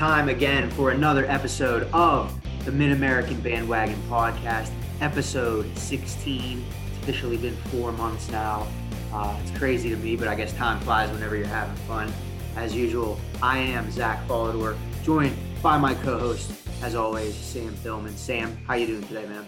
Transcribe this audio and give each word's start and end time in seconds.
time 0.00 0.30
again 0.30 0.70
for 0.70 0.92
another 0.92 1.26
episode 1.26 1.82
of 1.92 2.34
the 2.64 2.72
Mid 2.72 2.90
American 2.90 3.38
Bandwagon 3.42 4.00
Podcast, 4.08 4.72
episode 5.02 5.76
16. 5.76 6.64
It's 6.88 6.98
officially 7.02 7.36
been 7.36 7.54
four 7.64 7.92
months 7.92 8.30
now. 8.30 8.66
Uh, 9.12 9.38
it's 9.42 9.50
crazy 9.58 9.90
to 9.90 9.96
me, 9.96 10.16
but 10.16 10.26
I 10.26 10.34
guess 10.36 10.54
time 10.54 10.80
flies 10.80 11.10
whenever 11.10 11.36
you're 11.36 11.46
having 11.46 11.76
fun. 11.84 12.10
As 12.56 12.74
usual, 12.74 13.20
I 13.42 13.58
am 13.58 13.90
Zach 13.90 14.26
Follador, 14.26 14.74
joined 15.02 15.36
by 15.62 15.76
my 15.76 15.92
co-host, 15.96 16.50
as 16.82 16.94
always, 16.94 17.36
Sam 17.36 17.76
Tillman. 17.82 18.16
Sam, 18.16 18.56
how 18.66 18.76
you 18.76 18.86
doing 18.86 19.06
today, 19.06 19.26
man? 19.26 19.46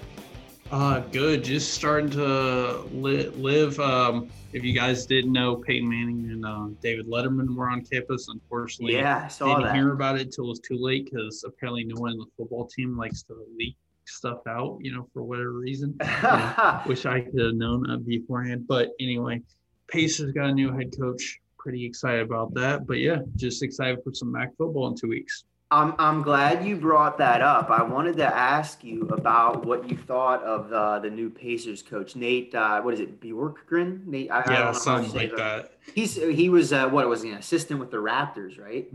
Uh, 0.73 1.01
good. 1.13 1.45
Just 1.45 1.75
starting 1.75 2.09
to 2.13 2.81
li- 2.93 3.29
live. 3.29 3.79
Um, 3.79 4.31
if 4.55 4.65
you 4.65 4.73
guys 4.73 5.05
didn't 5.05 5.31
know, 5.31 5.57
Peyton 5.57 5.87
Manning 5.87 6.31
and 6.31 6.47
uh, 6.47 6.69
David 6.81 7.07
Letterman 7.07 7.55
were 7.55 7.69
on 7.69 7.85
campus. 7.85 8.29
Unfortunately, 8.29 8.95
yeah, 8.95 9.25
I 9.27 9.29
saw 9.29 9.49
didn't 9.49 9.65
that. 9.65 9.75
hear 9.75 9.93
about 9.93 10.17
it 10.17 10.23
until 10.23 10.47
it 10.47 10.49
was 10.49 10.61
too 10.61 10.79
late 10.79 11.11
because 11.13 11.45
apparently 11.47 11.85
no 11.85 12.01
one 12.01 12.13
in 12.13 12.19
the 12.19 12.25
football 12.39 12.67
team 12.67 12.97
likes 12.97 13.23
to 13.25 13.35
leak 13.59 13.77
stuff 14.07 14.39
out, 14.49 14.79
you 14.81 14.95
know, 14.95 15.07
for 15.13 15.23
whatever 15.23 15.53
reason. 15.53 15.95
Wish 16.87 17.05
I 17.05 17.21
could 17.21 17.39
have 17.39 17.55
known 17.55 17.83
that 17.83 18.07
beforehand. 18.07 18.65
But 18.67 18.93
anyway, 18.99 19.43
Pacers 19.89 20.33
got 20.33 20.49
a 20.49 20.55
new 20.55 20.73
head 20.73 20.91
coach. 20.99 21.39
Pretty 21.59 21.85
excited 21.85 22.23
about 22.23 22.55
that. 22.55 22.87
But 22.87 22.99
yeah, 22.99 23.19
just 23.37 23.63
excited 23.63 23.99
for 24.03 24.15
some 24.15 24.33
MAC 24.33 24.57
football 24.57 24.89
in 24.89 24.97
two 24.97 25.09
weeks. 25.09 25.45
I'm 25.73 25.95
I'm 25.99 26.21
glad 26.21 26.67
you 26.67 26.77
brought 26.77 27.17
that 27.17 27.41
up. 27.41 27.71
I 27.71 27.83
wanted 27.83 28.19
to 28.19 28.27
ask 28.27 28.85
you 28.85 29.09
about 29.09 29.65
what 29.65 29.89
you 29.89 29.97
thought 29.97 30.43
of 30.43 30.69
the 30.69 31.09
the 31.09 31.11
new 31.11 31.31
Pacers 31.31 31.83
coach, 31.83 32.15
Nate. 32.15 32.55
Uh, 32.55 32.83
what 32.83 32.93
is 32.93 33.01
it, 33.01 33.21
Bjorkgren? 33.21 34.07
Nate. 34.07 34.31
I, 34.31 34.41
I 34.41 34.43
don't 34.43 34.53
Yeah, 34.53 34.65
how 34.65 34.73
something 34.73 35.15
like 35.15 35.35
that. 35.37 35.73
He's 35.95 36.15
he 36.15 36.51
was 36.51 36.75
uh, 36.75 36.91
what 36.91 37.09
was 37.09 37.23
he 37.23 37.31
an 37.31 37.39
assistant 37.39 37.81
with 37.81 37.91
the 37.91 37.97
Raptors, 37.97 38.61
right? 38.61 38.87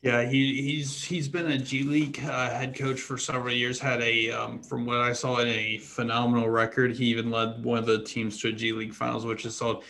Yeah, 0.00 0.26
he 0.26 0.62
he's 0.62 1.04
he's 1.04 1.28
been 1.28 1.52
a 1.52 1.58
G 1.58 1.82
League 1.82 2.18
uh, 2.24 2.48
head 2.48 2.74
coach 2.74 3.00
for 3.00 3.18
several 3.18 3.52
years. 3.52 3.78
Had 3.78 4.00
a 4.00 4.30
um, 4.30 4.62
from 4.62 4.86
what 4.86 4.98
I 4.98 5.12
saw, 5.12 5.38
in 5.40 5.48
a 5.48 5.78
phenomenal 5.78 6.48
record. 6.48 6.92
He 6.92 7.04
even 7.06 7.30
led 7.30 7.62
one 7.62 7.76
of 7.78 7.84
the 7.84 8.02
teams 8.04 8.40
to 8.40 8.48
a 8.48 8.52
G 8.52 8.72
League 8.72 8.94
finals, 8.94 9.26
which 9.26 9.44
is 9.44 9.54
solid. 9.54 9.84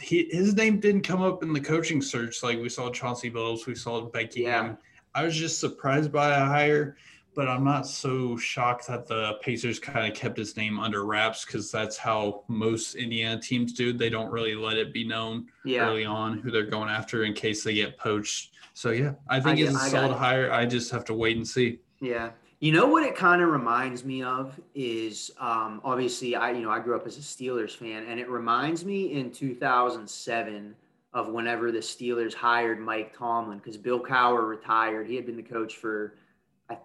He, 0.00 0.28
his 0.32 0.54
name 0.54 0.80
didn't 0.80 1.02
come 1.02 1.20
up 1.20 1.42
in 1.42 1.52
the 1.52 1.60
coaching 1.60 2.00
search 2.00 2.42
like 2.42 2.58
we 2.58 2.70
saw 2.70 2.90
Chauncey 2.90 3.30
Billups, 3.30 3.66
we 3.66 3.74
saw 3.74 4.00
Becky. 4.00 4.40
Yeah. 4.40 4.56
Hammond. 4.56 4.78
I 5.14 5.24
was 5.24 5.36
just 5.36 5.60
surprised 5.60 6.10
by 6.12 6.30
a 6.36 6.44
hire, 6.44 6.96
but 7.34 7.48
I'm 7.48 7.64
not 7.64 7.86
so 7.86 8.36
shocked 8.36 8.86
that 8.88 9.06
the 9.06 9.34
Pacers 9.42 9.78
kind 9.78 10.10
of 10.10 10.16
kept 10.16 10.36
his 10.38 10.56
name 10.56 10.78
under 10.78 11.04
wraps 11.04 11.44
because 11.44 11.70
that's 11.70 11.96
how 11.96 12.44
most 12.48 12.94
Indiana 12.94 13.40
teams 13.40 13.72
do. 13.72 13.92
They 13.92 14.10
don't 14.10 14.30
really 14.30 14.54
let 14.54 14.76
it 14.76 14.92
be 14.92 15.04
known 15.04 15.46
Yeah. 15.64 15.88
early 15.88 16.04
on 16.04 16.38
who 16.38 16.50
they're 16.50 16.66
going 16.66 16.88
after 16.88 17.24
in 17.24 17.32
case 17.32 17.62
they 17.64 17.74
get 17.74 17.96
poached. 17.98 18.52
So 18.74 18.90
yeah, 18.90 19.12
I 19.28 19.40
think 19.40 19.58
I 19.58 19.62
it's 19.62 19.74
a 19.76 19.78
I 19.78 19.88
solid 19.88 20.16
hire. 20.16 20.52
I 20.52 20.66
just 20.66 20.90
have 20.90 21.04
to 21.06 21.14
wait 21.14 21.36
and 21.36 21.46
see. 21.46 21.78
Yeah. 22.00 22.30
You 22.60 22.72
know 22.72 22.86
what 22.86 23.02
it 23.04 23.14
kind 23.14 23.42
of 23.42 23.50
reminds 23.50 24.04
me 24.04 24.22
of 24.22 24.58
is 24.74 25.30
um, 25.38 25.80
obviously 25.84 26.34
I 26.34 26.50
you 26.52 26.62
know 26.62 26.70
I 26.70 26.80
grew 26.80 26.96
up 26.96 27.06
as 27.06 27.16
a 27.18 27.20
Steelers 27.20 27.76
fan 27.76 28.04
and 28.08 28.18
it 28.18 28.28
reminds 28.28 28.84
me 28.84 29.12
in 29.12 29.30
2007 29.30 30.74
of 31.14 31.28
whenever 31.28 31.70
the 31.72 31.78
Steelers 31.78 32.34
hired 32.34 32.80
Mike 32.80 33.16
Tomlin 33.16 33.58
because 33.58 33.76
Bill 33.76 34.00
Cowher 34.00 34.46
retired. 34.46 35.06
He 35.06 35.14
had 35.14 35.24
been 35.24 35.36
the 35.36 35.42
coach 35.42 35.76
for 35.76 36.16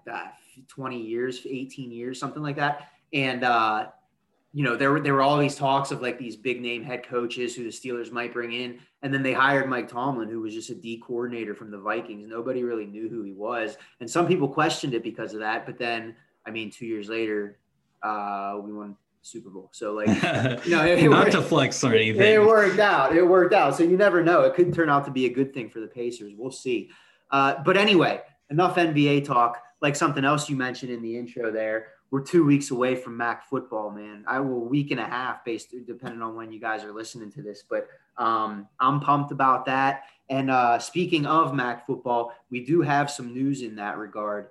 thought 0.06 0.34
20 0.68 1.02
years, 1.02 1.46
18 1.50 1.92
years, 1.92 2.20
something 2.20 2.44
like 2.44 2.56
that. 2.58 2.92
And 3.12 3.44
uh, 3.44 3.88
you 4.54 4.64
know 4.64 4.76
there 4.76 4.92
were 4.92 5.00
there 5.00 5.14
were 5.14 5.22
all 5.22 5.38
these 5.38 5.56
talks 5.56 5.92
of 5.92 6.02
like 6.02 6.18
these 6.18 6.36
big 6.36 6.62
name 6.62 6.84
head 6.84 7.08
coaches 7.08 7.56
who 7.56 7.64
the 7.64 7.70
Steelers 7.70 8.12
might 8.12 8.34
bring 8.34 8.52
in, 8.52 8.80
and 9.04 9.14
then 9.14 9.22
they 9.22 9.34
hired 9.34 9.70
Mike 9.70 9.88
Tomlin, 9.88 10.30
who 10.30 10.42
was 10.42 10.54
just 10.54 10.70
a 10.72 10.76
D 10.76 11.02
coordinator 11.06 11.54
from 11.54 11.70
the 11.72 11.78
Vikings. 11.78 12.28
Nobody 12.28 12.64
really 12.64 12.86
knew 12.86 13.10
who 13.10 13.24
he 13.24 13.34
was, 13.34 13.78
and 14.00 14.10
some 14.10 14.28
people 14.28 14.48
questioned 14.48 14.94
it 14.94 15.04
because 15.04 15.34
of 15.34 15.40
that. 15.40 15.66
But 15.66 15.78
then, 15.78 16.16
I 16.46 16.52
mean, 16.52 16.72
two 16.72 16.88
years 16.88 17.10
later, 17.10 17.60
uh, 18.02 18.58
we 18.62 18.74
won 18.74 18.96
Super 19.22 19.50
Bowl. 19.50 19.70
So 19.74 19.94
like, 19.94 20.08
no, 20.68 20.86
it, 20.86 21.00
it 21.00 21.10
Not 21.10 21.26
worked, 21.26 21.32
to 21.34 21.42
flex 21.42 21.84
or 21.84 21.94
anything. 21.94 22.22
it 22.22 22.46
worked 22.46 22.80
out. 22.80 23.16
It 23.16 23.24
worked 23.24 23.54
out. 23.54 23.76
So 23.76 23.84
you 23.84 23.98
never 23.98 24.24
know. 24.24 24.42
It 24.42 24.56
could 24.56 24.74
turn 24.74 24.90
out 24.90 25.06
to 25.06 25.12
be 25.12 25.26
a 25.26 25.30
good 25.30 25.54
thing 25.54 25.70
for 25.70 25.80
the 25.80 25.88
Pacers. 25.88 26.34
We'll 26.38 26.52
see. 26.52 26.90
Uh, 27.32 27.56
but 27.64 27.78
anyway, 27.78 28.22
enough 28.50 28.76
NBA 28.76 29.26
talk. 29.26 29.62
Like 29.82 29.96
something 29.96 30.26
else 30.26 30.50
you 30.50 30.56
mentioned 30.58 30.92
in 30.92 31.02
the 31.02 31.18
intro 31.18 31.52
there, 31.52 31.88
we're 32.12 32.22
two 32.22 32.44
weeks 32.44 32.72
away 32.72 32.96
from 32.96 33.16
MAC 33.16 33.48
football, 33.48 33.92
man. 33.92 34.24
I 34.28 34.40
will 34.40 34.66
week 34.66 34.92
and 34.92 35.00
a 35.00 35.06
half, 35.06 35.46
based 35.46 35.74
depending 35.86 36.22
on 36.22 36.36
when 36.36 36.52
you 36.52 36.60
guys 36.60 36.84
are 36.84 36.92
listening 36.92 37.32
to 37.34 37.42
this. 37.42 37.64
But 37.70 37.88
um, 38.18 38.68
I'm 38.80 39.00
pumped 39.00 39.32
about 39.32 39.66
that. 39.66 40.04
And 40.30 40.50
uh, 40.50 40.80
speaking 40.80 41.26
of 41.26 41.54
MAC 41.54 41.86
football, 41.86 42.34
we 42.50 42.66
do 42.66 42.82
have 42.82 43.10
some 43.10 43.34
news 43.34 43.62
in 43.62 43.76
that 43.76 43.98
regard. 43.98 44.50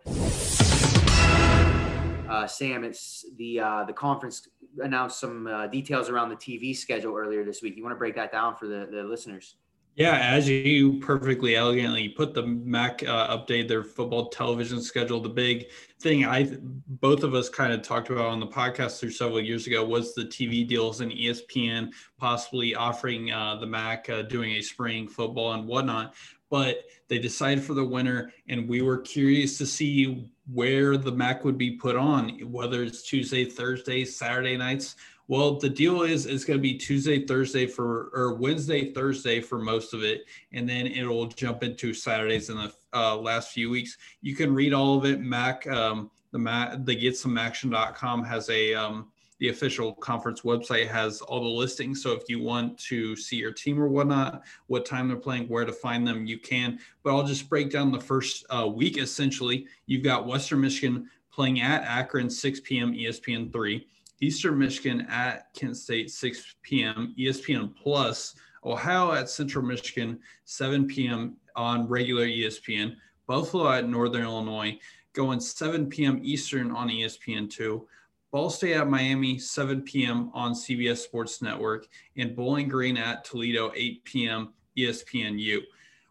Uh, 2.28 2.46
Sam, 2.46 2.84
it's 2.84 3.24
the 3.36 3.60
uh, 3.60 3.84
the 3.84 3.92
conference 3.92 4.46
announced 4.82 5.20
some 5.20 5.46
uh, 5.46 5.66
details 5.66 6.08
around 6.08 6.28
the 6.28 6.36
TV 6.36 6.76
schedule 6.76 7.16
earlier 7.16 7.44
this 7.44 7.62
week. 7.62 7.76
You 7.76 7.82
want 7.82 7.94
to 7.94 7.98
break 7.98 8.14
that 8.16 8.32
down 8.32 8.56
for 8.56 8.66
the, 8.66 8.88
the 8.90 9.02
listeners? 9.02 9.56
Yeah, 9.98 10.16
as 10.16 10.48
you 10.48 11.00
perfectly 11.00 11.56
elegantly 11.56 12.08
put 12.08 12.32
the 12.32 12.46
MAC 12.46 13.02
uh, 13.02 13.36
update 13.36 13.66
their 13.66 13.82
football 13.82 14.28
television 14.28 14.80
schedule. 14.80 15.18
The 15.20 15.28
big 15.28 15.70
thing 15.98 16.24
I 16.24 16.56
both 16.86 17.24
of 17.24 17.34
us 17.34 17.48
kind 17.48 17.72
of 17.72 17.82
talked 17.82 18.08
about 18.08 18.26
on 18.26 18.38
the 18.38 18.46
podcast 18.46 19.00
through 19.00 19.10
several 19.10 19.40
years 19.40 19.66
ago 19.66 19.84
was 19.84 20.14
the 20.14 20.22
TV 20.22 20.64
deals 20.64 21.00
and 21.00 21.10
ESPN 21.10 21.90
possibly 22.16 22.76
offering 22.76 23.32
uh, 23.32 23.56
the 23.56 23.66
MAC 23.66 24.08
uh, 24.08 24.22
doing 24.22 24.52
a 24.52 24.62
spring 24.62 25.08
football 25.08 25.54
and 25.54 25.66
whatnot. 25.66 26.14
But 26.48 26.84
they 27.08 27.18
decided 27.18 27.64
for 27.64 27.74
the 27.74 27.84
winter, 27.84 28.32
and 28.48 28.68
we 28.68 28.82
were 28.82 28.98
curious 28.98 29.58
to 29.58 29.66
see 29.66 30.30
where 30.46 30.96
the 30.96 31.12
MAC 31.12 31.44
would 31.44 31.58
be 31.58 31.72
put 31.72 31.96
on, 31.96 32.38
whether 32.52 32.84
it's 32.84 33.02
Tuesday, 33.02 33.44
Thursday, 33.44 34.04
Saturday 34.04 34.56
nights. 34.56 34.94
Well, 35.28 35.58
the 35.58 35.68
deal 35.68 36.02
is 36.02 36.24
it's 36.24 36.44
going 36.44 36.58
to 36.58 36.62
be 36.62 36.74
Tuesday, 36.74 37.26
Thursday 37.26 37.66
for, 37.66 38.10
or 38.14 38.34
Wednesday, 38.34 38.94
Thursday 38.94 39.42
for 39.42 39.58
most 39.58 39.92
of 39.92 40.02
it, 40.02 40.24
and 40.52 40.66
then 40.66 40.86
it'll 40.86 41.26
jump 41.26 41.62
into 41.62 41.92
Saturdays 41.92 42.48
in 42.48 42.56
the 42.56 42.72
uh, 42.94 43.14
last 43.14 43.52
few 43.52 43.68
weeks. 43.68 43.98
You 44.22 44.34
can 44.34 44.54
read 44.54 44.72
all 44.72 44.96
of 44.96 45.04
it. 45.04 45.20
Mac, 45.20 45.66
um, 45.66 46.10
the 46.32 46.38
Mac, 46.38 46.82
the 46.86 46.96
GetSomeMACtion.com 46.96 48.24
has 48.24 48.48
a 48.48 48.74
um, 48.74 49.08
the 49.38 49.50
official 49.50 49.92
conference 49.94 50.40
website 50.40 50.88
has 50.88 51.20
all 51.20 51.40
the 51.40 51.48
listings. 51.48 52.02
So 52.02 52.12
if 52.12 52.22
you 52.28 52.42
want 52.42 52.78
to 52.78 53.14
see 53.14 53.36
your 53.36 53.52
team 53.52 53.80
or 53.80 53.86
whatnot, 53.86 54.42
what 54.66 54.84
time 54.84 55.08
they're 55.08 55.16
playing, 55.16 55.46
where 55.46 55.64
to 55.64 55.72
find 55.72 56.06
them, 56.06 56.26
you 56.26 56.38
can. 56.38 56.80
But 57.02 57.14
I'll 57.14 57.26
just 57.26 57.48
break 57.48 57.70
down 57.70 57.92
the 57.92 58.00
first 58.00 58.44
uh, 58.50 58.66
week. 58.66 58.98
Essentially, 58.98 59.66
you've 59.86 60.02
got 60.02 60.26
Western 60.26 60.60
Michigan 60.60 61.08
playing 61.30 61.60
at 61.60 61.84
Akron, 61.84 62.28
6 62.28 62.60
p.m. 62.60 62.92
ESPN 62.92 63.52
three. 63.52 63.86
Eastern 64.20 64.58
Michigan 64.58 65.06
at 65.10 65.52
Kent 65.54 65.76
State, 65.76 66.10
6 66.10 66.56
p.m. 66.62 67.14
ESPN 67.18 67.74
Plus. 67.74 68.34
Ohio 68.64 69.12
at 69.12 69.30
Central 69.30 69.64
Michigan, 69.64 70.18
7 70.44 70.86
p.m. 70.86 71.36
on 71.56 71.88
regular 71.88 72.26
ESPN. 72.26 72.96
Buffalo 73.26 73.70
at 73.70 73.88
Northern 73.88 74.22
Illinois, 74.22 74.78
going 75.12 75.40
7 75.40 75.88
p.m. 75.88 76.20
Eastern 76.22 76.70
on 76.70 76.90
E 76.90 77.04
ESPN2. 77.04 77.84
Ball 78.30 78.50
State 78.50 78.74
at 78.74 78.88
Miami, 78.88 79.38
7 79.38 79.82
p.m. 79.82 80.30
on 80.34 80.52
CBS 80.52 80.98
Sports 80.98 81.40
Network. 81.40 81.86
And 82.16 82.36
Bowling 82.36 82.68
Green 82.68 82.96
at 82.96 83.24
Toledo, 83.24 83.72
8 83.74 84.04
p.m. 84.04 84.52
ESPNU. 84.76 85.60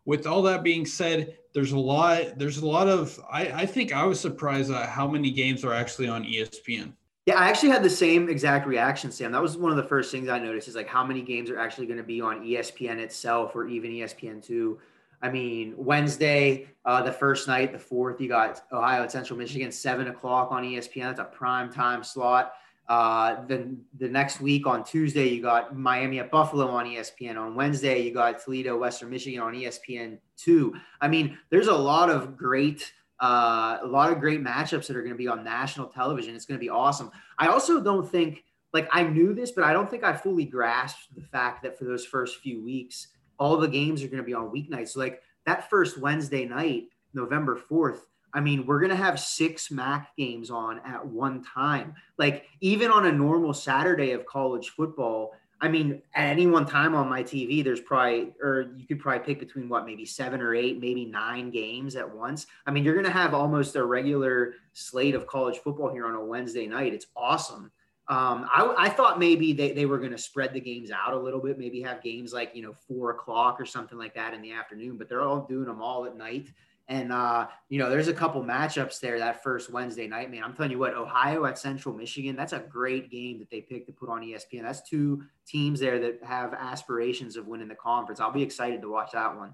With 0.05 0.25
all 0.25 0.41
that 0.43 0.63
being 0.63 0.85
said, 0.85 1.37
there's 1.53 1.73
a 1.73 1.79
lot. 1.79 2.37
There's 2.37 2.59
a 2.59 2.65
lot 2.65 2.87
of. 2.87 3.19
I, 3.31 3.47
I 3.47 3.65
think 3.65 3.93
I 3.93 4.05
was 4.05 4.19
surprised 4.19 4.71
at 4.71 4.89
how 4.89 5.07
many 5.07 5.31
games 5.31 5.65
are 5.65 5.73
actually 5.73 6.07
on 6.07 6.23
ESPN. 6.23 6.93
Yeah, 7.27 7.35
I 7.37 7.49
actually 7.49 7.71
had 7.71 7.83
the 7.83 7.89
same 7.89 8.29
exact 8.29 8.65
reaction, 8.65 9.11
Sam. 9.11 9.33
That 9.33 9.41
was 9.41 9.57
one 9.57 9.69
of 9.69 9.75
the 9.75 9.83
first 9.83 10.13
things 10.13 10.29
I 10.29 10.39
noticed 10.39 10.69
is 10.69 10.75
like 10.75 10.87
how 10.87 11.03
many 11.03 11.21
games 11.21 11.49
are 11.49 11.59
actually 11.59 11.85
going 11.85 11.97
to 11.97 12.03
be 12.03 12.21
on 12.21 12.39
ESPN 12.39 12.99
itself 12.99 13.53
or 13.53 13.67
even 13.67 13.91
E 13.91 13.99
ESPN2. 13.99 14.77
I 15.21 15.29
mean, 15.29 15.73
Wednesday, 15.75 16.69
uh, 16.85 17.01
the 17.01 17.11
first 17.11 17.49
night, 17.49 17.73
the 17.73 17.79
fourth, 17.79 18.21
you 18.21 18.29
got 18.29 18.61
Ohio 18.71 19.03
at 19.03 19.11
Central 19.11 19.37
Michigan, 19.37 19.73
seven 19.73 20.07
o'clock 20.07 20.53
on 20.53 20.63
ESPN. 20.63 21.03
That's 21.03 21.19
a 21.19 21.25
prime 21.25 21.69
time 21.69 22.01
slot. 22.01 22.53
Uh, 22.87 23.45
then 23.45 23.81
the 23.99 24.07
next 24.07 24.39
week 24.39 24.65
on 24.65 24.85
Tuesday, 24.85 25.27
you 25.27 25.41
got 25.41 25.75
Miami 25.75 26.19
at 26.19 26.31
Buffalo 26.31 26.67
on 26.67 26.85
ESPN. 26.85 27.35
On 27.37 27.55
Wednesday, 27.55 28.03
you 28.03 28.13
got 28.13 28.41
Toledo, 28.41 28.77
Western 28.77 29.09
Michigan 29.09 29.41
on 29.41 29.53
E 29.53 29.65
ESPN2. 29.65 30.71
I 31.01 31.09
mean, 31.09 31.37
there's 31.49 31.67
a 31.67 31.75
lot 31.75 32.09
of 32.09 32.37
great 32.37 32.93
uh, 33.19 33.79
a 33.81 33.87
lot 33.87 34.11
of 34.11 34.19
great 34.19 34.43
matchups 34.43 34.87
that 34.87 34.95
are 34.95 35.01
going 35.01 35.13
to 35.13 35.17
be 35.17 35.27
on 35.27 35.43
national 35.43 35.87
television. 35.87 36.35
It's 36.35 36.45
going 36.45 36.59
to 36.59 36.63
be 36.63 36.69
awesome. 36.69 37.11
I 37.37 37.47
also 37.47 37.81
don't 37.81 38.09
think, 38.09 38.43
like, 38.73 38.87
I 38.91 39.03
knew 39.03 39.33
this, 39.33 39.51
but 39.51 39.63
I 39.63 39.73
don't 39.73 39.89
think 39.89 40.03
I 40.03 40.13
fully 40.13 40.45
grasped 40.45 41.15
the 41.15 41.21
fact 41.21 41.63
that 41.63 41.77
for 41.77 41.85
those 41.85 42.05
first 42.05 42.39
few 42.39 42.63
weeks, 42.63 43.07
all 43.39 43.57
the 43.57 43.67
games 43.67 44.03
are 44.03 44.07
going 44.07 44.21
to 44.21 44.23
be 44.23 44.33
on 44.33 44.51
weeknights. 44.51 44.89
So, 44.89 44.99
like, 44.99 45.21
that 45.45 45.69
first 45.69 45.97
Wednesday 45.97 46.45
night, 46.45 46.85
November 47.13 47.59
4th, 47.69 48.01
I 48.33 48.39
mean, 48.39 48.65
we're 48.65 48.79
going 48.79 48.91
to 48.91 48.95
have 48.95 49.19
six 49.19 49.71
MAC 49.71 50.15
games 50.15 50.51
on 50.51 50.79
at 50.85 51.05
one 51.05 51.43
time. 51.43 51.95
Like, 52.17 52.45
even 52.61 52.91
on 52.91 53.07
a 53.07 53.11
normal 53.11 53.53
Saturday 53.53 54.11
of 54.11 54.25
college 54.25 54.69
football, 54.69 55.33
I 55.59 55.67
mean, 55.67 56.01
at 56.13 56.29
any 56.29 56.45
one 56.45 56.65
time 56.65 56.93
on 56.93 57.09
my 57.09 57.23
TV, 57.23 57.63
there's 57.63 57.79
probably, 57.79 58.33
or 58.41 58.73
you 58.77 58.85
could 58.85 58.99
probably 58.99 59.25
pick 59.25 59.39
between 59.39 59.67
what, 59.67 59.85
maybe 59.85 60.05
seven 60.05 60.39
or 60.39 60.53
eight, 60.53 60.79
maybe 60.79 61.05
nine 61.05 61.49
games 61.49 61.95
at 61.95 62.15
once. 62.15 62.45
I 62.65 62.71
mean, 62.71 62.83
you're 62.83 62.93
going 62.93 63.05
to 63.05 63.11
have 63.11 63.33
almost 63.33 63.75
a 63.75 63.83
regular 63.83 64.53
slate 64.73 65.15
of 65.15 65.25
college 65.25 65.57
football 65.57 65.91
here 65.91 66.05
on 66.05 66.13
a 66.13 66.23
Wednesday 66.23 66.67
night. 66.67 66.93
It's 66.93 67.07
awesome. 67.15 67.71
Um, 68.09 68.47
I, 68.53 68.73
I, 68.77 68.89
thought 68.89 69.19
maybe 69.19 69.51
they, 69.51 69.73
they 69.73 69.85
were 69.85 69.97
going 69.97 70.11
to 70.11 70.17
spread 70.17 70.53
the 70.53 70.61
games 70.61 70.91
out 70.91 71.13
a 71.13 71.19
little 71.19 71.41
bit, 71.41 71.59
maybe 71.59 71.81
have 71.81 72.01
games 72.01 72.31
like, 72.31 72.51
you 72.55 72.61
know, 72.61 72.71
four 72.71 73.11
o'clock 73.11 73.59
or 73.59 73.65
something 73.65 73.97
like 73.97 74.13
that 74.13 74.33
in 74.33 74.41
the 74.41 74.53
afternoon, 74.53 74.95
but 74.97 75.09
they're 75.09 75.23
all 75.23 75.45
doing 75.45 75.65
them 75.65 75.81
all 75.81 76.05
at 76.05 76.15
night. 76.15 76.47
And 76.89 77.11
uh, 77.11 77.47
you 77.67 77.79
know, 77.79 77.89
there's 77.89 78.07
a 78.07 78.13
couple 78.13 78.41
matchups 78.43 78.99
there 78.99 79.19
that 79.19 79.43
first 79.43 79.69
Wednesday 79.69 80.07
night, 80.07 80.31
man. 80.31 80.43
I'm 80.43 80.53
telling 80.53 80.71
you 80.71 80.79
what, 80.79 80.93
Ohio 80.93 81.45
at 81.45 81.59
Central 81.59 81.93
Michigan, 81.93 82.35
that's 82.35 82.53
a 82.53 82.59
great 82.59 83.11
game 83.11 83.39
that 83.39 83.49
they 83.49 83.61
picked 83.61 83.87
to 83.87 83.93
put 83.93 84.09
on 84.09 84.21
ESPN. 84.21 84.61
That's 84.61 84.81
two 84.81 85.23
teams 85.45 85.79
there 85.79 85.99
that 85.99 86.23
have 86.23 86.53
aspirations 86.53 87.35
of 87.35 87.47
winning 87.47 87.67
the 87.67 87.75
conference. 87.75 88.21
I'll 88.21 88.31
be 88.31 88.43
excited 88.43 88.81
to 88.81 88.89
watch 88.89 89.11
that 89.11 89.35
one. 89.35 89.53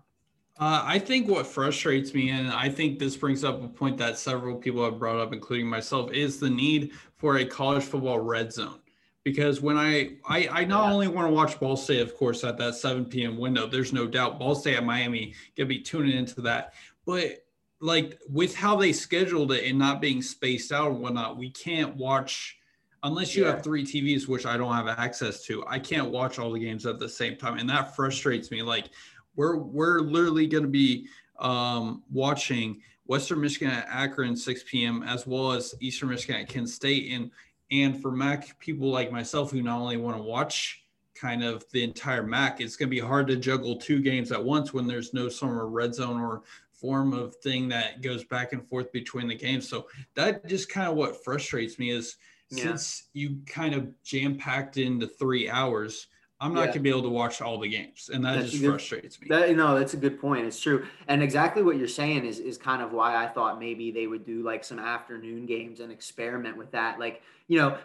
Uh, 0.60 0.84
I 0.86 1.00
think 1.00 1.28
what 1.28 1.48
frustrates 1.48 2.14
me, 2.14 2.30
and 2.30 2.50
I 2.50 2.70
think 2.70 3.00
this 3.00 3.18
brings 3.18 3.44
up 3.44 3.64
a 3.64 3.68
point 3.68 3.98
that 3.98 4.20
several 4.20 4.56
people 4.56 4.86
have 4.86 5.00
brought 5.00 5.18
up, 5.18 5.34
including 5.34 5.68
myself, 5.68 6.12
is 6.12 6.40
the 6.40 6.50
need 6.50 6.92
for 7.18 7.38
a 7.38 7.46
college 7.46 7.84
football 7.84 8.20
red 8.20 8.54
zone. 8.54 8.80
Because 9.24 9.62
when 9.62 9.78
I 9.78 10.18
I, 10.28 10.50
I 10.52 10.66
not 10.66 10.92
only 10.92 11.08
want 11.08 11.28
to 11.28 11.34
watch 11.34 11.60
Ball 11.60 11.78
State, 11.78 12.02
of 12.02 12.16
course, 12.16 12.44
at 12.44 12.58
that 12.58 12.76
7 12.76 13.06
p.m. 13.06 13.38
window, 13.38 13.66
there's 13.66 13.94
no 13.94 14.06
doubt 14.06 14.38
Ball 14.38 14.54
State 14.54 14.76
at 14.76 14.86
Miami 14.86 15.34
gonna 15.58 15.68
be 15.68 15.80
tuning 15.80 16.16
into 16.16 16.42
that. 16.42 16.74
But 17.06 17.46
like 17.80 18.20
with 18.30 18.56
how 18.56 18.78
they 18.78 18.94
scheduled 18.94 19.52
it 19.52 19.70
and 19.70 19.78
not 19.78 20.02
being 20.02 20.22
spaced 20.22 20.72
out 20.72 20.92
and 20.92 21.02
whatnot, 21.02 21.38
we 21.38 21.50
can't 21.50 21.96
watch 21.96 22.58
unless 23.04 23.36
you 23.36 23.44
yeah. 23.44 23.52
have 23.52 23.64
three 23.64 23.84
TVs, 23.84 24.28
which 24.28 24.46
I 24.46 24.58
don't 24.58 24.74
have 24.74 24.88
access 24.88 25.44
to. 25.46 25.64
I 25.68 25.80
can't 25.80 26.10
watch 26.10 26.40
all 26.40 26.52
the 26.52 26.60
games 26.60 26.86
at 26.86 27.00
the 27.00 27.10
same 27.10 27.36
time, 27.36 27.58
and 27.58 27.70
that 27.70 27.96
frustrates 27.96 28.50
me. 28.50 28.62
Like 28.62 28.90
we're 29.36 29.58
we're 29.58 30.00
literally 30.00 30.48
going 30.48 30.64
to 30.64 30.70
be 30.70 31.08
um, 31.40 32.04
watching 32.12 32.82
Western 33.06 33.42
Michigan 33.42 33.70
at 33.70 33.88
Akron 33.90 34.36
6 34.36 34.64
p.m. 34.66 35.04
as 35.04 35.28
well 35.28 35.52
as 35.52 35.76
Eastern 35.82 36.10
Michigan 36.10 36.42
at 36.42 36.48
Kent 36.48 36.70
State, 36.70 37.12
and 37.12 37.30
and 37.72 38.02
for 38.02 38.12
MAC 38.12 38.58
people 38.60 38.90
like 38.90 39.12
myself 39.12 39.52
who 39.52 39.62
not 39.62 39.80
only 39.80 39.98
want 39.98 40.16
to 40.16 40.24
watch 40.24 40.84
kind 41.16 41.44
of 41.44 41.64
the 41.72 41.84
entire 41.84 42.24
MAC, 42.24 42.62
it's 42.62 42.76
going 42.76 42.90
to 42.90 42.96
be 42.96 43.00
hard 43.00 43.28
to 43.28 43.36
juggle 43.36 43.76
two 43.76 44.02
games 44.02 44.32
at 44.32 44.44
once 44.44 44.74
when 44.74 44.88
there's 44.88 45.14
no 45.14 45.30
summer 45.30 45.68
red 45.68 45.94
zone 45.94 46.20
or 46.20 46.44
form 46.84 47.14
of 47.14 47.34
thing 47.38 47.70
that 47.70 48.02
goes 48.02 48.26
back 48.26 48.52
and 48.52 48.68
forth 48.68 48.92
between 48.92 49.30
the 49.30 49.36
games. 49.36 49.70
So 49.70 49.88
that 50.18 50.46
just 50.50 50.68
kind 50.68 50.90
of 50.90 50.96
what 50.96 51.24
frustrates 51.24 51.80
me 51.80 51.92
is 51.92 52.18
yeah. 52.52 52.64
since 52.66 53.08
you 53.14 53.38
kind 53.48 53.74
of 53.74 53.88
jam 54.04 54.38
packed 54.38 54.76
into 54.76 55.08
three 55.08 55.50
hours, 55.50 56.08
I'm 56.44 56.54
not 56.54 56.62
yeah. 56.62 56.68
gonna 56.68 56.80
be 56.82 56.90
able 56.90 57.04
to 57.04 57.10
watch 57.10 57.42
all 57.42 57.58
the 57.58 57.70
games, 57.70 58.10
and 58.14 58.24
that 58.26 58.36
that's 58.36 58.52
just 58.52 58.62
good, 58.62 58.72
frustrates 58.72 59.22
me. 59.22 59.28
That, 59.30 59.56
no, 59.56 59.80
that's 59.80 59.94
a 59.94 59.98
good 59.98 60.20
point. 60.20 60.46
It's 60.46 60.60
true, 60.60 60.86
and 61.08 61.24
exactly 61.24 61.64
what 61.64 61.78
you're 61.78 61.88
saying 61.88 62.26
is 62.26 62.40
is 62.40 62.58
kind 62.58 62.82
of 62.82 62.92
why 62.92 63.16
I 63.16 63.28
thought 63.30 63.60
maybe 63.60 63.92
they 63.92 64.08
would 64.08 64.26
do 64.26 64.44
like 64.44 64.66
some 64.66 64.78
afternoon 64.78 65.46
games 65.46 65.80
and 65.80 65.90
experiment 65.90 66.58
with 66.58 66.70
that. 66.72 67.00
Like 67.00 67.22
you 67.48 67.60
know, 67.60 67.78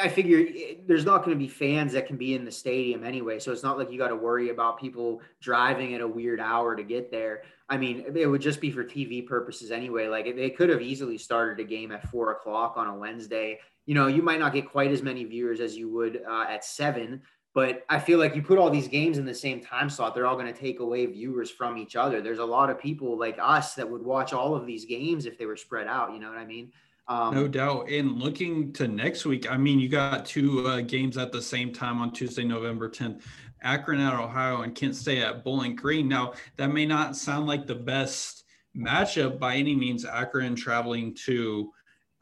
I 0.00 0.08
figure 0.08 0.46
there's 0.86 1.04
not 1.04 1.24
going 1.24 1.36
to 1.36 1.38
be 1.38 1.48
fans 1.48 1.92
that 1.94 2.06
can 2.06 2.16
be 2.16 2.36
in 2.36 2.44
the 2.44 2.52
stadium 2.52 3.02
anyway, 3.02 3.40
so 3.40 3.50
it's 3.50 3.64
not 3.64 3.76
like 3.76 3.90
you 3.90 3.98
got 3.98 4.08
to 4.08 4.16
worry 4.16 4.50
about 4.50 4.78
people 4.78 5.20
driving 5.40 5.94
at 5.94 6.00
a 6.00 6.06
weird 6.06 6.38
hour 6.38 6.76
to 6.76 6.84
get 6.84 7.10
there. 7.10 7.42
I 7.68 7.76
mean, 7.76 8.04
it 8.14 8.26
would 8.26 8.42
just 8.42 8.60
be 8.60 8.70
for 8.70 8.84
TV 8.84 9.26
purposes 9.26 9.72
anyway. 9.72 10.06
Like 10.06 10.36
they 10.36 10.50
could 10.50 10.68
have 10.68 10.82
easily 10.82 11.18
started 11.18 11.58
a 11.58 11.66
game 11.66 11.90
at 11.90 12.08
four 12.10 12.30
o'clock 12.30 12.74
on 12.76 12.86
a 12.86 12.94
Wednesday. 12.94 13.58
You 13.86 13.94
know, 13.94 14.06
you 14.06 14.22
might 14.22 14.38
not 14.38 14.52
get 14.52 14.70
quite 14.70 14.92
as 14.92 15.02
many 15.02 15.24
viewers 15.24 15.58
as 15.60 15.76
you 15.76 15.90
would 15.90 16.22
uh, 16.28 16.46
at 16.48 16.64
seven, 16.64 17.22
but 17.54 17.84
I 17.88 18.00
feel 18.00 18.18
like 18.18 18.34
you 18.34 18.42
put 18.42 18.58
all 18.58 18.68
these 18.68 18.88
games 18.88 19.16
in 19.16 19.24
the 19.24 19.34
same 19.34 19.60
time 19.60 19.88
slot, 19.88 20.14
they're 20.14 20.26
all 20.26 20.34
going 20.34 20.52
to 20.52 20.60
take 20.60 20.80
away 20.80 21.06
viewers 21.06 21.50
from 21.50 21.78
each 21.78 21.94
other. 21.94 22.20
There's 22.20 22.40
a 22.40 22.44
lot 22.44 22.68
of 22.68 22.80
people 22.80 23.16
like 23.16 23.38
us 23.40 23.74
that 23.74 23.88
would 23.88 24.02
watch 24.02 24.32
all 24.32 24.56
of 24.56 24.66
these 24.66 24.84
games 24.84 25.24
if 25.24 25.38
they 25.38 25.46
were 25.46 25.56
spread 25.56 25.86
out. 25.86 26.12
You 26.12 26.18
know 26.18 26.28
what 26.28 26.38
I 26.38 26.44
mean? 26.44 26.72
Um, 27.06 27.32
no 27.32 27.46
doubt. 27.46 27.88
And 27.90 28.20
looking 28.20 28.72
to 28.74 28.88
next 28.88 29.24
week, 29.24 29.50
I 29.50 29.56
mean, 29.56 29.78
you 29.78 29.88
got 29.88 30.26
two 30.26 30.66
uh, 30.66 30.80
games 30.80 31.16
at 31.16 31.30
the 31.30 31.40
same 31.40 31.72
time 31.72 32.00
on 32.00 32.12
Tuesday, 32.12 32.44
November 32.44 32.90
10th. 32.90 33.22
Akron 33.62 34.00
at 34.00 34.12
Ohio 34.12 34.62
and 34.62 34.74
Kent 34.74 34.96
State 34.96 35.22
at 35.22 35.44
Bowling 35.44 35.76
Green. 35.76 36.08
Now, 36.08 36.34
that 36.56 36.72
may 36.72 36.84
not 36.84 37.16
sound 37.16 37.46
like 37.46 37.66
the 37.66 37.74
best 37.74 38.44
matchup 38.76 39.38
by 39.38 39.56
any 39.56 39.74
means, 39.74 40.04
Akron 40.04 40.54
traveling 40.54 41.14
to 41.26 41.70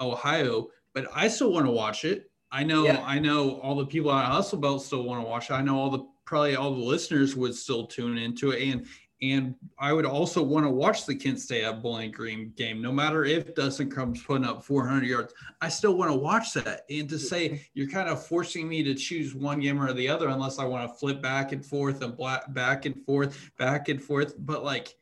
Ohio, 0.01 0.69
but 0.95 1.07
I 1.15 1.29
still 1.29 1.53
want 1.53 1.67
to 1.67 1.73
watch 1.73 2.05
it. 2.05 2.31
I 2.53 2.65
know, 2.65 2.85
yeah. 2.85 3.03
I 3.05 3.19
know 3.19 3.53
all 3.61 3.75
the 3.75 3.87
people 3.87 4.13
at 4.13 4.27
Hustle 4.27 4.59
Belt 4.59 4.83
still 4.83 5.05
want 5.05 5.25
to 5.25 5.29
watch 5.29 5.51
it. 5.51 5.55
I 5.55 5.63
know 5.63 5.79
all 5.79 5.91
the 5.91 6.07
probably 6.27 6.55
all 6.55 6.71
the 6.71 6.85
listeners 6.85 7.35
would 7.35 7.55
still 7.55 7.87
tune 7.87 8.19
into 8.19 8.51
it, 8.51 8.63
and 8.69 8.87
and 9.23 9.55
I 9.79 9.93
would 9.93 10.05
also 10.05 10.43
want 10.43 10.67
to 10.67 10.71
watch 10.71 11.07
the 11.07 11.15
Kent 11.15 11.41
State 11.41 11.63
at 11.63 11.81
Bowling 11.81 12.11
Green 12.11 12.53
game, 12.57 12.83
no 12.83 12.91
matter 12.91 13.25
if 13.25 13.55
Dustin 13.55 13.89
Crum's 13.89 14.21
putting 14.21 14.45
up 14.45 14.65
400 14.65 15.07
yards. 15.07 15.33
I 15.61 15.69
still 15.69 15.97
want 15.97 16.11
to 16.11 16.17
watch 16.17 16.53
that. 16.55 16.81
And 16.91 17.09
to 17.09 17.21
say 17.21 17.49
mm-hmm. 17.49 17.63
you're 17.75 17.89
kind 17.89 18.09
of 18.09 18.27
forcing 18.27 18.69
me 18.69 18.83
to 18.83 18.95
choose 18.95 19.33
one 19.33 19.61
game 19.61 19.81
or 19.81 19.93
the 19.93 20.09
other, 20.09 20.29
unless 20.29 20.59
I 20.59 20.65
want 20.65 20.91
to 20.91 20.99
flip 20.99 21.23
back 21.23 21.53
and 21.53 21.65
forth 21.65 22.03
and 22.03 22.19
back 22.49 22.85
and 22.85 23.01
forth, 23.05 23.51
back 23.59 23.89
and 23.89 24.03
forth. 24.03 24.35
But 24.39 24.65
like, 24.65 24.93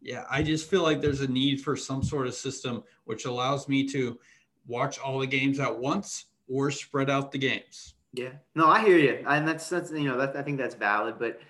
yeah, 0.00 0.24
I 0.30 0.42
just 0.42 0.70
feel 0.70 0.82
like 0.82 1.02
there's 1.02 1.20
a 1.20 1.28
need 1.28 1.60
for 1.60 1.76
some 1.76 2.02
sort 2.02 2.26
of 2.26 2.34
system 2.34 2.82
which 3.04 3.26
allows 3.26 3.68
me 3.68 3.86
to 3.88 4.18
watch 4.66 4.98
all 4.98 5.18
the 5.18 5.26
games 5.26 5.60
at 5.60 5.78
once 5.78 6.24
or 6.50 6.70
spread 6.70 7.10
out 7.10 7.32
the 7.32 7.38
games. 7.38 7.94
Yeah, 8.12 8.30
no, 8.54 8.68
I 8.68 8.80
hear 8.80 8.98
you, 8.98 9.24
and 9.26 9.46
that's 9.46 9.68
that's 9.68 9.90
you 9.90 10.04
know 10.04 10.18
that 10.18 10.36
I 10.36 10.42
think 10.42 10.58
that's 10.58 10.74
valid, 10.74 11.16
but 11.18 11.40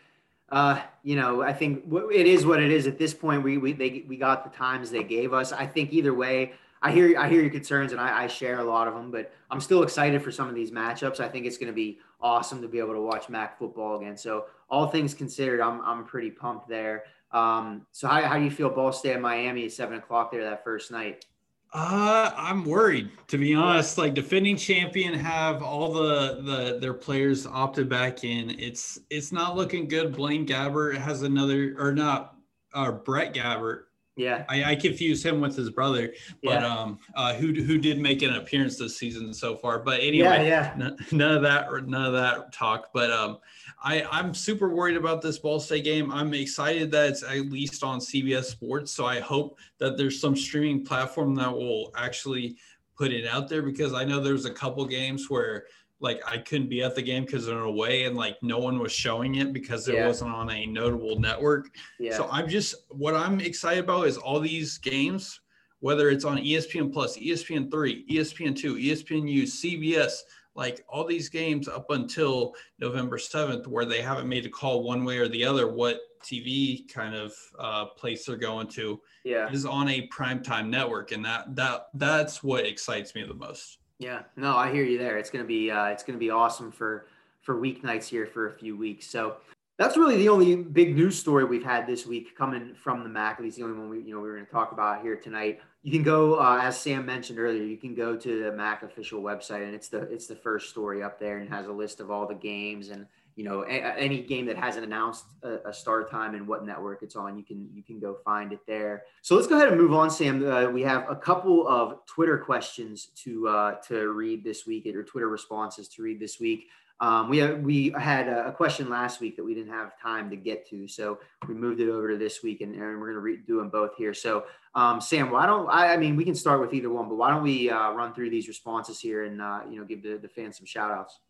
uh, 0.50 0.80
you 1.02 1.14
know, 1.14 1.42
I 1.42 1.52
think 1.52 1.84
it 1.92 2.26
is 2.26 2.46
what 2.46 2.62
it 2.62 2.70
is 2.70 2.86
at 2.86 2.98
this 2.98 3.12
point. 3.12 3.42
We 3.42 3.58
we 3.58 3.72
they 3.72 4.04
we 4.08 4.16
got 4.16 4.50
the 4.50 4.56
times 4.56 4.90
they 4.90 5.04
gave 5.04 5.32
us. 5.32 5.52
I 5.52 5.66
think 5.66 5.92
either 5.92 6.14
way, 6.14 6.52
I 6.80 6.90
hear 6.90 7.18
I 7.18 7.28
hear 7.28 7.42
your 7.42 7.50
concerns 7.50 7.92
and 7.92 8.00
I, 8.00 8.24
I 8.24 8.26
share 8.28 8.60
a 8.60 8.64
lot 8.64 8.88
of 8.88 8.94
them, 8.94 9.10
but 9.10 9.32
I'm 9.50 9.60
still 9.60 9.82
excited 9.82 10.22
for 10.22 10.32
some 10.32 10.48
of 10.48 10.54
these 10.54 10.70
matchups. 10.70 11.20
I 11.20 11.28
think 11.28 11.44
it's 11.44 11.58
going 11.58 11.68
to 11.68 11.74
be 11.74 11.98
awesome 12.20 12.62
to 12.62 12.68
be 12.68 12.78
able 12.78 12.94
to 12.94 13.00
watch 13.00 13.28
MAC 13.28 13.58
football 13.58 13.96
again. 13.98 14.16
So 14.16 14.46
all 14.70 14.86
things 14.86 15.12
considered, 15.12 15.60
I'm 15.60 15.82
I'm 15.82 16.04
pretty 16.04 16.30
pumped 16.30 16.68
there. 16.68 17.04
Um, 17.30 17.86
so 17.92 18.08
how, 18.08 18.22
how 18.22 18.38
do 18.38 18.44
you 18.44 18.50
feel 18.50 18.70
Ball 18.70 18.92
State 18.92 19.20
Miami 19.20 19.66
at 19.66 19.72
seven 19.72 19.98
o'clock 19.98 20.32
there 20.32 20.44
that 20.44 20.64
first 20.64 20.90
night? 20.90 21.26
Uh, 21.72 22.30
I'm 22.34 22.64
worried 22.64 23.10
to 23.28 23.36
be 23.36 23.54
honest. 23.54 23.98
Like 23.98 24.14
defending 24.14 24.56
champion 24.56 25.12
have 25.12 25.62
all 25.62 25.92
the 25.92 26.40
the 26.42 26.78
their 26.80 26.94
players 26.94 27.46
opted 27.46 27.88
back 27.88 28.24
in. 28.24 28.58
It's 28.58 28.98
it's 29.10 29.32
not 29.32 29.54
looking 29.54 29.86
good. 29.86 30.14
Blaine 30.16 30.46
Gabbert 30.46 30.96
has 30.96 31.22
another 31.22 31.74
or 31.78 31.92
not 31.92 32.36
uh 32.72 32.92
Brett 32.92 33.34
Gabbert. 33.34 33.82
Yeah. 34.16 34.44
I, 34.48 34.64
I 34.72 34.76
confuse 34.76 35.24
him 35.24 35.40
with 35.40 35.54
his 35.54 35.70
brother, 35.70 36.12
but 36.42 36.62
yeah. 36.62 36.66
um 36.66 36.98
uh 37.14 37.34
who 37.34 37.52
who 37.52 37.76
did 37.76 38.00
make 38.00 38.22
an 38.22 38.34
appearance 38.34 38.78
this 38.78 38.96
season 38.96 39.34
so 39.34 39.54
far. 39.54 39.78
But 39.78 40.00
anyway, 40.00 40.48
yeah, 40.48 40.74
yeah. 40.78 40.86
N- 40.86 40.96
none 41.12 41.34
of 41.36 41.42
that 41.42 41.70
none 41.86 42.06
of 42.06 42.14
that 42.14 42.50
talk. 42.52 42.88
But 42.94 43.10
um 43.10 43.38
I, 43.82 44.04
I'm 44.10 44.34
super 44.34 44.68
worried 44.68 44.96
about 44.96 45.22
this 45.22 45.38
Ball 45.38 45.60
State 45.60 45.84
game. 45.84 46.10
I'm 46.10 46.34
excited 46.34 46.90
that 46.90 47.10
it's 47.10 47.22
at 47.22 47.50
least 47.50 47.84
on 47.84 48.00
CBS 48.00 48.44
Sports. 48.44 48.92
So 48.92 49.06
I 49.06 49.20
hope 49.20 49.58
that 49.78 49.96
there's 49.96 50.20
some 50.20 50.34
streaming 50.34 50.84
platform 50.84 51.34
that 51.36 51.52
will 51.52 51.92
actually 51.96 52.56
put 52.96 53.12
it 53.12 53.26
out 53.26 53.48
there 53.48 53.62
because 53.62 53.94
I 53.94 54.04
know 54.04 54.20
there's 54.20 54.46
a 54.46 54.50
couple 54.50 54.84
games 54.84 55.30
where 55.30 55.66
like 56.00 56.20
I 56.26 56.38
couldn't 56.38 56.68
be 56.68 56.82
at 56.82 56.94
the 56.94 57.02
game 57.02 57.24
because 57.24 57.46
they're 57.46 57.60
away 57.60 58.04
and 58.04 58.16
like 58.16 58.36
no 58.42 58.58
one 58.58 58.78
was 58.78 58.92
showing 58.92 59.36
it 59.36 59.52
because 59.52 59.88
it 59.88 59.94
yeah. 59.94 60.06
wasn't 60.06 60.32
on 60.32 60.50
a 60.50 60.66
notable 60.66 61.18
network. 61.18 61.70
Yeah. 61.98 62.16
So 62.16 62.28
I'm 62.30 62.48
just 62.48 62.74
what 62.88 63.14
I'm 63.14 63.40
excited 63.40 63.84
about 63.84 64.06
is 64.06 64.16
all 64.16 64.40
these 64.40 64.78
games, 64.78 65.40
whether 65.80 66.10
it's 66.10 66.24
on 66.24 66.38
ESPN 66.38 66.92
Plus, 66.92 67.16
ESPN 67.18 67.70
three, 67.70 68.06
ESPN 68.08 68.56
two, 68.56 68.76
ESPN 68.76 69.28
U, 69.28 69.42
CBS, 69.42 70.18
like 70.58 70.84
all 70.88 71.04
these 71.04 71.28
games 71.28 71.68
up 71.68 71.90
until 71.90 72.52
November 72.80 73.16
7th, 73.16 73.68
where 73.68 73.84
they 73.84 74.02
haven't 74.02 74.28
made 74.28 74.44
a 74.44 74.48
call 74.50 74.82
one 74.82 75.04
way 75.04 75.18
or 75.18 75.28
the 75.28 75.44
other 75.44 75.68
what 75.72 76.00
TV 76.20 76.92
kind 76.92 77.14
of 77.14 77.32
uh, 77.60 77.84
place 77.86 78.26
they're 78.26 78.36
going 78.36 78.66
to, 78.66 79.00
yeah, 79.22 79.50
is 79.52 79.64
on 79.64 79.88
a 79.88 80.08
primetime 80.08 80.68
network, 80.68 81.12
and 81.12 81.24
that 81.24 81.54
that 81.54 81.86
that's 81.94 82.42
what 82.42 82.66
excites 82.66 83.14
me 83.14 83.22
the 83.22 83.34
most. 83.34 83.78
Yeah, 84.00 84.22
no, 84.36 84.56
I 84.56 84.72
hear 84.72 84.82
you 84.82 84.98
there. 84.98 85.16
It's 85.16 85.30
gonna 85.30 85.44
be 85.44 85.70
uh, 85.70 85.86
it's 85.86 86.02
gonna 86.02 86.18
be 86.18 86.30
awesome 86.30 86.72
for 86.72 87.06
for 87.40 87.54
weeknights 87.54 88.08
here 88.08 88.26
for 88.26 88.48
a 88.48 88.52
few 88.52 88.76
weeks. 88.76 89.06
So 89.06 89.36
that's 89.78 89.96
really 89.96 90.16
the 90.16 90.28
only 90.28 90.56
big 90.56 90.94
news 90.94 91.18
story 91.18 91.44
we've 91.44 91.64
had 91.64 91.86
this 91.86 92.04
week 92.04 92.36
coming 92.36 92.74
from 92.74 93.04
the 93.04 93.08
MAC. 93.08 93.36
At 93.38 93.44
least 93.44 93.56
the 93.56 93.64
only 93.64 93.78
one 93.78 93.88
we 93.88 94.02
you 94.02 94.14
know 94.14 94.20
we 94.20 94.28
are 94.28 94.34
going 94.34 94.46
to 94.46 94.52
talk 94.52 94.72
about 94.72 95.02
here 95.02 95.16
tonight 95.16 95.60
you 95.82 95.92
can 95.92 96.02
go 96.02 96.34
uh, 96.34 96.60
as 96.62 96.78
Sam 96.78 97.06
mentioned 97.06 97.38
earlier. 97.38 97.62
You 97.62 97.76
can 97.76 97.94
go 97.94 98.16
to 98.16 98.44
the 98.44 98.52
Mac 98.52 98.82
official 98.82 99.22
website, 99.22 99.64
and 99.64 99.74
it's 99.74 99.88
the 99.88 100.00
it's 100.02 100.26
the 100.26 100.36
first 100.36 100.70
story 100.70 101.02
up 101.02 101.18
there, 101.18 101.38
and 101.38 101.48
has 101.48 101.66
a 101.66 101.72
list 101.72 102.00
of 102.00 102.10
all 102.10 102.26
the 102.26 102.34
games 102.34 102.90
and 102.90 103.06
you 103.36 103.44
know 103.44 103.62
a, 103.62 103.96
any 103.96 104.22
game 104.22 104.44
that 104.46 104.56
hasn't 104.56 104.84
announced 104.84 105.24
a, 105.44 105.68
a, 105.68 105.72
start 105.72 106.10
time 106.10 106.34
and 106.34 106.46
what 106.46 106.66
network 106.66 107.02
it's 107.02 107.14
on. 107.14 107.38
You 107.38 107.44
can 107.44 107.70
you 107.72 107.82
can 107.82 108.00
go 108.00 108.18
find 108.24 108.52
it 108.52 108.60
there. 108.66 109.04
So 109.22 109.36
let's 109.36 109.46
go 109.46 109.56
ahead 109.56 109.68
and 109.68 109.80
move 109.80 109.94
on, 109.94 110.10
Sam. 110.10 110.44
Uh, 110.44 110.68
we 110.68 110.82
have 110.82 111.08
a 111.08 111.14
couple 111.14 111.66
of 111.68 112.04
Twitter 112.06 112.38
questions 112.38 113.06
to 113.22 113.48
uh, 113.48 113.74
to 113.86 114.08
read 114.08 114.42
this 114.42 114.66
week, 114.66 114.84
or 114.88 115.04
Twitter 115.04 115.28
responses 115.28 115.86
to 115.88 116.02
read 116.02 116.18
this 116.18 116.40
week. 116.40 116.66
Um, 117.00 117.28
we 117.28 117.38
have, 117.38 117.60
we 117.60 117.94
had 117.96 118.26
a, 118.28 118.52
question 118.52 118.90
last 118.90 119.20
week 119.20 119.36
that 119.36 119.44
we 119.44 119.54
didn't 119.54 119.72
have 119.72 119.96
time 120.00 120.28
to 120.30 120.36
get 120.36 120.68
to, 120.70 120.88
so 120.88 121.20
we 121.46 121.54
moved 121.54 121.80
it 121.80 121.88
over 121.88 122.10
to 122.10 122.16
this 122.16 122.42
week, 122.42 122.60
and, 122.60 122.74
and 122.74 123.00
we're 123.00 123.12
going 123.12 123.36
to 123.36 123.42
do 123.46 123.58
them 123.58 123.68
both 123.68 123.94
here. 123.96 124.12
So, 124.12 124.46
um, 124.74 125.00
Sam, 125.00 125.30
why 125.30 125.46
don't 125.46 125.68
I? 125.68 125.92
I 125.92 125.96
mean, 125.96 126.16
we 126.16 126.24
can 126.24 126.34
start 126.34 126.60
with 126.60 126.74
either 126.74 126.90
one, 126.90 127.08
but 127.08 127.14
why 127.14 127.30
don't 127.30 127.44
we 127.44 127.70
uh, 127.70 127.92
run 127.92 128.14
through 128.14 128.30
these 128.30 128.48
responses 128.48 128.98
here 128.98 129.24
and 129.24 129.40
uh, 129.40 129.60
you 129.70 129.78
know 129.78 129.84
give 129.84 130.02
the, 130.02 130.18
the 130.18 130.28
fans 130.28 130.56
some 130.56 130.66
shout 130.66 130.90
outs? 130.90 131.20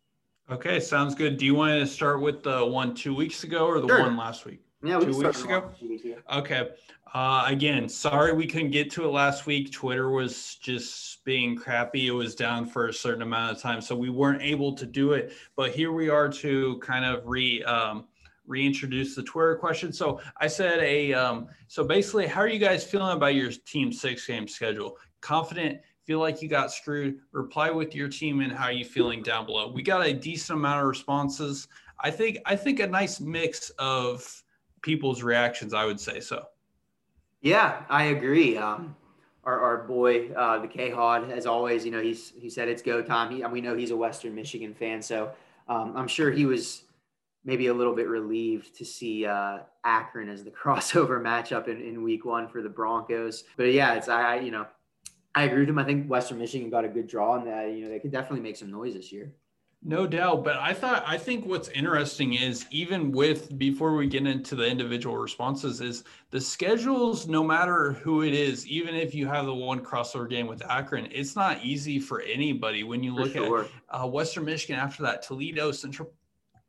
Okay, 0.50 0.80
sounds 0.80 1.14
good. 1.14 1.36
Do 1.36 1.44
you 1.44 1.54
want 1.54 1.78
to 1.78 1.86
start 1.86 2.22
with 2.22 2.42
the 2.42 2.64
one 2.64 2.94
two 2.94 3.14
weeks 3.14 3.44
ago 3.44 3.66
or 3.66 3.80
the 3.80 3.88
sure. 3.88 4.00
one 4.00 4.16
last 4.16 4.46
week? 4.46 4.62
Yeah, 4.82 5.00
two 5.00 5.18
weeks 5.18 5.42
ago. 5.42 5.70
Okay. 6.32 6.68
Uh, 7.12 7.44
again, 7.46 7.88
sorry 7.88 8.32
we 8.32 8.46
couldn't 8.46 8.70
get 8.70 8.90
to 8.92 9.04
it 9.04 9.08
last 9.08 9.46
week. 9.46 9.72
Twitter 9.72 10.10
was 10.10 10.56
just 10.56 11.24
being 11.24 11.56
crappy. 11.56 12.06
It 12.06 12.12
was 12.12 12.34
down 12.34 12.66
for 12.66 12.88
a 12.88 12.92
certain 12.92 13.22
amount 13.22 13.56
of 13.56 13.62
time, 13.62 13.80
so 13.80 13.96
we 13.96 14.10
weren't 14.10 14.42
able 14.42 14.74
to 14.74 14.86
do 14.86 15.12
it. 15.12 15.32
But 15.56 15.72
here 15.72 15.90
we 15.90 16.08
are 16.10 16.28
to 16.28 16.78
kind 16.78 17.04
of 17.04 17.22
re 17.24 17.62
um, 17.64 18.06
reintroduce 18.46 19.16
the 19.16 19.22
Twitter 19.22 19.56
question. 19.56 19.92
So 19.92 20.20
I 20.38 20.46
said 20.46 20.78
a 20.80 21.12
um, 21.12 21.48
so 21.66 21.82
basically, 21.82 22.26
how 22.26 22.40
are 22.42 22.48
you 22.48 22.60
guys 22.60 22.84
feeling 22.84 23.16
about 23.16 23.34
your 23.34 23.50
team 23.50 23.92
six 23.92 24.26
game 24.26 24.46
schedule? 24.46 24.96
Confident? 25.20 25.80
Feel 26.04 26.20
like 26.20 26.40
you 26.40 26.48
got 26.48 26.70
screwed? 26.70 27.18
Reply 27.32 27.70
with 27.70 27.94
your 27.94 28.08
team 28.08 28.40
and 28.40 28.52
how 28.52 28.66
are 28.66 28.72
you 28.72 28.84
feeling 28.84 29.22
down 29.22 29.44
below. 29.44 29.72
We 29.72 29.82
got 29.82 30.06
a 30.06 30.12
decent 30.12 30.58
amount 30.58 30.82
of 30.82 30.86
responses. 30.86 31.68
I 32.00 32.10
think 32.10 32.38
I 32.46 32.54
think 32.54 32.80
a 32.80 32.86
nice 32.86 33.18
mix 33.18 33.70
of 33.78 34.42
people's 34.82 35.22
reactions. 35.22 35.74
I 35.74 35.84
would 35.84 36.00
say 36.00 36.20
so. 36.20 36.46
Yeah, 37.40 37.82
I 37.88 38.04
agree. 38.04 38.56
Um, 38.56 38.96
our, 39.44 39.60
our 39.60 39.78
boy, 39.86 40.30
uh, 40.32 40.58
the 40.58 40.68
K 40.68 40.90
Hod, 40.90 41.30
as 41.30 41.46
always, 41.46 41.84
you 41.84 41.90
know, 41.90 42.02
he's 42.02 42.32
he 42.38 42.50
said 42.50 42.68
it's 42.68 42.82
go 42.82 43.02
time. 43.02 43.30
He, 43.30 43.44
we 43.46 43.60
know 43.60 43.76
he's 43.76 43.90
a 43.90 43.96
Western 43.96 44.34
Michigan 44.34 44.74
fan, 44.74 45.00
so 45.00 45.30
um, 45.68 45.94
I'm 45.96 46.08
sure 46.08 46.30
he 46.30 46.46
was 46.46 46.82
maybe 47.44 47.68
a 47.68 47.74
little 47.74 47.94
bit 47.94 48.08
relieved 48.08 48.76
to 48.76 48.84
see 48.84 49.24
uh, 49.24 49.60
Akron 49.84 50.28
as 50.28 50.44
the 50.44 50.50
crossover 50.62 51.20
matchup 51.20 51.68
in, 51.68 51.80
in 51.80 52.02
Week 52.02 52.24
One 52.24 52.48
for 52.48 52.62
the 52.62 52.68
Broncos. 52.68 53.44
But 53.56 53.72
yeah, 53.72 53.94
it's 53.94 54.08
I 54.08 54.40
you 54.40 54.50
know 54.50 54.66
I 55.34 55.44
agree 55.44 55.60
with 55.60 55.68
him. 55.68 55.78
I 55.78 55.84
think 55.84 56.08
Western 56.08 56.38
Michigan 56.38 56.68
got 56.68 56.84
a 56.84 56.88
good 56.88 57.06
draw, 57.06 57.36
and 57.36 57.46
that 57.46 57.72
you 57.72 57.84
know 57.84 57.90
they 57.90 58.00
could 58.00 58.12
definitely 58.12 58.40
make 58.40 58.56
some 58.56 58.70
noise 58.70 58.94
this 58.94 59.12
year. 59.12 59.32
No 59.84 60.08
doubt, 60.08 60.42
but 60.42 60.56
I 60.56 60.74
thought 60.74 61.04
I 61.06 61.16
think 61.16 61.46
what's 61.46 61.68
interesting 61.68 62.34
is 62.34 62.66
even 62.72 63.12
with 63.12 63.56
before 63.58 63.94
we 63.94 64.08
get 64.08 64.26
into 64.26 64.56
the 64.56 64.66
individual 64.66 65.16
responses 65.16 65.80
is 65.80 66.02
the 66.30 66.40
schedules. 66.40 67.28
No 67.28 67.44
matter 67.44 67.92
who 67.92 68.22
it 68.22 68.34
is, 68.34 68.66
even 68.66 68.96
if 68.96 69.14
you 69.14 69.28
have 69.28 69.46
the 69.46 69.54
one 69.54 69.78
crossover 69.78 70.28
game 70.28 70.48
with 70.48 70.68
Akron, 70.68 71.08
it's 71.12 71.36
not 71.36 71.64
easy 71.64 72.00
for 72.00 72.22
anybody. 72.22 72.82
When 72.82 73.04
you 73.04 73.14
look 73.14 73.32
sure. 73.32 73.66
at 73.66 73.70
uh, 73.88 74.06
Western 74.08 74.46
Michigan 74.46 74.80
after 74.80 75.04
that, 75.04 75.22
Toledo, 75.22 75.70
Central 75.70 76.10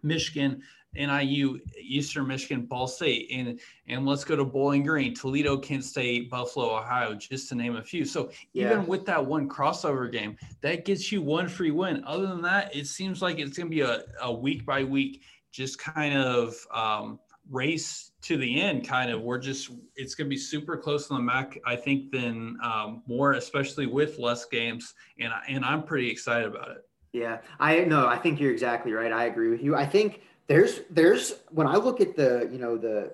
Michigan, 0.04 0.62
NIU, 0.96 1.60
Eastern 1.80 2.28
Michigan, 2.28 2.66
Ball 2.66 2.88
State, 2.88 3.30
and 3.32 3.60
and 3.88 4.06
let's 4.06 4.24
go 4.24 4.36
to 4.36 4.46
Bowling 4.46 4.84
Green, 4.84 5.14
Toledo, 5.14 5.58
Kent 5.58 5.84
State, 5.84 6.30
Buffalo, 6.30 6.78
Ohio, 6.78 7.14
just 7.14 7.50
to 7.50 7.56
name 7.56 7.76
a 7.76 7.84
few. 7.84 8.06
So 8.06 8.32
yeah. 8.54 8.66
even 8.66 8.88
with 8.88 9.06
that 9.06 9.24
one 9.24 9.48
crossover 9.48 10.12
game, 10.12 10.38
that 10.62 10.86
gets 10.86 11.12
you 11.12 11.22
one 11.22 11.48
free 11.48 11.72
win. 11.72 12.04
Other 12.06 12.28
than 12.28 12.42
that, 12.42 12.76
it 12.76 12.88
seems 12.88 13.22
like 13.22 13.40
it's 13.40 13.58
going 13.58 13.70
to 13.70 13.76
be 13.76 13.82
a, 13.82 14.04
a 14.22 14.32
week 14.32 14.66
by 14.66 14.84
week, 14.84 15.22
just 15.52 15.78
kind 15.78 16.16
of 16.16 16.56
um, 16.74 17.20
race 17.52 18.12
to 18.24 18.38
the 18.38 18.60
end. 18.60 18.88
Kind 18.88 19.12
of, 19.12 19.22
we're 19.22 19.38
just 19.38 19.70
it's 19.96 20.16
going 20.16 20.26
to 20.26 20.30
be 20.30 20.38
super 20.38 20.76
close 20.76 21.12
on 21.12 21.18
the 21.18 21.24
MAC, 21.24 21.60
I 21.66 21.76
think, 21.76 22.12
than 22.12 22.58
um, 22.64 23.04
more, 23.06 23.34
especially 23.34 23.86
with 23.86 24.18
less 24.18 24.46
games, 24.46 24.96
and 25.20 25.32
and 25.48 25.64
I'm 25.64 25.84
pretty 25.84 26.10
excited 26.10 26.48
about 26.48 26.72
it. 26.72 26.86
Yeah, 27.12 27.40
I 27.60 27.80
know. 27.82 28.08
I 28.08 28.18
think 28.18 28.40
you're 28.40 28.52
exactly 28.52 28.92
right. 28.92 29.12
I 29.12 29.26
agree 29.26 29.50
with 29.50 29.64
you. 29.64 29.76
I 29.76 29.86
think 29.86 30.22
there's 30.50 30.82
there's 30.90 31.36
when 31.52 31.68
I 31.68 31.76
look 31.76 32.02
at 32.02 32.18
the 32.18 32.50
you 32.52 32.58
know 32.58 32.76
the 32.76 33.14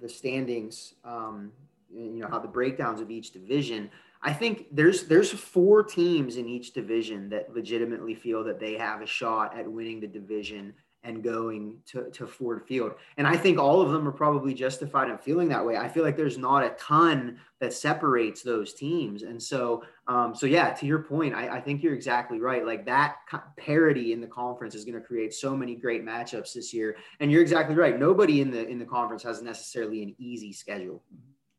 the 0.00 0.08
standings, 0.08 0.94
um, 1.04 1.52
you 1.92 2.20
know 2.20 2.28
how 2.28 2.38
the 2.38 2.48
breakdowns 2.48 3.00
of 3.00 3.10
each 3.10 3.32
division. 3.32 3.90
I 4.22 4.32
think 4.32 4.68
there's 4.70 5.02
there's 5.04 5.30
four 5.30 5.82
teams 5.82 6.36
in 6.36 6.48
each 6.48 6.72
division 6.72 7.28
that 7.30 7.52
legitimately 7.52 8.14
feel 8.14 8.44
that 8.44 8.60
they 8.60 8.74
have 8.74 9.02
a 9.02 9.06
shot 9.06 9.58
at 9.58 9.70
winning 9.70 10.00
the 10.00 10.06
division 10.06 10.74
and 11.06 11.22
going 11.22 11.78
to, 11.86 12.10
to 12.10 12.26
Ford 12.26 12.62
Field. 12.66 12.92
And 13.16 13.26
I 13.26 13.36
think 13.36 13.58
all 13.58 13.80
of 13.80 13.92
them 13.92 14.06
are 14.08 14.12
probably 14.12 14.52
justified 14.52 15.08
in 15.08 15.16
feeling 15.18 15.48
that 15.48 15.64
way. 15.64 15.76
I 15.76 15.88
feel 15.88 16.02
like 16.02 16.16
there's 16.16 16.36
not 16.36 16.64
a 16.64 16.70
ton 16.70 17.38
that 17.60 17.72
separates 17.72 18.42
those 18.42 18.74
teams. 18.74 19.22
And 19.22 19.40
so, 19.40 19.84
um, 20.08 20.34
so 20.34 20.46
yeah, 20.46 20.72
to 20.72 20.84
your 20.84 20.98
point, 20.98 21.34
I, 21.34 21.56
I 21.56 21.60
think 21.60 21.82
you're 21.82 21.94
exactly 21.94 22.40
right. 22.40 22.66
Like 22.66 22.84
that 22.86 23.16
parity 23.56 24.12
in 24.12 24.20
the 24.20 24.26
conference 24.26 24.74
is 24.74 24.84
going 24.84 25.00
to 25.00 25.06
create 25.06 25.32
so 25.32 25.56
many 25.56 25.76
great 25.76 26.04
matchups 26.04 26.52
this 26.52 26.74
year. 26.74 26.96
And 27.20 27.30
you're 27.30 27.42
exactly 27.42 27.76
right. 27.76 27.98
Nobody 27.98 28.40
in 28.40 28.50
the, 28.50 28.66
in 28.66 28.78
the 28.78 28.84
conference 28.84 29.22
has 29.22 29.40
necessarily 29.42 30.02
an 30.02 30.14
easy 30.18 30.52
schedule. 30.52 31.02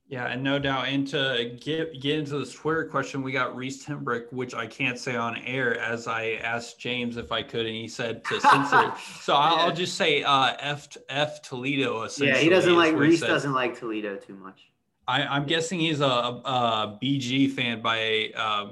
Yeah, 0.10 0.28
and 0.28 0.42
no 0.42 0.58
doubt. 0.58 0.88
And 0.88 1.06
to 1.10 1.58
get 1.60 2.00
get 2.00 2.20
into 2.20 2.40
this 2.40 2.54
Twitter 2.54 2.86
question, 2.86 3.22
we 3.22 3.34
got 3.34 3.58
Reese 3.58 3.86
Timbrick, 3.86 4.32
which 4.32 4.56
I 4.56 4.66
can't 4.66 4.98
say 4.98 5.18
on 5.18 5.38
air, 5.40 5.78
as 5.80 6.08
I 6.08 6.40
asked 6.44 6.80
James 6.80 7.18
if 7.18 7.34
I 7.34 7.44
could, 7.44 7.66
and 7.66 7.76
he 7.76 7.90
said 7.90 8.24
to 8.26 8.40
censor. 8.42 8.94
so 9.22 9.36
I'll, 9.36 9.56
I'll, 9.58 9.74
just 9.74 9.98
say 9.98 10.24
uh, 10.24 10.54
F 10.60 10.88
F 11.10 11.42
Toledo. 11.42 12.08
Yeah, 12.20 12.38
he 12.38 12.48
doesn't 12.48 12.76
like 12.76 12.96
Reese 12.96 13.20
doesn't 13.20 13.52
like 13.52 13.78
Toledo 13.78 14.16
too 14.16 14.36
much. 14.36 14.70
I, 15.10 15.38
am 15.38 15.46
guessing 15.46 15.80
he's 15.80 16.02
a, 16.02 16.06
a, 16.06 16.98
BG 17.02 17.52
fan 17.52 17.82
by 17.82 18.32
uh, 18.36 18.68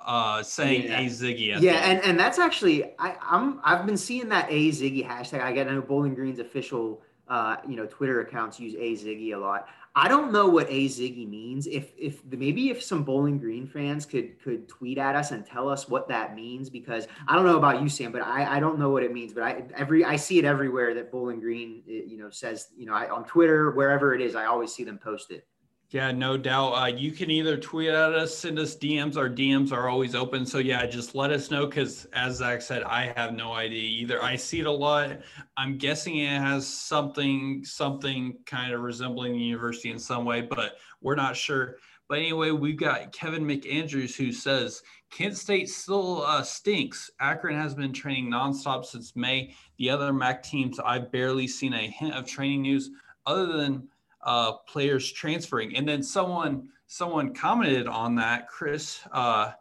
uh, 0.00 0.42
saying 0.42 0.84
yeah. 0.84 1.00
a 1.00 1.06
Ziggy. 1.06 1.60
Yeah, 1.60 1.72
and, 1.90 2.02
and 2.02 2.18
that's 2.18 2.38
actually 2.38 2.84
I, 2.98 3.16
I'm 3.22 3.60
I've 3.64 3.86
been 3.86 3.96
seeing 3.96 4.28
that 4.30 4.48
a 4.50 4.68
Ziggy 4.70 5.06
hashtag. 5.06 5.40
I 5.40 5.52
get 5.52 5.66
I 5.66 5.72
know 5.72 5.82
Bowling 5.82 6.14
Green's 6.14 6.40
official 6.40 7.02
uh, 7.28 7.56
you 7.66 7.76
know 7.76 7.86
Twitter 7.86 8.20
accounts 8.20 8.58
use 8.58 8.74
a 8.74 9.02
Ziggy 9.02 9.34
a 9.34 9.38
lot. 9.38 9.68
I 9.96 10.06
don't 10.06 10.30
know 10.30 10.48
what 10.48 10.68
a 10.68 10.86
Ziggy 10.86 11.28
means. 11.28 11.66
If 11.66 11.92
if 11.98 12.24
maybe 12.24 12.70
if 12.70 12.80
some 12.80 13.02
Bowling 13.02 13.38
Green 13.38 13.66
fans 13.66 14.06
could 14.06 14.40
could 14.40 14.68
tweet 14.68 14.98
at 14.98 15.16
us 15.16 15.32
and 15.32 15.44
tell 15.44 15.68
us 15.68 15.88
what 15.88 16.06
that 16.08 16.36
means, 16.36 16.70
because 16.70 17.08
I 17.26 17.34
don't 17.34 17.44
know 17.44 17.56
about 17.56 17.82
you, 17.82 17.88
Sam, 17.88 18.12
but 18.12 18.22
I, 18.22 18.56
I 18.56 18.60
don't 18.60 18.78
know 18.78 18.90
what 18.90 19.02
it 19.02 19.12
means. 19.12 19.32
But 19.32 19.42
I 19.42 19.64
every 19.74 20.04
I 20.04 20.14
see 20.14 20.38
it 20.38 20.44
everywhere 20.44 20.94
that 20.94 21.10
Bowling 21.10 21.40
Green 21.40 21.82
eh, 21.88 22.02
you 22.06 22.18
know 22.18 22.30
says 22.30 22.68
you 22.76 22.86
know 22.86 22.94
I, 22.94 23.10
on 23.10 23.24
Twitter 23.24 23.72
wherever 23.72 24.14
it 24.14 24.20
is 24.20 24.36
I 24.36 24.44
always 24.44 24.72
see 24.72 24.84
them 24.84 24.98
post 24.98 25.32
it. 25.32 25.44
Yeah, 25.90 26.12
no 26.12 26.36
doubt. 26.36 26.72
Uh, 26.74 26.86
you 26.86 27.10
can 27.10 27.32
either 27.32 27.56
tweet 27.56 27.88
at 27.88 28.12
us, 28.14 28.38
send 28.38 28.60
us 28.60 28.76
DMs. 28.76 29.16
Our 29.16 29.28
DMs 29.28 29.72
are 29.72 29.88
always 29.88 30.14
open. 30.14 30.46
So 30.46 30.58
yeah, 30.58 30.86
just 30.86 31.16
let 31.16 31.32
us 31.32 31.50
know 31.50 31.66
because 31.66 32.06
as 32.12 32.36
Zach 32.36 32.62
said, 32.62 32.84
I 32.84 33.12
have 33.16 33.34
no 33.34 33.54
idea 33.54 33.82
either. 33.82 34.22
I 34.22 34.36
see 34.36 34.60
it 34.60 34.66
a 34.66 34.70
lot. 34.70 35.18
I'm 35.56 35.78
guessing 35.78 36.18
it 36.18 36.28
has 36.28 36.64
something, 36.64 37.64
something 37.64 38.38
kind 38.46 38.72
of 38.72 38.82
resembling 38.82 39.32
the 39.32 39.40
university 39.40 39.90
in 39.90 39.98
some 39.98 40.24
way, 40.24 40.42
but 40.42 40.76
we're 41.00 41.16
not 41.16 41.36
sure. 41.36 41.74
But 42.08 42.18
anyway, 42.18 42.52
we've 42.52 42.78
got 42.78 43.10
Kevin 43.12 43.44
McAndrews 43.44 44.14
who 44.14 44.30
says 44.30 44.82
Kent 45.10 45.36
State 45.36 45.68
still 45.68 46.22
uh, 46.22 46.42
stinks. 46.42 47.10
Akron 47.18 47.56
has 47.56 47.74
been 47.74 47.92
training 47.92 48.30
nonstop 48.30 48.84
since 48.84 49.16
May. 49.16 49.56
The 49.78 49.90
other 49.90 50.12
MAC 50.12 50.44
teams, 50.44 50.78
I've 50.78 51.10
barely 51.10 51.48
seen 51.48 51.74
a 51.74 51.88
hint 51.88 52.14
of 52.14 52.26
training 52.26 52.62
news 52.62 52.90
other 53.26 53.56
than 53.56 53.88
uh, 54.22 54.52
players 54.68 55.10
transferring. 55.12 55.76
And 55.76 55.88
then 55.88 56.02
someone 56.02 56.68
someone 56.86 57.32
commented 57.32 57.86
on 57.86 58.16
that, 58.16 58.48
Chris 58.48 59.00
uh, 59.12 59.52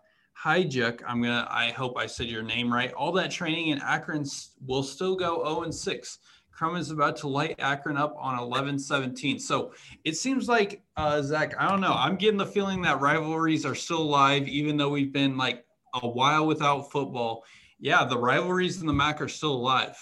Hijuk. 0.43 1.01
I'm 1.07 1.21
gonna. 1.21 1.47
I 1.49 1.71
hope 1.71 1.97
I 1.97 2.05
said 2.05 2.27
your 2.27 2.43
name 2.43 2.71
right. 2.71 2.91
All 2.93 3.11
that 3.13 3.31
training 3.31 3.67
in 3.67 3.79
Akron 3.81 4.25
will 4.65 4.83
still 4.83 5.15
go 5.15 5.43
0 5.45 5.63
and 5.63 5.73
6. 5.73 6.19
Crum 6.51 6.75
is 6.75 6.91
about 6.91 7.15
to 7.17 7.27
light 7.29 7.55
Akron 7.59 7.95
up 7.95 8.13
on 8.19 8.37
11 8.37 8.79
17. 8.79 9.39
So 9.39 9.71
it 10.03 10.17
seems 10.17 10.49
like, 10.49 10.83
uh, 10.97 11.21
Zach, 11.21 11.53
I 11.57 11.69
don't 11.69 11.79
know. 11.79 11.93
I'm 11.93 12.17
getting 12.17 12.37
the 12.37 12.45
feeling 12.45 12.81
that 12.81 12.99
rivalries 12.99 13.65
are 13.65 13.75
still 13.75 14.01
alive, 14.01 14.45
even 14.45 14.75
though 14.75 14.89
we've 14.89 15.13
been 15.13 15.37
like 15.37 15.65
a 15.93 16.05
while 16.05 16.45
without 16.45 16.91
football. 16.91 17.45
Yeah, 17.79 18.03
the 18.03 18.17
rivalries 18.17 18.81
in 18.81 18.87
the 18.87 18.93
MAC 18.93 19.21
are 19.21 19.29
still 19.29 19.53
alive. 19.53 19.95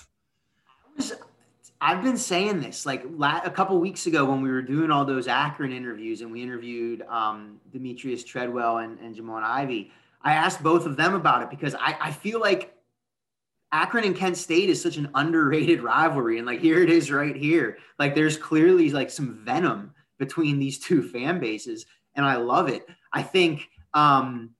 I've 1.79 2.01
been 2.01 2.17
saying 2.17 2.61
this 2.61 2.85
like 2.85 3.03
la- 3.09 3.41
a 3.43 3.51
couple 3.51 3.79
weeks 3.79 4.07
ago 4.07 4.25
when 4.25 4.41
we 4.41 4.49
were 4.49 4.61
doing 4.61 4.89
all 4.89 5.05
those 5.05 5.27
Akron 5.27 5.71
interviews 5.71 6.21
and 6.21 6.31
we 6.31 6.41
interviewed 6.41 7.03
um, 7.03 7.59
Demetrius 7.71 8.23
Treadwell 8.23 8.79
and, 8.79 8.99
and 8.99 9.15
Jamon 9.15 9.43
Ivey. 9.43 9.91
I 10.21 10.33
asked 10.33 10.63
both 10.63 10.85
of 10.85 10.97
them 10.97 11.13
about 11.13 11.43
it 11.43 11.49
because 11.49 11.75
I, 11.75 11.95
I 12.01 12.11
feel 12.11 12.39
like 12.39 12.75
Akron 13.71 14.05
and 14.05 14.15
Kent 14.15 14.37
State 14.37 14.69
is 14.69 14.81
such 14.81 14.97
an 14.97 15.09
underrated 15.13 15.83
rivalry. 15.83 16.37
And 16.37 16.47
like 16.47 16.61
here 16.61 16.81
it 16.81 16.89
is 16.89 17.11
right 17.11 17.35
here. 17.35 17.77
Like 17.99 18.15
there's 18.15 18.37
clearly 18.37 18.89
like 18.91 19.11
some 19.11 19.35
venom 19.43 19.93
between 20.17 20.57
these 20.57 20.79
two 20.79 21.03
fan 21.03 21.39
bases. 21.39 21.85
And 22.15 22.25
I 22.25 22.37
love 22.37 22.69
it. 22.69 22.87
I 23.13 23.21
think 23.21 23.69
um, 23.93 24.51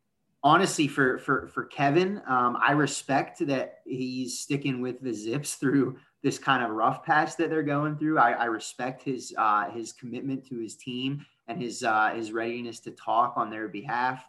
honestly 0.44 0.88
for 0.88 1.18
for 1.18 1.48
for 1.48 1.66
Kevin, 1.66 2.22
um, 2.28 2.58
I 2.62 2.74
respect 2.74 3.46
that 3.48 3.80
he's 3.86 4.40
sticking 4.40 4.82
with 4.82 5.02
the 5.02 5.14
zips 5.14 5.56
through 5.56 5.98
this 6.28 6.38
kind 6.38 6.62
of 6.62 6.72
rough 6.72 7.06
patch 7.06 7.38
that 7.38 7.50
they're 7.50 7.64
going 7.64 7.96
through. 7.96 8.20
I, 8.20 8.32
I 8.32 8.46
respect 8.46 9.02
his 9.02 9.34
uh, 9.38 9.70
his 9.72 9.94
commitment 9.94 10.46
to 10.50 10.60
his 10.60 10.76
team 10.76 11.26
and 11.48 11.62
his 11.62 11.84
uh, 11.84 12.12
his 12.14 12.34
readiness 12.34 12.82
to 12.82 12.92
talk 12.92 13.36
on 13.38 13.50
their 13.50 13.70
behalf. 13.70 14.26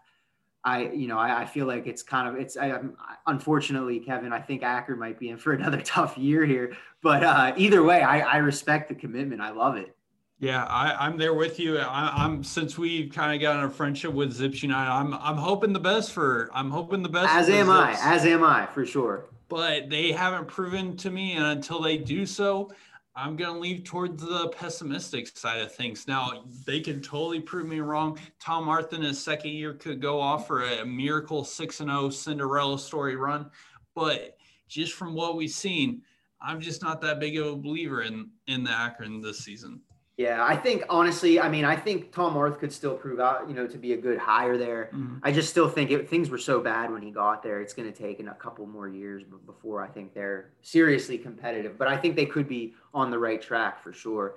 I, 0.62 0.90
you 0.90 1.08
know, 1.08 1.18
I, 1.18 1.42
I, 1.42 1.44
feel 1.44 1.66
like 1.66 1.88
it's 1.88 2.04
kind 2.04 2.28
of 2.28 2.36
it's. 2.40 2.56
I, 2.56 2.78
unfortunately, 3.26 3.98
Kevin, 3.98 4.32
I 4.32 4.38
think 4.38 4.62
Akron 4.62 5.00
might 5.00 5.18
be 5.18 5.30
in 5.30 5.38
for 5.38 5.52
another 5.58 5.80
tough 5.80 6.16
year 6.16 6.46
here. 6.46 6.76
But 7.02 7.24
uh, 7.24 7.52
either 7.56 7.82
way, 7.82 8.02
I, 8.02 8.20
I 8.20 8.36
respect 8.36 8.88
the 8.88 8.94
commitment. 8.94 9.40
I 9.40 9.50
love 9.50 9.76
it. 9.76 9.96
Yeah, 10.38 10.66
I, 10.66 11.04
am 11.04 11.16
there 11.18 11.34
with 11.34 11.58
you. 11.58 11.78
I, 11.78 12.24
am 12.24 12.44
since 12.44 12.78
we've 12.78 13.12
kind 13.12 13.34
of 13.34 13.40
gotten 13.40 13.64
a 13.64 13.70
friendship 13.70 14.12
with 14.12 14.32
Zips 14.32 14.62
United. 14.62 14.88
I'm 14.88 15.14
I'm 15.14 15.36
hoping 15.36 15.72
the 15.72 15.80
best 15.80 16.12
for. 16.12 16.48
I'm 16.54 16.70
hoping 16.70 17.02
the 17.02 17.08
best. 17.08 17.28
As 17.30 17.48
am 17.48 17.68
I. 17.68 17.96
As 18.00 18.24
am 18.24 18.44
I 18.44 18.66
for 18.66 18.86
sure. 18.86 19.24
But 19.48 19.88
they 19.88 20.12
haven't 20.12 20.48
proven 20.48 20.96
to 20.98 21.10
me, 21.10 21.34
and 21.34 21.46
until 21.46 21.80
they 21.80 21.96
do 21.96 22.26
so, 22.26 22.70
I'm 23.16 23.34
going 23.34 23.54
to 23.54 23.58
leave 23.58 23.82
towards 23.82 24.22
the 24.22 24.48
pessimistic 24.50 25.36
side 25.36 25.60
of 25.60 25.74
things. 25.74 26.06
Now, 26.06 26.44
they 26.64 26.80
can 26.80 27.00
totally 27.00 27.40
prove 27.40 27.66
me 27.66 27.80
wrong. 27.80 28.18
Tom 28.40 28.68
Arth 28.68 28.92
in 28.92 29.02
his 29.02 29.20
second 29.22 29.50
year 29.50 29.74
could 29.74 30.00
go 30.00 30.20
off 30.20 30.46
for 30.46 30.62
a 30.62 30.84
miracle 30.84 31.42
6 31.44 31.78
0 31.78 32.10
Cinderella 32.10 32.78
story 32.78 33.16
run. 33.16 33.50
But 33.94 34.36
just 34.68 34.92
from 34.92 35.14
what 35.14 35.36
we've 35.36 35.50
seen, 35.50 36.02
I'm 36.40 36.60
just 36.60 36.80
not 36.80 37.00
that 37.00 37.18
big 37.18 37.36
of 37.38 37.46
a 37.46 37.56
believer 37.56 38.02
in, 38.02 38.30
in 38.46 38.62
the 38.62 38.70
Akron 38.70 39.20
this 39.20 39.40
season. 39.40 39.80
Yeah, 40.18 40.44
I 40.44 40.56
think 40.56 40.82
honestly, 40.90 41.38
I 41.38 41.48
mean, 41.48 41.64
I 41.64 41.76
think 41.76 42.10
Tom 42.10 42.36
Arth 42.36 42.58
could 42.58 42.72
still 42.72 42.96
prove 42.96 43.20
out, 43.20 43.48
you 43.48 43.54
know, 43.54 43.68
to 43.68 43.78
be 43.78 43.92
a 43.92 43.96
good 43.96 44.18
hire 44.18 44.58
there. 44.58 44.90
Mm-hmm. 44.92 45.18
I 45.22 45.30
just 45.30 45.48
still 45.48 45.68
think 45.68 45.92
it, 45.92 46.10
things 46.10 46.28
were 46.28 46.38
so 46.38 46.58
bad 46.60 46.90
when 46.90 47.02
he 47.02 47.12
got 47.12 47.40
there. 47.40 47.60
It's 47.60 47.72
going 47.72 47.90
to 47.90 47.96
take 47.96 48.18
a 48.18 48.34
couple 48.34 48.66
more 48.66 48.88
years 48.88 49.22
before 49.46 49.80
I 49.80 49.86
think 49.86 50.14
they're 50.14 50.50
seriously 50.60 51.18
competitive. 51.18 51.78
But 51.78 51.86
I 51.86 51.96
think 51.96 52.16
they 52.16 52.26
could 52.26 52.48
be 52.48 52.74
on 52.92 53.12
the 53.12 53.18
right 53.18 53.40
track 53.40 53.80
for 53.80 53.92
sure. 53.92 54.34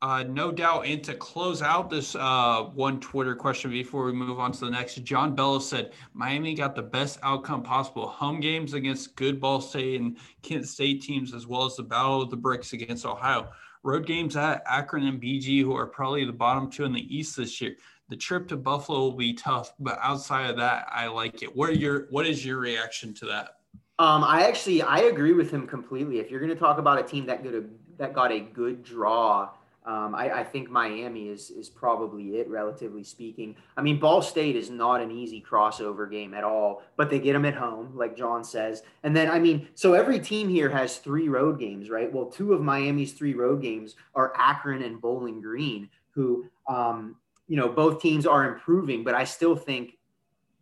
Uh, 0.00 0.22
no 0.22 0.50
doubt. 0.50 0.86
And 0.86 1.04
to 1.04 1.12
close 1.12 1.60
out 1.60 1.90
this 1.90 2.14
uh, 2.14 2.62
one 2.72 2.98
Twitter 2.98 3.34
question 3.34 3.70
before 3.70 4.06
we 4.06 4.12
move 4.12 4.40
on 4.40 4.52
to 4.52 4.60
the 4.60 4.70
next, 4.70 4.94
John 5.04 5.34
Bellows 5.34 5.68
said 5.68 5.92
Miami 6.14 6.54
got 6.54 6.74
the 6.74 6.82
best 6.82 7.18
outcome 7.22 7.62
possible: 7.62 8.08
home 8.08 8.40
games 8.40 8.72
against 8.72 9.16
good 9.16 9.38
Ball 9.38 9.60
State 9.60 10.00
and 10.00 10.16
Kent 10.40 10.66
State 10.66 11.02
teams, 11.02 11.34
as 11.34 11.46
well 11.46 11.66
as 11.66 11.76
the 11.76 11.82
Battle 11.82 12.22
of 12.22 12.30
the 12.30 12.36
Bricks 12.38 12.72
against 12.72 13.04
Ohio 13.04 13.50
road 13.84 14.06
games 14.06 14.34
at 14.34 14.64
Akron 14.66 15.06
and 15.06 15.22
BG, 15.22 15.60
who 15.60 15.76
are 15.76 15.86
probably 15.86 16.24
the 16.24 16.32
bottom 16.32 16.68
two 16.68 16.84
in 16.84 16.92
the 16.92 17.16
East 17.16 17.36
this 17.36 17.60
year. 17.60 17.76
The 18.08 18.16
trip 18.16 18.48
to 18.48 18.56
Buffalo 18.56 19.00
will 19.00 19.12
be 19.12 19.34
tough, 19.34 19.72
but 19.78 19.98
outside 20.02 20.50
of 20.50 20.56
that, 20.56 20.86
I 20.90 21.06
like 21.06 21.42
it. 21.42 21.54
What 21.54 21.70
are 21.70 21.74
your 21.74 22.06
What 22.10 22.26
is 22.26 22.44
your 22.44 22.58
reaction 22.58 23.14
to 23.14 23.26
that? 23.26 23.58
Um, 23.98 24.24
I 24.24 24.46
actually 24.46 24.82
I 24.82 25.00
agree 25.00 25.32
with 25.32 25.50
him 25.50 25.66
completely. 25.66 26.18
If 26.18 26.30
you're 26.30 26.40
going 26.40 26.52
to 26.52 26.58
talk 26.58 26.78
about 26.78 26.98
a 26.98 27.02
team 27.02 27.26
that 27.26 27.44
got 27.44 27.54
a 27.54 27.64
that 27.98 28.12
got 28.12 28.32
a 28.32 28.40
good 28.40 28.82
draw 28.82 29.50
um, 29.86 30.14
I, 30.14 30.40
I, 30.40 30.44
think 30.44 30.70
Miami 30.70 31.28
is 31.28 31.50
is 31.50 31.68
probably 31.68 32.36
it, 32.36 32.48
relatively 32.48 33.04
speaking. 33.04 33.54
I 33.76 33.82
mean, 33.82 34.00
Ball 34.00 34.22
State 34.22 34.56
is 34.56 34.70
not 34.70 35.02
an 35.02 35.10
easy 35.10 35.44
crossover 35.46 36.10
game 36.10 36.32
at 36.32 36.42
all, 36.42 36.82
but 36.96 37.10
they 37.10 37.18
get 37.18 37.34
them 37.34 37.44
at 37.44 37.54
home, 37.54 37.92
like 37.94 38.16
John 38.16 38.42
says. 38.44 38.82
And 39.02 39.14
then, 39.14 39.30
I 39.30 39.38
mean, 39.38 39.68
so 39.74 39.92
every 39.92 40.18
team 40.18 40.48
here 40.48 40.70
has 40.70 40.96
three 40.96 41.28
road 41.28 41.58
games, 41.58 41.90
right? 41.90 42.10
Well, 42.10 42.24
two 42.24 42.54
of 42.54 42.62
Miami's 42.62 43.12
three 43.12 43.34
road 43.34 43.60
games 43.60 43.94
are 44.14 44.32
Akron 44.38 44.80
and 44.80 45.02
Bowling 45.02 45.42
Green, 45.42 45.90
who, 46.12 46.46
um, 46.66 47.16
you 47.46 47.58
know, 47.58 47.68
both 47.68 48.00
teams 48.00 48.26
are 48.26 48.48
improving, 48.48 49.04
but 49.04 49.14
I 49.14 49.24
still 49.24 49.54
think 49.54 49.98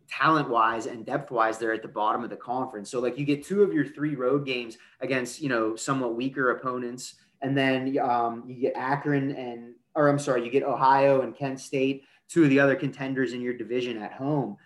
talent 0.09 0.49
wise 0.49 0.85
and 0.85 1.05
depth 1.05 1.31
wise, 1.31 1.57
they're 1.57 1.71
at 1.71 1.81
the 1.81 1.87
bottom 1.87 2.25
of 2.25 2.29
the 2.29 2.35
conference. 2.35 2.89
So, 2.91 2.99
like, 2.99 3.17
you 3.17 3.23
get 3.23 3.45
two 3.45 3.63
of 3.63 3.73
your 3.73 3.85
three 3.85 4.15
road 4.15 4.45
games 4.45 4.77
against, 4.99 5.41
you 5.41 5.47
know, 5.47 5.77
somewhat 5.77 6.15
weaker 6.15 6.51
opponents 6.51 7.15
and 7.43 7.57
then 7.57 7.97
um, 7.99 8.43
you 8.47 8.55
get 8.55 8.73
Akron 8.75 9.35
and, 9.35 9.75
or 9.95 10.07
I'm 10.07 10.17
sorry, 10.17 10.43
you 10.43 10.49
get 10.49 10.63
Ohio 10.63 11.21
and 11.21 11.35
Kent 11.35 11.59
State, 11.59 12.03
two 12.29 12.43
of 12.43 12.49
the 12.49 12.59
other 12.59 12.75
contenders 12.75 13.33
in 13.33 13.41
your 13.41 13.53
division 13.53 14.01
at 14.01 14.13
home. 14.13 14.57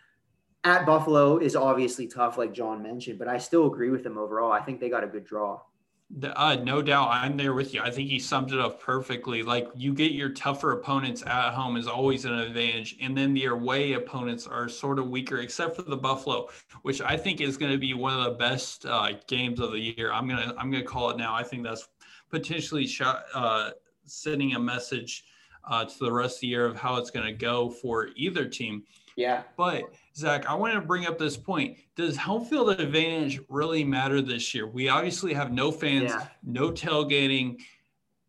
At 0.64 0.86
Buffalo 0.86 1.38
is 1.38 1.56
obviously 1.56 2.08
tough, 2.08 2.38
like 2.38 2.54
John 2.54 2.82
mentioned, 2.84 3.20
but 3.20 3.28
I 3.28 3.38
still 3.38 3.68
agree 3.68 3.90
with 3.90 4.04
them 4.04 4.18
overall. 4.18 4.52
I 4.52 4.62
think 4.62 4.80
they 4.80 4.90
got 4.90 5.04
a 5.04 5.08
good 5.08 5.26
draw. 5.26 5.60
Uh, 6.24 6.56
no 6.64 6.82
doubt, 6.82 7.10
I'm 7.12 7.36
there 7.36 7.54
with 7.54 7.74
you. 7.74 7.82
I 7.82 7.92
think 7.92 8.10
he 8.10 8.18
summed 8.18 8.54
it 8.54 8.60
up 8.60 8.82
perfectly. 8.82 9.44
Like 9.44 9.68
you 9.76 9.94
get 9.94 10.14
your 10.14 10.30
tougher 10.30 10.72
opponents 10.72 11.22
at 11.26 11.52
home 11.52 11.76
is 11.76 11.86
always 11.86 12.24
an 12.24 12.34
advantage, 12.34 12.96
and 13.02 13.18
then 13.18 13.34
the 13.34 13.46
away 13.46 13.94
opponents 13.94 14.48
are 14.48 14.70
sort 14.70 15.00
of 15.00 15.10
weaker, 15.10 15.40
except 15.40 15.76
for 15.76 15.82
the 15.82 15.98
Buffalo, 15.98 16.48
which 16.84 17.02
I 17.02 17.18
think 17.18 17.42
is 17.42 17.58
going 17.58 17.74
to 17.74 17.78
be 17.78 17.94
one 17.94 18.18
of 18.18 18.24
the 18.24 18.38
best 18.38 18.86
uh, 18.86 19.10
games 19.28 19.60
of 19.60 19.72
the 19.72 19.80
year. 19.80 20.12
I'm 20.14 20.30
gonna 20.30 20.54
I'm 20.58 20.72
gonna 20.72 20.84
call 20.84 21.10
it 21.10 21.18
now. 21.18 21.36
I 21.36 21.44
think 21.44 21.64
that's 21.64 21.90
potentially 22.30 22.90
uh, 23.34 23.72
sending 24.06 24.56
a 24.56 24.60
message 24.60 25.26
uh, 25.70 25.86
to 25.86 26.00
the 26.00 26.12
rest 26.12 26.38
of 26.38 26.42
the 26.42 26.48
year 26.48 26.66
of 26.66 26.78
how 26.78 26.98
it's 26.98 27.12
going 27.12 27.26
to 27.26 27.34
go 27.34 27.70
for 27.70 28.10
either 28.16 28.46
team. 28.46 28.84
Yeah. 29.16 29.44
But 29.58 29.84
Zach, 30.16 30.46
I 30.48 30.54
want 30.54 30.76
to 30.76 30.82
bring 30.82 31.08
up 31.08 31.18
this 31.18 31.36
point. 31.36 31.78
Does 31.96 32.16
home 32.16 32.46
field 32.46 32.70
advantage 32.80 33.42
really 33.50 33.84
matter 33.84 34.22
this 34.22 34.54
year? 34.54 34.68
We 34.68 34.90
obviously 34.90 35.34
have 35.34 35.52
no 35.52 35.72
fans, 35.72 36.12
yeah. 36.12 36.28
no 36.44 36.72
tailgating, 36.72 37.60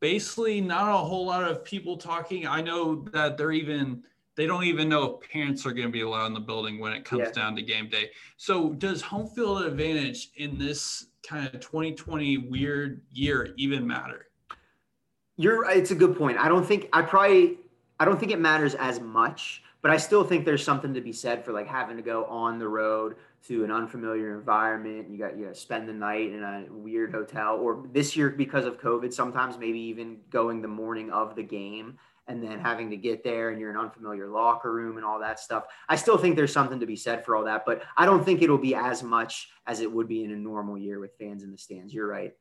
basically 0.01 0.61
not 0.61 0.89
a 0.89 0.97
whole 0.97 1.27
lot 1.27 1.45
of 1.45 1.63
people 1.63 1.99
talking. 1.99 2.47
I 2.47 2.63
know 2.63 3.05
that 3.13 3.37
they're 3.37 3.53
even 3.53 4.03
they 4.39 4.47
don't 4.47 4.63
even 4.63 4.89
know 4.89 5.19
if 5.19 5.31
parents 5.31 5.67
are 5.67 5.73
going 5.73 5.89
to 5.89 5.93
be 5.93 6.03
allowed 6.03 6.27
in 6.27 6.33
the 6.33 6.39
building 6.39 6.79
when 6.79 6.93
it 6.93 7.05
comes 7.05 7.25
yeah. 7.27 7.33
down 7.33 7.57
to 7.57 7.63
game 7.63 7.89
day. 7.89 8.09
So 8.37 8.73
does 8.75 9.03
home 9.03 9.27
field 9.27 9.65
advantage 9.65 10.31
in 10.37 10.57
this 10.57 11.07
kind 11.27 11.45
of 11.53 11.61
2020 11.61 12.39
weird 12.39 13.03
year 13.11 13.53
even 13.57 13.85
matter? 13.85 14.27
You're 15.37 15.69
it's 15.69 15.91
a 15.91 15.95
good 15.97 16.17
point. 16.17 16.39
I 16.39 16.47
don't 16.47 16.65
think 16.65 16.89
I 16.93 17.03
probably 17.03 17.59
I 17.99 18.05
don't 18.05 18.21
think 18.21 18.31
it 18.31 18.39
matters 18.39 18.77
as 18.77 19.01
much, 19.01 19.65
but 19.83 19.91
I 19.91 19.97
still 19.97 20.23
think 20.23 20.45
there's 20.45 20.65
something 20.65 20.95
to 20.95 21.01
be 21.01 21.13
said 21.13 21.45
for 21.45 21.53
like 21.53 21.67
having 21.67 21.97
to 21.97 22.03
go 22.03 22.25
on 22.27 22.61
the 22.61 22.69
road 22.69 23.17
to 23.49 23.65
an 23.65 23.73
unfamiliar 23.73 24.39
environment. 24.39 25.11
You 25.11 25.19
got 25.19 25.37
you 25.37 25.47
to 25.47 25.55
spend 25.55 25.89
the 25.89 25.93
night 25.93 26.33
in 26.33 26.45
a 26.45 26.65
weird 26.71 27.11
hotel, 27.11 27.57
or 27.57 27.85
this 27.93 28.17
year 28.17 28.31
because 28.31 28.67
of 28.67 28.81
COVID, 28.81 29.13
sometimes 29.13 29.59
maybe 29.59 29.81
even 29.81 30.19
going 30.31 30.63
the 30.63 30.69
morning 30.69 31.11
of 31.11 31.35
the 31.35 31.43
game 31.43 31.99
and 32.29 32.43
then 32.43 32.59
having 32.59 32.91
to 32.91 32.97
get 32.97 33.25
there 33.25 33.51
and 33.51 33.61
you're 33.61 33.71
in 33.71 33.77
an 33.77 33.83
unfamiliar 33.83 34.29
locker 34.29 34.73
room 34.73 34.99
and 34.99 35.05
all 35.05 35.19
that 35.19 35.41
stuff. 35.41 35.65
I 35.89 35.97
still 35.97 36.19
think 36.19 36.37
there's 36.37 36.53
something 36.53 36.79
to 36.79 36.87
be 36.87 36.95
said 36.95 37.25
for 37.25 37.35
all 37.35 37.45
that, 37.45 37.65
but 37.67 37.83
I 37.97 38.05
don't 38.05 38.23
think 38.23 38.43
it'll 38.43 38.59
be 38.59 38.75
as 38.75 39.03
much 39.03 39.49
as 39.67 39.81
it 39.81 39.91
would 39.91 40.07
be 40.07 40.25
in 40.25 40.31
a 40.33 40.37
normal 40.37 40.77
year 40.79 41.01
with 41.01 41.17
fans 41.19 41.43
in 41.43 41.51
the 41.51 41.59
stands. 41.59 41.93
You're 41.93 42.07
right. 42.07 42.33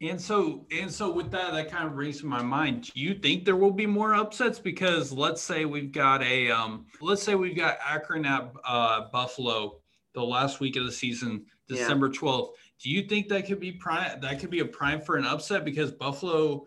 And 0.00 0.20
so, 0.20 0.66
and 0.76 0.90
so 0.90 1.10
with 1.12 1.30
that, 1.30 1.52
that 1.52 1.70
kind 1.70 1.86
of 1.86 1.94
brings 1.94 2.20
to 2.20 2.26
my 2.26 2.42
mind. 2.42 2.90
Do 2.92 3.00
you 3.00 3.14
think 3.14 3.44
there 3.44 3.56
will 3.56 3.70
be 3.70 3.86
more 3.86 4.14
upsets? 4.14 4.58
Because 4.58 5.12
let's 5.12 5.40
say 5.40 5.66
we've 5.66 5.92
got 5.92 6.22
a, 6.22 6.50
um, 6.50 6.86
let's 7.00 7.22
say 7.22 7.36
we've 7.36 7.56
got 7.56 7.78
Akron 7.86 8.26
at 8.26 8.50
uh, 8.64 9.08
Buffalo 9.12 9.80
the 10.14 10.22
last 10.22 10.58
week 10.58 10.76
of 10.76 10.84
the 10.84 10.92
season, 10.92 11.44
December 11.68 12.08
twelfth. 12.08 12.56
Do 12.82 12.90
you 12.90 13.02
think 13.02 13.28
that 13.28 13.46
could 13.46 13.60
be 13.60 13.72
prime? 13.72 14.20
That 14.20 14.40
could 14.40 14.50
be 14.50 14.60
a 14.60 14.64
prime 14.64 15.00
for 15.00 15.16
an 15.16 15.24
upset 15.24 15.64
because 15.64 15.92
Buffalo 15.92 16.64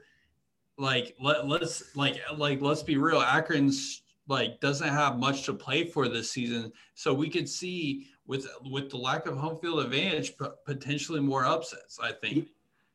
like 0.77 1.15
let, 1.19 1.47
let's 1.47 1.95
like 1.95 2.19
like 2.37 2.61
let's 2.61 2.83
be 2.83 2.97
real 2.97 3.21
akron's 3.21 4.03
like 4.27 4.59
doesn't 4.59 4.89
have 4.89 5.17
much 5.17 5.43
to 5.43 5.53
play 5.53 5.85
for 5.85 6.07
this 6.07 6.29
season. 6.31 6.71
So 6.95 7.13
we 7.13 7.29
could 7.29 7.49
see 7.49 8.07
with 8.25 8.47
with 8.69 8.89
the 8.89 8.97
lack 8.97 9.25
of 9.25 9.37
home 9.37 9.57
field 9.57 9.79
advantage 9.79 10.33
potentially 10.65 11.19
more 11.19 11.45
upsets 11.45 11.99
i 12.01 12.11
think. 12.11 12.49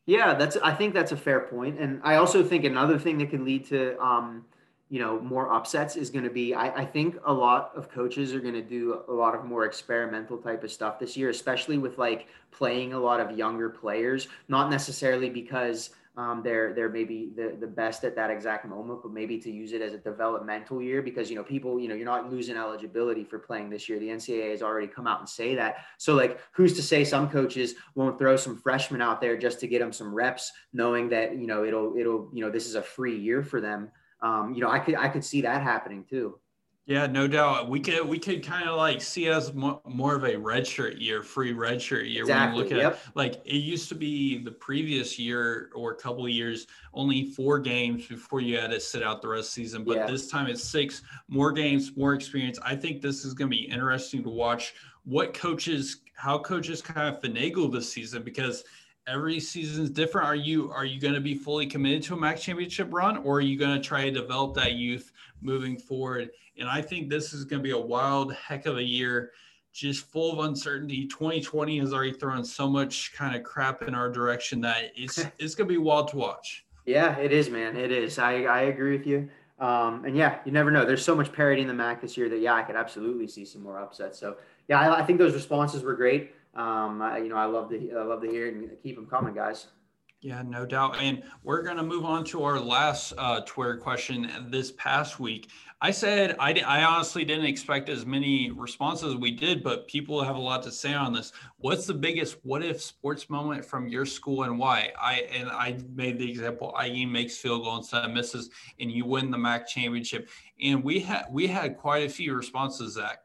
Yeah 0.06 0.34
that's 0.34 0.56
i 0.58 0.72
think 0.72 0.94
that's 0.94 1.12
a 1.12 1.16
fair 1.16 1.40
point. 1.40 1.78
And 1.78 2.00
i 2.04 2.16
also 2.16 2.44
think 2.44 2.64
another 2.64 2.98
thing 2.98 3.18
that 3.18 3.30
can 3.30 3.44
lead 3.44 3.64
to 3.66 4.00
um 4.00 4.44
you 4.90 4.98
know 4.98 5.18
more 5.20 5.50
upsets 5.50 5.96
is 5.96 6.10
going 6.10 6.24
to 6.24 6.30
be 6.30 6.54
I, 6.54 6.82
I 6.82 6.84
think 6.84 7.16
a 7.24 7.32
lot 7.32 7.72
of 7.74 7.88
coaches 7.88 8.34
are 8.34 8.40
going 8.40 8.54
to 8.54 8.62
do 8.62 9.00
a 9.08 9.12
lot 9.12 9.34
of 9.34 9.46
more 9.46 9.64
experimental 9.64 10.36
type 10.36 10.62
of 10.64 10.70
stuff 10.70 10.98
this 10.98 11.16
year 11.16 11.30
especially 11.30 11.78
with 11.78 11.96
like 11.96 12.26
playing 12.50 12.92
a 12.92 12.98
lot 12.98 13.18
of 13.18 13.36
younger 13.36 13.70
players 13.70 14.28
not 14.48 14.70
necessarily 14.70 15.30
because 15.30 15.90
um, 16.16 16.42
they're 16.44 16.74
they're 16.74 16.90
maybe 16.90 17.30
the, 17.34 17.56
the 17.58 17.66
best 17.66 18.04
at 18.04 18.14
that 18.16 18.30
exact 18.30 18.66
moment, 18.66 19.00
but 19.02 19.12
maybe 19.12 19.38
to 19.38 19.50
use 19.50 19.72
it 19.72 19.80
as 19.80 19.94
a 19.94 19.98
developmental 19.98 20.82
year 20.82 21.00
because 21.00 21.30
you 21.30 21.36
know 21.36 21.42
people 21.42 21.80
you 21.80 21.88
know 21.88 21.94
you're 21.94 22.04
not 22.04 22.30
losing 22.30 22.56
eligibility 22.56 23.24
for 23.24 23.38
playing 23.38 23.70
this 23.70 23.88
year. 23.88 23.98
The 23.98 24.08
NCAA 24.08 24.50
has 24.50 24.62
already 24.62 24.86
come 24.86 25.06
out 25.06 25.20
and 25.20 25.28
say 25.28 25.54
that. 25.54 25.76
So 25.96 26.14
like, 26.14 26.38
who's 26.52 26.74
to 26.74 26.82
say 26.82 27.04
some 27.04 27.30
coaches 27.30 27.74
won't 27.94 28.18
throw 28.18 28.36
some 28.36 28.58
freshmen 28.58 29.00
out 29.00 29.22
there 29.22 29.38
just 29.38 29.58
to 29.60 29.66
get 29.66 29.78
them 29.78 29.92
some 29.92 30.14
reps, 30.14 30.52
knowing 30.74 31.08
that 31.08 31.38
you 31.38 31.46
know 31.46 31.64
it'll 31.64 31.96
it'll 31.96 32.28
you 32.34 32.44
know 32.44 32.50
this 32.50 32.66
is 32.66 32.74
a 32.74 32.82
free 32.82 33.16
year 33.18 33.42
for 33.42 33.62
them. 33.62 33.90
Um, 34.20 34.52
you 34.54 34.60
know, 34.60 34.70
I 34.70 34.80
could 34.80 34.96
I 34.96 35.08
could 35.08 35.24
see 35.24 35.40
that 35.40 35.62
happening 35.62 36.04
too. 36.04 36.38
Yeah, 36.84 37.06
no 37.06 37.28
doubt. 37.28 37.70
We 37.70 37.78
could 37.78 38.08
we 38.08 38.18
could 38.18 38.44
kind 38.44 38.68
of 38.68 38.76
like 38.76 39.00
see 39.00 39.26
it 39.26 39.32
as 39.32 39.54
more, 39.54 39.80
more 39.86 40.16
of 40.16 40.24
a 40.24 40.32
redshirt 40.32 41.00
year, 41.00 41.22
free 41.22 41.52
redshirt 41.52 42.10
year. 42.10 42.22
Exactly. 42.22 42.62
When 42.62 42.70
you 42.70 42.76
look 42.76 42.84
at 42.84 42.92
yep. 42.92 43.00
like 43.14 43.34
it 43.44 43.58
used 43.58 43.88
to 43.90 43.94
be 43.94 44.42
the 44.42 44.50
previous 44.50 45.16
year 45.16 45.70
or 45.76 45.92
a 45.92 45.94
couple 45.94 46.24
of 46.24 46.32
years, 46.32 46.66
only 46.92 47.30
four 47.30 47.60
games 47.60 48.08
before 48.08 48.40
you 48.40 48.58
had 48.58 48.72
to 48.72 48.80
sit 48.80 49.04
out 49.04 49.22
the 49.22 49.28
rest 49.28 49.50
of 49.50 49.54
the 49.54 49.62
season. 49.62 49.84
But 49.84 49.96
yeah. 49.96 50.06
this 50.06 50.28
time 50.28 50.48
it's 50.48 50.64
six, 50.64 51.02
more 51.28 51.52
games, 51.52 51.96
more 51.96 52.14
experience. 52.14 52.58
I 52.64 52.74
think 52.74 53.00
this 53.00 53.24
is 53.24 53.32
going 53.32 53.48
to 53.48 53.56
be 53.56 53.62
interesting 53.62 54.24
to 54.24 54.30
watch 54.30 54.74
what 55.04 55.34
coaches, 55.34 56.00
how 56.14 56.40
coaches 56.40 56.82
kind 56.82 57.14
of 57.14 57.22
finagle 57.22 57.72
this 57.72 57.92
season 57.92 58.24
because 58.24 58.64
every 59.06 59.38
season 59.38 59.84
is 59.84 59.90
different. 59.90 60.26
Are 60.26 60.34
you 60.34 60.70
are 60.72 60.84
you 60.84 61.00
going 61.00 61.14
to 61.14 61.20
be 61.20 61.34
fully 61.34 61.66
committed 61.66 62.02
to 62.04 62.14
a 62.14 62.16
MAC 62.16 62.38
championship 62.38 62.88
run, 62.90 63.18
or 63.18 63.36
are 63.36 63.40
you 63.40 63.56
going 63.56 63.80
to 63.80 63.86
try 63.86 64.04
to 64.04 64.10
develop 64.10 64.54
that 64.54 64.72
youth 64.72 65.12
moving 65.40 65.78
forward? 65.78 66.30
And 66.58 66.68
I 66.68 66.82
think 66.82 67.08
this 67.08 67.32
is 67.32 67.44
going 67.44 67.60
to 67.60 67.64
be 67.64 67.72
a 67.72 67.78
wild 67.78 68.34
heck 68.34 68.66
of 68.66 68.76
a 68.76 68.82
year, 68.82 69.32
just 69.72 70.04
full 70.06 70.32
of 70.32 70.46
uncertainty. 70.46 71.06
2020 71.06 71.78
has 71.78 71.92
already 71.92 72.12
thrown 72.12 72.44
so 72.44 72.68
much 72.68 73.12
kind 73.14 73.34
of 73.34 73.42
crap 73.42 73.82
in 73.82 73.94
our 73.94 74.10
direction 74.10 74.60
that 74.62 74.92
it's 74.94 75.18
it's 75.38 75.54
going 75.54 75.68
to 75.68 75.72
be 75.72 75.78
wild 75.78 76.08
to 76.08 76.16
watch. 76.16 76.64
Yeah, 76.84 77.16
it 77.18 77.32
is, 77.32 77.48
man. 77.48 77.76
It 77.76 77.92
is. 77.92 78.18
I 78.18 78.42
I 78.42 78.60
agree 78.62 78.96
with 78.96 79.06
you. 79.06 79.28
Um, 79.58 80.04
and 80.04 80.16
yeah, 80.16 80.40
you 80.44 80.50
never 80.50 80.72
know. 80.72 80.84
There's 80.84 81.04
so 81.04 81.14
much 81.14 81.32
parity 81.32 81.62
in 81.62 81.68
the 81.68 81.74
MAC 81.74 82.00
this 82.00 82.16
year 82.16 82.28
that 82.28 82.40
yeah, 82.40 82.54
I 82.54 82.62
could 82.62 82.74
absolutely 82.74 83.28
see 83.28 83.44
some 83.44 83.62
more 83.62 83.78
upsets. 83.78 84.18
So 84.18 84.36
yeah, 84.68 84.80
I, 84.80 85.00
I 85.00 85.04
think 85.04 85.18
those 85.18 85.34
responses 85.34 85.84
were 85.84 85.94
great. 85.94 86.34
Um, 86.54 87.00
I, 87.00 87.18
you 87.18 87.28
know, 87.28 87.36
I 87.36 87.44
love 87.44 87.70
to 87.70 87.92
I 87.96 88.02
love 88.02 88.20
to 88.22 88.28
hear 88.28 88.48
it 88.48 88.54
and 88.54 88.70
keep 88.82 88.96
them 88.96 89.06
coming, 89.06 89.34
guys. 89.34 89.68
Yeah, 90.22 90.40
no 90.42 90.64
doubt. 90.64 90.98
And 91.00 91.24
we're 91.42 91.62
going 91.62 91.78
to 91.78 91.82
move 91.82 92.04
on 92.04 92.22
to 92.26 92.44
our 92.44 92.60
last 92.60 93.12
uh, 93.18 93.40
Twitter 93.40 93.76
question 93.76 94.30
this 94.50 94.70
past 94.70 95.18
week. 95.18 95.50
I 95.80 95.90
said 95.90 96.36
I, 96.38 96.52
I 96.64 96.84
honestly 96.84 97.24
didn't 97.24 97.46
expect 97.46 97.88
as 97.88 98.06
many 98.06 98.52
responses 98.52 99.14
as 99.14 99.16
we 99.16 99.32
did, 99.32 99.64
but 99.64 99.88
people 99.88 100.22
have 100.22 100.36
a 100.36 100.40
lot 100.40 100.62
to 100.62 100.70
say 100.70 100.94
on 100.94 101.12
this. 101.12 101.32
What's 101.58 101.86
the 101.86 101.94
biggest 101.94 102.36
what 102.44 102.64
if 102.64 102.80
sports 102.80 103.28
moment 103.28 103.64
from 103.64 103.88
your 103.88 104.06
school 104.06 104.44
and 104.44 104.60
why? 104.60 104.92
I 104.96 105.22
and 105.32 105.50
I 105.50 105.76
made 105.92 106.20
the 106.20 106.30
example 106.30 106.72
IE 106.80 107.04
makes 107.04 107.36
field 107.36 107.64
goal 107.64 107.78
instead 107.78 108.04
of 108.04 108.12
misses, 108.12 108.48
and 108.78 108.92
you 108.92 109.04
win 109.04 109.32
the 109.32 109.38
MAC 109.38 109.66
championship. 109.66 110.28
And 110.62 110.84
we 110.84 111.00
had 111.00 111.24
we 111.32 111.48
had 111.48 111.76
quite 111.76 112.06
a 112.06 112.08
few 112.08 112.32
responses, 112.36 112.94
Zach. 112.94 113.18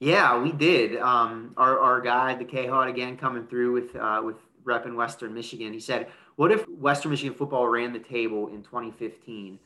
Yeah, 0.00 0.40
we 0.40 0.52
did. 0.52 0.96
Um, 0.96 1.52
our, 1.56 1.78
our 1.80 2.00
guy, 2.00 2.34
the 2.36 2.44
K 2.44 2.68
again, 2.68 3.18
coming 3.18 3.46
through 3.46 3.72
with 3.72 3.94
uh, 3.94 4.22
with 4.24 4.36
rep 4.68 4.86
in 4.86 4.94
Western 4.94 5.34
Michigan. 5.34 5.72
He 5.72 5.80
said, 5.80 6.08
"What 6.36 6.52
if 6.52 6.68
Western 6.68 7.10
Michigan 7.10 7.34
football 7.34 7.66
ran 7.66 7.92
the 7.92 7.98
table 7.98 8.48
in 8.48 8.62
2015? 8.62 9.58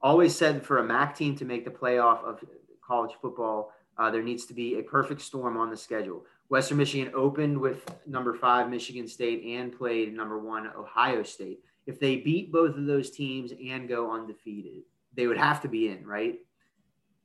Always 0.00 0.34
said 0.34 0.64
for 0.64 0.78
a 0.78 0.84
MAC 0.84 1.16
team 1.16 1.36
to 1.36 1.44
make 1.44 1.64
the 1.64 1.70
playoff 1.70 2.22
of 2.24 2.42
college 2.86 3.12
football, 3.20 3.72
uh, 3.98 4.10
there 4.10 4.22
needs 4.22 4.46
to 4.46 4.54
be 4.54 4.78
a 4.78 4.82
perfect 4.82 5.20
storm 5.20 5.56
on 5.56 5.70
the 5.70 5.76
schedule. 5.76 6.24
Western 6.48 6.78
Michigan 6.78 7.12
opened 7.14 7.58
with 7.58 7.84
number 8.06 8.34
five 8.34 8.68
Michigan 8.68 9.08
State 9.08 9.44
and 9.44 9.76
played 9.76 10.14
number 10.14 10.38
one 10.38 10.70
Ohio 10.76 11.22
State. 11.22 11.60
If 11.86 11.98
they 12.00 12.16
beat 12.16 12.52
both 12.52 12.76
of 12.76 12.86
those 12.86 13.10
teams 13.10 13.52
and 13.52 13.88
go 13.88 14.10
undefeated, 14.12 14.82
they 15.14 15.26
would 15.26 15.38
have 15.38 15.60
to 15.62 15.68
be 15.68 15.88
in, 15.88 16.06
right? 16.06 16.38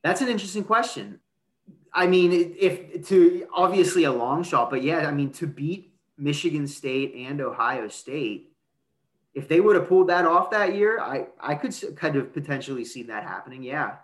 That's 0.04 0.22
an 0.22 0.30
interesting 0.30 0.64
question. 0.64 1.20
I 1.94 2.08
mean, 2.08 2.56
if 2.58 3.08
to 3.08 3.48
obviously 3.54 4.04
a 4.04 4.12
long 4.12 4.44
shot, 4.44 4.70
but 4.70 4.84
yeah, 4.84 5.08
I 5.08 5.12
mean, 5.12 5.32
to 5.34 5.48
beat 5.48 5.89
Michigan 6.20 6.68
State 6.68 7.16
and 7.16 7.42
Ohio 7.42 7.88
State, 7.88 8.52
if 9.34 9.48
they 9.48 9.62
would 9.62 9.76
have 9.76 9.88
pulled 9.88 10.10
that 10.10 10.26
off 10.26 10.52
that 10.52 10.76
year, 10.76 11.00
I 11.00 11.28
I 11.40 11.56
could 11.56 11.74
kind 11.96 12.16
of 12.16 12.34
potentially 12.34 12.86
see 12.86 13.04
that 13.04 13.24
happening. 13.24 13.64
Yeah. 13.64 13.96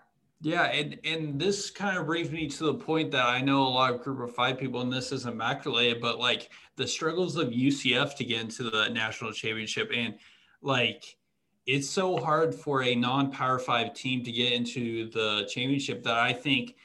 Yeah, 0.41 0.65
and 0.65 0.99
and 1.04 1.39
this 1.39 1.71
kind 1.71 1.97
of 1.97 2.06
brings 2.06 2.30
me 2.30 2.47
to 2.47 2.65
the 2.65 2.73
point 2.73 3.12
that 3.12 3.25
I 3.25 3.41
know 3.41 3.63
a 3.63 3.69
lot 3.69 3.93
of 3.93 4.01
group 4.01 4.19
of 4.19 4.36
five 4.36 4.60
people, 4.60 4.82
and 4.82 4.91
this 4.91 5.12
isn't 5.12 5.36
MAC 5.36 5.63
but 5.63 6.19
like 6.19 6.49
the 6.75 6.88
struggles 6.88 7.36
of 7.38 7.49
UCF 7.49 8.15
to 8.17 8.25
get 8.25 8.41
into 8.41 8.69
the 8.69 8.89
national 8.89 9.32
championship, 9.32 9.89
and 9.93 10.15
like 10.62 11.17
it's 11.65 11.89
so 11.89 12.17
hard 12.17 12.54
for 12.54 12.84
a 12.84 12.93
non-power 12.93 13.60
five 13.60 13.93
team 13.93 14.23
to 14.23 14.32
get 14.32 14.54
into 14.54 15.10
the 15.12 15.47
championship 15.51 16.04
that 16.04 16.17
I 16.17 16.32
think 16.32 16.75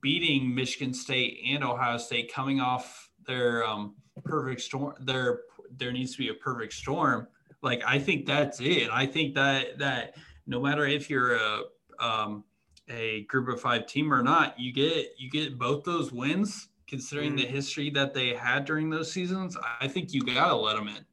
beating 0.00 0.54
Michigan 0.54 0.94
State 0.94 1.42
and 1.46 1.62
Ohio 1.62 1.98
State 1.98 2.32
coming 2.32 2.60
off 2.60 3.10
their 3.26 3.64
um, 3.66 3.94
perfect 4.20 4.60
storm. 4.60 4.94
There, 5.00 5.40
there 5.76 5.92
needs 5.92 6.12
to 6.12 6.18
be 6.18 6.28
a 6.28 6.34
perfect 6.34 6.74
storm. 6.74 7.26
Like 7.62 7.82
I 7.86 7.98
think 7.98 8.26
that's 8.26 8.60
it. 8.60 8.88
I 8.90 9.06
think 9.06 9.34
that 9.34 9.78
that 9.78 10.16
no 10.46 10.60
matter 10.60 10.86
if 10.86 11.08
you're 11.08 11.36
a 11.36 11.60
um, 12.00 12.44
a 12.88 13.22
group 13.22 13.48
of 13.48 13.60
five 13.60 13.86
team 13.86 14.12
or 14.12 14.22
not, 14.22 14.58
you 14.58 14.72
get 14.72 15.14
you 15.16 15.30
get 15.30 15.58
both 15.58 15.84
those 15.84 16.12
wins. 16.12 16.68
Considering 16.88 17.32
mm. 17.32 17.38
the 17.38 17.46
history 17.46 17.88
that 17.88 18.12
they 18.12 18.34
had 18.34 18.66
during 18.66 18.90
those 18.90 19.10
seasons, 19.10 19.56
I 19.80 19.88
think 19.88 20.12
you 20.12 20.20
gotta 20.20 20.54
let 20.54 20.76
them 20.76 20.88
in. 20.88 21.06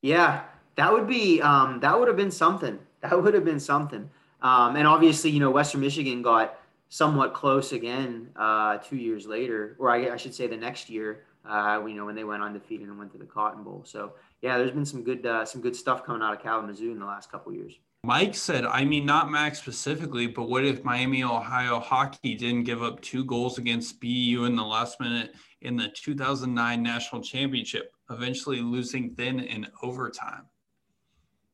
Yeah, 0.00 0.44
that 0.76 0.90
would 0.90 1.06
be 1.06 1.42
um, 1.42 1.80
that 1.80 1.98
would 1.98 2.08
have 2.08 2.16
been 2.16 2.30
something. 2.30 2.78
That 3.00 3.20
would 3.20 3.34
have 3.34 3.44
been 3.44 3.60
something. 3.60 4.08
Um, 4.40 4.76
and 4.76 4.86
obviously, 4.86 5.30
you 5.30 5.40
know, 5.40 5.50
Western 5.50 5.80
Michigan 5.80 6.22
got 6.22 6.58
somewhat 6.88 7.32
close 7.34 7.72
again 7.72 8.28
uh, 8.36 8.78
two 8.78 8.96
years 8.96 9.26
later, 9.26 9.76
or 9.78 9.90
I, 9.90 10.10
I, 10.10 10.16
should 10.16 10.34
say 10.34 10.46
the 10.46 10.56
next 10.56 10.90
year. 10.90 11.24
Uh, 11.48 11.82
you 11.86 11.94
know 11.94 12.04
when 12.04 12.14
they 12.14 12.24
went 12.24 12.42
undefeated 12.42 12.88
and 12.88 12.98
went 12.98 13.10
to 13.12 13.18
the 13.18 13.24
Cotton 13.24 13.64
Bowl. 13.64 13.82
So 13.84 14.12
yeah, 14.42 14.58
there's 14.58 14.70
been 14.70 14.86
some 14.86 15.02
good 15.02 15.26
uh, 15.26 15.44
some 15.44 15.60
good 15.60 15.74
stuff 15.74 16.04
coming 16.04 16.22
out 16.22 16.34
of 16.34 16.42
Kalamazoo 16.42 16.92
in 16.92 16.98
the 16.98 17.06
last 17.06 17.30
couple 17.30 17.52
years. 17.52 17.74
Mike 18.04 18.34
said, 18.34 18.64
I 18.64 18.84
mean, 18.84 19.06
not 19.06 19.30
Max 19.30 19.60
specifically, 19.60 20.26
but 20.26 20.48
what 20.48 20.64
if 20.64 20.82
Miami 20.82 21.22
Ohio 21.22 21.78
hockey 21.78 22.34
didn't 22.34 22.64
give 22.64 22.82
up 22.82 23.00
two 23.00 23.24
goals 23.24 23.58
against 23.58 24.00
BU 24.00 24.44
in 24.44 24.56
the 24.56 24.64
last 24.64 24.98
minute 24.98 25.36
in 25.60 25.76
the 25.76 25.88
2009 25.88 26.82
national 26.82 27.22
championship, 27.22 27.94
eventually 28.10 28.60
losing 28.60 29.14
then 29.16 29.38
in 29.38 29.68
overtime? 29.84 30.46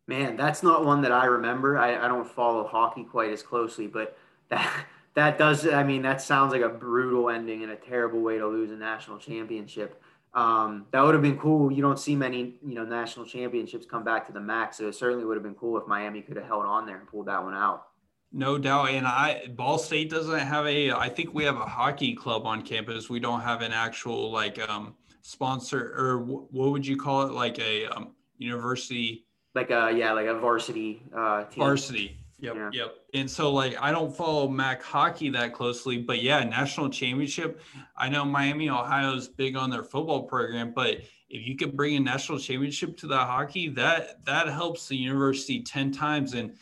Man, 0.06 0.36
that's 0.36 0.62
not 0.62 0.86
one 0.86 1.02
that 1.02 1.12
I 1.12 1.26
remember. 1.26 1.76
I, 1.76 2.02
I 2.02 2.08
don't 2.08 2.26
follow 2.26 2.66
hockey 2.66 3.04
quite 3.04 3.30
as 3.30 3.42
closely, 3.42 3.86
but 3.86 4.16
that 4.48 4.86
that 5.14 5.38
does 5.38 5.66
i 5.66 5.82
mean 5.82 6.02
that 6.02 6.20
sounds 6.20 6.52
like 6.52 6.62
a 6.62 6.68
brutal 6.68 7.30
ending 7.30 7.62
and 7.62 7.72
a 7.72 7.76
terrible 7.76 8.20
way 8.20 8.38
to 8.38 8.46
lose 8.46 8.70
a 8.70 8.76
national 8.76 9.18
championship. 9.18 10.00
Um, 10.34 10.84
that 10.92 11.00
would 11.00 11.14
have 11.14 11.22
been 11.22 11.38
cool. 11.38 11.72
You 11.72 11.80
don't 11.82 11.98
see 11.98 12.14
many 12.14 12.58
you 12.64 12.74
know 12.74 12.84
national 12.84 13.26
championships 13.26 13.86
come 13.86 14.04
back 14.04 14.26
to 14.26 14.32
the 14.32 14.40
max 14.40 14.76
so 14.76 14.86
it 14.88 14.94
certainly 14.94 15.24
would 15.24 15.36
have 15.36 15.42
been 15.42 15.54
cool 15.54 15.78
if 15.78 15.86
miami 15.86 16.22
could 16.22 16.36
have 16.36 16.46
held 16.46 16.66
on 16.66 16.86
there 16.86 16.98
and 16.98 17.08
pulled 17.08 17.26
that 17.26 17.42
one 17.42 17.54
out. 17.54 17.86
No 18.30 18.58
doubt 18.58 18.90
and 18.90 19.06
i 19.06 19.46
ball 19.56 19.78
state 19.78 20.10
doesn't 20.10 20.38
have 20.40 20.66
a 20.66 20.92
i 20.92 21.08
think 21.08 21.32
we 21.32 21.44
have 21.44 21.56
a 21.56 21.64
hockey 21.64 22.14
club 22.14 22.46
on 22.46 22.62
campus. 22.62 23.08
We 23.08 23.20
don't 23.20 23.40
have 23.40 23.62
an 23.62 23.72
actual 23.72 24.30
like 24.30 24.58
um 24.68 24.94
sponsor 25.22 25.94
or 25.96 26.18
what 26.18 26.72
would 26.72 26.86
you 26.86 26.96
call 26.96 27.22
it? 27.22 27.32
Like 27.32 27.58
a 27.58 27.86
um, 27.86 28.12
university? 28.36 29.26
Like 29.54 29.70
a 29.70 29.90
yeah 29.96 30.12
like 30.12 30.26
a 30.26 30.38
varsity 30.38 31.02
uh 31.16 31.44
team. 31.44 31.64
varsity 31.64 32.17
Yep, 32.40 32.54
yeah. 32.54 32.70
yep. 32.72 32.94
And 33.14 33.30
so 33.30 33.52
like 33.52 33.76
I 33.80 33.90
don't 33.90 34.14
follow 34.14 34.48
MAC 34.48 34.82
hockey 34.82 35.28
that 35.30 35.52
closely, 35.52 35.98
but 35.98 36.22
yeah, 36.22 36.44
national 36.44 36.88
championship. 36.88 37.60
I 37.96 38.08
know 38.08 38.24
Miami, 38.24 38.70
Ohio 38.70 39.14
is 39.14 39.28
big 39.28 39.56
on 39.56 39.70
their 39.70 39.82
football 39.82 40.22
program, 40.22 40.72
but 40.74 40.98
if 41.30 41.46
you 41.46 41.56
could 41.56 41.76
bring 41.76 41.96
a 41.96 42.00
national 42.00 42.38
championship 42.38 42.96
to 42.98 43.06
the 43.06 43.18
hockey, 43.18 43.68
that 43.70 44.24
that 44.24 44.48
helps 44.48 44.88
the 44.88 44.96
university 44.96 45.62
10 45.62 45.90
times. 45.90 46.34
And 46.34 46.54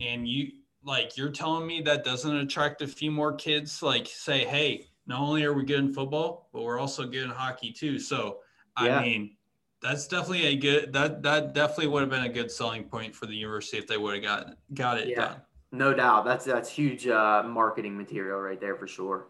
and 0.00 0.26
you 0.26 0.52
like 0.82 1.16
you're 1.16 1.30
telling 1.30 1.66
me 1.66 1.82
that 1.82 2.04
doesn't 2.04 2.34
attract 2.34 2.80
a 2.80 2.86
few 2.86 3.10
more 3.10 3.34
kids, 3.34 3.82
like 3.82 4.06
say, 4.06 4.46
hey, 4.46 4.86
not 5.06 5.20
only 5.20 5.44
are 5.44 5.52
we 5.52 5.64
good 5.64 5.80
in 5.80 5.92
football, 5.92 6.48
but 6.52 6.62
we're 6.62 6.78
also 6.78 7.04
good 7.04 7.24
in 7.24 7.30
hockey 7.30 7.72
too. 7.72 7.98
So 7.98 8.38
yeah. 8.80 8.98
I 8.98 9.02
mean 9.02 9.36
that's 9.82 10.06
definitely 10.06 10.46
a 10.46 10.56
good 10.56 10.92
that 10.92 11.22
that 11.22 11.54
definitely 11.54 11.88
would 11.88 12.00
have 12.00 12.10
been 12.10 12.24
a 12.24 12.28
good 12.28 12.50
selling 12.50 12.84
point 12.84 13.14
for 13.14 13.26
the 13.26 13.34
university 13.34 13.78
if 13.78 13.86
they 13.86 13.96
would 13.96 14.14
have 14.14 14.22
got 14.22 14.56
got 14.74 14.98
it 14.98 15.08
yeah, 15.08 15.20
done. 15.20 15.36
No 15.72 15.94
doubt. 15.94 16.24
That's 16.24 16.44
that's 16.44 16.68
huge 16.68 17.06
uh, 17.06 17.42
marketing 17.46 17.96
material 17.96 18.40
right 18.40 18.60
there 18.60 18.76
for 18.76 18.86
sure. 18.86 19.26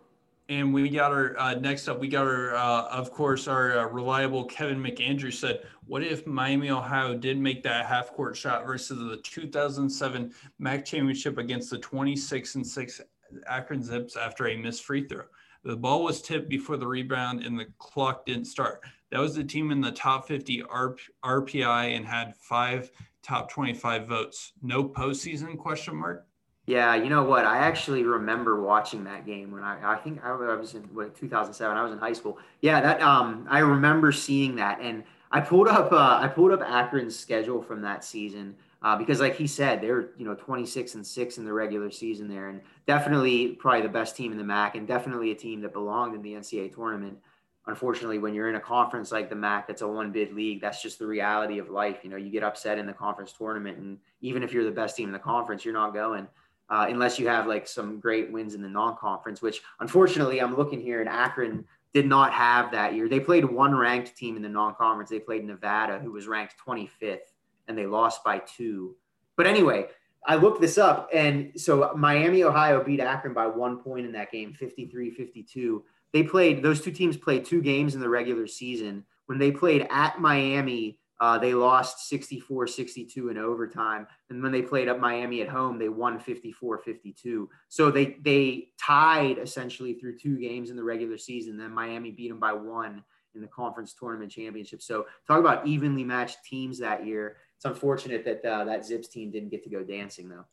And 0.48 0.74
we 0.74 0.88
got 0.88 1.12
our 1.12 1.38
uh, 1.38 1.54
next 1.54 1.86
up. 1.86 2.00
We 2.00 2.08
got 2.08 2.26
our, 2.26 2.56
uh, 2.56 2.88
of 2.88 3.12
course, 3.12 3.46
our 3.46 3.78
uh, 3.78 3.84
reliable 3.86 4.44
Kevin 4.46 4.82
McAndrew 4.82 5.32
said, 5.32 5.62
"What 5.86 6.02
if 6.02 6.26
Miami, 6.26 6.70
Ohio, 6.70 7.16
did 7.16 7.38
make 7.38 7.62
that 7.62 7.86
half 7.86 8.10
court 8.12 8.36
shot 8.36 8.66
versus 8.66 8.98
the 8.98 9.18
2007 9.18 10.32
MAC 10.58 10.84
championship 10.84 11.38
against 11.38 11.70
the 11.70 11.78
26 11.78 12.56
and 12.56 12.66
six 12.66 13.00
Akron 13.48 13.82
Zips 13.82 14.16
after 14.16 14.48
a 14.48 14.56
missed 14.56 14.82
free 14.82 15.06
throw? 15.06 15.22
The 15.62 15.76
ball 15.76 16.02
was 16.02 16.22
tipped 16.22 16.48
before 16.48 16.78
the 16.78 16.86
rebound, 16.86 17.44
and 17.44 17.56
the 17.56 17.66
clock 17.78 18.26
didn't 18.26 18.46
start. 18.46 18.82
That 19.10 19.20
was 19.20 19.34
the 19.34 19.44
team 19.44 19.70
in 19.70 19.80
the 19.80 19.92
top 19.92 20.26
50 20.28 20.62
RPI 20.62 21.96
and 21.96 22.06
had 22.06 22.36
five 22.36 22.90
top 23.22 23.50
25 23.50 24.06
votes. 24.06 24.52
No 24.62 24.84
postseason 24.84 25.58
question 25.58 25.96
mark. 25.96 26.26
Yeah, 26.66 26.94
you 26.94 27.08
know 27.08 27.24
what? 27.24 27.46
I 27.46 27.58
actually 27.58 28.04
remember 28.04 28.62
watching 28.62 29.02
that 29.04 29.26
game 29.26 29.50
when 29.50 29.64
I 29.64 29.94
I 29.94 29.96
think 29.96 30.22
I 30.24 30.32
was 30.32 30.74
in 30.74 30.82
what, 30.94 31.16
2007. 31.16 31.76
I 31.76 31.82
was 31.82 31.90
in 31.90 31.98
high 31.98 32.12
school. 32.12 32.38
Yeah, 32.60 32.80
that 32.80 33.02
um 33.02 33.46
I 33.50 33.58
remember 33.58 34.12
seeing 34.12 34.54
that 34.56 34.80
and 34.80 35.02
I 35.32 35.40
pulled 35.40 35.66
up 35.66 35.92
uh, 35.92 36.18
I 36.22 36.28
pulled 36.28 36.52
up 36.52 36.60
Akron's 36.60 37.18
schedule 37.18 37.60
from 37.60 37.82
that 37.82 38.04
season 38.04 38.54
uh, 38.82 38.96
because 38.96 39.20
like 39.20 39.36
he 39.36 39.46
said 39.46 39.80
they're 39.80 40.10
you 40.16 40.24
know 40.24 40.34
26 40.34 40.94
and 40.94 41.06
6 41.06 41.38
in 41.38 41.44
the 41.44 41.52
regular 41.52 41.90
season 41.90 42.28
there 42.28 42.48
and 42.48 42.60
definitely 42.86 43.48
probably 43.48 43.82
the 43.82 43.88
best 43.88 44.16
team 44.16 44.30
in 44.30 44.38
the 44.38 44.44
MAC 44.44 44.76
and 44.76 44.86
definitely 44.86 45.32
a 45.32 45.34
team 45.34 45.60
that 45.62 45.72
belonged 45.72 46.14
in 46.14 46.22
the 46.22 46.34
NCAA 46.34 46.72
tournament 46.74 47.18
unfortunately, 47.66 48.18
when 48.18 48.34
you're 48.34 48.48
in 48.48 48.56
a 48.56 48.60
conference 48.60 49.12
like 49.12 49.28
the 49.28 49.36
MAC, 49.36 49.66
that's 49.66 49.82
a 49.82 49.88
one 49.88 50.12
bid 50.12 50.32
league. 50.32 50.60
That's 50.60 50.82
just 50.82 50.98
the 50.98 51.06
reality 51.06 51.58
of 51.58 51.70
life. 51.70 51.98
You 52.02 52.10
know, 52.10 52.16
you 52.16 52.30
get 52.30 52.42
upset 52.42 52.78
in 52.78 52.86
the 52.86 52.92
conference 52.92 53.32
tournament, 53.32 53.78
and 53.78 53.98
even 54.20 54.42
if 54.42 54.52
you're 54.52 54.64
the 54.64 54.70
best 54.70 54.96
team 54.96 55.08
in 55.08 55.12
the 55.12 55.18
conference, 55.18 55.64
you're 55.64 55.74
not 55.74 55.94
going 55.94 56.26
uh, 56.70 56.86
unless 56.88 57.18
you 57.18 57.28
have 57.28 57.46
like 57.46 57.66
some 57.66 57.98
great 57.98 58.30
wins 58.30 58.54
in 58.54 58.62
the 58.62 58.68
non-conference. 58.68 59.42
Which, 59.42 59.62
unfortunately, 59.80 60.40
I'm 60.40 60.56
looking 60.56 60.80
here, 60.80 61.00
and 61.00 61.08
Akron 61.08 61.64
did 61.92 62.06
not 62.06 62.32
have 62.32 62.70
that 62.70 62.94
year. 62.94 63.08
They 63.08 63.20
played 63.20 63.44
one 63.44 63.74
ranked 63.74 64.16
team 64.16 64.36
in 64.36 64.42
the 64.42 64.48
non-conference. 64.48 65.10
They 65.10 65.18
played 65.18 65.44
Nevada, 65.44 65.98
who 65.98 66.12
was 66.12 66.28
ranked 66.28 66.54
25th, 66.64 67.18
and 67.66 67.76
they 67.76 67.86
lost 67.86 68.22
by 68.22 68.38
two. 68.38 68.94
But 69.36 69.48
anyway, 69.48 69.86
I 70.24 70.36
looked 70.36 70.60
this 70.60 70.78
up, 70.78 71.08
and 71.12 71.50
so 71.56 71.92
Miami, 71.96 72.44
Ohio 72.44 72.84
beat 72.84 73.00
Akron 73.00 73.34
by 73.34 73.46
one 73.46 73.78
point 73.78 74.06
in 74.06 74.12
that 74.12 74.30
game, 74.30 74.54
53-52. 74.60 75.82
They 76.12 76.22
played; 76.22 76.62
those 76.62 76.80
two 76.80 76.92
teams 76.92 77.16
played 77.16 77.44
two 77.44 77.62
games 77.62 77.94
in 77.94 78.00
the 78.00 78.08
regular 78.08 78.46
season. 78.46 79.04
When 79.26 79.38
they 79.38 79.52
played 79.52 79.86
at 79.90 80.20
Miami, 80.20 80.98
uh, 81.20 81.38
they 81.38 81.52
lost 81.52 82.08
64 82.08 82.66
62 82.66 83.28
in 83.28 83.36
overtime. 83.36 84.06
And 84.30 84.42
when 84.42 84.52
they 84.52 84.62
played 84.62 84.88
up 84.88 84.98
Miami 84.98 85.42
at 85.42 85.48
home, 85.48 85.78
they 85.78 85.90
won 85.90 86.18
54 86.18 86.78
52. 86.78 87.48
So 87.68 87.90
they, 87.90 88.16
they 88.22 88.68
tied 88.80 89.38
essentially 89.38 89.94
through 89.94 90.18
two 90.18 90.38
games 90.38 90.70
in 90.70 90.76
the 90.76 90.82
regular 90.82 91.18
season. 91.18 91.58
Then 91.58 91.72
Miami 91.72 92.10
beat 92.10 92.30
them 92.30 92.40
by 92.40 92.54
one 92.54 93.04
in 93.34 93.42
the 93.42 93.46
conference 93.48 93.92
tournament 93.92 94.32
championship. 94.32 94.82
So 94.82 95.06
talk 95.26 95.38
about 95.38 95.66
evenly 95.66 96.04
matched 96.04 96.38
teams 96.44 96.78
that 96.78 97.06
year. 97.06 97.36
It's 97.56 97.66
unfortunate 97.66 98.24
that 98.24 98.44
uh, 98.44 98.64
that 98.64 98.86
Zips 98.86 99.08
team 99.08 99.30
didn't 99.30 99.50
get 99.50 99.62
to 99.64 99.70
go 99.70 99.84
dancing 99.84 100.28
though. 100.28 100.46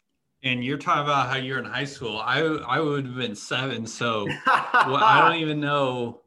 And 0.44 0.64
you're 0.64 0.78
talking 0.78 1.04
about 1.04 1.30
how 1.30 1.38
you're 1.38 1.60
in 1.60 1.66
high 1.66 1.86
school. 1.86 2.18
I 2.18 2.40
I 2.42 2.80
would 2.80 3.06
have 3.06 3.16
been 3.16 3.36
seven, 3.36 3.88
so 3.88 4.26
well, 4.26 4.96
I 4.96 5.22
don't 5.28 5.42
even 5.42 5.60
know 5.60 6.22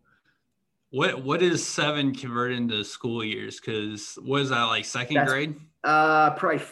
what 0.91 1.23
what 1.23 1.43
is 1.43 1.67
seven 1.67 2.15
converted 2.15 2.59
into 2.59 2.85
school 2.85 3.25
years? 3.25 3.61
Because 3.61 4.19
what 4.23 4.43
is 4.43 4.51
that 4.51 4.65
like 4.65 4.85
second 4.85 5.17
That's, 5.17 5.31
grade? 5.31 5.55
Uh, 5.85 6.31
probably 6.31 6.65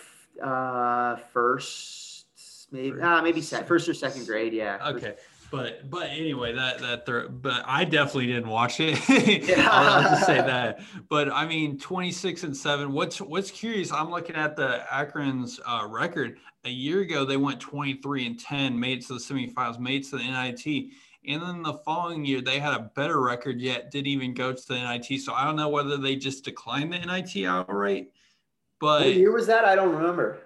uh 0.42 1.16
first, 1.32 2.26
maybe 2.72 3.00
uh, 3.00 3.22
maybe 3.22 3.40
se- 3.40 3.64
first 3.64 3.88
or 3.88 3.94
second 3.94 4.26
grade. 4.26 4.52
Yeah. 4.52 4.78
Okay. 4.88 5.14
But 5.50 5.88
but 5.90 6.10
anyway, 6.10 6.52
that 6.54 6.78
that 6.80 7.06
third, 7.06 7.40
but 7.42 7.62
I 7.66 7.84
definitely 7.84 8.26
didn't 8.26 8.50
watch 8.50 8.80
it. 8.80 8.98
I'll, 9.58 10.02
just 10.02 10.26
say 10.26 10.36
that. 10.36 10.80
But 11.08 11.32
I 11.32 11.46
mean, 11.46 11.78
twenty 11.78 12.12
six 12.12 12.42
and 12.42 12.56
seven. 12.56 12.92
What's 12.92 13.20
what's 13.20 13.50
curious? 13.50 13.90
I'm 13.90 14.10
looking 14.10 14.36
at 14.36 14.56
the 14.56 14.84
Akron's 14.92 15.58
uh, 15.66 15.86
record. 15.88 16.38
A 16.64 16.70
year 16.70 17.00
ago, 17.00 17.24
they 17.24 17.36
went 17.36 17.60
twenty 17.60 17.94
three 17.94 18.26
and 18.26 18.38
ten, 18.38 18.78
made 18.78 18.98
it 18.98 19.06
to 19.06 19.14
the 19.14 19.20
semifinals, 19.20 19.78
made 19.78 20.02
it 20.02 20.10
to 20.10 20.18
the 20.18 20.24
NIT 20.24 20.92
and 21.28 21.42
then 21.42 21.62
the 21.62 21.74
following 21.74 22.24
year, 22.24 22.40
they 22.40 22.58
had 22.58 22.72
a 22.72 22.90
better 22.94 23.20
record 23.20 23.60
yet, 23.60 23.90
didn't 23.90 24.06
even 24.06 24.32
go 24.32 24.52
to 24.52 24.68
the 24.68 24.74
NIT. 24.74 25.20
So 25.20 25.34
I 25.34 25.44
don't 25.44 25.56
know 25.56 25.68
whether 25.68 25.98
they 25.98 26.16
just 26.16 26.44
declined 26.44 26.92
the 26.92 26.98
NIT 26.98 27.44
outright. 27.44 28.08
But 28.80 29.02
what 29.02 29.14
year 29.14 29.32
was 29.32 29.46
that? 29.48 29.64
I 29.64 29.74
don't 29.74 29.94
remember. 29.94 30.38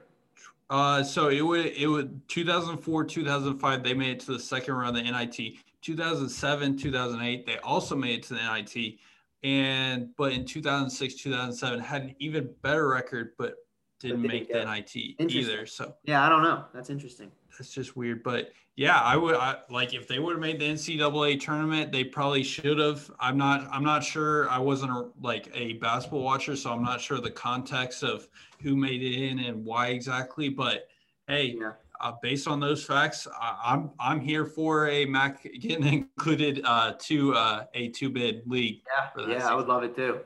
Uh, 0.72 1.04
so 1.04 1.28
it 1.28 1.42
would 1.42 1.66
it 1.66 1.86
would 1.86 2.26
2004 2.28 3.04
2005 3.04 3.82
they 3.82 3.92
made 3.92 4.08
it 4.08 4.20
to 4.20 4.32
the 4.32 4.38
second 4.38 4.72
round 4.72 4.96
of 4.96 5.04
the 5.04 5.10
NIT 5.10 5.56
2007 5.82 6.78
2008 6.78 7.44
they 7.44 7.58
also 7.58 7.94
made 7.94 8.20
it 8.20 8.22
to 8.22 8.32
the 8.32 8.40
NIT 8.40 8.94
and 9.42 10.08
but 10.16 10.32
in 10.32 10.46
2006 10.46 11.14
2007 11.16 11.78
had 11.78 12.02
an 12.04 12.14
even 12.20 12.48
better 12.62 12.88
record 12.88 13.32
but 13.36 13.56
didn't, 14.00 14.22
didn't 14.22 14.32
make 14.32 14.50
the 14.50 14.64
NIT 14.64 14.96
either 15.30 15.66
so. 15.66 15.94
Yeah 16.04 16.24
I 16.24 16.30
don't 16.30 16.42
know. 16.42 16.64
That's 16.72 16.88
interesting. 16.88 17.30
That's 17.58 17.74
just 17.74 17.94
weird 17.94 18.22
but 18.22 18.52
yeah, 18.76 18.98
I 19.00 19.16
would 19.16 19.34
I, 19.34 19.56
like 19.68 19.92
if 19.92 20.08
they 20.08 20.18
would 20.18 20.32
have 20.32 20.40
made 20.40 20.58
the 20.58 20.64
NCAA 20.64 21.38
tournament, 21.40 21.92
they 21.92 22.04
probably 22.04 22.42
should 22.42 22.78
have. 22.78 23.10
I'm 23.20 23.36
not 23.36 23.68
I'm 23.70 23.84
not 23.84 24.02
sure. 24.02 24.48
I 24.48 24.58
wasn't 24.58 24.92
a, 24.92 25.08
like 25.20 25.50
a 25.54 25.74
basketball 25.74 26.22
watcher, 26.22 26.56
so 26.56 26.72
I'm 26.72 26.82
not 26.82 27.00
sure 27.00 27.20
the 27.20 27.30
context 27.30 28.02
of 28.02 28.26
who 28.62 28.74
made 28.74 29.02
it 29.02 29.14
in 29.14 29.40
and 29.40 29.62
why 29.62 29.88
exactly. 29.88 30.48
But 30.48 30.88
hey, 31.28 31.56
yeah. 31.60 31.72
uh, 32.00 32.12
based 32.22 32.48
on 32.48 32.60
those 32.60 32.82
facts, 32.82 33.28
I, 33.38 33.74
am 33.74 33.90
I'm, 34.00 34.16
I'm 34.18 34.20
here 34.20 34.46
for 34.46 34.88
a 34.88 35.04
MAC 35.04 35.46
getting 35.60 35.84
included 36.16 36.62
uh, 36.64 36.94
to 37.00 37.34
uh, 37.34 37.64
a 37.74 37.88
two 37.88 38.08
bid 38.08 38.42
league. 38.46 38.80
Yeah, 38.86 39.24
yeah, 39.26 39.34
season. 39.34 39.48
I 39.48 39.54
would 39.54 39.66
love 39.66 39.82
it 39.82 39.94
too. 39.94 40.20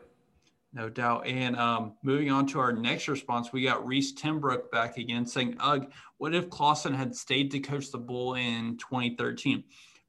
No 0.72 0.88
doubt. 0.88 1.26
And 1.26 1.56
um, 1.56 1.94
moving 2.02 2.30
on 2.30 2.46
to 2.48 2.60
our 2.60 2.72
next 2.72 3.08
response, 3.08 3.52
we 3.52 3.62
got 3.62 3.86
Reese 3.86 4.12
Timbrook 4.12 4.70
back 4.70 4.98
again 4.98 5.24
saying, 5.24 5.56
Ugh, 5.60 5.90
what 6.18 6.34
if 6.34 6.50
Clawson 6.50 6.92
had 6.92 7.14
stayed 7.14 7.50
to 7.52 7.60
coach 7.60 7.90
the 7.90 7.98
Bull 7.98 8.34
in 8.34 8.76
2013? 8.76 9.64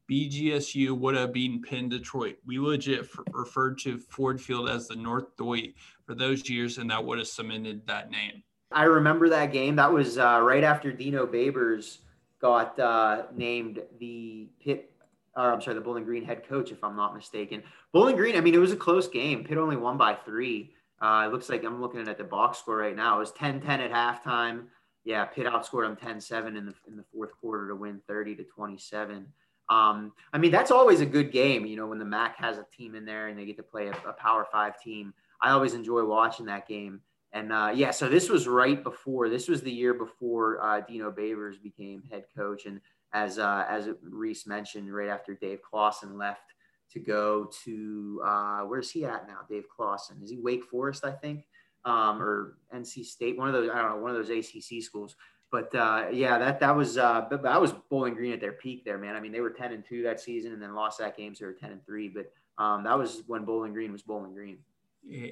BGSU 0.09 0.97
would 0.97 1.15
have 1.15 1.33
beaten 1.33 1.61
Penn 1.61 1.89
Detroit. 1.89 2.37
We 2.45 2.59
legit 2.59 3.07
referred 3.31 3.77
to 3.79 3.97
Ford 3.97 4.39
Field 4.41 4.69
as 4.69 4.87
the 4.87 4.95
North 4.95 5.35
Doit 5.37 5.73
for 6.05 6.15
those 6.15 6.49
years, 6.49 6.77
and 6.77 6.89
that 6.89 7.03
would 7.03 7.17
have 7.17 7.27
cemented 7.27 7.85
that 7.87 8.09
name. 8.09 8.43
I 8.71 8.83
remember 8.83 9.29
that 9.29 9.51
game. 9.51 9.75
That 9.75 9.91
was 9.91 10.17
uh, 10.17 10.39
right 10.43 10.63
after 10.63 10.91
Dino 10.91 11.25
Babers 11.25 11.99
got 12.41 12.79
uh, 12.79 13.23
named 13.35 13.81
the 13.99 14.49
Pitt 14.61 14.91
or 15.37 15.53
I'm 15.53 15.61
sorry, 15.61 15.75
the 15.75 15.81
Bowling 15.81 16.03
Green 16.03 16.25
head 16.25 16.47
coach, 16.47 16.71
if 16.71 16.83
I'm 16.83 16.95
not 16.95 17.15
mistaken. 17.15 17.63
Bowling 17.93 18.15
Green, 18.15 18.35
I 18.35 18.41
mean, 18.41 18.55
it 18.55 18.59
was 18.59 18.71
a 18.71 18.77
close 18.77 19.07
game. 19.07 19.43
Pitt 19.43 19.57
only 19.57 19.77
won 19.77 19.97
by 19.97 20.15
three. 20.15 20.73
Uh, 20.99 21.25
it 21.27 21.31
looks 21.31 21.47
like 21.47 21.63
I'm 21.63 21.79
looking 21.79 22.07
at 22.07 22.17
the 22.17 22.23
box 22.23 22.57
score 22.57 22.77
right 22.77 22.95
now. 22.95 23.17
It 23.17 23.19
was 23.19 23.31
10 23.33 23.61
10 23.61 23.81
at 23.81 23.91
halftime. 23.91 24.63
Yeah, 25.03 25.25
Pitt 25.25 25.45
outscored 25.45 25.85
them 25.85 25.95
10 25.95 26.19
7 26.19 26.57
in 26.57 26.65
the, 26.65 26.73
in 26.87 26.97
the 26.97 27.05
fourth 27.13 27.31
quarter 27.39 27.67
to 27.67 27.75
win 27.75 28.01
30 28.07 28.35
to 28.37 28.43
27. 28.43 29.27
Um, 29.69 30.13
I 30.33 30.37
mean, 30.37 30.51
that's 30.51 30.71
always 30.71 31.01
a 31.01 31.05
good 31.05 31.31
game, 31.31 31.65
you 31.65 31.75
know, 31.75 31.87
when 31.87 31.99
the 31.99 32.05
MAC 32.05 32.37
has 32.37 32.57
a 32.57 32.65
team 32.75 32.95
in 32.95 33.05
there 33.05 33.27
and 33.27 33.37
they 33.37 33.45
get 33.45 33.57
to 33.57 33.63
play 33.63 33.87
a, 33.87 33.91
a 34.09 34.13
Power 34.13 34.47
Five 34.51 34.81
team. 34.81 35.13
I 35.41 35.51
always 35.51 35.75
enjoy 35.75 36.03
watching 36.03 36.47
that 36.47 36.67
game. 36.67 37.01
And 37.33 37.51
uh, 37.51 37.71
yeah, 37.75 37.91
so 37.91 38.09
this 38.09 38.29
was 38.29 38.47
right 38.47 38.81
before, 38.83 39.29
this 39.29 39.47
was 39.47 39.61
the 39.61 39.71
year 39.71 39.93
before 39.93 40.63
uh, 40.63 40.81
Dino 40.81 41.11
Babers 41.11 41.61
became 41.61 42.01
head 42.09 42.23
coach. 42.35 42.65
And 42.65 42.81
as 43.13 43.39
uh, 43.39 43.65
as 43.69 43.89
Reese 44.01 44.47
mentioned, 44.47 44.93
right 44.93 45.09
after 45.09 45.33
Dave 45.33 45.61
Clawson 45.61 46.17
left 46.17 46.53
to 46.91 46.99
go 46.99 47.49
to 47.65 48.21
uh, 48.25 48.59
where's 48.61 48.91
he 48.91 49.05
at 49.05 49.27
now? 49.27 49.39
Dave 49.49 49.65
Clawson 49.73 50.21
is 50.23 50.29
he 50.29 50.39
Wake 50.39 50.63
Forest, 50.63 51.05
I 51.05 51.11
think, 51.11 51.45
um, 51.85 52.21
or 52.21 52.57
NC 52.73 53.05
State, 53.05 53.37
one 53.37 53.47
of 53.47 53.53
those 53.53 53.69
I 53.69 53.81
don't 53.81 53.91
know, 53.91 53.97
one 53.97 54.15
of 54.15 54.17
those 54.17 54.29
ACC 54.29 54.83
schools. 54.83 55.15
But 55.51 55.73
uh, 55.73 56.07
yeah, 56.11 56.37
that 56.37 56.59
that 56.59 56.75
was 56.75 56.97
uh, 56.97 57.25
that 57.31 57.61
was 57.61 57.73
Bowling 57.89 58.15
Green 58.15 58.33
at 58.33 58.41
their 58.41 58.51
peak 58.51 58.83
there, 58.83 58.97
man. 58.97 59.15
I 59.15 59.21
mean, 59.21 59.31
they 59.31 59.39
were 59.39 59.49
ten 59.49 59.71
and 59.71 59.83
two 59.85 60.03
that 60.03 60.19
season, 60.19 60.51
and 60.51 60.61
then 60.61 60.75
lost 60.75 60.99
that 60.99 61.15
game, 61.15 61.33
so 61.33 61.45
they 61.45 61.47
were 61.47 61.53
ten 61.53 61.71
and 61.71 61.85
three. 61.85 62.09
But 62.09 62.31
um, 62.61 62.83
that 62.83 62.97
was 62.97 63.23
when 63.27 63.45
Bowling 63.45 63.71
Green 63.71 63.93
was 63.93 64.01
Bowling 64.01 64.33
Green. 64.33 64.57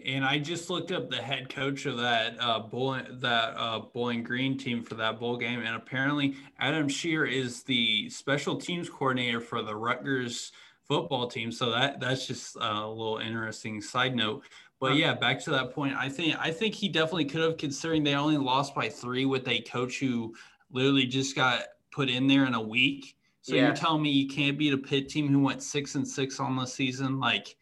And 0.06 0.24
I 0.24 0.40
just 0.40 0.70
looked 0.70 0.92
up 0.92 1.10
the 1.10 1.18
head 1.22 1.50
coach 1.50 1.86
of 1.86 1.98
that 1.98 2.38
uh, 2.40 2.60
bowling 2.60 3.06
that 3.20 3.56
uh, 3.58 3.80
Bowling 3.80 4.24
Green 4.24 4.58
team 4.58 4.82
for 4.82 4.96
that 4.96 5.20
bowl 5.20 5.36
game, 5.36 5.60
and 5.60 5.76
apparently 5.76 6.36
Adam 6.60 6.88
Scheier 6.88 7.30
is 7.30 7.64
the 7.64 8.10
special 8.10 8.56
teams 8.56 8.90
coordinator 8.90 9.42
for 9.42 9.62
the 9.62 9.76
Rutgers 9.76 10.54
football 10.88 11.28
team. 11.28 11.52
So 11.52 11.72
that 11.72 12.00
that's 12.00 12.26
just 12.26 12.56
a 12.56 12.88
little 12.88 13.18
interesting 13.18 13.82
side 13.82 14.16
note. 14.16 14.44
But 14.80 14.96
yeah, 14.96 15.14
back 15.14 15.42
to 15.44 15.50
that 15.52 15.74
point, 15.74 15.96
I 15.96 16.10
think 16.10 16.36
I 16.40 16.52
think 16.52 16.74
he 16.74 16.88
definitely 16.88 17.26
could 17.26 17.42
have, 17.42 17.58
considering 17.58 18.04
they 18.04 18.16
only 18.16 18.38
lost 18.38 18.76
by 18.76 18.88
three 18.88 19.26
with 19.26 19.48
a 19.48 19.62
coach 19.62 20.00
who 20.00 20.34
literally 20.72 21.06
just 21.06 21.36
got 21.36 21.64
put 21.92 22.10
in 22.10 22.28
there 22.28 22.46
in 22.46 22.54
a 22.54 22.62
week. 22.62 23.18
So 23.42 23.56
yeah. 23.56 23.68
you're 23.68 23.76
telling 23.76 24.02
me 24.02 24.10
you 24.10 24.28
can't 24.28 24.58
beat 24.58 24.74
a 24.74 24.78
Pitt 24.78 25.10
team 25.10 25.28
who 25.28 25.40
went 25.40 25.62
six 25.62 25.96
and 25.96 26.08
six 26.08 26.40
on 26.40 26.56
the 26.56 26.66
season, 26.66 27.20
like 27.20 27.56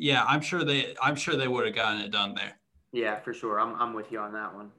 yeah, 0.00 0.24
I'm 0.26 0.40
sure 0.40 0.64
they 0.64 0.94
I'm 1.02 1.14
sure 1.14 1.36
they 1.36 1.46
would 1.46 1.66
have 1.66 1.74
gotten 1.74 2.00
it 2.00 2.10
done 2.10 2.34
there. 2.34 2.58
Yeah, 2.92 3.20
for 3.20 3.34
sure. 3.34 3.60
I'm 3.60 3.74
I'm 3.74 3.92
with 3.92 4.10
you 4.10 4.18
on 4.18 4.32
that 4.32 4.52
one. 4.52 4.70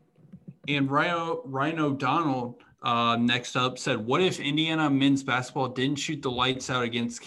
And 0.68 0.90
Ryan 0.90 1.38
Ryan 1.46 1.80
O'Donnell 1.80 2.60
uh, 2.82 3.18
next 3.18 3.56
up 3.56 3.78
said, 3.78 4.04
"What 4.04 4.22
if 4.22 4.40
Indiana 4.40 4.90
men's 4.90 5.22
basketball 5.22 5.70
didn't 5.70 6.00
shoot 6.00 6.22
the 6.24 6.32
lights 6.32 6.72
out 6.72 6.84
against 6.84 7.24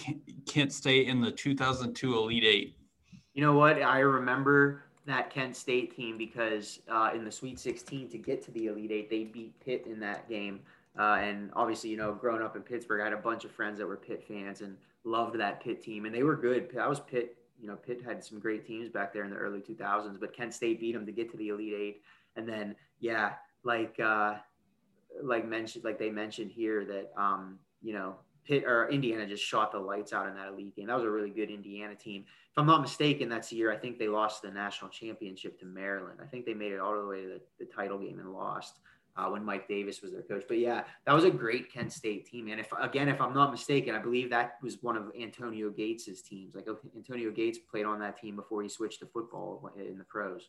Kent 0.46 0.72
State 0.72 1.08
in 1.08 1.20
the 1.20 1.30
2002 1.30 2.14
Elite 2.14 2.44
Eight?" 2.44 2.76
You 3.32 3.42
know 3.42 3.54
what? 3.54 3.80
I 3.80 4.00
remember 4.00 4.82
that 5.06 5.30
Kent 5.30 5.56
State 5.56 5.94
team 5.94 6.18
because 6.18 6.80
uh, 6.88 7.10
in 7.14 7.24
the 7.24 7.32
Sweet 7.32 7.60
16 7.60 8.08
to 8.08 8.18
get 8.18 8.42
to 8.42 8.50
the 8.50 8.66
Elite 8.66 8.90
Eight, 8.90 9.10
they 9.10 9.24
beat 9.24 9.58
Pitt 9.64 9.86
in 9.86 10.00
that 10.00 10.28
game. 10.28 10.60
Uh, 10.98 11.18
and 11.20 11.50
obviously, 11.54 11.90
you 11.90 11.96
know, 11.96 12.12
growing 12.12 12.42
up 12.42 12.56
in 12.56 12.62
Pittsburgh, 12.62 13.00
I 13.00 13.04
had 13.04 13.12
a 13.12 13.18
bunch 13.18 13.44
of 13.44 13.50
friends 13.50 13.78
that 13.78 13.86
were 13.86 13.96
Pitt 13.96 14.24
fans 14.26 14.60
and 14.60 14.76
loved 15.04 15.38
that 15.38 15.60
Pitt 15.60 15.82
team, 15.82 16.06
and 16.06 16.14
they 16.14 16.22
were 16.22 16.36
good. 16.36 16.76
I 16.80 16.86
was 16.88 17.00
Pitt 17.00 17.36
you 17.64 17.70
know, 17.70 17.76
Pitt 17.76 18.02
had 18.04 18.22
some 18.22 18.38
great 18.38 18.66
teams 18.66 18.90
back 18.90 19.14
there 19.14 19.24
in 19.24 19.30
the 19.30 19.36
early 19.36 19.60
2000s, 19.60 20.20
but 20.20 20.36
Kent 20.36 20.52
State 20.52 20.80
beat 20.80 20.92
them 20.92 21.06
to 21.06 21.12
get 21.12 21.30
to 21.30 21.38
the 21.38 21.48
Elite 21.48 21.72
Eight. 21.72 22.02
And 22.36 22.46
then, 22.46 22.76
yeah, 23.00 23.32
like 23.62 23.98
uh, 23.98 24.34
like 25.22 25.48
mentioned, 25.48 25.82
like 25.82 25.98
they 25.98 26.10
mentioned 26.10 26.50
here 26.50 26.84
that 26.84 27.10
um, 27.16 27.58
you 27.82 27.94
know, 27.94 28.16
Pitt 28.46 28.64
or 28.64 28.90
Indiana 28.90 29.26
just 29.26 29.42
shot 29.42 29.72
the 29.72 29.78
lights 29.78 30.12
out 30.12 30.28
in 30.28 30.34
that 30.34 30.48
elite 30.48 30.76
game. 30.76 30.88
That 30.88 30.96
was 30.96 31.04
a 31.04 31.10
really 31.10 31.30
good 31.30 31.48
Indiana 31.48 31.94
team. 31.94 32.26
If 32.26 32.58
I'm 32.58 32.66
not 32.66 32.82
mistaken, 32.82 33.30
that's 33.30 33.48
the 33.48 33.56
year 33.56 33.72
I 33.72 33.78
think 33.78 33.98
they 33.98 34.08
lost 34.08 34.42
the 34.42 34.50
national 34.50 34.90
championship 34.90 35.58
to 35.60 35.64
Maryland. 35.64 36.18
I 36.22 36.26
think 36.26 36.44
they 36.44 36.52
made 36.52 36.72
it 36.72 36.80
all 36.80 37.00
the 37.00 37.06
way 37.06 37.22
to 37.22 37.28
the, 37.28 37.40
the 37.60 37.64
title 37.64 37.98
game 37.98 38.18
and 38.18 38.30
lost 38.30 38.80
uh, 39.16 39.28
when 39.28 39.44
Mike 39.44 39.68
Davis 39.68 40.02
was 40.02 40.12
their 40.12 40.22
coach. 40.22 40.44
But 40.48 40.58
yeah, 40.58 40.84
that 41.06 41.12
was 41.12 41.24
a 41.24 41.30
great 41.30 41.72
Kent 41.72 41.92
State 41.92 42.26
team. 42.26 42.48
And 42.48 42.60
if 42.60 42.72
again, 42.80 43.08
if 43.08 43.20
I'm 43.20 43.34
not 43.34 43.50
mistaken, 43.50 43.94
I 43.94 43.98
believe 43.98 44.30
that 44.30 44.56
was 44.62 44.82
one 44.82 44.96
of 44.96 45.10
Antonio 45.20 45.70
Gates's 45.70 46.22
teams. 46.22 46.54
Like 46.54 46.66
Antonio 46.96 47.30
Gates 47.30 47.58
played 47.58 47.86
on 47.86 48.00
that 48.00 48.18
team 48.18 48.36
before 48.36 48.62
he 48.62 48.68
switched 48.68 49.00
to 49.00 49.06
football 49.06 49.70
in 49.78 49.98
the 49.98 50.04
pros. 50.04 50.48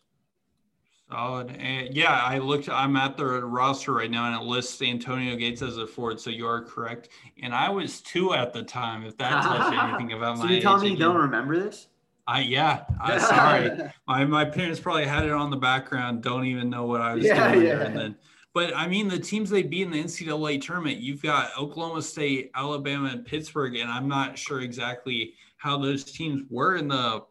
Solid. 1.12 1.56
And 1.60 1.95
yeah, 1.95 2.19
I 2.23 2.39
looked, 2.39 2.67
I'm 2.67 2.95
at 2.95 3.15
the 3.15 3.25
roster 3.25 3.93
right 3.93 4.10
now 4.10 4.25
and 4.25 4.41
it 4.41 4.43
lists 4.43 4.82
Antonio 4.82 5.36
Gates 5.36 5.62
as 5.62 5.78
a 5.78 5.86
forward. 5.86 6.19
So 6.19 6.32
you 6.32 6.47
are 6.47 6.63
correct. 6.63 7.10
And 7.43 7.54
I 7.54 7.69
was 7.69 8.01
two 8.01 8.34
at 8.34 8.54
the 8.54 8.63
time, 8.63 9.06
if 9.06 9.15
that 9.17 9.43
tells 9.43 9.71
you 9.71 9.80
anything 9.80 10.13
about 10.17 10.38
so 10.39 10.45
my 10.45 10.51
you 10.54 10.62
tell 10.62 10.80
me 10.80 10.89
you 10.89 10.97
don't 10.97 11.17
remember 11.17 11.60
this? 11.60 11.88
I, 12.28 12.39
yeah, 12.41 12.86
I'm 12.99 13.19
sorry. 13.19 13.69
my, 14.08 14.25
my 14.25 14.45
parents 14.45 14.80
probably 14.80 15.06
had 15.06 15.25
it 15.25 15.32
on 15.32 15.51
the 15.51 15.58
background. 15.58 16.23
Don't 16.23 16.45
even 16.45 16.71
know 16.71 16.88
what 16.88 17.01
I 17.01 17.13
was 17.13 17.23
Yeah, 17.23 17.51
doing 17.51 17.65
yeah. 17.67 17.75
there. 17.75 17.82
And 17.84 17.95
then, 17.95 18.15
but 18.56 18.74
I 18.76 18.88
mean, 18.88 19.10
the 19.10 19.20
teams 19.20 19.50
they 19.50 19.63
beat 19.63 19.82
in 19.84 19.91
the 19.91 20.02
NCAA 20.02 20.62
tournament, 20.62 20.98
you've 20.98 21.22
got 21.22 21.52
Oklahoma 21.60 22.02
State, 22.02 22.52
Alabama, 22.56 23.10
and 23.10 23.26
Pittsburgh. 23.26 23.76
And 23.76 23.91
I'm 23.91 24.08
not 24.08 24.38
sure 24.39 24.62
exactly 24.62 25.34
how 25.58 25.78
those 25.78 26.06
teams 26.06 26.44
were 26.50 26.78
in 26.78 26.88
the 26.88 27.22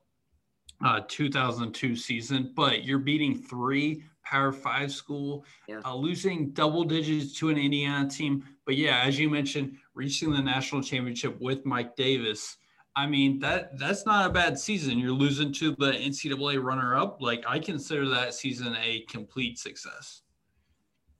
uh, 0.85 1.01
2002 1.09 1.97
season, 1.97 2.53
but 2.55 2.85
you're 2.85 2.99
beating 2.99 3.35
three 3.35 4.05
Power 4.23 4.53
Five 4.53 4.93
school, 4.93 5.47
Yeah. 5.67 5.81
uh, 5.85 5.95
losing 5.95 6.51
double 6.51 6.85
digits 6.85 7.33
to 7.39 7.49
an 7.49 7.57
Indiana 7.57 8.09
team. 8.09 8.45
But 8.67 8.77
yeah, 8.77 9.01
as 9.03 9.19
you 9.19 9.31
mentioned, 9.31 9.79
reaching 9.95 10.31
the 10.31 10.43
national 10.43 10.83
championship 10.83 11.41
with 11.41 11.65
Mike 11.65 11.97
Davis. 11.97 12.59
I 12.97 13.07
mean 13.07 13.39
that 13.41 13.79
that's 13.79 14.05
not 14.07 14.27
a 14.27 14.33
bad 14.33 14.59
season. 14.59 14.99
You're 14.99 15.11
losing 15.13 15.53
to 15.55 15.75
the 15.79 15.93
NCAA 15.93 16.63
runner-up. 16.63 17.23
Like 17.23 17.45
I 17.49 17.59
consider 17.59 18.09
that 18.11 18.35
season 18.35 18.77
a 18.81 19.01
complete 19.09 19.59
success. 19.59 20.21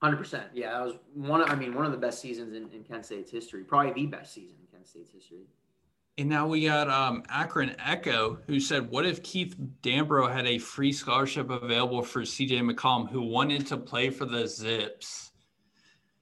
Hundred 0.05 0.19
percent. 0.19 0.49
Yeah, 0.53 0.73
that 0.73 0.85
was 0.85 0.97
one. 1.15 1.41
Of, 1.41 1.49
I 1.49 1.55
mean, 1.55 1.73
one 1.73 1.87
of 1.87 1.91
the 1.91 1.97
best 1.97 2.21
seasons 2.21 2.53
in, 2.53 2.69
in 2.75 2.85
Kent 2.85 3.07
State's 3.07 3.31
history. 3.31 3.65
Probably 3.65 3.91
the 3.91 4.05
best 4.05 4.35
season 4.35 4.57
in 4.61 4.67
Kent 4.71 4.87
State's 4.87 5.11
history. 5.11 5.47
And 6.19 6.29
now 6.29 6.47
we 6.47 6.67
got 6.67 6.91
um, 6.91 7.23
Akron 7.31 7.75
Echo, 7.83 8.39
who 8.47 8.61
said, 8.61 8.91
"What 8.91 9.07
if 9.07 9.23
Keith 9.23 9.57
Dambrot 9.83 10.31
had 10.31 10.47
a 10.47 10.59
free 10.59 10.93
scholarship 10.93 11.49
available 11.49 12.03
for 12.03 12.21
CJ 12.21 12.71
McCollum, 12.71 13.09
who 13.09 13.23
wanted 13.23 13.67
to 13.69 13.79
play 13.79 14.11
for 14.11 14.27
the 14.27 14.47
Zips?" 14.47 15.31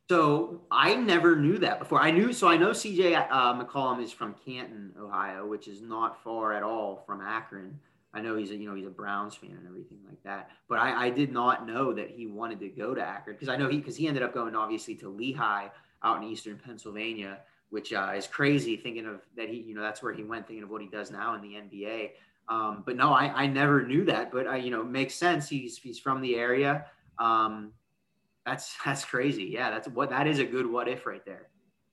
So 0.09 0.61
I 0.71 0.95
never 0.95 1.35
knew 1.35 1.59
that 1.59 1.81
before. 1.81 2.01
I 2.01 2.13
knew. 2.13 2.33
So 2.33 2.47
I 2.47 2.57
know 2.57 2.71
CJ 2.71 3.27
uh, 3.33 3.61
McCollum 3.61 4.01
is 4.01 4.13
from 4.13 4.37
Canton, 4.45 4.93
Ohio, 4.97 5.45
which 5.45 5.67
is 5.67 5.83
not 5.83 6.23
far 6.23 6.53
at 6.53 6.63
all 6.63 7.03
from 7.05 7.21
Akron. 7.21 7.81
I 8.15 8.21
know 8.21 8.37
he's 8.37 8.51
a 8.51 8.57
you 8.57 8.69
know 8.69 8.75
he's 8.75 8.87
a 8.87 8.91
Browns 8.91 9.35
fan 9.35 9.53
and 9.53 9.67
everything 9.67 9.99
like 10.07 10.23
that. 10.25 10.51
But 10.69 10.79
I, 10.79 11.07
I 11.07 11.11
did 11.11 11.33
not 11.33 11.67
know 11.67 11.93
that 11.93 12.11
he 12.11 12.27
wanted 12.27 12.61
to 12.61 12.69
go 12.69 12.95
to 12.95 13.01
Akron 13.01 13.37
because 13.37 13.49
I 13.49 13.57
know 13.57 13.69
he 13.69 13.79
because 13.79 13.97
he 13.97 14.07
ended 14.07 14.23
up 14.23 14.35
going 14.35 14.55
obviously 14.55 14.95
to 14.97 15.09
Lehigh 15.09 15.69
out 16.03 16.19
in 16.19 16.25
eastern 16.25 16.61
Pennsylvania, 16.63 17.41
which 17.71 17.93
uh, 17.93 18.13
is 18.15 18.27
crazy 18.27 18.77
thinking 18.77 19.07
of 19.07 19.23
that 19.37 19.49
he 19.49 19.57
you 19.57 19.75
know 19.75 19.83
that's 19.83 20.03
where 20.03 20.13
he 20.13 20.25
went 20.25 20.47
thinking 20.47 20.63
of 20.63 20.71
what 20.71 20.83
he 20.83 20.89
does 20.89 21.11
now 21.11 21.35
in 21.35 21.41
the 21.41 21.55
NBA. 21.55 22.11
Um, 22.49 22.83
but 22.85 22.97
no, 22.97 23.13
I, 23.13 23.45
I 23.45 23.47
never 23.47 23.87
knew 23.87 24.05
that. 24.07 24.31
But 24.31 24.47
I 24.47 24.57
you 24.57 24.71
know 24.71 24.83
makes 24.83 25.15
sense. 25.15 25.49
He's 25.49 25.79
he's 25.79 25.99
from 25.99 26.21
the 26.21 26.37
area. 26.37 26.87
Um, 27.19 27.73
that's 28.45 28.77
that's 28.85 29.05
crazy. 29.05 29.45
Yeah, 29.45 29.71
that's 29.71 29.89
what 29.89 30.11
that 30.11 30.27
is 30.27 30.39
a 30.39 30.45
good 30.45 30.67
what 30.67 30.89
if 30.89 31.07
right 31.07 31.25
there. 31.25 31.49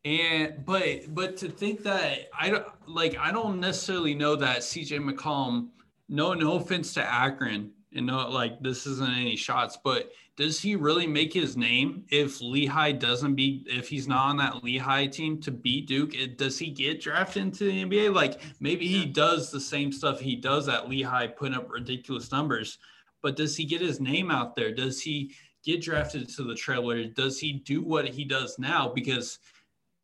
And 0.05 0.65
but 0.65 1.13
but 1.13 1.37
to 1.37 1.49
think 1.49 1.83
that 1.83 2.29
I 2.37 2.49
don't 2.49 2.65
like 2.87 3.17
I 3.17 3.31
don't 3.31 3.59
necessarily 3.59 4.15
know 4.15 4.35
that 4.35 4.59
CJ 4.59 4.99
McCollum. 4.99 5.69
No, 6.09 6.33
no 6.33 6.55
offense 6.55 6.93
to 6.95 7.03
Akron, 7.03 7.71
and 7.93 8.07
no 8.07 8.27
like 8.29 8.59
this 8.61 8.85
isn't 8.85 9.15
any 9.15 9.35
shots, 9.35 9.77
but 9.83 10.11
does 10.35 10.59
he 10.59 10.75
really 10.75 11.05
make 11.05 11.33
his 11.33 11.57
name 11.57 12.05
if 12.09 12.41
Lehigh 12.41 12.93
doesn't 12.93 13.35
beat 13.35 13.67
if 13.67 13.89
he's 13.89 14.07
not 14.07 14.29
on 14.29 14.37
that 14.37 14.63
Lehigh 14.63 15.05
team 15.05 15.39
to 15.41 15.51
beat 15.51 15.87
Duke? 15.87 16.15
It, 16.15 16.37
does 16.37 16.57
he 16.57 16.71
get 16.71 17.01
drafted 17.01 17.43
into 17.43 17.65
the 17.65 17.83
NBA? 17.83 18.13
Like 18.13 18.41
maybe 18.59 18.87
he 18.87 19.05
does 19.05 19.51
the 19.51 19.59
same 19.59 19.91
stuff 19.91 20.19
he 20.19 20.35
does 20.35 20.67
at 20.67 20.89
Lehigh, 20.89 21.27
putting 21.27 21.55
up 21.55 21.69
ridiculous 21.69 22.31
numbers, 22.31 22.77
but 23.21 23.35
does 23.35 23.55
he 23.55 23.65
get 23.65 23.81
his 23.81 23.99
name 23.99 24.31
out 24.31 24.55
there? 24.55 24.73
Does 24.73 25.01
he 25.01 25.35
get 25.63 25.81
drafted 25.81 26.29
to 26.29 26.43
the 26.43 26.53
Trailblazers? 26.53 27.15
Does 27.15 27.39
he 27.39 27.53
do 27.53 27.83
what 27.83 28.07
he 28.07 28.23
does 28.23 28.57
now? 28.57 28.87
Because 28.87 29.39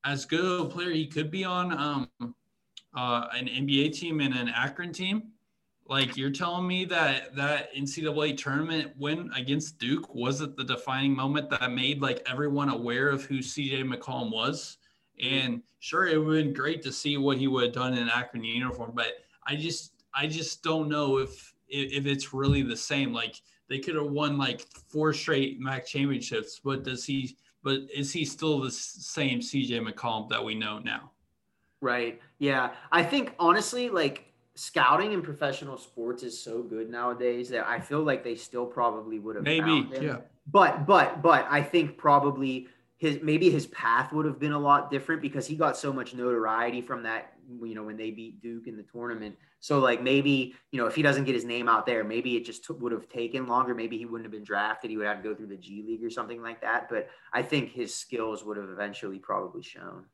as 0.04 0.26
good 0.26 0.62
a 0.62 0.66
player 0.66 0.92
he 0.92 1.08
could 1.08 1.32
be 1.32 1.44
on 1.44 1.72
um, 1.78 2.36
uh, 2.96 3.28
an 3.34 3.48
NBA 3.48 3.94
team 3.94 4.20
and 4.20 4.36
an 4.36 4.50
Akron 4.50 4.94
team. 4.94 5.32
Like 5.88 6.18
you're 6.18 6.32
telling 6.32 6.68
me 6.68 6.86
that 6.86 7.36
that 7.36 7.74
NCAA 7.76 8.38
tournament 8.38 8.94
win 8.98 9.30
against 9.36 9.78
Duke 9.78 10.14
wasn't 10.16 10.58
the 10.58 10.64
defining 10.64 11.16
moment 11.16 11.50
that 11.52 11.72
made 11.72 12.02
like 12.02 12.26
everyone 12.30 12.70
aware 12.70 13.10
of 13.10 13.24
who 13.24 13.38
CJ 13.38 13.84
McCollum 13.84 14.32
was. 14.32 14.78
And 15.22 15.62
sure, 15.80 16.08
it 16.08 16.18
would 16.18 16.38
have 16.38 16.46
been 16.46 16.54
great 16.54 16.82
to 16.84 16.92
see 16.92 17.18
what 17.18 17.38
he 17.38 17.48
would 17.48 17.66
have 17.66 17.74
done 17.74 17.94
in 17.96 18.10
Akron 18.10 18.44
uniform, 18.44 18.94
but 18.96 19.14
I 19.46 19.56
just 19.56 19.94
I 20.16 20.26
just 20.26 20.64
don't 20.64 20.90
know 20.90 21.18
if, 21.18 21.54
if 21.68 22.06
it's 22.08 22.34
really 22.34 22.64
the 22.64 22.76
same. 22.76 23.14
Like 23.14 23.36
they 23.70 23.80
could 23.80 23.96
have 23.96 24.10
won 24.10 24.38
like 24.38 24.62
four 24.90 25.14
straight 25.14 25.60
MAC 25.60 25.86
championships, 25.86 26.60
but 26.64 26.84
does 26.84 27.06
he? 27.06 27.38
But 27.64 27.82
is 27.94 28.12
he 28.12 28.26
still 28.26 28.60
the 28.60 28.72
same 28.72 29.40
CJ 29.40 29.88
McCollum 29.88 30.30
that 30.30 30.44
we 30.44 30.56
know 30.56 30.80
now? 30.80 31.12
Right. 31.82 32.22
Yeah. 32.40 32.72
I 32.92 33.04
think 33.04 33.34
honestly, 33.40 33.90
like 33.90 34.32
scouting 34.56 35.12
in 35.12 35.22
professional 35.22 35.78
sports 35.78 36.24
is 36.24 36.40
so 36.42 36.64
good 36.64 36.90
nowadays 36.90 37.50
that 37.50 37.68
I 37.68 37.80
feel 37.80 38.04
like 38.04 38.24
they 38.24 38.36
still 38.36 38.66
probably 38.66 39.20
would 39.20 39.36
have 39.36 39.46
Maybe, 39.46 39.62
found 39.62 39.94
him. 39.94 40.04
yeah. 40.04 40.18
But 40.48 40.86
but 40.86 41.22
but 41.22 41.46
I 41.50 41.62
think 41.62 41.98
probably 41.98 42.68
his 42.98 43.20
maybe 43.22 43.50
his 43.50 43.68
path 43.68 44.14
would 44.14 44.26
have 44.26 44.40
been 44.40 44.54
a 44.54 44.60
lot 44.60 44.90
different 44.90 45.22
because 45.22 45.46
he 45.46 45.56
got 45.56 45.76
so 45.76 45.92
much 45.92 46.14
notoriety 46.14 46.82
from 46.82 47.04
that 47.04 47.34
you 47.62 47.76
know 47.76 47.84
when 47.84 47.98
they 47.98 48.12
beat 48.12 48.42
Duke 48.42 48.68
in 48.68 48.78
the 48.78 48.84
tournament. 48.84 49.36
So 49.60 49.80
like 49.80 50.02
maybe 50.02 50.56
you 50.72 50.80
know 50.80 50.88
if 50.88 50.96
he 50.96 51.02
doesn't 51.02 51.26
get 51.26 51.36
his 51.36 51.46
name 51.46 51.68
out 51.68 51.86
there, 51.86 52.04
maybe 52.04 52.38
it 52.38 52.46
just 52.46 52.64
took, 52.64 52.80
would 52.82 52.92
have 52.92 53.10
taken 53.10 53.48
longer. 53.48 53.76
Maybe 53.76 53.98
he 53.98 54.06
wouldn't 54.06 54.26
have 54.26 54.32
been 54.32 54.44
drafted. 54.44 54.92
He 54.92 54.98
would 54.98 55.08
have 55.08 55.22
to 55.22 55.24
go 55.24 55.36
through 55.36 55.48
the 55.48 55.58
G 55.58 55.84
League 55.86 56.04
or 56.04 56.10
something 56.10 56.42
like 56.42 56.62
that. 56.62 56.88
But 56.90 57.10
I 57.34 57.42
think 57.42 57.72
his 57.72 57.94
skills 57.94 58.46
would 58.46 58.58
have 58.58 58.70
eventually 58.70 59.20
probably 59.20 59.64
shown. 59.64 60.06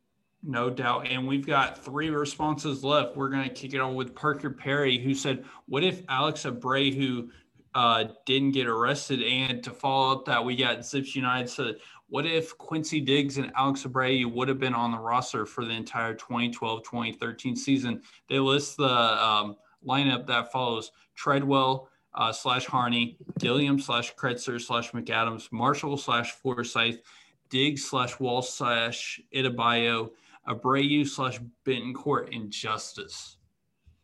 No 0.44 0.70
doubt. 0.70 1.08
And 1.08 1.28
we've 1.28 1.46
got 1.46 1.84
three 1.84 2.10
responses 2.10 2.84
left. 2.84 3.16
We're 3.16 3.30
going 3.30 3.48
to 3.48 3.54
kick 3.54 3.74
it 3.74 3.80
on 3.80 3.94
with 3.94 4.16
Parker 4.16 4.50
Perry, 4.50 4.98
who 4.98 5.14
said, 5.14 5.46
What 5.68 5.84
if 5.84 6.02
Alex 6.10 6.44
Abreu 6.44 6.96
who 6.96 7.30
uh, 7.76 8.06
didn't 8.26 8.52
get 8.52 8.68
arrested? 8.68 9.22
And 9.22 9.64
to 9.64 9.70
follow 9.70 10.14
up 10.14 10.26
that, 10.26 10.44
we 10.44 10.56
got 10.56 10.84
Zips 10.84 11.16
United 11.16 11.48
said, 11.48 11.76
What 12.10 12.26
if 12.26 12.58
Quincy 12.58 13.00
Diggs 13.00 13.38
and 13.38 13.52
Alex 13.56 13.84
Abreu 13.84 14.32
would 14.34 14.48
have 14.48 14.58
been 14.58 14.74
on 14.74 14.92
the 14.92 14.98
roster 14.98 15.46
for 15.46 15.64
the 15.64 15.74
entire 15.74 16.16
2012 16.16 16.84
2013 16.84 17.56
season? 17.56 18.02
They 18.28 18.40
list 18.40 18.78
the 18.78 18.86
um, 18.86 19.58
lineup 19.86 20.26
that 20.28 20.52
follows 20.52 20.92
Treadwell. 21.16 21.88
Uh, 22.14 22.34
slash 22.34 22.66
Harney, 22.66 23.16
Gilliam 23.40 23.80
slash 23.80 24.14
Kretzer 24.16 24.60
slash 24.60 24.92
McAdams, 24.92 25.50
Marshall 25.50 25.96
slash 25.96 26.34
Forsythe, 26.34 26.98
Diggs 27.50 27.86
slash 27.86 28.20
Wall 28.20 28.42
slash 28.42 29.22
Ibitayo, 29.34 30.10
Abreu 30.48 31.08
slash 31.08 31.40
Betancourt 31.66 32.36
and 32.36 32.52
Justice. 32.52 33.38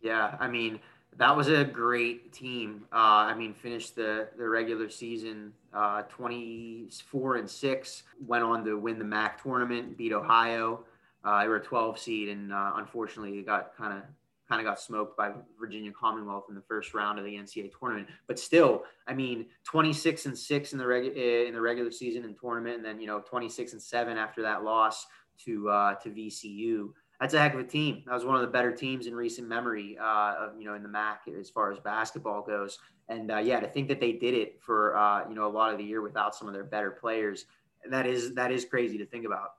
Yeah, 0.02 0.36
I 0.40 0.48
mean 0.48 0.80
that 1.18 1.36
was 1.36 1.48
a 1.48 1.64
great 1.64 2.32
team. 2.32 2.86
Uh, 2.92 3.26
I 3.26 3.34
mean, 3.34 3.54
finished 3.54 3.96
the 3.96 4.30
the 4.38 4.48
regular 4.48 4.90
season 4.90 5.54
uh, 5.74 6.04
twenty 6.04 6.90
four 7.10 7.38
and 7.38 7.50
six. 7.50 8.04
Went 8.26 8.44
on 8.44 8.64
to 8.66 8.78
win 8.78 9.00
the 9.00 9.06
MAC 9.06 9.42
tournament, 9.42 9.98
beat 9.98 10.14
Ohio. 10.14 10.86
Uh, 11.24 11.42
they 11.42 11.48
were 11.48 11.58
a 11.58 11.64
twelve 11.64 11.98
seed, 11.98 12.30
and 12.30 12.54
uh, 12.54 12.74
unfortunately, 12.76 13.40
it 13.40 13.46
got 13.46 13.76
kind 13.76 13.98
of 13.98 14.04
kind 14.48 14.62
of 14.62 14.66
got 14.66 14.80
smoked 14.80 15.18
by 15.18 15.32
Virginia 15.60 15.92
Commonwealth 15.92 16.46
in 16.48 16.56
the 16.56 16.62
first 16.62 16.94
round 16.94 17.20
of 17.20 17.26
the 17.26 17.36
NCAA 17.36 17.72
tournament. 17.78 18.08
But 18.28 18.40
still, 18.40 18.84
I 19.08 19.14
mean, 19.14 19.48
twenty 19.64 19.94
six 19.94 20.28
and 20.28 20.38
six 20.38 20.72
in 20.72 20.78
the 20.78 20.86
reg- 20.86 21.18
in 21.18 21.54
the 21.54 21.62
regular 21.62 21.92
season 21.92 22.26
and 22.26 22.40
tournament, 22.40 22.78
and 22.78 22.86
then 22.86 23.02
you 23.02 23.08
know 23.08 23.22
twenty 23.22 23.50
six 23.50 23.74
and 23.74 23.82
seven 23.82 24.18
after 24.18 24.44
that 24.44 24.64
loss 24.64 25.08
to 25.46 25.70
uh, 25.70 25.96
to 25.96 26.10
VCU 26.10 26.90
that's 27.20 27.34
a 27.34 27.40
heck 27.40 27.54
of 27.54 27.60
a 27.60 27.64
team. 27.64 28.04
That 28.06 28.14
was 28.14 28.26
one 28.26 28.36
of 28.36 28.42
the 28.42 28.48
better 28.48 28.72
teams 28.72 29.08
in 29.08 29.16
recent 29.16 29.48
memory 29.48 29.98
uh, 30.00 30.36
of 30.40 30.60
you 30.60 30.66
know 30.66 30.76
in 30.76 30.84
the 30.84 30.90
MAC 30.90 31.22
as 31.40 31.50
far 31.50 31.72
as 31.72 31.80
basketball 31.80 32.44
goes. 32.44 32.78
And 33.10 33.32
uh, 33.32 33.38
yeah, 33.38 33.60
to 33.60 33.68
think 33.68 33.88
that 33.88 34.00
they 34.00 34.14
did 34.14 34.34
it 34.34 34.60
for 34.62 34.96
uh, 34.96 35.28
you 35.28 35.36
know 35.36 35.48
a 35.48 35.50
lot 35.50 35.72
of 35.72 35.78
the 35.78 35.84
year 35.84 36.02
without 36.02 36.36
some 36.36 36.48
of 36.48 36.54
their 36.54 36.64
better 36.64 36.92
players, 36.92 37.46
that 37.90 38.06
is 38.06 38.34
that 38.36 38.52
is 38.52 38.66
crazy 38.66 38.98
to 39.00 39.06
think 39.06 39.26
about. 39.26 39.54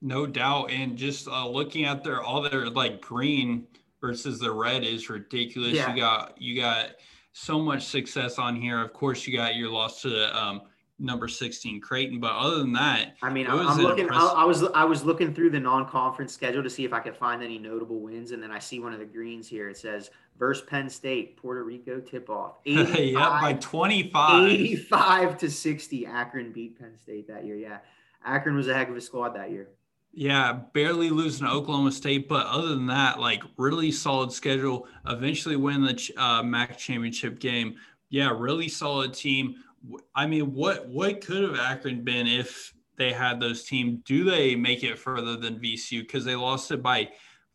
No 0.00 0.26
doubt. 0.26 0.70
And 0.70 0.96
just 0.96 1.28
uh, 1.28 1.48
looking 1.48 1.84
at 1.84 2.04
their 2.04 2.22
all 2.22 2.40
their 2.40 2.70
like 2.70 3.00
green 3.00 3.66
versus 4.00 4.38
the 4.38 4.52
red 4.52 4.84
is 4.84 5.10
ridiculous. 5.10 5.74
Yeah. 5.74 5.90
You 5.92 6.00
got 6.00 6.40
you 6.40 6.60
got 6.60 6.90
so 7.32 7.58
much 7.58 7.84
success 7.84 8.38
on 8.38 8.56
here. 8.56 8.80
Of 8.80 8.94
course, 8.94 9.26
you 9.26 9.36
got 9.36 9.56
your 9.56 9.70
loss 9.70 10.00
to 10.02 10.42
um, 10.42 10.62
number 10.98 11.28
16 11.28 11.80
Creighton, 11.80 12.20
but 12.20 12.32
other 12.32 12.58
than 12.58 12.72
that, 12.72 13.16
I 13.22 13.30
mean, 13.30 13.46
I'm, 13.48 13.78
looking. 13.78 14.08
I, 14.10 14.26
I 14.36 14.44
was 14.44 14.62
I 14.62 14.84
was 14.84 15.04
looking 15.04 15.34
through 15.34 15.50
the 15.50 15.60
non-conference 15.60 16.32
schedule 16.32 16.62
to 16.62 16.70
see 16.70 16.84
if 16.84 16.92
I 16.92 17.00
could 17.00 17.16
find 17.16 17.42
any 17.42 17.58
notable 17.58 18.00
wins, 18.00 18.30
and 18.30 18.42
then 18.42 18.50
I 18.50 18.58
see 18.58 18.80
one 18.80 18.92
of 18.92 18.98
the 18.98 19.04
greens 19.04 19.48
here. 19.48 19.68
It 19.68 19.76
says 19.76 20.10
versus 20.38 20.64
Penn 20.68 20.88
State, 20.88 21.36
Puerto 21.36 21.62
Rico 21.62 22.00
tip-off. 22.00 22.58
yeah, 22.64 22.84
by 23.40 23.50
85 23.50 23.60
25. 23.60 24.50
85 24.50 25.38
to 25.38 25.50
60. 25.50 26.06
Akron 26.06 26.52
beat 26.52 26.78
Penn 26.78 26.96
State 26.96 27.28
that 27.28 27.44
year. 27.44 27.56
Yeah, 27.56 27.78
Akron 28.24 28.56
was 28.56 28.68
a 28.68 28.74
heck 28.74 28.88
of 28.88 28.96
a 28.96 29.00
squad 29.00 29.30
that 29.30 29.50
year. 29.50 29.68
Yeah, 30.16 30.60
barely 30.72 31.10
losing 31.10 31.44
to 31.44 31.52
Oklahoma 31.52 31.90
State, 31.90 32.28
but 32.28 32.46
other 32.46 32.68
than 32.68 32.86
that, 32.86 33.18
like 33.18 33.42
really 33.56 33.90
solid 33.90 34.30
schedule. 34.32 34.86
Eventually 35.08 35.56
win 35.56 35.82
the 35.82 36.12
uh, 36.16 36.42
MAC 36.42 36.78
championship 36.78 37.40
game. 37.40 37.74
Yeah, 38.10 38.30
really 38.30 38.68
solid 38.68 39.12
team. 39.12 39.56
I 40.14 40.26
mean, 40.26 40.54
what 40.54 40.88
what 40.88 41.20
could 41.20 41.42
have 41.42 41.58
Akron 41.58 42.04
been 42.04 42.26
if 42.26 42.72
they 42.96 43.12
had 43.12 43.40
those 43.40 43.64
teams? 43.64 44.00
Do 44.04 44.24
they 44.24 44.54
make 44.54 44.82
it 44.84 44.98
further 44.98 45.36
than 45.36 45.58
VCU 45.58 46.00
because 46.00 46.24
they 46.24 46.36
lost 46.36 46.70
it 46.70 46.82
by 46.82 47.10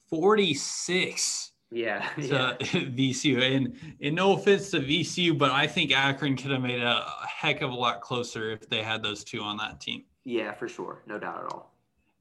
46? 0.10 1.52
Yeah, 1.72 2.08
to 2.16 2.22
yeah. 2.22 2.54
VCU. 2.60 3.56
And, 3.56 3.76
and 4.02 4.16
no 4.16 4.34
offense 4.34 4.72
to 4.72 4.80
VCU, 4.80 5.38
but 5.38 5.52
I 5.52 5.68
think 5.68 5.92
Akron 5.92 6.36
could 6.36 6.52
have 6.52 6.62
made 6.62 6.82
a 6.82 7.06
heck 7.28 7.62
of 7.62 7.72
a 7.72 7.76
lot 7.76 8.02
closer 8.02 8.52
if 8.52 8.68
they 8.70 8.84
had 8.84 9.04
those 9.04 9.24
two 9.24 9.42
on 9.42 9.58
that 9.58 9.80
team. 9.80 10.04
Yeah, 10.26 10.54
for 10.54 10.68
sure. 10.68 11.04
No 11.08 11.20
doubt 11.20 11.46
at 11.46 11.54
all. 11.54 11.74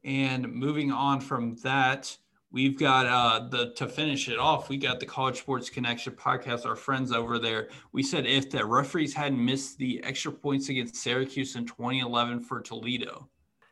And 0.04 0.52
moving 0.52 0.92
on 0.92 1.20
from 1.20 1.56
that, 1.56 2.16
we've 2.50 2.78
got 2.78 3.06
uh, 3.06 3.48
the 3.48 3.72
to 3.74 3.88
finish 3.88 4.28
it 4.28 4.38
off. 4.38 4.68
We 4.68 4.76
got 4.76 5.00
the 5.00 5.06
College 5.06 5.38
Sports 5.38 5.70
Connection 5.70 6.12
podcast. 6.14 6.66
Our 6.66 6.76
friends 6.76 7.12
over 7.12 7.38
there. 7.38 7.68
We 7.92 8.02
said 8.02 8.26
if 8.26 8.50
the 8.50 8.64
referees 8.64 9.14
hadn't 9.14 9.44
missed 9.44 9.78
the 9.78 10.02
extra 10.04 10.32
points 10.32 10.68
against 10.68 10.96
Syracuse 10.96 11.56
in 11.56 11.66
2011 11.66 12.40
for 12.40 12.60
Toledo. 12.60 13.28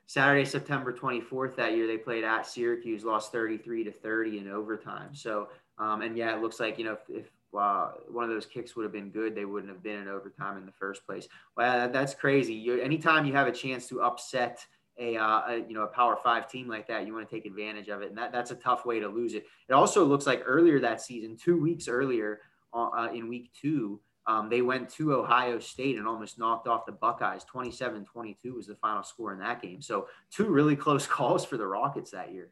Saturday, 0.09 0.45
September 0.45 0.93
24th 0.93 1.57
that 1.57 1.73
year, 1.73 1.89
they 1.89 1.99
played 1.99 2.23
at 2.23 2.47
Syracuse, 2.47 3.03
lost 3.03 3.33
33 3.33 3.85
to 3.85 3.91
30 3.91 4.39
in 4.39 4.49
overtime. 4.49 5.13
So, 5.13 5.49
um, 5.79 6.03
and 6.03 6.17
yeah, 6.17 6.37
it 6.37 6.41
looks 6.41 6.61
like 6.61 6.79
you 6.79 6.85
know 6.85 6.93
if, 7.09 7.25
if 7.25 7.31
uh, 7.57 7.93
one 8.09 8.25
of 8.25 8.31
those 8.31 8.47
kicks 8.47 8.77
would 8.77 8.85
have 8.85 8.93
been 8.93 9.11
good, 9.11 9.35
they 9.35 9.45
wouldn't 9.45 9.73
have 9.73 9.83
been 9.83 10.03
in 10.03 10.09
overtime 10.09 10.59
in 10.59 10.67
the 10.67 10.73
first 10.73 11.07
place. 11.07 11.27
Well, 11.57 11.89
that's 11.89 12.15
crazy. 12.15 12.55
You, 12.55 12.81
anytime 12.81 13.25
you 13.25 13.33
have 13.33 13.47
a 13.47 13.53
chance 13.53 13.89
to 13.89 14.03
upset 14.03 14.65
a, 14.99 15.17
uh, 15.17 15.43
a, 15.49 15.57
you 15.69 15.75
know 15.75 15.83
a 15.83 15.89
power 15.89 16.17
five 16.23 16.49
team 16.51 16.69
like 16.69 16.87
that 16.89 17.07
you 17.07 17.15
want 17.15 17.29
to 17.29 17.35
take 17.35 17.47
advantage 17.47 17.89
of 17.89 18.03
it 18.03 18.09
and 18.09 18.19
that, 18.19 18.33
that's 18.33 18.51
a 18.51 18.57
tough 18.57 18.87
way 18.87 19.01
to 19.01 19.09
lose 19.09 19.35
it 19.35 19.45
it 19.69 19.73
also 19.73 20.05
looks 20.05 20.27
like 20.27 20.43
earlier 20.45 20.81
that 20.81 21.01
season 21.01 21.37
two 21.37 21.61
weeks 21.61 21.89
earlier 21.89 22.41
uh, 22.75 22.89
uh 22.89 23.09
in 23.13 23.29
week 23.29 23.51
two 23.61 24.01
um, 24.27 24.49
they 24.49 24.63
went 24.63 24.89
to 24.89 25.15
ohio 25.15 25.59
state 25.59 25.97
and 25.97 26.07
almost 26.07 26.39
knocked 26.39 26.67
off 26.67 26.87
the 26.87 26.93
buckeyes 26.93 27.45
27-22 27.53 28.37
was 28.55 28.67
the 28.67 28.77
final 28.77 29.03
score 29.03 29.33
in 29.33 29.39
that 29.39 29.61
game 29.61 29.83
so 29.83 30.09
two 30.31 30.47
really 30.47 30.77
close 30.87 31.07
calls 31.07 31.45
for 31.45 31.57
the 31.57 31.67
rockets 31.67 32.11
that 32.11 32.33
year 32.33 32.51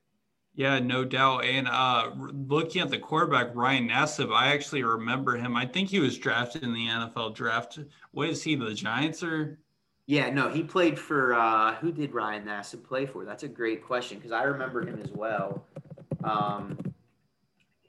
yeah, 0.57 0.79
no 0.79 1.05
doubt. 1.05 1.45
And 1.45 1.67
uh, 1.67 2.13
looking 2.17 2.81
at 2.81 2.89
the 2.89 2.99
quarterback, 2.99 3.49
Ryan 3.55 3.89
Nassib, 3.89 4.33
I 4.33 4.53
actually 4.53 4.85
remember 4.85 5.37
him. 5.37 5.57
I 5.57 5.67
think 5.67 5.89
he 5.89 5.99
was 5.99 6.17
drafted 6.17 6.63
in 6.63 6.73
the 6.73 6.87
NFL 6.87 7.35
draft. 7.35 7.81
What 8.13 8.29
is 8.29 8.41
he, 8.43 8.55
the 8.55 8.73
Giants 8.73 9.25
or? 9.25 9.59
Yeah, 10.07 10.29
no, 10.31 10.51
he 10.51 10.63
played 10.63 10.99
for 10.99 11.35
uh, 11.35 11.77
who 11.77 11.91
did 11.91 12.13
Ryan 12.13 12.45
Nassib 12.45 12.85
play 12.85 13.07
for? 13.07 13.25
That's 13.25 13.43
a 13.43 13.49
great 13.49 13.83
question 13.83 14.19
because 14.19 14.33
I 14.33 14.43
remember 14.43 14.87
him 14.87 15.01
as 15.03 15.11
well. 15.11 15.65
Um, 16.23 16.79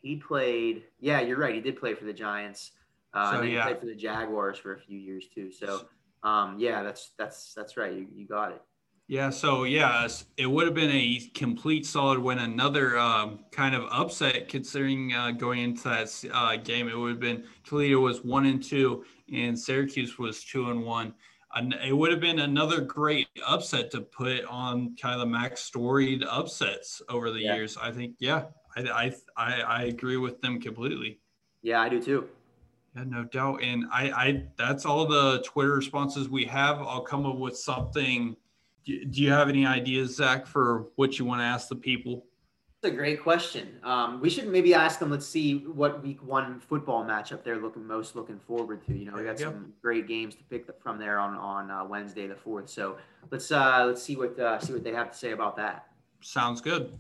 he 0.01 0.15
played. 0.15 0.83
Yeah, 0.99 1.19
you're 1.19 1.37
right. 1.37 1.53
He 1.53 1.61
did 1.61 1.77
play 1.77 1.93
for 1.93 2.05
the 2.05 2.13
Giants. 2.13 2.71
Uh, 3.13 3.31
so, 3.31 3.39
and 3.41 3.51
yeah. 3.51 3.59
he 3.59 3.63
played 3.63 3.79
for 3.79 3.85
the 3.87 3.95
Jaguars 3.95 4.57
for 4.57 4.73
a 4.73 4.79
few 4.79 4.97
years 4.97 5.27
too. 5.33 5.51
So, 5.51 5.87
um, 6.23 6.55
yeah, 6.57 6.83
that's 6.83 7.11
that's 7.17 7.53
that's 7.53 7.75
right. 7.75 7.93
You, 7.93 8.07
you 8.13 8.27
got 8.27 8.51
it. 8.51 8.61
Yeah, 9.07 9.29
so 9.29 9.65
yeah, 9.65 10.07
it 10.37 10.47
would 10.47 10.65
have 10.65 10.73
been 10.73 10.89
a 10.89 11.19
complete 11.35 11.85
solid 11.85 12.17
win. 12.17 12.39
Another 12.39 12.97
um, 12.97 13.39
kind 13.51 13.75
of 13.75 13.83
upset 13.91 14.47
considering 14.47 15.13
uh, 15.13 15.31
going 15.31 15.59
into 15.59 15.83
that 15.83 16.31
uh, 16.33 16.55
game. 16.55 16.87
It 16.87 16.97
would 16.97 17.11
have 17.11 17.19
been 17.19 17.43
Toledo 17.65 17.99
was 17.99 18.23
one 18.23 18.45
and 18.45 18.63
two, 18.63 19.03
and 19.31 19.59
Syracuse 19.59 20.17
was 20.17 20.43
two 20.43 20.71
and 20.71 20.83
one 20.83 21.13
it 21.55 21.95
would 21.95 22.11
have 22.11 22.19
been 22.19 22.39
another 22.39 22.81
great 22.81 23.27
upset 23.45 23.89
to 23.91 24.01
put 24.01 24.43
on 24.45 24.95
kind 25.01 25.13
of 25.13 25.21
the 25.21 25.25
max 25.25 25.61
storied 25.63 26.23
upsets 26.23 27.01
over 27.09 27.31
the 27.31 27.41
yeah. 27.41 27.55
years. 27.55 27.77
I 27.77 27.91
think, 27.91 28.15
yeah, 28.19 28.45
I, 28.75 29.13
I, 29.37 29.61
I 29.61 29.83
agree 29.83 30.17
with 30.17 30.41
them 30.41 30.59
completely. 30.59 31.19
Yeah, 31.61 31.81
I 31.81 31.89
do 31.89 32.01
too. 32.01 32.27
Yeah, 32.95 33.03
no 33.07 33.23
doubt. 33.23 33.63
And 33.63 33.85
I, 33.91 34.11
I, 34.11 34.43
that's 34.57 34.85
all 34.85 35.05
the 35.05 35.41
Twitter 35.45 35.75
responses 35.75 36.29
we 36.29 36.45
have. 36.45 36.79
I'll 36.79 37.01
come 37.01 37.25
up 37.25 37.37
with 37.37 37.57
something. 37.57 38.35
Do 38.85 38.93
you 38.93 39.31
have 39.31 39.49
any 39.49 39.65
ideas, 39.65 40.15
Zach, 40.15 40.45
for 40.45 40.87
what 40.95 41.17
you 41.17 41.25
want 41.25 41.39
to 41.41 41.45
ask 41.45 41.69
the 41.69 41.75
people? 41.75 42.25
A 42.85 42.91
great 42.91 43.21
question. 43.21 43.79
Um, 43.83 44.21
we 44.21 44.29
should 44.29 44.47
maybe 44.47 44.73
ask 44.73 44.99
them. 44.99 45.11
Let's 45.11 45.27
see 45.27 45.59
what 45.59 46.01
week 46.03 46.23
one 46.23 46.59
football 46.59 47.03
matchup 47.03 47.43
they're 47.43 47.59
looking 47.59 47.85
most 47.85 48.15
looking 48.15 48.39
forward 48.39 48.85
to. 48.87 48.97
You 48.97 49.05
know, 49.05 49.17
we 49.17 49.23
got 49.23 49.37
some 49.37 49.73
great 49.81 50.07
games 50.07 50.35
to 50.35 50.43
pick 50.43 50.67
from 50.81 50.97
there 50.97 51.19
on 51.19 51.35
on 51.35 51.69
uh, 51.69 51.83
Wednesday 51.85 52.27
the 52.27 52.35
fourth. 52.35 52.69
So 52.69 52.97
let's 53.31 53.51
uh, 53.51 53.85
let's 53.87 54.01
see 54.01 54.15
what 54.15 54.39
uh, 54.39 54.59
see 54.59 54.73
what 54.73 54.83
they 54.83 54.93
have 54.93 55.11
to 55.11 55.17
say 55.17 55.31
about 55.31 55.55
that. 55.57 55.87
Sounds 56.21 56.61
good. 56.61 56.97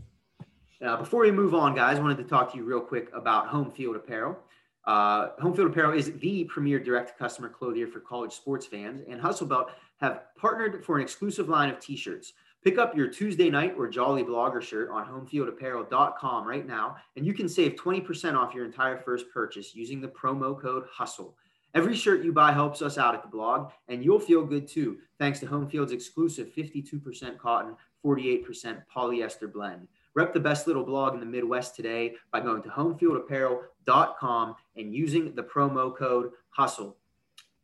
Uh, 0.85 0.97
before 0.97 1.21
we 1.21 1.31
move 1.31 1.55
on, 1.55 1.73
guys, 1.73 1.97
I 1.97 2.01
wanted 2.01 2.17
to 2.17 2.25
talk 2.25 2.51
to 2.51 2.57
you 2.57 2.63
real 2.63 2.81
quick 2.81 3.09
about 3.13 3.47
Home 3.47 3.71
Field 3.71 3.95
Apparel. 3.95 4.37
Uh, 4.85 5.29
Home 5.39 5.55
Field 5.55 5.71
Apparel 5.71 5.97
is 5.97 6.11
the 6.19 6.43
premier 6.45 6.79
direct 6.79 7.17
customer 7.17 7.49
clothier 7.49 7.87
for 7.87 7.99
college 7.99 8.33
sports 8.33 8.65
fans, 8.65 9.01
and 9.09 9.19
Hustle 9.19 9.47
Belt 9.47 9.71
have 9.97 10.23
partnered 10.35 10.83
for 10.83 10.97
an 10.97 11.01
exclusive 11.01 11.49
line 11.49 11.69
of 11.69 11.79
T-shirts. 11.79 12.33
Pick 12.65 12.79
up 12.79 12.97
your 12.97 13.07
Tuesday 13.07 13.51
night 13.51 13.75
or 13.77 13.87
Jolly 13.87 14.23
Blogger 14.23 14.59
shirt 14.59 14.89
on 14.89 15.05
homefieldapparel.com 15.05 16.47
right 16.47 16.65
now, 16.65 16.95
and 17.15 17.23
you 17.23 17.31
can 17.31 17.47
save 17.47 17.75
20% 17.75 18.35
off 18.35 18.55
your 18.55 18.65
entire 18.65 18.97
first 18.97 19.29
purchase 19.31 19.75
using 19.75 20.01
the 20.01 20.07
promo 20.07 20.59
code 20.59 20.85
HUSTLE. 20.91 21.35
Every 21.75 21.95
shirt 21.95 22.23
you 22.23 22.33
buy 22.33 22.51
helps 22.51 22.81
us 22.81 22.97
out 22.97 23.13
at 23.13 23.21
the 23.21 23.27
blog, 23.27 23.69
and 23.87 24.03
you'll 24.03 24.19
feel 24.19 24.43
good 24.43 24.67
too, 24.67 24.97
thanks 25.19 25.39
to 25.41 25.45
Homefield's 25.45 25.91
exclusive 25.91 26.51
52% 26.57 27.37
cotton, 27.37 27.75
48% 28.03 28.81
polyester 28.91 29.53
blend. 29.53 29.87
Rep 30.15 30.33
the 30.33 30.39
best 30.39 30.65
little 30.65 30.83
blog 30.83 31.13
in 31.13 31.19
the 31.19 31.25
Midwest 31.27 31.75
today 31.75 32.15
by 32.31 32.39
going 32.39 32.63
to 32.63 32.69
homefieldapparel.com 32.69 34.55
and 34.75 34.91
using 34.91 35.35
the 35.35 35.43
promo 35.43 35.95
code 35.95 36.31
HUSTLE. 36.49 36.95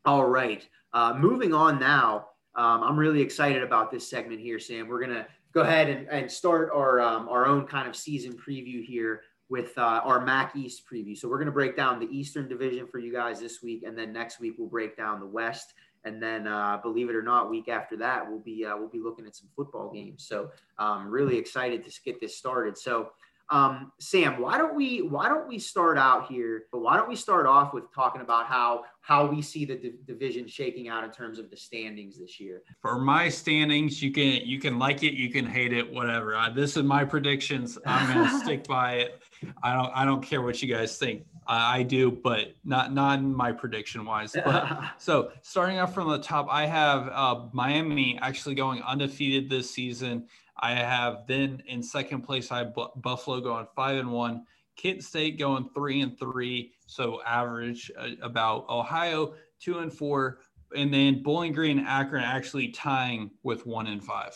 All 0.06 0.28
right, 0.28 0.68
uh, 0.94 1.16
moving 1.18 1.56
on 1.56 1.80
now 1.80 2.28
um, 2.56 2.84
I'm 2.84 2.98
really 2.98 3.22
excited 3.22 3.64
about 3.64 3.92
this 3.92 4.10
segment 4.10 4.42
here, 4.42 4.60
Sam. 4.60 4.88
We're 4.88 5.00
gonna 5.00 5.28
go 5.54 5.62
ahead 5.62 5.90
and, 5.90 6.08
and 6.10 6.32
start 6.32 6.70
our 6.74 7.00
um, 7.00 7.30
our 7.30 7.46
own 7.46 7.66
kind 7.66 7.88
of 7.88 7.96
season 7.96 8.34
preview 8.34 8.84
here 8.84 9.22
with 9.50 9.78
uh, 9.78 10.02
our 10.04 10.20
MAC 10.22 10.56
East 10.56 10.84
preview. 10.92 11.18
So 11.18 11.28
we're 11.28 11.40
gonna 11.40 11.52
break 11.52 11.76
down 11.76 12.00
the 12.00 12.08
Eastern 12.08 12.48
Division 12.48 12.88
for 12.88 13.00
you 13.00 13.12
guys 13.12 13.40
this 13.40 13.62
week, 13.62 13.84
and 13.86 13.98
then 13.98 14.12
next 14.12 14.40
week 14.40 14.56
we'll 14.58 14.68
break 14.68 14.98
down 14.98 15.20
the 15.20 15.28
West. 15.28 15.74
And 16.04 16.22
then, 16.22 16.48
uh, 16.48 16.80
believe 16.82 17.12
it 17.12 17.16
or 17.16 17.22
not, 17.22 17.52
week 17.52 17.70
after 17.70 17.96
that 17.98 18.28
we'll 18.28 18.40
be 18.40 18.66
uh, 18.66 18.76
we'll 18.76 18.90
be 18.90 19.00
looking 19.00 19.26
at 19.26 19.36
some 19.36 19.50
football 19.56 19.92
games. 19.94 20.26
So 20.28 20.52
I'm 20.78 21.04
um, 21.04 21.08
really 21.10 21.38
excited 21.38 21.86
to 21.86 22.02
get 22.04 22.20
this 22.20 22.38
started. 22.38 22.78
So 22.78 23.12
um, 23.52 23.92
Sam, 24.00 24.40
why 24.40 24.58
don't 24.58 24.76
we 24.76 25.02
why 25.02 25.28
don't 25.28 25.46
we 25.46 25.60
start 25.60 25.98
out 25.98 26.28
here? 26.28 26.64
But 26.72 26.80
why 26.80 26.96
don't 26.96 27.10
we 27.10 27.18
start 27.18 27.46
off 27.46 27.74
with 27.74 27.94
talking 27.94 28.22
about 28.22 28.46
how 28.46 28.86
how 29.02 29.26
we 29.26 29.42
see 29.42 29.66
the 29.66 29.76
d- 29.76 29.94
division 30.08 30.48
shaking 30.48 30.88
out 30.88 31.04
in 31.04 31.12
terms 31.12 31.38
of 31.38 31.50
the 31.50 31.58
standings 31.58 32.18
this 32.18 32.40
year? 32.40 32.64
For 32.82 32.98
my 32.98 33.28
standings, 33.28 34.02
you 34.02 34.12
can 34.12 34.46
you 34.46 34.58
can 34.58 34.80
like 34.80 35.04
it, 35.04 35.16
you 35.16 35.30
can 35.30 35.46
hate 35.46 35.74
it, 35.74 35.92
whatever. 35.92 36.34
Uh, 36.34 36.50
this 36.50 36.78
is 36.78 36.84
my 36.84 37.04
predictions. 37.04 37.78
I'm 37.86 38.14
gonna 38.14 38.40
stick 38.44 38.66
by 38.68 38.94
it. 38.94 39.22
I 39.62 39.74
don't 39.74 39.92
I 39.94 40.06
don't 40.06 40.24
care 40.24 40.42
what 40.42 40.62
you 40.62 40.74
guys 40.74 40.98
think. 40.98 41.26
I, 41.46 41.80
I 41.80 41.84
do, 41.84 42.10
but 42.10 42.56
not 42.64 42.94
not 42.94 43.22
my 43.22 43.52
prediction 43.52 44.06
wise. 44.06 44.32
But 44.32 44.82
so 44.98 45.32
starting 45.42 45.78
off 45.78 45.94
from 45.94 46.10
the 46.10 46.20
top, 46.20 46.48
I 46.50 46.68
have 46.68 47.10
uh, 47.10 47.48
Miami 47.52 48.18
actually 48.22 48.56
going 48.56 48.82
undefeated 48.84 49.50
this 49.50 49.70
season. 49.70 50.28
I 50.62 50.74
have 50.76 51.26
then 51.28 51.64
in 51.68 51.82
second 51.82 52.22
place, 52.22 52.52
I 52.52 52.60
have 52.60 52.76
Buffalo 52.98 53.42
going 53.42 53.68
five 53.76 53.98
and 53.98 54.12
one, 54.12 54.46
Kent 54.76 55.04
State 55.04 55.40
going 55.40 55.70
three 55.74 56.02
and 56.02 56.18
three, 56.18 56.74
so 56.86 57.22
average 57.26 57.92
uh, 57.98 58.10
about 58.22 58.70
Ohio 58.70 59.34
two 59.60 59.80
and 59.80 59.92
four, 59.92 60.40
and 60.76 60.94
then 60.94 61.24
Bowling 61.24 61.54
Green 61.54 61.80
and 61.80 61.88
Akron 61.88 62.24
actually 62.24 62.70
tying 62.70 63.32
with 63.44 63.66
one 63.66 63.88
and 63.88 64.04
five. 64.04 64.34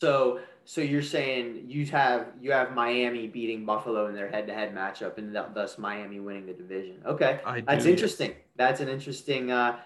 So, 0.00 0.40
so 0.64 0.80
you're 0.80 1.02
saying 1.02 1.64
you 1.66 1.84
have 1.86 2.28
you 2.40 2.52
have 2.52 2.74
Miami 2.74 3.26
beating 3.26 3.64
Buffalo 3.64 4.06
in 4.06 4.14
their 4.14 4.30
head-to-head 4.30 4.74
matchup, 4.74 5.18
and 5.18 5.34
thus 5.34 5.78
Miami 5.78 6.20
winning 6.20 6.46
the 6.46 6.52
division. 6.52 7.02
Okay, 7.04 7.40
that's 7.66 7.84
interesting. 7.84 8.34
That's 8.56 8.80
an 8.80 8.88
interesting. 8.88 9.50
Uh, 9.50 9.78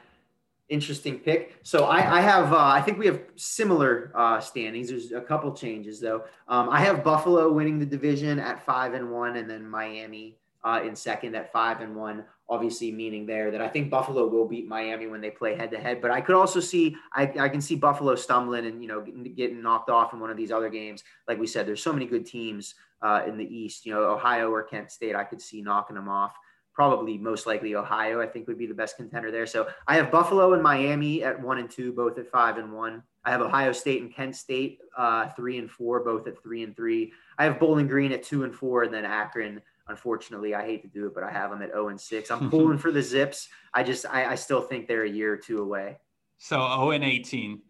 interesting 0.68 1.18
pick. 1.18 1.58
So 1.62 1.84
I, 1.84 2.18
I 2.18 2.20
have, 2.20 2.52
uh, 2.52 2.58
I 2.58 2.80
think 2.80 2.98
we 2.98 3.06
have 3.06 3.20
similar 3.36 4.12
uh, 4.14 4.40
standings. 4.40 4.88
There's 4.88 5.12
a 5.12 5.20
couple 5.20 5.52
changes 5.52 6.00
though. 6.00 6.24
Um, 6.48 6.68
I 6.70 6.80
have 6.80 7.04
Buffalo 7.04 7.52
winning 7.52 7.78
the 7.78 7.86
division 7.86 8.38
at 8.38 8.64
five 8.64 8.94
and 8.94 9.10
one, 9.10 9.36
and 9.36 9.48
then 9.48 9.68
Miami 9.68 10.38
uh, 10.64 10.80
in 10.84 10.96
second 10.96 11.34
at 11.34 11.52
five 11.52 11.80
and 11.80 11.94
one. 11.94 12.24
Obviously, 12.48 12.92
meaning 12.92 13.24
there 13.24 13.50
that 13.50 13.62
I 13.62 13.68
think 13.68 13.90
Buffalo 13.90 14.28
will 14.28 14.46
beat 14.46 14.68
Miami 14.68 15.06
when 15.06 15.22
they 15.22 15.30
play 15.30 15.54
head 15.54 15.70
to 15.70 15.78
head. 15.78 16.02
But 16.02 16.10
I 16.10 16.20
could 16.20 16.34
also 16.34 16.60
see, 16.60 16.94
I, 17.14 17.32
I 17.38 17.48
can 17.48 17.62
see 17.62 17.74
Buffalo 17.74 18.14
stumbling 18.16 18.66
and 18.66 18.82
you 18.82 18.88
know 18.88 19.00
getting, 19.00 19.62
knocked 19.62 19.88
off 19.88 20.12
in 20.12 20.20
one 20.20 20.30
of 20.30 20.36
these 20.36 20.50
other 20.50 20.68
games. 20.68 21.04
Like 21.26 21.38
we 21.38 21.46
said, 21.46 21.66
there's 21.66 21.82
so 21.82 21.92
many 21.92 22.04
good 22.04 22.26
teams 22.26 22.74
uh, 23.00 23.22
in 23.26 23.38
the 23.38 23.44
East. 23.44 23.86
You 23.86 23.94
know, 23.94 24.10
Ohio 24.10 24.50
or 24.50 24.62
Kent 24.62 24.90
State, 24.90 25.16
I 25.16 25.24
could 25.24 25.40
see 25.40 25.62
knocking 25.62 25.96
them 25.96 26.08
off 26.08 26.34
probably 26.74 27.16
most 27.16 27.46
likely 27.46 27.74
Ohio, 27.76 28.20
I 28.20 28.26
think 28.26 28.48
would 28.48 28.58
be 28.58 28.66
the 28.66 28.74
best 28.74 28.96
contender 28.96 29.30
there. 29.30 29.46
So 29.46 29.68
I 29.86 29.94
have 29.96 30.10
Buffalo 30.10 30.52
and 30.54 30.62
Miami 30.62 31.22
at 31.22 31.40
one 31.40 31.58
and 31.58 31.70
two, 31.70 31.92
both 31.92 32.18
at 32.18 32.30
five 32.30 32.58
and 32.58 32.72
one. 32.72 33.02
I 33.24 33.30
have 33.30 33.40
Ohio 33.40 33.72
State 33.72 34.02
and 34.02 34.12
Kent 34.12 34.36
State 34.36 34.80
uh, 34.98 35.28
three 35.28 35.58
and 35.58 35.70
four, 35.70 36.04
both 36.04 36.26
at 36.26 36.42
three 36.42 36.62
and 36.62 36.76
three. 36.76 37.12
I 37.38 37.44
have 37.44 37.58
Bowling 37.58 37.86
Green 37.86 38.12
at 38.12 38.22
two 38.22 38.44
and 38.44 38.54
four, 38.54 38.82
and 38.82 38.92
then 38.92 39.04
Akron. 39.04 39.62
Unfortunately, 39.86 40.54
I 40.54 40.64
hate 40.64 40.82
to 40.82 40.88
do 40.88 41.06
it, 41.06 41.14
but 41.14 41.22
I 41.22 41.30
have 41.30 41.50
them 41.50 41.62
at 41.62 41.70
zero 41.70 41.88
and 41.88 42.00
six. 42.00 42.30
I'm 42.30 42.50
pulling 42.50 42.78
for 42.78 42.90
the 42.90 43.02
Zips. 43.02 43.48
I 43.72 43.82
just, 43.82 44.04
I, 44.06 44.32
I 44.32 44.34
still 44.34 44.60
think 44.60 44.88
they're 44.88 45.04
a 45.04 45.10
year 45.10 45.32
or 45.32 45.36
two 45.36 45.62
away. 45.62 45.98
So 46.38 46.56
0 46.56 46.90
and 46.90 47.04
18. 47.04 47.60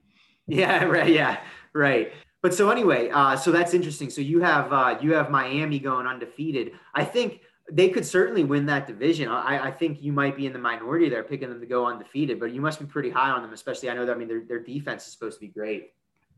Yeah, 0.46 0.84
right. 0.84 1.12
Yeah, 1.12 1.40
right. 1.72 2.12
But 2.42 2.54
so 2.54 2.70
anyway, 2.70 3.10
uh, 3.10 3.36
so 3.36 3.50
that's 3.52 3.74
interesting. 3.74 4.10
So 4.10 4.20
you 4.20 4.40
have 4.40 4.72
uh, 4.72 4.98
you 5.00 5.14
have 5.14 5.30
Miami 5.30 5.78
going 5.78 6.06
undefeated. 6.06 6.72
I 6.94 7.04
think 7.04 7.40
they 7.72 7.88
could 7.88 8.04
certainly 8.04 8.44
win 8.44 8.66
that 8.66 8.86
division. 8.86 9.28
I, 9.28 9.68
I 9.68 9.70
think 9.70 10.02
you 10.02 10.12
might 10.12 10.36
be 10.36 10.46
in 10.46 10.52
the 10.52 10.58
minority 10.58 11.08
there, 11.08 11.22
picking 11.22 11.48
them 11.48 11.60
to 11.60 11.66
go 11.66 11.86
undefeated, 11.86 12.38
but 12.38 12.52
you 12.52 12.60
must 12.60 12.78
be 12.78 12.86
pretty 12.86 13.10
high 13.10 13.30
on 13.30 13.42
them, 13.42 13.52
especially. 13.52 13.90
I 13.90 13.94
know 13.94 14.04
that. 14.04 14.14
I 14.14 14.18
mean, 14.18 14.28
their 14.28 14.44
their 14.44 14.60
defense 14.60 15.06
is 15.06 15.12
supposed 15.12 15.36
to 15.36 15.40
be 15.40 15.48
great. 15.48 15.92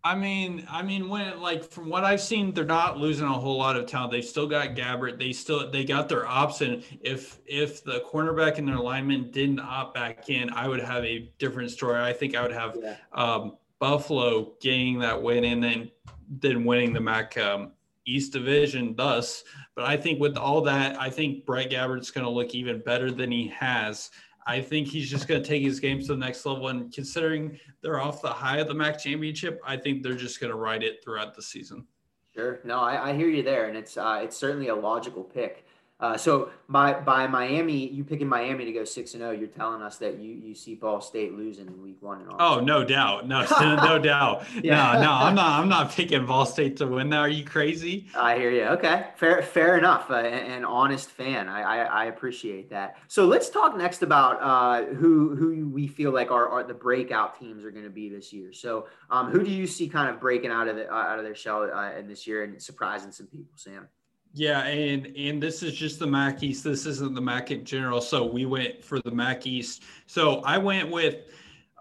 I 0.04 0.14
mean, 0.14 0.64
I 0.70 0.82
mean, 0.82 1.08
when 1.08 1.40
like 1.40 1.64
from 1.64 1.88
what 1.88 2.04
I've 2.04 2.20
seen, 2.20 2.54
they're 2.54 2.64
not 2.64 2.96
losing 2.96 3.26
a 3.26 3.32
whole 3.32 3.58
lot 3.58 3.74
of 3.74 3.86
talent. 3.86 4.12
They've 4.12 4.24
still 4.24 4.46
got 4.46 4.76
Gabbert. 4.76 5.18
They 5.18 5.32
still 5.32 5.68
they 5.68 5.84
got 5.84 6.08
their 6.08 6.26
option. 6.26 6.84
If 7.00 7.40
if 7.44 7.82
the 7.82 8.04
cornerback 8.06 8.58
and 8.58 8.68
their 8.68 8.78
lineman 8.78 9.32
didn't 9.32 9.58
opt 9.58 9.94
back 9.94 10.28
in, 10.28 10.48
I 10.50 10.68
would 10.68 10.80
have 10.80 11.04
a 11.04 11.28
different 11.38 11.72
story. 11.72 12.00
I 12.00 12.12
think 12.12 12.36
I 12.36 12.42
would 12.42 12.52
have 12.52 12.76
yeah. 12.80 12.96
um, 13.14 13.56
Buffalo 13.80 14.52
getting 14.60 15.00
that 15.00 15.20
win 15.20 15.42
and 15.42 15.62
then 15.62 15.90
then 16.28 16.64
winning 16.64 16.92
the 16.92 17.00
MAC 17.00 17.36
um, 17.38 17.72
East 18.06 18.32
Division. 18.32 18.94
Thus, 18.94 19.42
but 19.76 19.84
I 19.84 19.96
think 19.96 20.18
with 20.18 20.38
all 20.38 20.62
that, 20.62 20.98
I 20.98 21.10
think 21.10 21.44
Brett 21.44 21.70
Gabbert's 21.70 22.10
going 22.10 22.24
to 22.24 22.30
look 22.30 22.54
even 22.54 22.80
better 22.80 23.10
than 23.12 23.30
he 23.30 23.48
has. 23.48 24.10
I 24.46 24.60
think 24.60 24.88
he's 24.88 25.10
just 25.10 25.28
going 25.28 25.42
to 25.42 25.46
take 25.46 25.62
his 25.62 25.78
games 25.80 26.06
to 26.06 26.14
the 26.14 26.18
next 26.18 26.46
level. 26.46 26.68
And 26.68 26.92
considering 26.92 27.58
they're 27.82 28.00
off 28.00 28.22
the 28.22 28.28
high 28.28 28.56
of 28.58 28.68
the 28.68 28.74
MAC 28.74 28.98
championship, 28.98 29.60
I 29.66 29.76
think 29.76 30.02
they're 30.02 30.14
just 30.14 30.40
going 30.40 30.50
to 30.50 30.56
ride 30.56 30.82
it 30.82 31.04
throughout 31.04 31.34
the 31.34 31.42
season. 31.42 31.86
Sure. 32.34 32.60
No, 32.64 32.80
I, 32.80 33.10
I 33.10 33.12
hear 33.14 33.28
you 33.28 33.42
there, 33.42 33.66
and 33.68 33.76
it's 33.76 33.96
uh, 33.96 34.20
it's 34.22 34.36
certainly 34.36 34.68
a 34.68 34.74
logical 34.74 35.24
pick. 35.24 35.65
Uh, 35.99 36.14
so 36.14 36.51
by 36.68 36.92
by 36.92 37.26
Miami, 37.26 37.88
you 37.88 38.05
picking 38.05 38.28
Miami 38.28 38.66
to 38.66 38.72
go 38.72 38.84
six 38.84 39.14
and 39.14 39.22
zero, 39.22 39.30
oh, 39.30 39.34
you're 39.34 39.49
telling 39.49 39.80
us 39.80 39.97
that 39.97 40.18
you 40.18 40.32
you 40.32 40.55
see 40.55 40.74
Ball 40.74 41.01
State 41.01 41.32
losing 41.32 41.68
in 41.68 41.82
week 41.82 41.97
one 42.03 42.20
and 42.20 42.28
all. 42.28 42.36
Oh, 42.38 42.61
no 42.61 42.84
doubt, 42.84 43.26
no 43.26 43.47
no 43.61 43.99
doubt. 43.99 44.44
yeah. 44.62 44.92
No, 44.92 45.03
no, 45.05 45.11
I'm 45.11 45.34
not 45.34 45.61
I'm 45.61 45.70
not 45.70 45.90
picking 45.92 46.26
Ball 46.26 46.44
State 46.44 46.76
to 46.78 46.86
win. 46.86 47.09
Now, 47.09 47.20
are 47.20 47.30
you 47.30 47.44
crazy? 47.44 48.09
I 48.14 48.36
hear 48.36 48.51
you. 48.51 48.64
Okay, 48.64 49.07
fair 49.16 49.40
fair 49.40 49.78
enough. 49.78 50.11
Uh, 50.11 50.16
an 50.16 50.66
honest 50.66 51.09
fan. 51.09 51.49
I, 51.49 51.62
I, 51.62 51.84
I 51.84 52.05
appreciate 52.07 52.68
that. 52.68 52.99
So 53.09 53.24
let's 53.24 53.49
talk 53.49 53.74
next 53.74 54.03
about 54.03 54.42
uh, 54.42 54.94
who 54.97 55.34
who 55.34 55.70
we 55.70 55.86
feel 55.86 56.12
like 56.12 56.30
are, 56.30 56.47
are 56.47 56.62
the 56.62 56.74
breakout 56.74 57.40
teams 57.40 57.64
are 57.64 57.70
going 57.70 57.84
to 57.84 57.90
be 57.90 58.11
this 58.11 58.34
year. 58.34 58.53
So 58.53 58.86
um, 59.09 59.30
who 59.30 59.42
do 59.42 59.51
you 59.51 59.66
see 59.66 59.88
kind 59.88 60.11
of 60.11 60.20
breaking 60.20 60.51
out 60.51 60.68
of 60.68 60.76
the, 60.76 60.92
out 60.92 61.18
of 61.18 61.24
their 61.24 61.34
shell 61.34 61.70
uh, 61.72 61.92
in 61.92 62.07
this 62.07 62.26
year 62.26 62.44
and 62.44 62.61
surprising 62.61 63.12
some 63.12 63.28
people, 63.28 63.53
Sam? 63.57 63.88
Yeah, 64.37 64.64
and 64.64 65.07
and 65.16 65.43
this 65.43 65.62
is 65.62 65.72
just 65.72 65.99
the 65.99 66.07
MAC 66.07 66.43
East. 66.43 66.62
This 66.62 66.84
isn't 66.84 67.14
the 67.14 67.22
MAC 67.22 67.53
in 67.53 67.64
general. 67.64 68.03
So 68.03 68.26
we 68.26 68.45
went 68.45 68.84
for 68.84 69.01
the 69.01 69.11
MAC 69.11 69.47
East. 69.47 69.84
So 70.05 70.43
I 70.43 70.59
went 70.59 70.91
with 70.91 71.20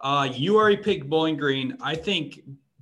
uh, 0.01 0.29
you 0.33 0.55
already 0.55 0.77
picked 0.77 1.09
Bowling 1.09 1.35
Green. 1.35 1.77
I 1.81 1.95
think 1.95 2.39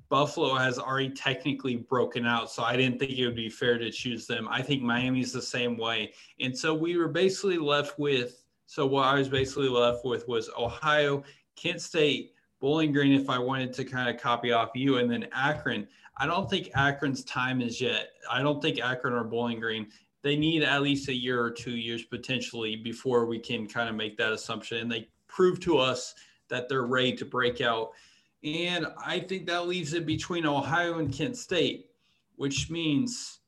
Buffalo 0.09 0.53
has 0.53 0.77
already 0.77 1.09
technically 1.09 1.75
broken 1.75 2.23
out, 2.23 2.51
so 2.51 2.61
I 2.61 2.77
didn't 2.77 2.99
think 2.99 3.13
it 3.13 3.25
would 3.25 3.35
be 3.35 3.49
fair 3.49 3.79
to 3.79 3.89
choose 3.89 4.27
them. 4.27 4.47
I 4.47 4.61
think 4.61 4.83
Miami's 4.83 5.33
the 5.33 5.41
same 5.41 5.75
way, 5.75 6.13
and 6.39 6.55
so 6.55 6.75
we 6.75 6.95
were 6.95 7.07
basically 7.07 7.57
left 7.57 7.97
with. 7.97 8.43
So 8.67 8.85
what 8.85 9.07
I 9.07 9.15
was 9.15 9.27
basically 9.27 9.69
left 9.69 10.05
with 10.05 10.27
was 10.27 10.51
Ohio, 10.55 11.23
Kent 11.55 11.81
State, 11.81 12.33
Bowling 12.59 12.91
Green. 12.91 13.19
If 13.19 13.27
I 13.27 13.39
wanted 13.39 13.73
to 13.73 13.85
kind 13.85 14.07
of 14.07 14.21
copy 14.21 14.51
off 14.51 14.69
you, 14.75 14.97
and 14.97 15.09
then 15.09 15.29
Akron. 15.33 15.87
I 16.17 16.27
don't 16.27 16.49
think 16.49 16.69
Akron's 16.75 17.23
time 17.23 17.61
is 17.61 17.81
yet. 17.81 18.09
I 18.29 18.41
don't 18.41 18.61
think 18.61 18.79
Akron 18.79 19.13
or 19.13 19.23
Bowling 19.23 19.59
Green. 19.59 19.87
They 20.21 20.35
need 20.35 20.63
at 20.63 20.81
least 20.81 21.09
a 21.09 21.13
year 21.13 21.43
or 21.43 21.51
two 21.51 21.75
years 21.75 22.03
potentially 22.03 22.75
before 22.75 23.25
we 23.25 23.39
can 23.39 23.67
kind 23.67 23.89
of 23.89 23.95
make 23.95 24.17
that 24.17 24.31
assumption. 24.31 24.77
And 24.77 24.91
they 24.91 25.09
prove 25.27 25.59
to 25.61 25.77
us 25.77 26.13
that 26.49 26.69
they're 26.69 26.83
ready 26.83 27.13
to 27.13 27.25
break 27.25 27.61
out. 27.61 27.91
And 28.43 28.87
I 29.03 29.19
think 29.19 29.47
that 29.47 29.67
leaves 29.67 29.93
it 29.93 30.05
between 30.05 30.45
Ohio 30.45 30.99
and 30.99 31.11
Kent 31.11 31.37
State, 31.37 31.87
which 32.35 32.69
means 32.69 33.39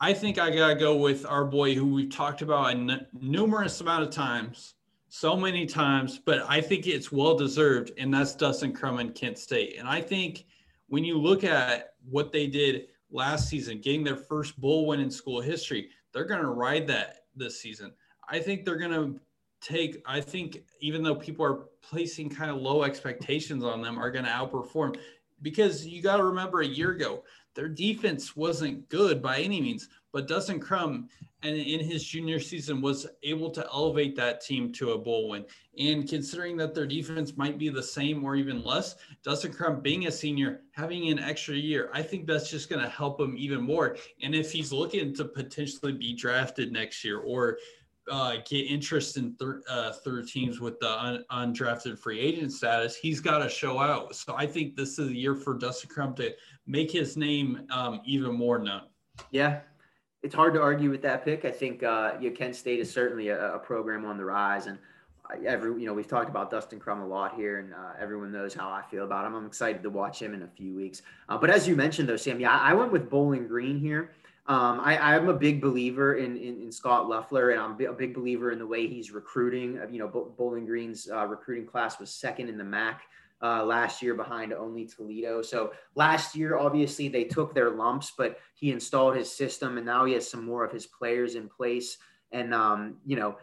I 0.00 0.12
think 0.12 0.38
I 0.38 0.54
got 0.54 0.68
to 0.68 0.74
go 0.74 0.96
with 0.96 1.26
our 1.26 1.44
boy 1.44 1.74
who 1.74 1.86
we've 1.86 2.10
talked 2.10 2.42
about 2.42 2.74
a 2.74 3.06
numerous 3.20 3.80
amount 3.80 4.04
of 4.04 4.10
times, 4.10 4.74
so 5.08 5.36
many 5.36 5.66
times, 5.66 6.20
but 6.24 6.44
I 6.48 6.60
think 6.60 6.86
it's 6.86 7.10
well 7.10 7.36
deserved. 7.36 7.92
And 7.98 8.12
that's 8.12 8.34
Dustin 8.34 8.72
Crum 8.72 8.98
and 8.98 9.14
Kent 9.14 9.38
State. 9.38 9.76
And 9.78 9.88
I 9.88 10.00
think 10.00 10.46
when 10.88 11.04
you 11.04 11.18
look 11.18 11.44
at 11.44 11.94
what 12.08 12.32
they 12.32 12.46
did 12.46 12.88
last 13.10 13.48
season, 13.48 13.80
getting 13.80 14.04
their 14.04 14.16
first 14.16 14.60
bowl 14.60 14.86
win 14.86 15.00
in 15.00 15.10
school 15.10 15.40
history, 15.40 15.90
they're 16.12 16.24
going 16.24 16.40
to 16.40 16.48
ride 16.48 16.86
that 16.88 17.24
this 17.36 17.60
season. 17.60 17.92
I 18.28 18.38
think 18.38 18.64
they're 18.64 18.76
going 18.76 18.92
to 18.92 19.20
take, 19.60 20.02
I 20.06 20.20
think, 20.20 20.62
even 20.80 21.02
though 21.02 21.14
people 21.14 21.44
are 21.44 21.66
placing 21.82 22.30
kind 22.30 22.50
of 22.50 22.58
low 22.58 22.82
expectations 22.82 23.64
on 23.64 23.82
them, 23.82 23.98
are 23.98 24.10
going 24.10 24.24
to 24.24 24.30
outperform 24.30 24.96
because 25.42 25.86
you 25.86 26.02
got 26.02 26.16
to 26.16 26.24
remember 26.24 26.60
a 26.60 26.66
year 26.66 26.90
ago, 26.90 27.22
their 27.54 27.68
defense 27.68 28.36
wasn't 28.36 28.88
good 28.88 29.22
by 29.22 29.38
any 29.38 29.60
means, 29.60 29.88
but 30.12 30.28
Dustin 30.28 30.60
Crum 30.60 31.08
and 31.42 31.56
in 31.56 31.80
his 31.80 32.04
junior 32.04 32.40
season 32.40 32.80
was 32.80 33.06
able 33.22 33.50
to 33.50 33.64
elevate 33.72 34.16
that 34.16 34.40
team 34.40 34.72
to 34.72 34.92
a 34.92 34.98
bowl 34.98 35.28
win. 35.28 35.44
And 35.78 36.08
considering 36.08 36.56
that 36.56 36.74
their 36.74 36.86
defense 36.86 37.36
might 37.36 37.58
be 37.58 37.68
the 37.68 37.82
same 37.82 38.24
or 38.24 38.34
even 38.34 38.64
less, 38.64 38.96
Dustin 39.22 39.52
Crum 39.52 39.80
being 39.80 40.06
a 40.06 40.10
senior, 40.10 40.62
having 40.72 41.08
an 41.10 41.18
extra 41.18 41.54
year, 41.54 41.90
I 41.92 42.02
think 42.02 42.26
that's 42.26 42.50
just 42.50 42.68
going 42.68 42.82
to 42.82 42.88
help 42.88 43.20
him 43.20 43.36
even 43.36 43.60
more. 43.60 43.96
And 44.22 44.34
if 44.34 44.50
he's 44.50 44.72
looking 44.72 45.14
to 45.14 45.24
potentially 45.24 45.92
be 45.92 46.14
drafted 46.14 46.72
next 46.72 47.04
year 47.04 47.18
or 47.18 47.58
uh, 48.10 48.36
get 48.48 48.62
interest 48.62 49.16
in 49.18 49.36
uh, 49.68 49.92
third 49.92 50.26
teams 50.26 50.60
with 50.60 50.80
the 50.80 50.90
un- 50.90 51.24
undrafted 51.30 51.98
free 51.98 52.18
agent 52.18 52.52
status, 52.52 52.96
he's 52.96 53.20
got 53.20 53.38
to 53.38 53.48
show 53.48 53.78
out. 53.78 54.16
So 54.16 54.34
I 54.34 54.46
think 54.46 54.74
this 54.74 54.98
is 54.98 55.10
a 55.10 55.14
year 55.14 55.36
for 55.36 55.54
Dustin 55.54 55.90
Crum 55.90 56.14
to 56.16 56.34
make 56.66 56.90
his 56.90 57.16
name 57.16 57.66
um, 57.70 58.00
even 58.04 58.34
more 58.34 58.58
known. 58.58 58.82
Yeah, 59.30 59.60
it's 60.22 60.34
hard 60.34 60.54
to 60.54 60.60
argue 60.60 60.90
with 60.90 61.02
that 61.02 61.24
pick. 61.24 61.44
I 61.44 61.50
think 61.50 61.82
uh, 61.82 62.12
you 62.20 62.30
know, 62.30 62.36
Kent 62.36 62.56
State 62.56 62.80
is 62.80 62.90
certainly 62.90 63.28
a, 63.28 63.54
a, 63.54 63.58
program 63.58 64.04
on 64.04 64.16
the 64.16 64.24
rise, 64.24 64.66
and 64.66 64.78
every 65.44 65.80
you 65.80 65.86
know 65.86 65.94
we've 65.94 66.08
talked 66.08 66.28
about 66.28 66.50
Dustin 66.50 66.80
Crum 66.80 67.00
a 67.00 67.06
lot 67.06 67.34
here, 67.34 67.58
and 67.58 67.72
uh, 67.72 67.92
everyone 68.00 68.32
knows 68.32 68.54
how 68.54 68.68
I 68.70 68.82
feel 68.90 69.04
about 69.04 69.26
him. 69.26 69.34
I'm 69.34 69.46
excited 69.46 69.82
to 69.82 69.90
watch 69.90 70.20
him 70.20 70.34
in 70.34 70.42
a 70.42 70.48
few 70.48 70.74
weeks. 70.74 71.02
Uh, 71.28 71.38
but 71.38 71.50
as 71.50 71.68
you 71.68 71.76
mentioned, 71.76 72.08
though, 72.08 72.16
Sam, 72.16 72.40
yeah, 72.40 72.58
I 72.58 72.74
went 72.74 72.92
with 72.92 73.08
Bowling 73.08 73.46
Green 73.46 73.78
here. 73.78 74.12
Um, 74.46 74.80
I, 74.80 75.14
am 75.14 75.28
a 75.28 75.34
big 75.34 75.60
believer 75.60 76.14
in, 76.14 76.38
in, 76.38 76.62
in, 76.62 76.72
Scott 76.72 77.06
Loeffler, 77.06 77.50
and 77.50 77.60
I'm 77.60 77.72
a 77.72 77.92
big 77.92 78.14
believer 78.14 78.50
in 78.50 78.58
the 78.58 78.66
way 78.66 78.86
he's 78.86 79.10
recruiting. 79.10 79.78
You 79.90 79.98
know, 79.98 80.08
Bowling 80.38 80.64
Green's 80.64 81.06
uh, 81.10 81.26
recruiting 81.26 81.66
class 81.66 82.00
was 82.00 82.08
second 82.10 82.48
in 82.48 82.56
the 82.56 82.64
MAC 82.64 83.02
uh, 83.42 83.64
last 83.64 84.02
year 84.02 84.14
behind 84.14 84.52
only 84.52 84.86
Toledo. 84.86 85.42
So 85.42 85.72
last 85.94 86.34
year, 86.34 86.58
obviously, 86.58 87.08
they 87.08 87.24
took 87.24 87.54
their 87.54 87.70
lumps, 87.70 88.12
but 88.16 88.38
he 88.54 88.72
installed 88.72 89.16
his 89.16 89.30
system, 89.30 89.76
and 89.76 89.86
now 89.86 90.04
he 90.04 90.14
has 90.14 90.28
some 90.28 90.44
more 90.44 90.64
of 90.64 90.72
his 90.72 90.86
players 90.86 91.34
in 91.34 91.48
place. 91.48 91.98
And 92.32 92.52
um, 92.52 92.96
you 93.06 93.16
know, 93.16 93.36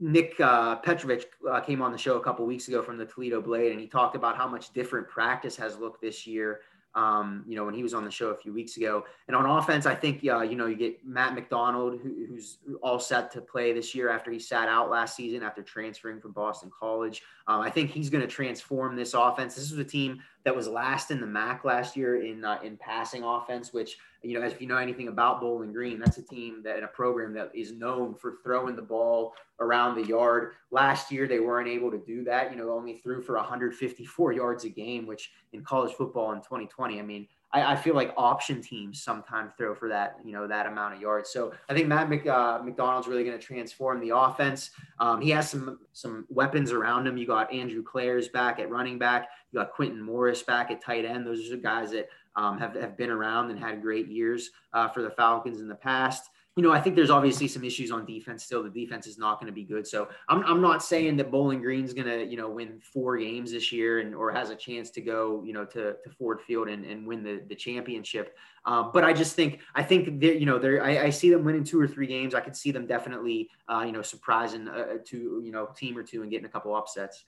Nick 0.00 0.38
uh, 0.40 0.76
Petrovich 0.76 1.26
uh, 1.48 1.60
came 1.60 1.82
on 1.82 1.92
the 1.92 1.98
show 1.98 2.16
a 2.16 2.22
couple 2.22 2.46
weeks 2.46 2.68
ago 2.68 2.82
from 2.82 2.98
the 2.98 3.06
Toledo 3.06 3.40
Blade, 3.40 3.72
and 3.72 3.80
he 3.80 3.86
talked 3.86 4.16
about 4.16 4.36
how 4.36 4.48
much 4.48 4.72
different 4.72 5.08
practice 5.08 5.56
has 5.56 5.78
looked 5.78 6.00
this 6.00 6.26
year 6.26 6.60
um, 6.94 7.44
you 7.46 7.56
know, 7.56 7.64
when 7.64 7.74
he 7.74 7.82
was 7.82 7.94
on 7.94 8.04
the 8.04 8.10
show 8.10 8.28
a 8.28 8.36
few 8.36 8.52
weeks 8.52 8.76
ago. 8.76 9.04
And 9.26 9.36
on 9.36 9.46
offense, 9.46 9.86
I 9.86 9.94
think, 9.94 10.24
uh, 10.26 10.40
you 10.40 10.56
know, 10.56 10.66
you 10.66 10.76
get 10.76 11.06
Matt 11.06 11.34
McDonald, 11.34 12.00
who, 12.02 12.26
who's 12.26 12.58
all 12.82 12.98
set 12.98 13.30
to 13.32 13.40
play 13.40 13.72
this 13.72 13.94
year 13.94 14.08
after 14.08 14.30
he 14.30 14.38
sat 14.38 14.68
out 14.68 14.90
last 14.90 15.14
season 15.16 15.42
after 15.42 15.62
transferring 15.62 16.20
from 16.20 16.32
Boston 16.32 16.70
College. 16.76 17.22
Um, 17.46 17.60
I 17.60 17.70
think 17.70 17.90
he's 17.90 18.10
going 18.10 18.22
to 18.22 18.28
transform 18.28 18.96
this 18.96 19.14
offense. 19.14 19.54
This 19.54 19.70
is 19.70 19.78
a 19.78 19.84
team 19.84 20.20
that 20.44 20.54
was 20.54 20.68
last 20.68 21.10
in 21.10 21.20
the 21.20 21.26
MAC 21.26 21.64
last 21.64 21.96
year 21.96 22.22
in 22.22 22.44
uh, 22.44 22.58
in 22.62 22.76
passing 22.76 23.22
offense, 23.22 23.72
which 23.72 23.98
you 24.22 24.38
know, 24.38 24.44
as 24.44 24.52
if 24.52 24.60
you 24.60 24.66
know 24.66 24.76
anything 24.76 25.08
about 25.08 25.40
Bowling 25.40 25.72
Green, 25.72 25.98
that's 25.98 26.18
a 26.18 26.22
team 26.22 26.62
that 26.64 26.78
in 26.78 26.84
a 26.84 26.88
program 26.88 27.32
that 27.34 27.50
is 27.54 27.72
known 27.72 28.14
for 28.14 28.38
throwing 28.42 28.74
the 28.74 28.82
ball 28.82 29.34
around 29.60 29.94
the 29.94 30.06
yard. 30.06 30.52
Last 30.70 31.12
year, 31.12 31.28
they 31.28 31.40
weren't 31.40 31.68
able 31.68 31.90
to 31.90 31.98
do 31.98 32.24
that. 32.24 32.50
You 32.50 32.58
know, 32.58 32.72
only 32.72 32.98
threw 32.98 33.22
for 33.22 33.36
154 33.36 34.32
yards 34.32 34.64
a 34.64 34.68
game, 34.68 35.06
which 35.06 35.30
in 35.52 35.62
college 35.62 35.94
football 35.94 36.32
in 36.32 36.38
2020, 36.38 36.98
I 36.98 37.02
mean, 37.02 37.28
I, 37.52 37.72
I, 37.72 37.76
feel 37.76 37.94
like 37.94 38.12
option 38.16 38.60
teams 38.60 39.02
sometimes 39.02 39.52
throw 39.56 39.74
for 39.74 39.88
that, 39.88 40.18
you 40.24 40.32
know, 40.32 40.46
that 40.46 40.66
amount 40.66 40.94
of 40.94 41.00
yards. 41.00 41.30
So 41.30 41.52
I 41.68 41.74
think 41.74 41.88
Matt 41.88 42.10
Mc, 42.10 42.26
uh, 42.26 42.60
McDonald's 42.62 43.08
really 43.08 43.24
going 43.24 43.38
to 43.38 43.42
transform 43.44 44.00
the 44.00 44.14
offense. 44.14 44.70
Um, 44.98 45.20
he 45.20 45.30
has 45.30 45.48
some 45.48 45.78
some 45.92 46.26
weapons 46.28 46.72
around 46.72 47.06
him. 47.06 47.16
You 47.16 47.26
got 47.26 47.52
Andrew 47.52 47.82
Clares 47.82 48.28
back 48.28 48.58
at 48.58 48.70
running 48.70 48.98
back. 48.98 49.28
You 49.50 49.60
got 49.60 49.72
Quintin 49.72 50.02
Morris 50.02 50.42
back 50.42 50.70
at 50.70 50.82
tight 50.82 51.04
end. 51.04 51.26
Those 51.26 51.50
are 51.50 51.56
guys 51.56 51.90
that 51.92 52.08
um, 52.36 52.58
have, 52.58 52.74
have 52.74 52.96
been 52.96 53.10
around 53.10 53.50
and 53.50 53.58
had 53.58 53.82
great 53.82 54.08
years 54.08 54.50
uh, 54.72 54.88
for 54.88 55.02
the 55.02 55.10
Falcons 55.10 55.60
in 55.60 55.68
the 55.68 55.74
past 55.74 56.30
you 56.58 56.64
know, 56.64 56.72
I 56.72 56.80
think 56.80 56.96
there's 56.96 57.08
obviously 57.08 57.46
some 57.46 57.62
issues 57.62 57.92
on 57.92 58.04
defense 58.04 58.42
still. 58.42 58.64
The 58.64 58.68
defense 58.68 59.06
is 59.06 59.16
not 59.16 59.38
going 59.38 59.46
to 59.46 59.52
be 59.52 59.62
good. 59.62 59.86
So 59.86 60.08
I'm, 60.28 60.42
I'm 60.42 60.60
not 60.60 60.82
saying 60.82 61.16
that 61.18 61.30
Bowling 61.30 61.60
Green's 61.60 61.94
going 61.94 62.08
to, 62.08 62.26
you 62.26 62.36
know, 62.36 62.50
win 62.50 62.80
four 62.82 63.16
games 63.16 63.52
this 63.52 63.70
year 63.70 64.00
and 64.00 64.12
or 64.12 64.32
has 64.32 64.50
a 64.50 64.56
chance 64.56 64.90
to 64.90 65.00
go, 65.00 65.40
you 65.46 65.52
know, 65.52 65.64
to, 65.66 65.94
to 66.02 66.10
Ford 66.18 66.40
Field 66.40 66.66
and, 66.66 66.84
and 66.84 67.06
win 67.06 67.22
the, 67.22 67.44
the 67.48 67.54
championship. 67.54 68.36
Um, 68.64 68.90
but 68.92 69.04
I 69.04 69.12
just 69.12 69.36
think 69.36 69.60
I 69.76 69.84
think 69.84 70.20
that 70.20 70.40
you 70.40 70.46
know 70.46 70.58
they 70.58 70.80
I, 70.80 71.04
I, 71.04 71.10
see 71.10 71.30
them 71.30 71.44
winning 71.44 71.62
two 71.62 71.80
or 71.80 71.86
three 71.86 72.08
games. 72.08 72.34
I 72.34 72.40
could 72.40 72.56
see 72.56 72.72
them 72.72 72.88
definitely 72.88 73.48
uh, 73.68 73.84
you 73.86 73.92
know 73.92 74.02
surprising 74.02 74.66
uh, 74.66 74.98
to 75.06 75.40
you 75.44 75.52
know 75.52 75.68
team 75.76 75.96
or 75.96 76.02
two 76.02 76.22
and 76.22 76.30
getting 76.30 76.46
a 76.46 76.50
couple 76.50 76.74
upsets. 76.74 77.24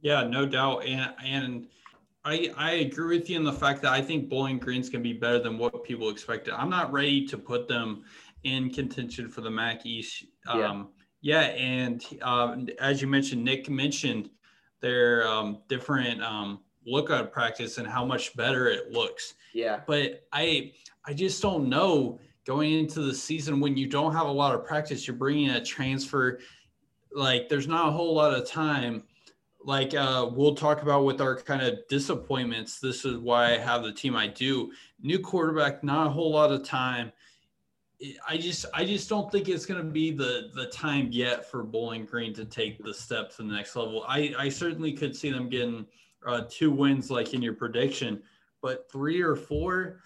Yeah, 0.00 0.24
no 0.24 0.46
doubt. 0.46 0.86
And 0.86 1.14
and 1.22 1.66
I 2.24 2.52
I 2.56 2.72
agree 2.72 3.18
with 3.18 3.30
you 3.30 3.36
in 3.36 3.44
the 3.44 3.52
fact 3.52 3.82
that 3.82 3.92
I 3.92 4.02
think 4.02 4.28
Bowling 4.28 4.58
Green's 4.58 4.90
can 4.90 5.02
be 5.02 5.12
better 5.12 5.38
than 5.38 5.58
what 5.58 5.84
people 5.84 6.10
expected. 6.10 6.54
I'm 6.54 6.70
not 6.70 6.92
ready 6.92 7.26
to 7.28 7.38
put 7.38 7.66
them 7.66 8.04
in 8.44 8.70
contention 8.70 9.30
for 9.30 9.40
the 9.40 9.50
MAC 9.50 9.86
East. 9.86 10.24
Um, 10.48 10.88
yeah. 11.20 11.42
yeah, 11.42 11.46
and 11.56 12.04
um, 12.22 12.68
as 12.80 13.00
you 13.02 13.08
mentioned, 13.08 13.44
Nick 13.44 13.68
mentioned 13.68 14.30
their 14.80 15.26
um, 15.26 15.62
different 15.68 16.22
um, 16.22 16.60
lookout 16.86 17.32
practice 17.32 17.78
and 17.78 17.86
how 17.86 18.04
much 18.04 18.34
better 18.36 18.68
it 18.68 18.92
looks. 18.92 19.34
Yeah. 19.54 19.80
But 19.86 20.22
I 20.32 20.72
I 21.04 21.14
just 21.14 21.42
don't 21.42 21.68
know 21.68 22.18
going 22.46 22.72
into 22.72 23.00
the 23.00 23.14
season 23.14 23.60
when 23.60 23.76
you 23.76 23.86
don't 23.86 24.12
have 24.12 24.26
a 24.26 24.32
lot 24.32 24.54
of 24.54 24.64
practice, 24.64 25.06
you're 25.06 25.16
bringing 25.16 25.50
a 25.50 25.64
transfer. 25.64 26.40
Like 27.14 27.48
there's 27.48 27.68
not 27.68 27.88
a 27.88 27.92
whole 27.92 28.14
lot 28.14 28.34
of 28.34 28.48
time. 28.48 29.04
Like 29.62 29.94
uh, 29.94 30.30
we'll 30.32 30.54
talk 30.54 30.82
about 30.82 31.04
with 31.04 31.20
our 31.20 31.36
kind 31.36 31.62
of 31.62 31.78
disappointments. 31.88 32.80
This 32.80 33.04
is 33.04 33.18
why 33.18 33.54
I 33.54 33.58
have 33.58 33.82
the 33.82 33.92
team 33.92 34.16
I 34.16 34.26
do. 34.26 34.72
New 35.02 35.18
quarterback, 35.18 35.84
not 35.84 36.06
a 36.06 36.10
whole 36.10 36.32
lot 36.32 36.50
of 36.50 36.64
time. 36.64 37.12
I 38.26 38.38
just 38.38 38.64
I 38.72 38.84
just 38.84 39.08
don't 39.08 39.30
think 39.30 39.48
it's 39.48 39.66
going 39.66 39.84
to 39.84 39.90
be 39.90 40.10
the 40.10 40.50
the 40.54 40.66
time 40.66 41.08
yet 41.10 41.50
for 41.50 41.62
Bowling 41.62 42.06
Green 42.06 42.32
to 42.34 42.44
take 42.44 42.82
the 42.82 42.94
step 42.94 43.30
to 43.36 43.38
the 43.38 43.52
next 43.52 43.76
level. 43.76 44.04
I 44.08 44.34
I 44.38 44.48
certainly 44.48 44.92
could 44.92 45.14
see 45.14 45.30
them 45.30 45.48
getting 45.48 45.86
uh, 46.26 46.42
two 46.48 46.70
wins 46.70 47.10
like 47.10 47.34
in 47.34 47.42
your 47.42 47.54
prediction, 47.54 48.22
but 48.62 48.90
three 48.90 49.20
or 49.20 49.36
four, 49.36 50.00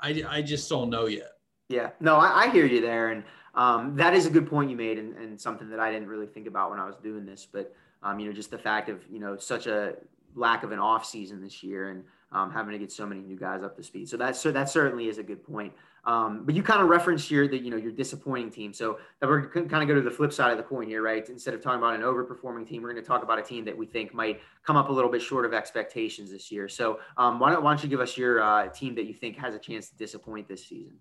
I 0.00 0.24
I 0.28 0.42
just 0.42 0.68
don't 0.68 0.90
know 0.90 1.06
yet. 1.06 1.32
Yeah, 1.68 1.90
no, 2.00 2.16
I, 2.16 2.44
I 2.44 2.50
hear 2.50 2.66
you 2.66 2.80
there, 2.80 3.10
and 3.10 3.22
um, 3.54 3.96
that 3.96 4.14
is 4.14 4.26
a 4.26 4.30
good 4.30 4.48
point 4.48 4.70
you 4.70 4.76
made, 4.76 4.98
and, 4.98 5.16
and 5.16 5.40
something 5.40 5.70
that 5.70 5.80
I 5.80 5.90
didn't 5.92 6.08
really 6.08 6.26
think 6.26 6.46
about 6.46 6.70
when 6.70 6.80
I 6.80 6.86
was 6.86 6.96
doing 6.96 7.24
this. 7.24 7.46
But 7.50 7.74
um, 8.02 8.18
you 8.18 8.26
know, 8.26 8.32
just 8.32 8.50
the 8.50 8.58
fact 8.58 8.88
of 8.88 9.04
you 9.08 9.20
know 9.20 9.36
such 9.36 9.66
a 9.66 9.94
lack 10.34 10.64
of 10.64 10.72
an 10.72 10.80
off 10.80 11.04
season 11.06 11.40
this 11.40 11.62
year, 11.62 11.90
and 11.90 12.04
um, 12.32 12.50
having 12.50 12.72
to 12.72 12.78
get 12.78 12.90
so 12.90 13.06
many 13.06 13.20
new 13.20 13.36
guys 13.36 13.62
up 13.62 13.76
to 13.76 13.82
speed. 13.82 14.08
So 14.08 14.16
that's 14.16 14.40
so 14.40 14.50
that 14.50 14.68
certainly 14.68 15.08
is 15.08 15.18
a 15.18 15.22
good 15.22 15.44
point. 15.44 15.72
Um, 16.06 16.44
but 16.44 16.54
you 16.54 16.62
kind 16.62 16.82
of 16.82 16.88
referenced 16.88 17.28
here 17.28 17.48
that 17.48 17.62
you 17.62 17.70
know 17.70 17.76
your 17.76 17.92
disappointing 17.92 18.50
team. 18.50 18.72
So 18.72 18.98
that 19.20 19.28
we're 19.28 19.48
kind 19.48 19.74
of 19.82 19.88
go 19.88 19.94
to 19.94 20.02
the 20.02 20.10
flip 20.10 20.32
side 20.32 20.50
of 20.50 20.58
the 20.58 20.64
coin 20.64 20.86
here, 20.86 21.02
right? 21.02 21.26
Instead 21.28 21.54
of 21.54 21.62
talking 21.62 21.78
about 21.78 21.94
an 21.94 22.02
overperforming 22.02 22.66
team, 22.66 22.82
we're 22.82 22.92
going 22.92 23.02
to 23.02 23.08
talk 23.08 23.22
about 23.22 23.38
a 23.38 23.42
team 23.42 23.64
that 23.64 23.76
we 23.76 23.86
think 23.86 24.12
might 24.14 24.40
come 24.64 24.76
up 24.76 24.88
a 24.88 24.92
little 24.92 25.10
bit 25.10 25.22
short 25.22 25.44
of 25.44 25.54
expectations 25.54 26.30
this 26.30 26.50
year. 26.50 26.68
So 26.68 27.00
um, 27.16 27.38
why, 27.38 27.52
don't, 27.52 27.62
why 27.62 27.72
don't 27.72 27.82
you 27.82 27.88
give 27.88 28.00
us 28.00 28.16
your 28.16 28.42
uh, 28.42 28.68
team 28.68 28.94
that 28.96 29.06
you 29.06 29.14
think 29.14 29.36
has 29.36 29.54
a 29.54 29.58
chance 29.58 29.88
to 29.88 29.96
disappoint 29.96 30.48
this 30.48 30.64
season? 30.64 30.98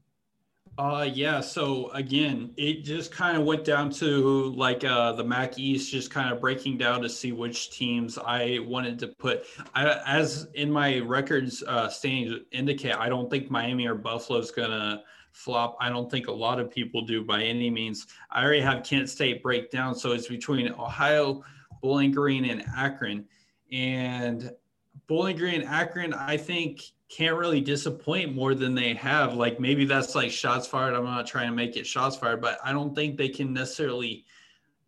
Uh 0.76 1.08
yeah, 1.14 1.40
so 1.40 1.92
again, 1.92 2.52
it 2.58 2.84
just 2.84 3.12
kind 3.12 3.38
of 3.38 3.44
went 3.44 3.64
down 3.64 3.92
to 3.92 4.52
like 4.56 4.84
uh 4.84 5.12
the 5.12 5.24
MAC 5.24 5.60
East 5.60 5.92
just 5.92 6.10
kind 6.10 6.34
of 6.34 6.42
breaking 6.42 6.80
down 6.80 7.00
to 7.04 7.10
see 7.10 7.32
which 7.32 7.70
teams 7.70 8.18
I 8.18 8.58
wanted 8.62 8.98
to 9.00 9.08
put. 9.10 9.46
I 9.76 10.00
as 10.08 10.48
in 10.56 10.72
my 10.72 10.98
records 11.00 11.62
uh 11.68 11.90
standings 11.90 12.40
indicate, 12.52 12.96
I 12.96 13.08
don't 13.08 13.30
think 13.30 13.52
Miami 13.52 13.86
or 13.86 13.94
Buffalo 13.94 14.40
is 14.40 14.50
gonna 14.50 15.04
flop. 15.32 15.78
I 15.80 15.90
don't 15.90 16.10
think 16.10 16.28
a 16.28 16.32
lot 16.32 16.60
of 16.60 16.72
people 16.72 17.04
do 17.04 17.24
by 17.24 17.44
any 17.44 17.70
means. 17.70 18.08
I 18.32 18.44
already 18.44 18.62
have 18.62 18.84
Kent 18.84 19.10
State 19.10 19.44
breakdown, 19.44 19.94
so 19.94 20.12
it's 20.12 20.28
between 20.28 20.72
Ohio, 20.72 21.44
Bowling 21.84 22.12
Green, 22.12 22.46
and 22.46 22.64
Akron. 22.76 23.26
And 23.72 24.52
Bowling 25.06 25.38
Green, 25.38 25.62
Akron, 25.62 26.14
I 26.16 26.38
think 26.38 26.82
can't 27.10 27.38
really 27.38 27.62
disappoint 27.62 28.34
more 28.34 28.56
than 28.56 28.74
they 28.74 28.94
have. 28.96 29.36
Like 29.36 29.60
maybe 29.60 29.86
that's 29.86 30.16
like 30.16 30.32
shots 30.32 30.68
fired. 30.68 30.94
I'm 30.94 31.04
not 31.04 31.28
trying 31.28 31.50
to 31.50 31.56
make 31.56 31.78
it 31.78 31.86
shots 31.86 32.16
fired, 32.16 32.42
but 32.42 32.60
I 32.64 32.72
don't 32.72 32.96
think 32.96 33.18
they 33.18 33.30
can 33.30 33.54
necessarily 33.54 34.26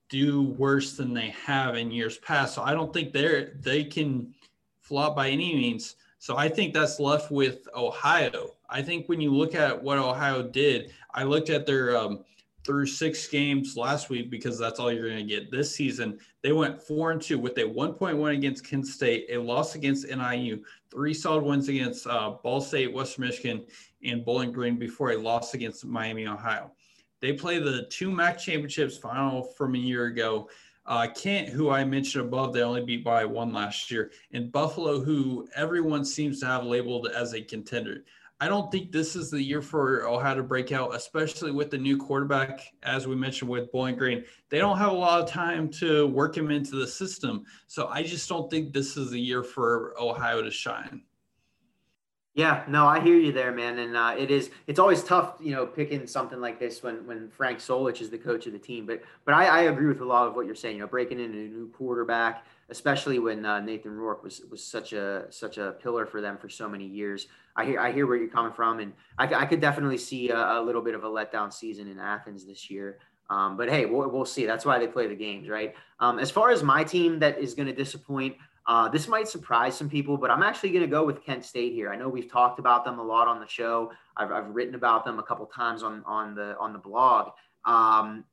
do 0.09 0.43
worse 0.43 0.95
than 0.95 1.13
they 1.13 1.34
have 1.45 1.76
in 1.76 1.91
years 1.91 2.18
past. 2.20 2.55
So 2.55 2.63
I 2.63 2.74
don't 2.74 2.93
think 2.93 3.13
they're 3.13 3.53
they 3.61 3.84
can 3.84 4.34
flop 4.82 5.16
by 5.16 5.30
any 5.30 5.53
means. 5.53 5.95
So 6.20 6.38
I 6.38 6.49
think 6.49 6.74
that's 6.74 6.99
left 6.99 7.32
with 7.32 7.68
Ohio. 7.76 8.55
I 8.70 8.82
think 8.82 9.07
when 9.07 9.22
you 9.22 9.34
look 9.34 9.53
at 9.53 9.82
what 9.82 9.97
Ohio 9.97 10.41
did, 10.41 10.91
I 11.13 11.24
looked 11.24 11.49
at 11.49 11.66
their 11.66 11.95
um, 11.95 12.24
through 12.66 12.88
six 12.88 13.28
games 13.28 13.78
last 13.78 14.09
week 14.09 14.32
because 14.32 14.57
that's 14.57 14.80
all 14.80 14.91
you're 14.91 15.07
going 15.09 15.28
to 15.28 15.34
get 15.36 15.51
this 15.51 15.74
season. 15.74 16.18
They 16.41 16.51
went 16.51 16.82
four 16.82 17.11
and 17.11 17.22
two 17.22 17.38
with 17.38 17.57
a 17.59 17.61
1.1 17.61 18.34
against 18.34 18.68
Kent 18.68 18.88
State, 18.88 19.28
a 19.30 19.38
loss 19.38 19.76
against 19.76 20.07
NIU, 20.07 20.63
three 20.91 21.13
solid 21.13 21.43
wins 21.43 21.70
against 21.70 22.07
uh, 22.07 22.32
Ball 22.43 22.59
State, 22.59 22.91
Western 22.91 23.26
Michigan, 23.26 23.66
and 24.03 24.26
Bowling 24.26 24.51
Green 24.51 24.78
before 24.78 25.11
a 25.11 25.18
loss 25.18 25.53
against 25.53 25.86
Miami, 25.86 26.26
Ohio. 26.26 26.72
They 27.22 27.34
play 27.34 27.59
the 27.59 27.86
two 27.89 28.11
MAC 28.11 28.39
championships 28.39 28.97
final 28.97 29.43
from 29.43 29.76
a 29.76 29.80
year 29.80 30.05
ago. 30.05 30.49
Uh, 30.88 31.07
Kent, 31.16 31.49
who 31.49 31.70
I 31.70 31.84
mentioned 31.84 32.26
above, 32.26 32.53
they 32.53 32.61
only 32.61 32.84
beat 32.84 33.03
by 33.03 33.26
one 33.26 33.53
last 33.53 33.89
year, 33.89 34.11
and 34.34 34.51
Buffalo, 34.51 34.99
who 34.99 35.47
everyone 35.55 36.05
seems 36.05 36.39
to 36.39 36.45
have 36.45 36.63
labeled 36.63 37.07
as 37.07 37.34
a 37.34 37.41
contender. 37.41 38.03
I 38.41 38.49
don't 38.49 38.69
think 38.69 38.91
this 38.91 39.15
is 39.15 39.31
the 39.31 39.41
year 39.41 39.61
for 39.61 40.07
Ohio 40.07 40.36
to 40.36 40.43
break 40.43 40.73
out, 40.73 40.93
especially 40.93 41.51
with 41.51 41.71
the 41.71 41.77
new 41.77 41.97
quarterback, 41.97 42.73
as 42.83 43.07
we 43.07 43.15
mentioned 43.15 43.49
with 43.49 43.71
Bowling 43.71 43.95
Green. 43.95 44.25
They 44.49 44.57
don't 44.57 44.77
have 44.77 44.91
a 44.91 44.95
lot 44.95 45.21
of 45.21 45.29
time 45.29 45.69
to 45.79 46.07
work 46.07 46.36
him 46.36 46.51
into 46.51 46.75
the 46.75 46.88
system. 46.88 47.45
So 47.67 47.88
I 47.88 48.03
just 48.03 48.27
don't 48.27 48.51
think 48.51 48.73
this 48.73 48.97
is 48.97 49.09
the 49.09 49.19
year 49.19 49.41
for 49.41 49.95
Ohio 49.97 50.41
to 50.41 50.51
shine. 50.51 51.03
Yeah, 52.33 52.65
no, 52.67 52.86
I 52.86 52.99
hear 52.99 53.15
you 53.15 53.31
there, 53.31 53.53
man. 53.53 53.79
And 53.79 53.95
uh, 53.95 54.13
it 54.17 54.29
is, 54.29 54.49
it's 54.67 54.79
always 54.79 55.01
tough, 55.01 55.36
you 55.39 55.55
know, 55.55 55.65
picking 55.65 56.05
something 56.05 56.41
like 56.41 56.59
this 56.59 56.83
when, 56.83 57.07
when 57.07 57.29
Frank 57.29 57.59
Solich 57.59 58.01
is 58.01 58.09
the 58.09 58.17
coach 58.17 58.45
of 58.45 58.51
the 58.51 58.59
team. 58.59 58.86
But, 58.86 59.03
but 59.23 59.33
I, 59.33 59.45
I 59.45 59.61
agree 59.61 59.88
with 59.88 60.01
a 60.01 60.05
lot 60.05 60.27
of 60.27 60.36
what 60.36 60.45
you're 60.45 60.53
saying, 60.53 60.75
you 60.75 60.81
know, 60.81 60.88
breaking 60.88 61.21
in 61.21 61.31
a 61.31 61.47
new 61.47 61.69
quarterback, 61.69 62.45
especially 62.70 63.20
when 63.20 63.45
uh, 63.45 63.59
Nathan 63.59 63.91
Rourke 63.91 64.24
was, 64.24 64.41
was 64.49 64.63
such 64.63 64.93
a, 64.93 65.26
such 65.30 65.57
a 65.57 65.74
pillar 65.82 66.05
for 66.05 66.22
them 66.22 66.38
for 66.38 66.49
so 66.49 66.68
many 66.68 66.86
years. 66.86 67.28
I 67.55 67.66
hear 67.66 67.80
I 67.80 67.91
hear 67.91 68.07
where 68.07 68.18
you're 68.18 68.28
coming 68.28 68.51
from, 68.51 68.80
and 68.80 68.93
I, 69.18 69.34
I 69.34 69.45
could 69.45 69.61
definitely 69.61 69.97
see 69.97 70.30
a, 70.30 70.59
a, 70.59 70.61
little 70.61 70.82
bit 70.82 70.95
of 70.95 71.03
a 71.03 71.07
letdown 71.07 71.53
season 71.53 71.88
in 71.88 71.99
Athens 71.99 72.45
this 72.45 72.70
year. 72.70 72.97
Um, 73.30 73.55
but 73.57 73.70
hey, 73.70 73.86
we'll, 73.86 74.09
we'll 74.09 74.26
see. 74.26 74.45
That's 74.45 74.66
why 74.66 74.78
they 74.78 74.88
play 74.88 75.07
the 75.07 75.16
games, 75.16 75.47
right? 75.47 75.74
Um, 75.99 76.20
as 76.20 76.30
far 76.30 76.51
as 76.51 76.63
my 76.63 76.84
team 76.84 77.20
that 77.20 77.39
is 77.39 77.53
going 77.55 77.68
to 77.68 77.74
disappoint, 77.74 78.36
uh, 78.68 78.89
this 78.89 79.07
might 79.07 79.28
surprise 79.28 79.78
some 79.78 79.89
people, 79.89 80.18
but 80.18 80.30
I'm 80.30 80.43
actually 80.43 80.72
going 80.72 80.82
to 80.82 80.89
go 80.89 81.05
with 81.05 81.24
Kent 81.24 81.45
State 81.45 81.74
here. 81.74 81.91
I 81.91 81.95
know 81.95 82.09
we've 82.09 82.32
talked 82.32 82.59
about 82.59 82.84
them 82.84 82.99
a 82.99 83.03
lot 83.03 83.28
on 83.28 83.39
the 83.39 83.47
show. 83.47 83.91
I've, 84.18 84.32
I've 84.32 84.49
written 84.49 84.76
about 84.76 85.05
them 85.05 85.20
a 85.20 85.24
couple 85.24 85.45
times 85.45 85.84
on 85.84 86.03
on 86.05 86.36
the 86.36 86.57
on 86.59 86.74
the 86.74 86.80
blog. 86.80 87.32
Um, 87.66 88.26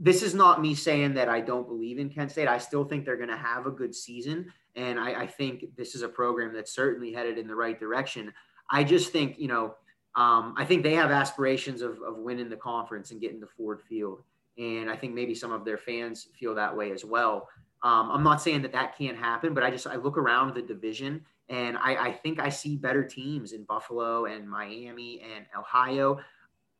this 0.00 0.22
is 0.22 0.34
not 0.34 0.62
me 0.62 0.74
saying 0.74 1.14
that 1.14 1.28
I 1.28 1.40
don't 1.40 1.68
believe 1.68 1.98
in 1.98 2.08
Kent 2.08 2.32
State. 2.32 2.48
I 2.48 2.58
still 2.58 2.84
think 2.84 3.04
they're 3.04 3.16
going 3.16 3.28
to 3.28 3.36
have 3.36 3.66
a 3.66 3.70
good 3.70 3.94
season, 3.94 4.46
and 4.74 4.98
I, 4.98 5.22
I 5.22 5.26
think 5.26 5.66
this 5.76 5.94
is 5.94 6.02
a 6.02 6.08
program 6.08 6.52
that's 6.54 6.72
certainly 6.72 7.12
headed 7.12 7.38
in 7.38 7.46
the 7.46 7.54
right 7.54 7.78
direction. 7.78 8.32
I 8.70 8.82
just 8.82 9.12
think, 9.12 9.38
you 9.38 9.48
know, 9.48 9.74
um, 10.16 10.54
I 10.56 10.64
think 10.64 10.82
they 10.82 10.94
have 10.94 11.10
aspirations 11.10 11.82
of, 11.82 12.00
of 12.02 12.16
winning 12.16 12.48
the 12.48 12.56
conference 12.56 13.10
and 13.10 13.20
getting 13.20 13.40
to 13.40 13.46
Ford 13.46 13.80
Field. 13.80 14.22
And 14.58 14.90
I 14.90 14.96
think 14.96 15.14
maybe 15.14 15.34
some 15.34 15.52
of 15.52 15.64
their 15.64 15.78
fans 15.78 16.28
feel 16.38 16.54
that 16.54 16.76
way 16.76 16.90
as 16.92 17.04
well. 17.04 17.48
Um, 17.82 18.10
I'm 18.10 18.22
not 18.22 18.42
saying 18.42 18.62
that 18.62 18.72
that 18.72 18.96
can't 18.96 19.16
happen, 19.16 19.54
but 19.54 19.62
I 19.62 19.70
just 19.70 19.86
I 19.86 19.96
look 19.96 20.18
around 20.18 20.54
the 20.54 20.62
division 20.62 21.24
and 21.48 21.78
I, 21.78 22.08
I 22.08 22.12
think 22.12 22.38
I 22.38 22.48
see 22.48 22.76
better 22.76 23.02
teams 23.02 23.52
in 23.52 23.64
Buffalo 23.64 24.26
and 24.26 24.48
Miami 24.48 25.22
and 25.34 25.46
Ohio. 25.58 26.18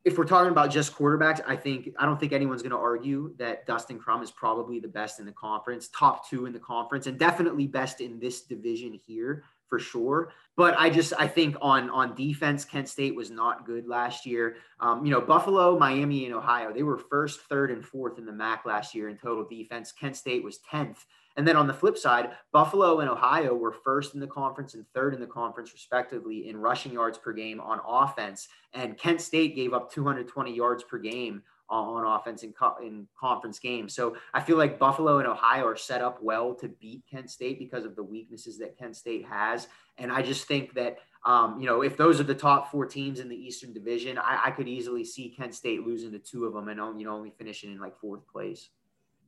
If 0.05 0.16
we're 0.16 0.24
talking 0.24 0.51
about 0.51 0.70
just 0.70 0.94
quarterbacks, 0.94 1.40
I 1.46 1.57
think 1.57 1.90
I 1.98 2.07
don't 2.07 2.18
think 2.18 2.32
anyone's 2.32 2.62
going 2.62 2.70
to 2.70 2.78
argue 2.78 3.34
that 3.38 3.66
Dustin 3.66 3.98
Crum 3.98 4.22
is 4.22 4.30
probably 4.30 4.80
the 4.80 4.88
best 4.88 5.20
in 5.20 5.26
the 5.26 5.32
conference, 5.32 5.88
top 5.88 6.28
two 6.28 6.46
in 6.46 6.53
the 6.53 6.59
conference, 6.59 7.07
and 7.07 7.18
definitely 7.18 7.66
best 7.66 8.01
in 8.01 8.18
this 8.18 8.42
division 8.42 8.98
here 9.07 9.44
for 9.70 9.78
sure. 9.78 10.32
But 10.57 10.74
I 10.78 10.90
just 10.90 11.14
I 11.18 11.26
think 11.26 11.57
on 11.62 11.88
on 11.90 12.14
defense, 12.14 12.64
Kent 12.64 12.88
State 12.88 13.14
was 13.14 13.30
not 13.30 13.64
good 13.64 13.86
last 13.86 14.26
year. 14.26 14.57
Um, 14.80 15.07
you 15.07 15.11
know, 15.11 15.20
Buffalo, 15.20 15.78
Miami, 15.78 16.26
and 16.26 16.34
Ohio 16.34 16.72
they 16.72 16.82
were 16.82 16.98
first, 16.98 17.40
third, 17.42 17.70
and 17.70 17.82
fourth 17.82 18.18
in 18.18 18.26
the 18.26 18.32
MAC 18.32 18.66
last 18.66 18.94
year 18.94 19.09
in 19.09 19.16
total 19.16 19.46
defense. 19.48 19.92
Kent 19.92 20.16
State 20.16 20.44
was 20.44 20.59
tenth. 20.59 21.07
And 21.37 21.47
then 21.47 21.57
on 21.57 21.66
the 21.66 21.74
flip 21.74 21.97
side, 21.97 22.31
Buffalo 22.53 23.01
and 23.01 23.09
Ohio 23.09 23.55
were 23.55 23.72
first 23.72 24.14
in 24.14 24.20
the 24.20 24.26
conference 24.26 24.74
and 24.74 24.85
third 24.95 25.14
in 25.14 25.20
the 25.20 25.26
conference, 25.26 25.72
respectively, 25.72 26.49
in 26.49 26.57
rushing 26.57 26.93
yards 26.93 27.18
per 27.18 27.33
game 27.33 27.61
on 27.61 27.81
offense. 27.87 28.49
And 28.74 28.99
Kent 28.99 29.20
State 29.20 29.55
gave 29.55 29.72
up 29.72 29.93
220 29.93 30.55
yards 30.55 30.83
per 30.83 30.99
game 30.99 31.43
on 31.70 32.05
offense 32.05 32.43
in, 32.43 32.53
co- 32.53 32.76
in 32.83 33.07
conference 33.18 33.59
games. 33.59 33.95
So 33.95 34.16
I 34.35 34.41
feel 34.41 34.57
like 34.57 34.78
Buffalo 34.78 35.18
and 35.18 35.28
Ohio 35.28 35.66
are 35.66 35.76
set 35.76 36.03
up 36.03 36.20
well 36.20 36.55
to 36.57 36.68
beat 36.68 37.05
Kent 37.09 37.31
State 37.31 37.59
because 37.59 37.85
of 37.85 37.95
the 37.95 38.03
weaknesses 38.03 38.59
that 38.59 38.76
Kent 38.76 38.97
State 38.97 39.24
has. 39.26 39.68
And 39.97 40.11
I 40.11 40.22
just 40.22 40.49
think 40.49 40.74
that, 40.74 40.99
um, 41.24 41.61
you 41.61 41.66
know, 41.66 41.83
if 41.83 41.97
those 41.97 42.18
are 42.18 42.24
the 42.24 42.35
top 42.35 42.70
four 42.70 42.87
teams 42.87 43.20
in 43.20 43.28
the 43.28 43.37
Eastern 43.37 43.72
Division, 43.72 44.18
I, 44.18 44.41
I 44.47 44.51
could 44.51 44.66
easily 44.66 45.05
see 45.05 45.28
Kent 45.28 45.55
State 45.55 45.87
losing 45.87 46.11
to 46.12 46.18
two 46.18 46.45
of 46.45 46.55
them 46.55 46.68
and 46.68 47.01
you 47.01 47.07
know, 47.07 47.14
only 47.14 47.31
finishing 47.31 47.70
in 47.70 47.78
like 47.78 47.99
fourth 48.01 48.26
place. 48.26 48.70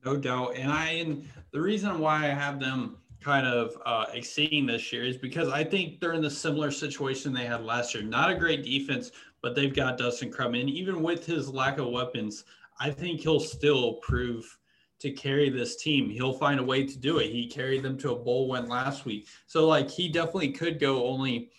No 0.05 0.17
doubt. 0.17 0.57
And 0.57 0.71
I, 0.71 0.89
and 0.91 1.29
the 1.53 1.61
reason 1.61 1.99
why 1.99 2.25
I 2.25 2.29
have 2.29 2.59
them 2.59 2.99
kind 3.21 3.47
of 3.47 3.77
uh, 3.87 4.07
exceeding 4.13 4.67
this 4.67 4.93
year 4.93 5.05
is 5.05 5.17
because 5.17 5.49
I 5.49 5.63
think 5.63 6.01
they're 6.01 6.13
in 6.13 6.23
the 6.23 6.31
similar 6.31 6.71
situation 6.71 7.33
they 7.33 7.45
had 7.45 7.65
last 7.65 7.95
year. 7.95 8.03
Not 8.03 8.31
a 8.31 8.35
great 8.35 8.65
defense, 8.65 9.13
but 9.43 9.55
they've 9.55 9.75
got 9.75 9.99
Dustin 9.99 10.33
Crum. 10.33 10.55
And 10.55 10.69
even 10.69 11.03
with 11.03 11.25
his 11.25 11.49
lack 11.49 11.79
of 11.79 11.89
weapons, 11.89 12.45
I 12.81 12.91
think 12.91 13.21
he'll 13.21 13.41
still 13.41 13.95
prove 13.95 14.59
to 14.99 15.11
carry 15.11 15.51
this 15.51 15.77
team. 15.77 16.11
He'll 16.11 16.33
find 16.33 16.59
a 16.59 16.65
way 16.65 16.85
to 16.87 16.99
do 16.99 17.19
it. 17.19 17.31
He 17.31 17.47
carried 17.47 17.83
them 17.83 17.97
to 17.99 18.13
a 18.13 18.17
bowl 18.17 18.49
win 18.49 18.69
last 18.69 19.05
week. 19.05 19.29
So 19.47 19.67
like 19.67 19.91
he 19.91 20.09
definitely 20.09 20.53
could 20.53 20.81
go 20.81 21.07
only 21.07 21.51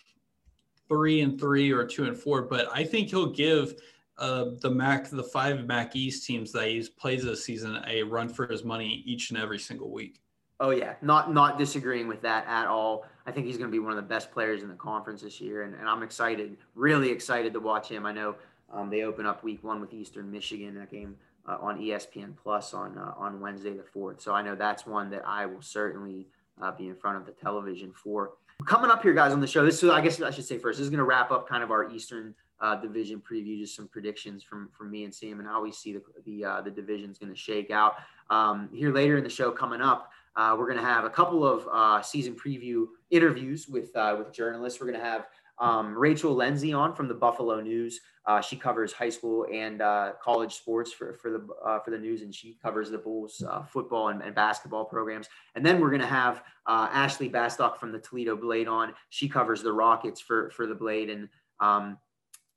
three 0.88 1.22
and 1.22 1.38
three 1.38 1.70
or 1.70 1.84
two 1.84 2.04
and 2.04 2.16
four, 2.16 2.42
but 2.42 2.68
I 2.74 2.84
think 2.84 3.08
he'll 3.08 3.32
give 3.32 3.74
uh, 4.18 4.46
the 4.60 4.70
Mac, 4.70 5.10
the 5.10 5.22
five 5.22 5.66
Mac 5.66 5.96
East 5.96 6.26
teams 6.26 6.52
that 6.52 6.68
he 6.68 6.86
plays 6.96 7.24
this 7.24 7.44
season 7.44 7.82
a 7.86 8.02
run 8.02 8.28
for 8.28 8.46
his 8.46 8.64
money 8.64 9.02
each 9.06 9.30
and 9.30 9.38
every 9.38 9.58
single 9.58 9.90
week. 9.90 10.20
Oh 10.60 10.70
yeah, 10.70 10.94
not 11.02 11.32
not 11.32 11.58
disagreeing 11.58 12.06
with 12.06 12.22
that 12.22 12.46
at 12.46 12.66
all. 12.66 13.04
I 13.26 13.32
think 13.32 13.46
he's 13.46 13.56
going 13.56 13.70
to 13.70 13.72
be 13.72 13.80
one 13.80 13.90
of 13.90 13.96
the 13.96 14.02
best 14.02 14.30
players 14.30 14.62
in 14.62 14.68
the 14.68 14.74
conference 14.74 15.22
this 15.22 15.40
year, 15.40 15.62
and, 15.62 15.74
and 15.74 15.88
I'm 15.88 16.02
excited, 16.02 16.56
really 16.74 17.10
excited 17.10 17.52
to 17.54 17.60
watch 17.60 17.88
him. 17.88 18.06
I 18.06 18.12
know 18.12 18.36
um, 18.72 18.88
they 18.88 19.02
open 19.02 19.26
up 19.26 19.42
week 19.42 19.64
one 19.64 19.80
with 19.80 19.92
Eastern 19.92 20.30
Michigan. 20.30 20.74
That 20.74 20.90
game 20.90 21.16
uh, 21.46 21.58
on 21.60 21.78
ESPN 21.78 22.34
Plus 22.40 22.72
on 22.72 22.96
uh, 22.96 23.14
on 23.16 23.40
Wednesday 23.40 23.74
the 23.74 23.82
fourth. 23.82 24.20
So 24.20 24.32
I 24.32 24.42
know 24.42 24.54
that's 24.54 24.86
one 24.86 25.10
that 25.10 25.26
I 25.26 25.44
will 25.46 25.62
certainly 25.62 26.28
uh, 26.62 26.70
be 26.72 26.88
in 26.88 26.94
front 26.94 27.16
of 27.16 27.26
the 27.26 27.32
television 27.32 27.92
for. 27.92 28.32
Coming 28.66 28.90
up 28.90 29.02
here, 29.02 29.12
guys, 29.12 29.32
on 29.32 29.40
the 29.40 29.46
show. 29.48 29.64
This 29.64 29.82
is, 29.82 29.90
I 29.90 30.00
guess 30.00 30.22
I 30.22 30.30
should 30.30 30.44
say 30.44 30.58
first. 30.58 30.78
This 30.78 30.84
is 30.84 30.90
going 30.90 30.98
to 30.98 31.04
wrap 31.04 31.32
up 31.32 31.48
kind 31.48 31.64
of 31.64 31.72
our 31.72 31.90
Eastern 31.90 32.34
uh, 32.64 32.74
division 32.76 33.20
preview, 33.20 33.58
just 33.58 33.76
some 33.76 33.86
predictions 33.86 34.42
from 34.42 34.70
from 34.72 34.90
me 34.90 35.04
and 35.04 35.14
Sam, 35.14 35.38
and 35.38 35.46
how 35.46 35.62
we 35.62 35.70
see 35.70 35.92
the 35.92 36.02
the 36.24 36.44
uh, 36.44 36.60
the 36.62 36.70
division's 36.70 37.18
going 37.18 37.32
to 37.32 37.38
shake 37.38 37.70
out. 37.70 37.96
Um, 38.30 38.70
here 38.72 38.92
later 38.92 39.18
in 39.18 39.24
the 39.24 39.30
show, 39.30 39.50
coming 39.50 39.82
up, 39.82 40.10
uh, 40.34 40.56
we're 40.58 40.66
going 40.66 40.78
to 40.78 40.84
have 40.84 41.04
a 41.04 41.10
couple 41.10 41.46
of 41.46 41.68
uh, 41.70 42.00
season 42.00 42.34
preview 42.34 42.86
interviews 43.10 43.68
with 43.68 43.94
uh, 43.94 44.16
with 44.18 44.32
journalists. 44.32 44.80
We're 44.80 44.86
going 44.86 44.98
to 44.98 45.04
have 45.04 45.26
um, 45.58 45.94
Rachel 45.94 46.34
Lenzi 46.34 46.76
on 46.76 46.94
from 46.94 47.06
the 47.06 47.14
Buffalo 47.14 47.60
News. 47.60 48.00
Uh, 48.26 48.40
she 48.40 48.56
covers 48.56 48.94
high 48.94 49.10
school 49.10 49.46
and 49.52 49.82
uh, 49.82 50.12
college 50.22 50.54
sports 50.54 50.90
for, 50.90 51.12
for 51.12 51.30
the 51.30 51.46
uh, 51.62 51.80
for 51.80 51.90
the 51.90 51.98
news, 51.98 52.22
and 52.22 52.34
she 52.34 52.56
covers 52.62 52.90
the 52.90 52.96
Bulls 52.96 53.44
football 53.68 54.08
and, 54.08 54.22
and, 54.22 54.34
basketball 54.34 54.86
programs. 54.86 55.28
And 55.54 55.66
then 55.66 55.78
we're 55.78 55.90
going 55.90 56.00
to 56.00 56.06
have 56.06 56.42
Ashley 56.66 57.28
Bastock 57.28 57.76
from 57.76 57.92
the 57.92 57.98
Toledo 57.98 58.34
Blade 58.36 58.68
on. 58.68 58.94
She 59.10 59.28
covers 59.28 59.62
the 59.62 59.74
Rockets 59.74 60.22
for 60.22 60.48
for 60.48 60.66
the 60.66 60.74
Blade, 60.74 61.10
and 61.10 61.28
um, 61.60 61.98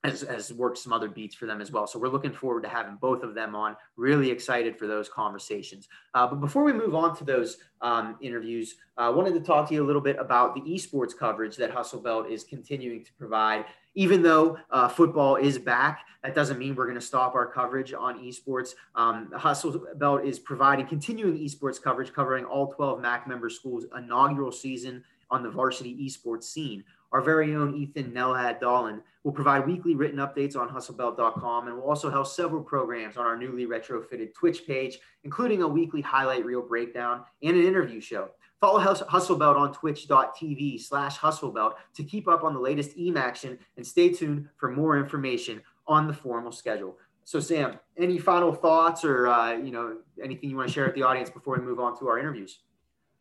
has, 0.03 0.21
has 0.21 0.53
worked 0.53 0.77
some 0.77 0.93
other 0.93 1.09
beats 1.09 1.35
for 1.35 1.45
them 1.45 1.59
as 1.59 1.71
well. 1.71 1.87
So 1.87 1.99
we're 1.99 2.09
looking 2.09 2.31
forward 2.31 2.63
to 2.63 2.69
having 2.69 2.97
both 3.01 3.23
of 3.23 3.33
them 3.33 3.55
on. 3.55 3.75
Really 3.95 4.29
excited 4.29 4.77
for 4.77 4.87
those 4.87 5.09
conversations. 5.09 5.87
Uh, 6.13 6.27
but 6.27 6.39
before 6.39 6.63
we 6.63 6.73
move 6.73 6.95
on 6.95 7.15
to 7.17 7.23
those 7.23 7.57
um, 7.81 8.15
interviews, 8.21 8.75
I 8.97 9.07
uh, 9.07 9.11
wanted 9.11 9.33
to 9.33 9.39
talk 9.39 9.67
to 9.69 9.73
you 9.73 9.83
a 9.83 9.87
little 9.87 10.01
bit 10.01 10.17
about 10.19 10.55
the 10.55 10.61
esports 10.61 11.17
coverage 11.17 11.55
that 11.57 11.71
Hustle 11.71 12.01
Belt 12.01 12.29
is 12.29 12.43
continuing 12.43 13.03
to 13.05 13.13
provide. 13.13 13.65
Even 13.95 14.21
though 14.21 14.57
uh, 14.69 14.87
football 14.87 15.35
is 15.35 15.57
back, 15.57 16.05
that 16.23 16.35
doesn't 16.35 16.59
mean 16.59 16.75
we're 16.75 16.85
going 16.85 16.99
to 16.99 17.01
stop 17.01 17.33
our 17.33 17.47
coverage 17.47 17.93
on 17.93 18.19
esports. 18.19 18.75
Um, 18.93 19.31
Hustle 19.33 19.83
Belt 19.95 20.23
is 20.23 20.37
providing 20.37 20.85
continuing 20.85 21.37
esports 21.39 21.81
coverage, 21.81 22.13
covering 22.13 22.45
all 22.45 22.71
12 22.73 23.01
MAC 23.01 23.27
member 23.27 23.49
schools' 23.49 23.85
inaugural 23.97 24.51
season 24.51 25.03
on 25.29 25.43
the 25.43 25.49
varsity 25.49 25.95
esports 25.95 26.43
scene. 26.43 26.83
Our 27.11 27.21
very 27.21 27.55
own 27.55 27.75
Ethan 27.75 28.11
Nelhad 28.11 28.59
Dolan 28.59 29.01
will 29.23 29.31
provide 29.31 29.65
weekly 29.65 29.95
written 29.95 30.19
updates 30.19 30.55
on 30.55 30.69
hustlebelt.com 30.69 31.67
and 31.67 31.75
will 31.77 31.83
also 31.83 32.09
host 32.09 32.35
several 32.35 32.61
programs 32.61 33.17
on 33.17 33.25
our 33.25 33.37
newly 33.37 33.65
retrofitted 33.65 34.33
Twitch 34.33 34.65
page, 34.65 34.99
including 35.23 35.61
a 35.61 35.67
weekly 35.67 36.01
highlight 36.01 36.45
reel 36.45 36.61
breakdown 36.61 37.23
and 37.41 37.57
an 37.57 37.65
interview 37.65 38.01
show. 38.01 38.29
Follow 38.59 38.79
Hustlebelt 38.79 39.55
on 39.55 39.71
twitch.tv 39.73 40.81
slash 40.81 41.17
hustlebelt 41.17 41.73
to 41.93 42.03
keep 42.03 42.27
up 42.27 42.43
on 42.43 42.53
the 42.53 42.59
latest 42.59 42.97
EAM 42.97 43.15
action 43.15 43.59
and 43.77 43.85
stay 43.85 44.09
tuned 44.09 44.49
for 44.57 44.71
more 44.71 44.97
information 44.97 45.61
on 45.85 46.07
the 46.07 46.13
formal 46.13 46.51
schedule. 46.51 46.97
So 47.23 47.39
Sam, 47.39 47.77
any 47.97 48.17
final 48.17 48.53
thoughts 48.53 49.03
or 49.03 49.27
uh, 49.27 49.53
you 49.53 49.71
know 49.71 49.97
anything 50.23 50.49
you 50.49 50.55
want 50.55 50.69
to 50.69 50.73
share 50.73 50.85
with 50.85 50.95
the 50.95 51.03
audience 51.03 51.29
before 51.29 51.57
we 51.57 51.63
move 51.63 51.79
on 51.79 51.97
to 51.99 52.07
our 52.07 52.17
interviews? 52.17 52.59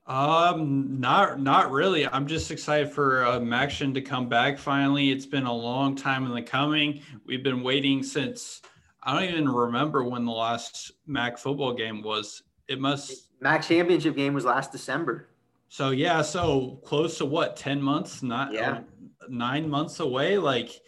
Um, 0.07 1.01
not 1.01 1.41
not 1.41 1.73
really. 1.73 2.07
I'm 2.07 2.27
just 2.27 2.51
excited 2.51 2.93
for 2.93 3.25
um, 3.25 3.53
action 3.53 3.93
to 3.95 4.01
come 4.01 4.29
back 4.29 4.57
finally. 4.57 5.11
It's 5.11 5.27
been 5.27 5.47
a 5.47 5.53
long 5.53 5.97
time 5.97 6.27
in 6.27 6.35
the 6.35 6.43
coming. 6.43 7.01
We've 7.25 7.43
been 7.43 7.63
waiting 7.63 8.05
since 8.05 8.63
I 9.03 9.15
don't 9.15 9.29
even 9.29 9.49
remember 9.49 10.05
when 10.05 10.25
the 10.25 10.33
last 10.33 10.93
MAC 11.07 11.39
football 11.39 11.73
game 11.73 12.03
was. 12.03 12.43
It 12.69 12.81
must 12.81 13.31
MAC 13.41 13.63
championship 13.63 14.15
game 14.15 14.33
was 14.33 14.45
last 14.45 14.71
December. 14.71 15.29
So 15.69 15.91
yeah, 15.91 16.23
so 16.23 16.81
close 16.85 17.19
to 17.19 17.25
what, 17.25 17.57
10 17.57 17.83
months, 17.83 18.23
not 18.23 18.53
yeah. 18.53 18.71
Uh, 18.71 18.81
nine 19.29 19.69
months 19.69 19.99
away. 19.99 20.39
Like 20.39 20.81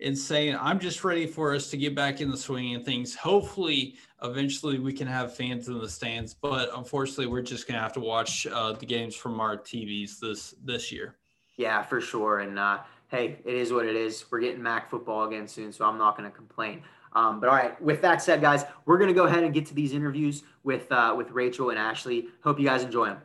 insane. 0.00 0.56
I'm 0.60 0.78
just 0.78 1.04
ready 1.04 1.26
for 1.26 1.54
us 1.54 1.70
to 1.70 1.76
get 1.76 1.94
back 1.94 2.20
in 2.20 2.30
the 2.30 2.36
swing 2.36 2.74
of 2.74 2.84
things. 2.84 3.14
Hopefully, 3.14 3.96
eventually 4.22 4.78
we 4.78 4.92
can 4.92 5.06
have 5.06 5.34
fans 5.34 5.68
in 5.68 5.78
the 5.78 5.88
stands, 5.88 6.34
but 6.34 6.70
unfortunately, 6.76 7.26
we're 7.26 7.42
just 7.42 7.66
gonna 7.66 7.80
have 7.80 7.92
to 7.94 8.00
watch 8.00 8.46
uh, 8.46 8.72
the 8.72 8.86
games 8.86 9.14
from 9.14 9.40
our 9.40 9.56
TVs 9.56 10.18
this 10.18 10.54
this 10.64 10.90
year. 10.90 11.16
Yeah, 11.56 11.82
for 11.82 12.00
sure. 12.00 12.40
And 12.40 12.58
uh, 12.58 12.78
hey, 13.08 13.38
it 13.44 13.54
is 13.54 13.72
what 13.72 13.86
it 13.86 13.96
is. 13.96 14.24
We're 14.30 14.40
getting 14.40 14.62
MAC 14.62 14.90
football 14.90 15.24
again 15.28 15.46
soon, 15.46 15.72
so 15.72 15.84
I'm 15.84 15.98
not 15.98 16.16
gonna 16.16 16.30
complain. 16.30 16.82
Um, 17.12 17.40
but 17.40 17.48
all 17.48 17.56
right, 17.56 17.80
with 17.82 18.00
that 18.02 18.22
said, 18.22 18.40
guys, 18.40 18.64
we're 18.86 18.98
gonna 18.98 19.12
go 19.12 19.26
ahead 19.26 19.42
and 19.44 19.52
get 19.52 19.66
to 19.66 19.74
these 19.74 19.92
interviews 19.92 20.42
with 20.64 20.90
uh, 20.90 21.14
with 21.16 21.30
Rachel 21.30 21.70
and 21.70 21.78
Ashley. 21.78 22.28
Hope 22.42 22.58
you 22.58 22.66
guys 22.66 22.82
enjoy 22.82 23.06
them. 23.06 23.20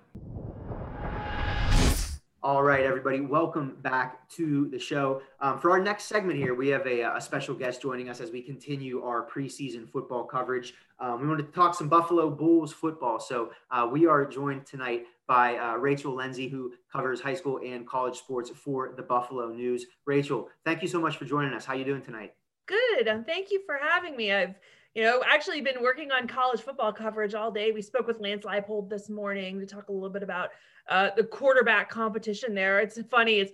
All 2.46 2.62
right, 2.62 2.86
everybody, 2.86 3.22
welcome 3.22 3.76
back 3.82 4.30
to 4.30 4.68
the 4.68 4.78
show. 4.78 5.24
Um, 5.40 5.58
for 5.58 5.72
our 5.72 5.80
next 5.80 6.04
segment 6.04 6.38
here, 6.38 6.54
we 6.54 6.68
have 6.68 6.86
a, 6.86 7.02
a, 7.02 7.20
special 7.20 7.56
guest 7.56 7.82
joining 7.82 8.08
us 8.08 8.22
as 8.22 8.30
we 8.30 8.40
continue 8.40 9.02
our 9.02 9.28
preseason 9.28 9.90
football 9.90 10.26
coverage. 10.26 10.76
Um, 11.00 11.22
we 11.22 11.28
wanted 11.28 11.48
to 11.48 11.52
talk 11.54 11.74
some 11.74 11.90
Buffalo 11.90 12.30
Bulls 12.30 12.72
football. 12.72 13.20
So 13.20 13.50
uh, 13.72 13.90
we 13.92 14.06
are 14.06 14.28
joined 14.28 14.68
tonight 14.68 15.06
by 15.26 15.58
uh, 15.58 15.78
Rachel 15.78 16.14
Lenzi, 16.14 16.48
who 16.48 16.72
covers 16.94 17.20
high 17.20 17.34
school 17.34 17.62
and 17.66 17.88
college 17.88 18.16
sports 18.16 18.52
for 18.52 18.94
the 18.96 19.02
Buffalo 19.02 19.50
News. 19.50 19.88
Rachel, 20.06 20.48
thank 20.64 20.84
you 20.84 20.88
so 20.88 21.02
much 21.02 21.18
for 21.18 21.26
joining 21.26 21.52
us. 21.52 21.66
How 21.66 21.74
are 21.74 21.78
you 21.78 21.84
doing 21.84 22.04
tonight? 22.04 22.36
Good. 22.68 23.08
Um, 23.08 23.24
thank 23.24 23.50
you 23.50 23.64
for 23.66 23.80
having 23.82 24.16
me. 24.16 24.32
I've 24.32 24.54
you 24.96 25.04
know, 25.04 25.22
actually 25.28 25.60
been 25.60 25.82
working 25.82 26.12
on 26.12 26.26
college 26.26 26.62
football 26.62 26.94
coverage 26.94 27.34
all 27.34 27.52
day. 27.52 27.72
We 27.72 27.82
spoke 27.82 28.08
with 28.08 28.22
Lance 28.22 28.46
Leipold 28.46 28.90
this 28.90 29.10
morning 29.10 29.60
to 29.60 29.66
talk 29.66 29.90
a 29.90 29.92
little 29.92 30.10
bit 30.10 30.24
about 30.24 30.52
uh, 30.90 31.10
the 31.16 31.24
quarterback 31.24 31.90
competition 31.90 32.54
there. 32.54 32.80
It's 32.80 33.00
funny, 33.10 33.40
it's 33.40 33.52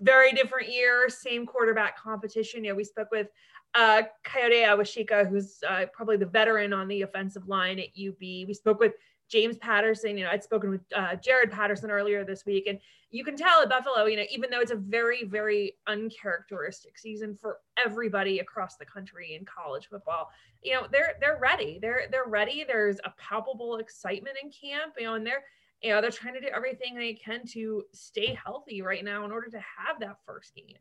very 0.00 0.32
different 0.32 0.72
year, 0.72 1.08
same 1.08 1.46
quarterback 1.46 1.98
competition. 1.98 2.64
You 2.64 2.70
know, 2.70 2.76
we 2.76 2.84
spoke 2.84 3.10
with 3.10 3.28
uh, 3.74 4.02
Kayode 4.24 4.66
Awosika, 4.66 5.28
who's 5.28 5.58
uh, 5.68 5.86
probably 5.92 6.16
the 6.16 6.26
veteran 6.26 6.72
on 6.72 6.88
the 6.88 7.02
offensive 7.02 7.48
line 7.48 7.78
at 7.78 7.88
UB. 7.88 8.20
We 8.20 8.54
spoke 8.54 8.80
with 8.80 8.94
James 9.28 9.56
Patterson. 9.58 10.18
You 10.18 10.24
know, 10.24 10.30
I'd 10.30 10.42
spoken 10.42 10.70
with 10.70 10.80
uh, 10.94 11.16
Jaret 11.16 11.50
Patterson 11.50 11.90
earlier 11.90 12.24
this 12.24 12.44
week, 12.44 12.66
and 12.66 12.78
you 13.10 13.24
can 13.24 13.36
tell 13.36 13.62
at 13.62 13.68
Buffalo, 13.68 14.06
you 14.06 14.16
know, 14.16 14.24
even 14.32 14.50
though 14.50 14.60
it's 14.60 14.70
a 14.70 14.76
very, 14.76 15.24
very 15.24 15.74
uncharacteristic 15.86 16.98
season 16.98 17.36
for 17.36 17.58
everybody 17.84 18.38
across 18.38 18.76
the 18.76 18.84
country 18.84 19.36
in 19.38 19.44
college 19.44 19.88
football, 19.88 20.30
you 20.62 20.74
know, 20.74 20.86
they're 20.90 21.14
they're 21.20 21.38
ready. 21.40 21.78
They're 21.80 22.04
they're 22.10 22.26
ready. 22.26 22.64
There's 22.66 22.98
a 23.04 23.12
palpable 23.18 23.76
excitement 23.76 24.36
in 24.42 24.50
camp, 24.50 24.94
you 24.98 25.04
know, 25.04 25.14
and 25.14 25.26
they're 25.26 25.44
you 25.82 25.90
know, 25.90 26.00
they're 26.00 26.10
trying 26.10 26.34
to 26.34 26.40
do 26.40 26.48
everything 26.54 26.94
they 26.94 27.14
can 27.14 27.46
to 27.48 27.84
stay 27.92 28.38
healthy 28.44 28.82
right 28.82 29.04
now 29.04 29.24
in 29.24 29.32
order 29.32 29.48
to 29.48 29.58
have 29.58 29.98
that 30.00 30.16
first 30.26 30.54
game. 30.54 30.76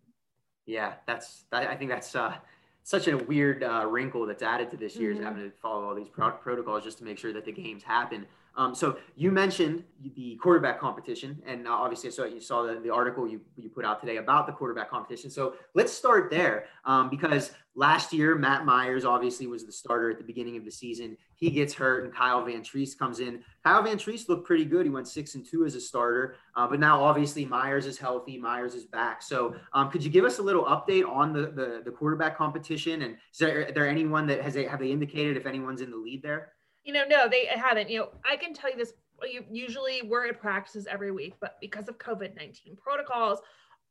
Yeah, 0.66 0.94
that's 1.08 1.46
I 1.52 1.76
think 1.76 1.90
that's 1.90 2.16
uh, 2.16 2.36
such 2.84 3.08
a 3.08 3.18
weird 3.18 3.64
uh, 3.64 3.86
wrinkle 3.88 4.26
that's 4.26 4.44
added 4.44 4.70
to 4.72 4.78
this 4.78 4.96
year's 4.96 5.18
mm-hmm. 5.18 5.26
having 5.26 5.44
to 5.44 5.52
follow 5.58 5.88
all 5.88 5.96
these 5.96 6.10
pro- 6.10 6.32
protocols 6.32 6.84
just 6.84 6.98
to 7.00 7.04
make 7.04 7.18
sure 7.18 7.34
that 7.34 7.46
the 7.46 7.52
games 7.52 7.84
happen. 7.84 8.26
Um, 8.56 8.76
so 8.76 8.98
you 9.16 9.32
mentioned 9.32 9.84
the 10.16 10.36
quarterback 10.36 10.80
competition, 10.80 11.42
and 11.46 11.68
obviously, 11.68 12.12
so 12.12 12.26
you 12.26 12.42
saw 12.42 12.64
the, 12.64 12.80
the 12.80 12.94
article 12.94 13.28
you, 13.28 13.40
you 13.56 13.70
put 13.70 13.86
out 13.86 14.02
today 14.02 14.18
about 14.18 14.48
the 14.48 14.54
quarterback 14.54 14.90
competition. 14.90 15.30
So 15.30 15.54
let's 15.76 15.94
start 15.94 16.30
there 16.30 16.66
um, 16.84 17.10
because 17.10 17.52
last 17.76 18.12
year 18.12 18.36
Matt 18.36 18.66
Myers 18.66 19.06
obviously 19.06 19.48
was 19.48 19.66
the 19.66 19.72
starter 19.72 20.12
at 20.12 20.18
the 20.18 20.24
beginning 20.24 20.58
of 20.58 20.66
the 20.66 20.72
season. 20.72 21.16
He 21.40 21.50
gets 21.50 21.74
hurt, 21.74 22.04
and 22.04 22.14
Kyle 22.14 22.44
Vantrease 22.44 22.98
comes 22.98 23.20
in. 23.20 23.44
Kyle 23.64 23.82
Vantrease 23.82 24.28
looked 24.28 24.46
pretty 24.46 24.66
good. 24.66 24.86
He 24.86 24.90
went 24.90 25.08
six 25.08 25.36
and 25.36 25.46
two 25.46 25.66
as 25.66 25.76
a 25.76 25.82
starter, 25.82 26.36
uh, 26.56 26.68
but 26.68 26.80
now 26.80 27.02
obviously 27.02 27.46
Myers 27.46 27.86
is 27.86 27.98
healthy. 27.98 28.38
Myers 28.38 28.76
is 28.76 28.86
back. 28.86 29.22
So 29.22 29.56
um, 29.74 29.90
could 29.90 30.04
you 30.04 30.10
give 30.10 30.26
us 30.26 30.40
a 30.40 30.44
little 30.44 30.66
update 30.66 31.08
on 31.08 31.32
the 31.34 31.44
the, 31.48 31.82
the 31.86 31.92
quarterback 31.92 32.38
competition? 32.38 33.04
And 33.04 33.16
is 33.34 33.40
there, 33.40 33.72
there 33.72 33.88
anyone 33.88 34.28
that 34.28 34.42
has 34.42 34.54
they, 34.54 34.66
have 34.66 34.80
they 34.80 34.92
indicated 34.92 35.38
if 35.38 35.46
anyone's 35.46 35.82
in 35.82 35.92
the 35.92 35.98
lead 35.98 36.22
there? 36.22 36.54
you 36.90 36.94
know, 36.94 37.06
no, 37.08 37.30
they 37.30 37.46
haven't. 37.46 37.90
You 37.90 38.00
know, 38.00 38.10
I 38.30 38.36
can 38.36 38.54
tell 38.54 38.72
you 38.72 38.78
this. 38.78 38.94
Usually, 39.52 40.02
we're 40.02 40.28
at 40.28 40.40
practices 40.40 40.88
every 40.90 41.12
week, 41.12 41.36
but 41.40 41.58
because 41.62 41.88
of 41.88 41.98
COVID 42.00 42.36
nineteen 42.36 42.76
protocols, 42.76 43.40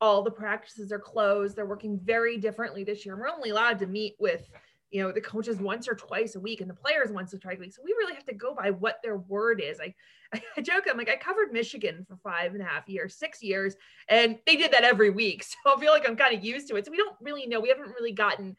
all 0.01 0.23
the 0.23 0.31
practices 0.31 0.91
are 0.91 0.99
closed. 0.99 1.55
They're 1.55 1.67
working 1.67 2.01
very 2.03 2.39
differently 2.39 2.83
this 2.83 3.07
year. 3.07 3.17
We're 3.17 3.29
only 3.29 3.51
allowed 3.51 3.79
to 3.81 3.87
meet 3.87 4.17
with, 4.19 4.49
you 4.91 5.03
know, 5.03 5.13
the 5.13 5.21
coaches 5.21 5.59
once 5.59 5.87
or 5.87 5.95
twice 5.95 6.35
a 6.35 6.41
week 6.41 6.61
and 6.61 6.71
the 6.71 6.75
players 6.75 7.11
once 7.11 7.35
or 7.35 7.39
twice 7.39 7.59
a 7.59 7.61
week. 7.61 7.75
So 7.75 7.83
we 7.85 7.95
really 7.99 8.15
have 8.15 8.25
to 8.27 8.35
go 8.35 8.55
by 8.55 8.71
what 8.71 9.01
their 9.03 9.19
word 9.19 9.61
is. 9.63 9.81
I, 9.81 9.95
I 10.57 10.61
joke, 10.61 10.85
I'm 10.89 10.97
like, 10.97 11.11
I 11.11 11.17
covered 11.17 11.53
Michigan 11.53 12.07
for 12.09 12.17
five 12.17 12.53
and 12.53 12.63
a 12.63 12.65
half 12.65 12.89
years, 12.89 13.15
six 13.15 13.43
years, 13.43 13.77
and 14.09 14.39
they 14.47 14.57
did 14.57 14.73
that 14.73 14.85
every 14.85 15.11
week. 15.11 15.45
So 15.65 15.75
I 15.77 15.81
feel 15.81 15.93
like 15.93 16.09
I'm 16.09 16.17
kind 16.17 16.37
of 16.37 16.45
used 16.45 16.69
to 16.69 16.77
it. 16.77 16.85
So 16.85 16.91
we 16.91 16.97
don't 16.97 17.17
really 17.21 17.47
know. 17.47 17.61
We 17.61 17.69
haven't 17.69 17.95
really 17.99 18.13
gotten 18.13 18.57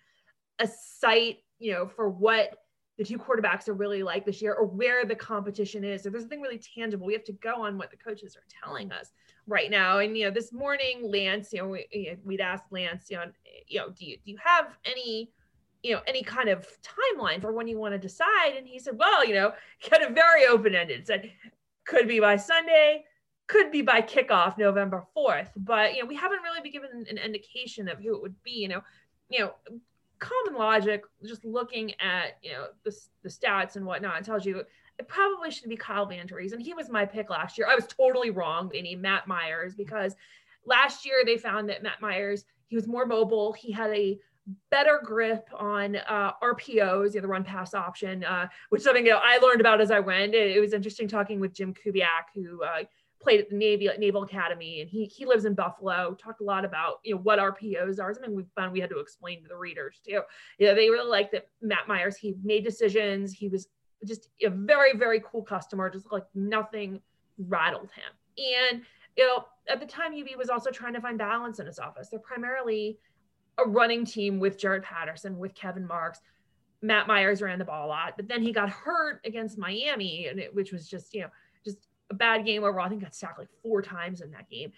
a 0.59 0.67
site, 0.67 1.39
you 1.57 1.71
know, 1.71 1.87
for 1.87 2.09
what 2.09 2.53
the 2.97 3.05
two 3.05 3.17
quarterbacks 3.17 3.69
are 3.69 3.73
really 3.73 4.03
like 4.03 4.25
this 4.25 4.41
year 4.41 4.53
or 4.53 4.65
where 4.65 5.05
the 5.05 5.15
competition 5.15 5.85
is. 5.85 6.05
If 6.05 6.11
there's 6.11 6.25
nothing 6.25 6.41
really 6.41 6.59
tangible, 6.59 7.07
we 7.07 7.13
have 7.13 7.23
to 7.23 7.31
go 7.31 7.63
on 7.63 7.77
what 7.77 7.91
the 7.91 7.97
coaches 7.97 8.35
are 8.35 8.43
telling 8.61 8.91
us 8.91 9.11
right 9.47 9.71
now. 9.71 9.99
And, 9.99 10.17
you 10.17 10.25
know, 10.25 10.31
this 10.31 10.51
morning, 10.51 10.99
Lance, 11.01 11.53
you 11.53 11.59
know, 11.59 11.69
we, 11.69 12.17
would 12.25 12.41
asked 12.41 12.65
Lance, 12.71 13.05
you 13.09 13.15
know, 13.15 13.25
you 13.67 13.79
know, 13.79 13.89
do 13.91 14.05
you, 14.05 14.17
do 14.17 14.31
you 14.31 14.37
have 14.43 14.75
any, 14.83 15.31
you 15.83 15.93
know, 15.93 16.01
any 16.07 16.23
kind 16.23 16.49
of 16.49 16.67
timeline 16.81 17.41
for 17.41 17.51
when 17.51 17.67
you 17.67 17.79
want 17.79 17.93
to 17.93 17.99
decide? 17.99 18.55
And 18.57 18.67
he 18.67 18.79
said, 18.79 18.97
well, 18.97 19.25
you 19.25 19.33
know, 19.33 19.53
kind 19.89 20.03
of 20.03 20.13
very 20.13 20.45
open-ended, 20.45 21.07
said, 21.07 21.31
could 21.85 22.07
be 22.07 22.19
by 22.19 22.35
Sunday, 22.35 23.05
could 23.47 23.71
be 23.71 23.81
by 23.81 24.01
kickoff 24.01 24.57
November 24.57 25.05
4th. 25.15 25.49
But, 25.55 25.95
you 25.95 26.01
know, 26.01 26.07
we 26.07 26.15
haven't 26.15 26.41
really 26.43 26.61
been 26.61 26.71
given 26.71 27.05
an 27.09 27.17
indication 27.17 27.87
of 27.87 27.99
who 27.99 28.15
it 28.15 28.21
would 28.21 28.41
be, 28.43 28.51
you 28.51 28.67
know, 28.67 28.81
you 29.29 29.39
know, 29.39 29.53
common 30.19 30.59
logic, 30.59 31.03
just 31.25 31.43
looking 31.45 31.93
at 31.99 32.37
you 32.43 32.51
know 32.51 32.67
the, 32.83 32.95
the 33.23 33.29
stats 33.29 33.75
and 33.75 33.85
whatnot, 33.85 34.23
tells 34.23 34.45
you 34.45 34.63
it 34.99 35.07
probably 35.07 35.49
should 35.49 35.69
be 35.69 35.77
Kyle 35.77 36.05
Vantrease, 36.05 36.51
and 36.51 36.61
he 36.61 36.73
was 36.73 36.89
my 36.89 37.05
pick 37.05 37.29
last 37.29 37.57
year. 37.57 37.67
I 37.67 37.75
was 37.75 37.87
totally 37.87 38.29
wrong. 38.29 38.69
Need 38.73 39.01
Matt 39.01 39.27
Myers 39.27 39.73
because 39.75 40.15
last 40.65 41.05
year 41.05 41.23
they 41.25 41.37
found 41.37 41.69
that 41.69 41.83
Matt 41.83 42.01
Myers 42.01 42.45
he 42.67 42.75
was 42.75 42.87
more 42.87 43.05
mobile. 43.05 43.53
He 43.53 43.71
had 43.71 43.89
a 43.91 44.19
better 44.71 44.99
grip 45.03 45.47
on 45.57 45.95
uh, 45.95 46.33
RPOs, 46.41 47.13
the 47.13 47.19
other 47.19 47.27
run 47.27 47.43
pass 47.43 47.73
option, 47.73 48.23
uh, 48.23 48.47
which 48.69 48.81
something 48.81 49.05
you 49.05 49.11
know, 49.11 49.21
I 49.23 49.37
learned 49.37 49.61
about 49.61 49.81
as 49.81 49.91
I 49.91 49.99
went. 49.99 50.33
It, 50.33 50.55
it 50.55 50.59
was 50.59 50.73
interesting 50.73 51.07
talking 51.07 51.39
with 51.39 51.53
Jim 51.53 51.73
Kubiak, 51.73 52.33
who 52.33 52.63
uh, 52.63 52.83
played 53.21 53.41
at 53.41 53.49
the 53.49 53.55
Navy 53.55 53.89
Naval 53.97 54.23
Academy, 54.23 54.81
and 54.81 54.89
he 54.89 55.05
he 55.05 55.25
lives 55.25 55.45
in 55.45 55.53
Buffalo. 55.53 56.15
Talked 56.15 56.41
a 56.41 56.43
lot 56.43 56.65
about 56.65 56.99
you 57.03 57.15
know 57.15 57.21
what 57.21 57.39
RPOs 57.39 58.01
are. 58.01 58.13
Something 58.13 58.35
we 58.35 58.45
found 58.55 58.71
we 58.71 58.79
had 58.79 58.89
to 58.89 58.99
explain 58.99 59.41
to 59.43 59.49
the 59.49 59.57
readers 59.57 59.99
too. 60.05 60.21
You 60.57 60.67
know, 60.67 60.75
they 60.75 60.89
really 60.89 61.09
liked 61.09 61.31
that 61.33 61.47
Matt 61.61 61.87
Myers. 61.87 62.17
He 62.17 62.35
made 62.43 62.63
decisions. 62.63 63.33
He 63.33 63.49
was 63.49 63.67
just 64.05 64.29
a 64.43 64.49
very 64.49 64.95
very 64.95 65.21
cool 65.25 65.43
customer. 65.43 65.89
Just 65.89 66.11
like 66.11 66.25
nothing 66.33 67.01
rattled 67.37 67.91
him. 67.91 68.43
And 68.71 68.81
you 69.17 69.27
know, 69.27 69.45
at 69.67 69.79
the 69.79 69.85
time, 69.85 70.13
UB 70.13 70.37
was 70.37 70.49
also 70.49 70.71
trying 70.71 70.93
to 70.93 71.01
find 71.01 71.17
balance 71.17 71.59
in 71.59 71.65
his 71.65 71.79
office. 71.79 72.09
They're 72.09 72.19
primarily 72.19 72.99
a 73.65 73.69
running 73.69 74.05
team 74.05 74.39
with 74.39 74.59
Jaret 74.59 74.83
Patterson, 74.83 75.37
with 75.37 75.53
Kevin 75.53 75.85
Marks. 75.85 76.21
Matt 76.81 77.07
Myers 77.07 77.41
ran 77.41 77.59
the 77.59 77.65
ball 77.65 77.87
a 77.87 77.89
lot, 77.89 78.13
but 78.15 78.27
then 78.27 78.41
he 78.41 78.53
got 78.53 78.69
hurt 78.69 79.19
against 79.25 79.57
Miami, 79.57 80.27
and 80.27 80.39
it, 80.39 80.55
which 80.55 80.71
was 80.71 80.87
just 80.87 81.13
you 81.13 81.21
know 81.21 81.29
just 81.63 81.87
a 82.09 82.13
bad 82.13 82.45
game 82.45 82.63
overall. 82.63 82.85
I 82.85 82.89
think 82.89 83.01
got 83.01 83.15
sacked 83.15 83.39
like 83.39 83.49
four 83.61 83.81
times 83.81 84.21
in 84.21 84.31
that 84.31 84.49
game. 84.49 84.71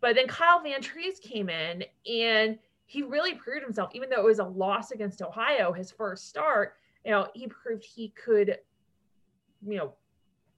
But 0.00 0.14
then 0.14 0.26
Kyle 0.26 0.62
Vantrease 0.62 1.20
came 1.20 1.48
in 1.48 1.84
and 2.10 2.58
he 2.86 3.02
really 3.02 3.34
proved 3.34 3.64
himself, 3.64 3.90
even 3.94 4.08
though 4.08 4.20
it 4.20 4.24
was 4.24 4.38
a 4.38 4.44
loss 4.44 4.92
against 4.92 5.22
Ohio, 5.22 5.72
his 5.72 5.90
first 5.90 6.28
start. 6.28 6.74
You 7.04 7.12
know, 7.12 7.28
he 7.34 7.48
proved 7.48 7.84
he 7.84 8.10
could, 8.10 8.58
you 9.66 9.78
know, 9.78 9.94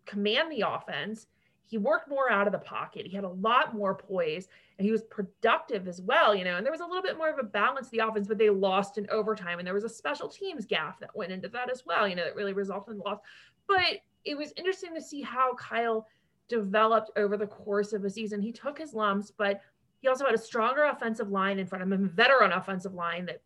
command 0.06 0.50
the 0.50 0.64
offense. 0.68 1.26
He 1.64 1.78
worked 1.78 2.08
more 2.08 2.30
out 2.30 2.46
of 2.46 2.52
the 2.52 2.58
pocket. 2.58 3.06
He 3.06 3.14
had 3.14 3.24
a 3.24 3.30
lot 3.30 3.74
more 3.74 3.94
poise 3.94 4.48
and 4.78 4.86
he 4.86 4.92
was 4.92 5.02
productive 5.04 5.88
as 5.88 6.00
well, 6.00 6.34
you 6.34 6.44
know. 6.44 6.56
And 6.56 6.64
there 6.64 6.72
was 6.72 6.80
a 6.80 6.86
little 6.86 7.02
bit 7.02 7.18
more 7.18 7.28
of 7.28 7.38
a 7.38 7.42
balance 7.42 7.88
the 7.88 7.98
offense, 7.98 8.28
but 8.28 8.38
they 8.38 8.48
lost 8.48 8.96
in 8.96 9.08
overtime. 9.10 9.58
And 9.58 9.66
there 9.66 9.74
was 9.74 9.84
a 9.84 9.88
special 9.88 10.28
teams 10.28 10.66
gaff 10.66 11.00
that 11.00 11.14
went 11.16 11.32
into 11.32 11.48
that 11.48 11.70
as 11.70 11.84
well, 11.84 12.06
you 12.06 12.14
know, 12.14 12.24
that 12.24 12.36
really 12.36 12.52
resulted 12.52 12.92
in 12.92 12.98
the 12.98 13.04
loss. 13.04 13.18
But 13.66 13.98
it 14.24 14.36
was 14.36 14.52
interesting 14.56 14.94
to 14.94 15.02
see 15.02 15.20
how 15.20 15.54
Kyle 15.54 16.06
developed 16.48 17.10
over 17.16 17.36
the 17.36 17.46
course 17.46 17.92
of 17.92 18.04
a 18.04 18.10
season. 18.10 18.40
He 18.40 18.52
took 18.52 18.78
his 18.78 18.94
lumps, 18.94 19.32
but 19.36 19.60
he 20.00 20.08
also 20.08 20.24
had 20.24 20.34
a 20.34 20.38
stronger 20.38 20.84
offensive 20.84 21.30
line 21.30 21.58
in 21.58 21.66
front 21.66 21.82
of 21.82 21.90
him, 21.90 22.04
a 22.04 22.08
veteran 22.08 22.52
offensive 22.52 22.94
line 22.94 23.26
that 23.26 23.42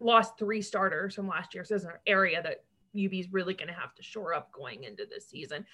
lost 0.00 0.36
three 0.38 0.60
starters 0.60 1.14
from 1.14 1.28
last 1.28 1.54
year. 1.54 1.64
So 1.64 1.74
there's 1.74 1.84
an 1.84 1.92
area 2.06 2.42
that 2.42 2.64
UB 2.96 3.14
is 3.14 3.32
really 3.32 3.54
going 3.54 3.68
to 3.68 3.74
have 3.74 3.94
to 3.94 4.02
shore 4.02 4.34
up 4.34 4.52
going 4.52 4.84
into 4.84 5.06
this 5.06 5.28
season. 5.28 5.64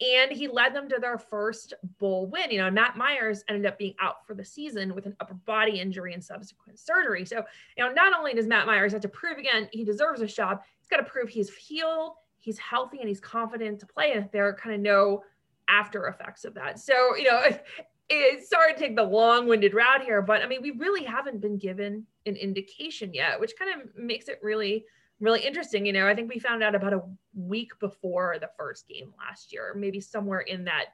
And 0.00 0.30
he 0.30 0.46
led 0.46 0.74
them 0.74 0.88
to 0.90 0.98
their 1.00 1.18
first 1.18 1.74
bowl 1.98 2.26
win. 2.26 2.50
You 2.50 2.58
know, 2.58 2.70
Matt 2.70 2.96
Myers 2.96 3.42
ended 3.48 3.66
up 3.66 3.78
being 3.78 3.94
out 4.00 4.24
for 4.26 4.34
the 4.34 4.44
season 4.44 4.94
with 4.94 5.06
an 5.06 5.16
upper 5.18 5.34
body 5.34 5.80
injury 5.80 6.14
and 6.14 6.22
subsequent 6.22 6.78
surgery. 6.78 7.24
So, 7.24 7.42
you 7.76 7.84
know, 7.84 7.92
not 7.92 8.16
only 8.16 8.32
does 8.32 8.46
Matt 8.46 8.66
Myers 8.66 8.92
have 8.92 9.00
to 9.02 9.08
prove 9.08 9.38
again 9.38 9.68
he 9.72 9.84
deserves 9.84 10.20
a 10.20 10.28
shot, 10.28 10.62
he's 10.78 10.88
got 10.88 10.98
to 10.98 11.10
prove 11.10 11.28
he's 11.28 11.52
healed, 11.54 12.12
he's 12.36 12.58
healthy, 12.58 12.98
and 13.00 13.08
he's 13.08 13.20
confident 13.20 13.80
to 13.80 13.86
play. 13.86 14.12
And 14.12 14.28
there 14.32 14.46
are 14.46 14.54
kind 14.54 14.74
of 14.74 14.80
no 14.80 15.24
after 15.68 16.06
effects 16.06 16.44
of 16.44 16.54
that. 16.54 16.78
So, 16.78 17.16
you 17.16 17.24
know, 17.24 17.42
it's 18.08 18.48
sorry 18.48 18.72
to 18.72 18.78
take 18.78 18.96
the 18.96 19.02
long-winded 19.02 19.74
route 19.74 20.02
here, 20.02 20.22
but 20.22 20.42
I 20.42 20.46
mean, 20.46 20.62
we 20.62 20.70
really 20.72 21.04
haven't 21.04 21.40
been 21.40 21.58
given 21.58 22.06
an 22.26 22.36
indication 22.36 23.12
yet, 23.12 23.38
which 23.38 23.52
kind 23.58 23.80
of 23.80 23.88
makes 23.96 24.28
it 24.28 24.38
really, 24.42 24.84
really 25.20 25.44
interesting. 25.44 25.86
You 25.86 25.92
know, 25.92 26.06
I 26.06 26.14
think 26.14 26.32
we 26.32 26.38
found 26.38 26.62
out 26.62 26.74
about 26.74 26.92
a 26.92 27.02
week 27.34 27.72
before 27.80 28.38
the 28.40 28.50
first 28.56 28.88
game 28.88 29.12
last 29.18 29.52
year, 29.52 29.74
maybe 29.76 30.00
somewhere 30.00 30.40
in 30.40 30.64
that 30.64 30.86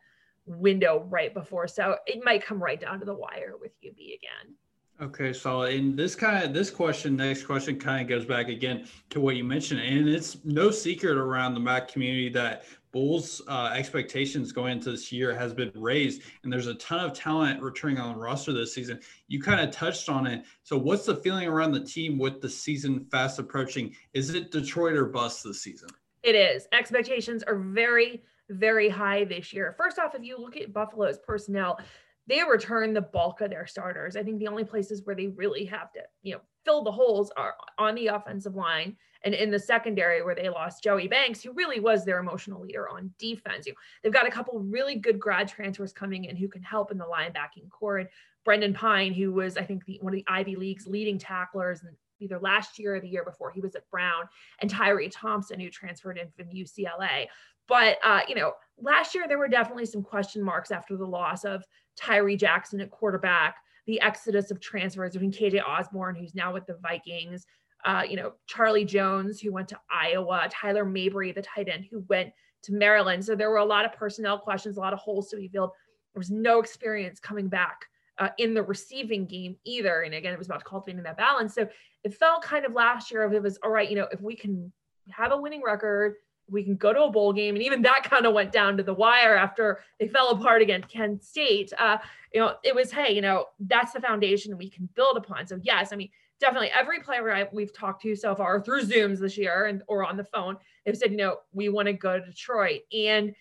window 0.46 1.06
right 1.08 1.32
before. 1.32 1.68
So 1.68 1.96
it 2.06 2.24
might 2.24 2.44
come 2.44 2.62
right 2.62 2.80
down 2.80 3.00
to 3.00 3.04
the 3.04 3.14
wire 3.14 3.54
with 3.60 3.72
UB 3.86 3.96
again. 3.96 4.54
Okay, 5.00 5.32
so 5.32 5.62
in 5.62 5.96
this 5.96 6.14
kind 6.14 6.44
of 6.44 6.54
this 6.54 6.70
question, 6.70 7.16
next 7.16 7.44
question 7.44 7.78
kind 7.80 8.02
of 8.02 8.08
goes 8.08 8.24
back 8.24 8.48
again 8.48 8.86
to 9.10 9.20
what 9.20 9.34
you 9.34 9.42
mentioned, 9.42 9.80
and 9.80 10.08
it's 10.08 10.36
no 10.44 10.70
secret 10.70 11.16
around 11.16 11.54
the 11.54 11.60
MAC 11.60 11.88
community 11.88 12.28
that 12.28 12.64
Bulls' 12.94 13.42
uh, 13.48 13.72
expectations 13.74 14.52
going 14.52 14.74
into 14.74 14.92
this 14.92 15.10
year 15.10 15.34
has 15.34 15.52
been 15.52 15.72
raised, 15.74 16.22
and 16.44 16.52
there's 16.52 16.68
a 16.68 16.76
ton 16.76 17.00
of 17.00 17.12
talent 17.12 17.60
returning 17.60 17.98
on 17.98 18.14
the 18.14 18.20
roster 18.20 18.52
this 18.52 18.72
season. 18.72 19.00
You 19.26 19.42
kind 19.42 19.60
of 19.60 19.72
touched 19.72 20.08
on 20.08 20.28
it. 20.28 20.44
So, 20.62 20.78
what's 20.78 21.04
the 21.04 21.16
feeling 21.16 21.48
around 21.48 21.72
the 21.72 21.84
team 21.84 22.18
with 22.18 22.40
the 22.40 22.48
season 22.48 23.04
fast 23.10 23.40
approaching? 23.40 23.96
Is 24.12 24.32
it 24.32 24.52
Detroit 24.52 24.94
or 24.94 25.06
bust 25.06 25.42
this 25.42 25.60
season? 25.60 25.88
It 26.22 26.36
is. 26.36 26.68
Expectations 26.70 27.42
are 27.42 27.56
very, 27.56 28.22
very 28.48 28.88
high 28.88 29.24
this 29.24 29.52
year. 29.52 29.74
First 29.76 29.98
off, 29.98 30.14
if 30.14 30.22
you 30.22 30.38
look 30.38 30.56
at 30.56 30.72
Buffalo's 30.72 31.18
personnel, 31.18 31.80
they 32.28 32.44
return 32.44 32.94
the 32.94 33.02
bulk 33.02 33.40
of 33.40 33.50
their 33.50 33.66
starters. 33.66 34.14
I 34.16 34.22
think 34.22 34.38
the 34.38 34.46
only 34.46 34.64
places 34.64 35.02
where 35.02 35.16
they 35.16 35.26
really 35.26 35.64
have 35.64 35.92
to, 35.94 36.00
you 36.22 36.34
know, 36.34 36.40
fill 36.64 36.84
the 36.84 36.92
holes 36.92 37.32
are 37.36 37.56
on 37.76 37.96
the 37.96 38.06
offensive 38.06 38.54
line 38.54 38.96
and 39.24 39.34
in 39.34 39.50
the 39.50 39.58
secondary 39.58 40.22
where 40.22 40.34
they 40.34 40.48
lost 40.48 40.82
Joey 40.82 41.08
Banks, 41.08 41.42
who 41.42 41.52
really 41.52 41.80
was 41.80 42.04
their 42.04 42.18
emotional 42.18 42.60
leader 42.60 42.88
on 42.88 43.10
defense. 43.18 43.66
You, 43.66 43.74
they've 44.02 44.12
got 44.12 44.26
a 44.26 44.30
couple 44.30 44.58
really 44.60 44.96
good 44.96 45.18
grad 45.18 45.48
transfers 45.48 45.92
coming 45.92 46.24
in 46.24 46.36
who 46.36 46.48
can 46.48 46.62
help 46.62 46.90
in 46.90 46.98
the 46.98 47.06
linebacking 47.06 47.70
core. 47.70 47.98
And 47.98 48.08
Brendan 48.44 48.74
Pine, 48.74 49.14
who 49.14 49.32
was, 49.32 49.56
I 49.56 49.64
think, 49.64 49.84
the, 49.86 49.98
one 50.02 50.12
of 50.12 50.16
the 50.16 50.24
Ivy 50.28 50.56
League's 50.56 50.86
leading 50.86 51.18
tacklers 51.18 51.82
and 51.82 51.96
either 52.20 52.38
last 52.38 52.78
year 52.78 52.96
or 52.96 53.00
the 53.00 53.08
year 53.08 53.24
before 53.24 53.50
he 53.50 53.60
was 53.60 53.74
at 53.74 53.88
Brown, 53.90 54.24
and 54.60 54.70
Tyree 54.70 55.08
Thompson, 55.08 55.58
who 55.58 55.70
transferred 55.70 56.18
in 56.18 56.28
from 56.30 56.46
UCLA. 56.54 57.26
But, 57.66 57.98
uh, 58.04 58.20
you 58.28 58.34
know, 58.34 58.52
last 58.78 59.14
year 59.14 59.26
there 59.26 59.38
were 59.38 59.48
definitely 59.48 59.86
some 59.86 60.02
question 60.02 60.42
marks 60.42 60.70
after 60.70 60.96
the 60.96 61.06
loss 61.06 61.44
of 61.44 61.64
Tyree 61.96 62.36
Jackson 62.36 62.80
at 62.80 62.90
quarterback, 62.90 63.56
the 63.86 64.00
exodus 64.00 64.50
of 64.50 64.60
transfers 64.60 65.12
between 65.12 65.32
KJ 65.32 65.62
Osborn, 65.66 66.14
who's 66.14 66.34
now 66.34 66.52
with 66.52 66.66
the 66.66 66.78
Vikings, 66.82 67.46
uh, 67.84 68.02
you 68.08 68.16
know, 68.16 68.32
Charlie 68.46 68.84
Jones, 68.84 69.40
who 69.40 69.52
went 69.52 69.68
to 69.68 69.80
Iowa, 69.90 70.48
Tyler 70.50 70.84
Mabry, 70.84 71.32
the 71.32 71.42
tight 71.42 71.68
end, 71.68 71.86
who 71.90 72.04
went 72.08 72.32
to 72.62 72.72
Maryland. 72.72 73.24
So 73.24 73.34
there 73.34 73.50
were 73.50 73.58
a 73.58 73.64
lot 73.64 73.84
of 73.84 73.92
personnel 73.92 74.38
questions, 74.38 74.76
a 74.76 74.80
lot 74.80 74.92
of 74.92 74.98
holes 74.98 75.28
to 75.30 75.36
be 75.36 75.48
filled. 75.48 75.70
There 76.14 76.20
was 76.20 76.30
no 76.30 76.60
experience 76.60 77.20
coming 77.20 77.48
back 77.48 77.84
uh, 78.18 78.28
in 78.38 78.54
the 78.54 78.62
receiving 78.62 79.26
game 79.26 79.56
either. 79.64 80.02
And 80.02 80.14
again, 80.14 80.32
it 80.32 80.38
was 80.38 80.46
about 80.46 80.64
cultivating 80.64 81.02
that 81.02 81.16
balance. 81.16 81.54
So 81.54 81.68
it 82.04 82.14
felt 82.14 82.42
kind 82.42 82.64
of 82.64 82.72
last 82.72 83.10
year 83.10 83.22
of 83.22 83.32
it 83.32 83.42
was 83.42 83.58
all 83.62 83.70
right, 83.70 83.88
you 83.88 83.96
know, 83.96 84.08
if 84.12 84.20
we 84.20 84.36
can 84.36 84.72
have 85.10 85.32
a 85.32 85.36
winning 85.36 85.62
record, 85.62 86.14
we 86.48 86.62
can 86.62 86.76
go 86.76 86.92
to 86.92 87.04
a 87.04 87.10
bowl 87.10 87.32
game. 87.32 87.54
And 87.54 87.64
even 87.64 87.82
that 87.82 88.02
kind 88.10 88.26
of 88.26 88.34
went 88.34 88.52
down 88.52 88.76
to 88.76 88.82
the 88.82 88.94
wire 88.94 89.36
after 89.36 89.80
they 89.98 90.08
fell 90.08 90.30
apart 90.30 90.62
against 90.62 90.88
Kent 90.88 91.24
State. 91.24 91.72
Uh, 91.78 91.98
you 92.32 92.40
know, 92.40 92.54
it 92.62 92.74
was, 92.74 92.92
hey, 92.92 93.14
you 93.14 93.20
know, 93.20 93.46
that's 93.60 93.92
the 93.92 94.00
foundation 94.00 94.56
we 94.56 94.70
can 94.70 94.88
build 94.94 95.16
upon. 95.16 95.46
So, 95.46 95.58
yes, 95.62 95.92
I 95.92 95.96
mean, 95.96 96.10
definitely 96.40 96.70
every 96.78 97.00
player 97.00 97.32
I, 97.32 97.48
we've 97.52 97.72
talked 97.72 98.02
to 98.02 98.14
so 98.16 98.34
far 98.34 98.60
through 98.60 98.82
Zooms 98.82 99.18
this 99.18 99.38
year 99.38 99.66
and 99.66 99.82
or 99.86 100.04
on 100.04 100.16
the 100.16 100.24
phone 100.24 100.56
they've 100.84 100.96
said, 100.96 101.10
you 101.10 101.16
know, 101.16 101.38
we 101.52 101.68
want 101.68 101.86
to 101.86 101.92
go 101.92 102.18
to 102.18 102.24
Detroit. 102.24 102.82
And, 102.92 103.34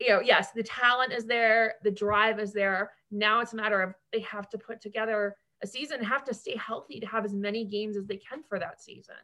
you 0.00 0.08
know, 0.08 0.20
yes, 0.20 0.52
the 0.52 0.62
talent 0.62 1.12
is 1.12 1.26
there, 1.26 1.74
the 1.82 1.90
drive 1.90 2.38
is 2.38 2.52
there. 2.52 2.92
Now 3.10 3.40
it's 3.40 3.52
a 3.52 3.56
matter 3.56 3.82
of 3.82 3.94
they 4.12 4.20
have 4.20 4.48
to 4.50 4.58
put 4.58 4.80
together 4.80 5.36
a 5.62 5.66
season, 5.66 6.02
have 6.02 6.24
to 6.24 6.34
stay 6.34 6.56
healthy 6.56 7.00
to 7.00 7.06
have 7.06 7.24
as 7.24 7.34
many 7.34 7.64
games 7.64 7.96
as 7.96 8.06
they 8.06 8.16
can 8.16 8.42
for 8.48 8.58
that 8.58 8.80
season 8.80 9.16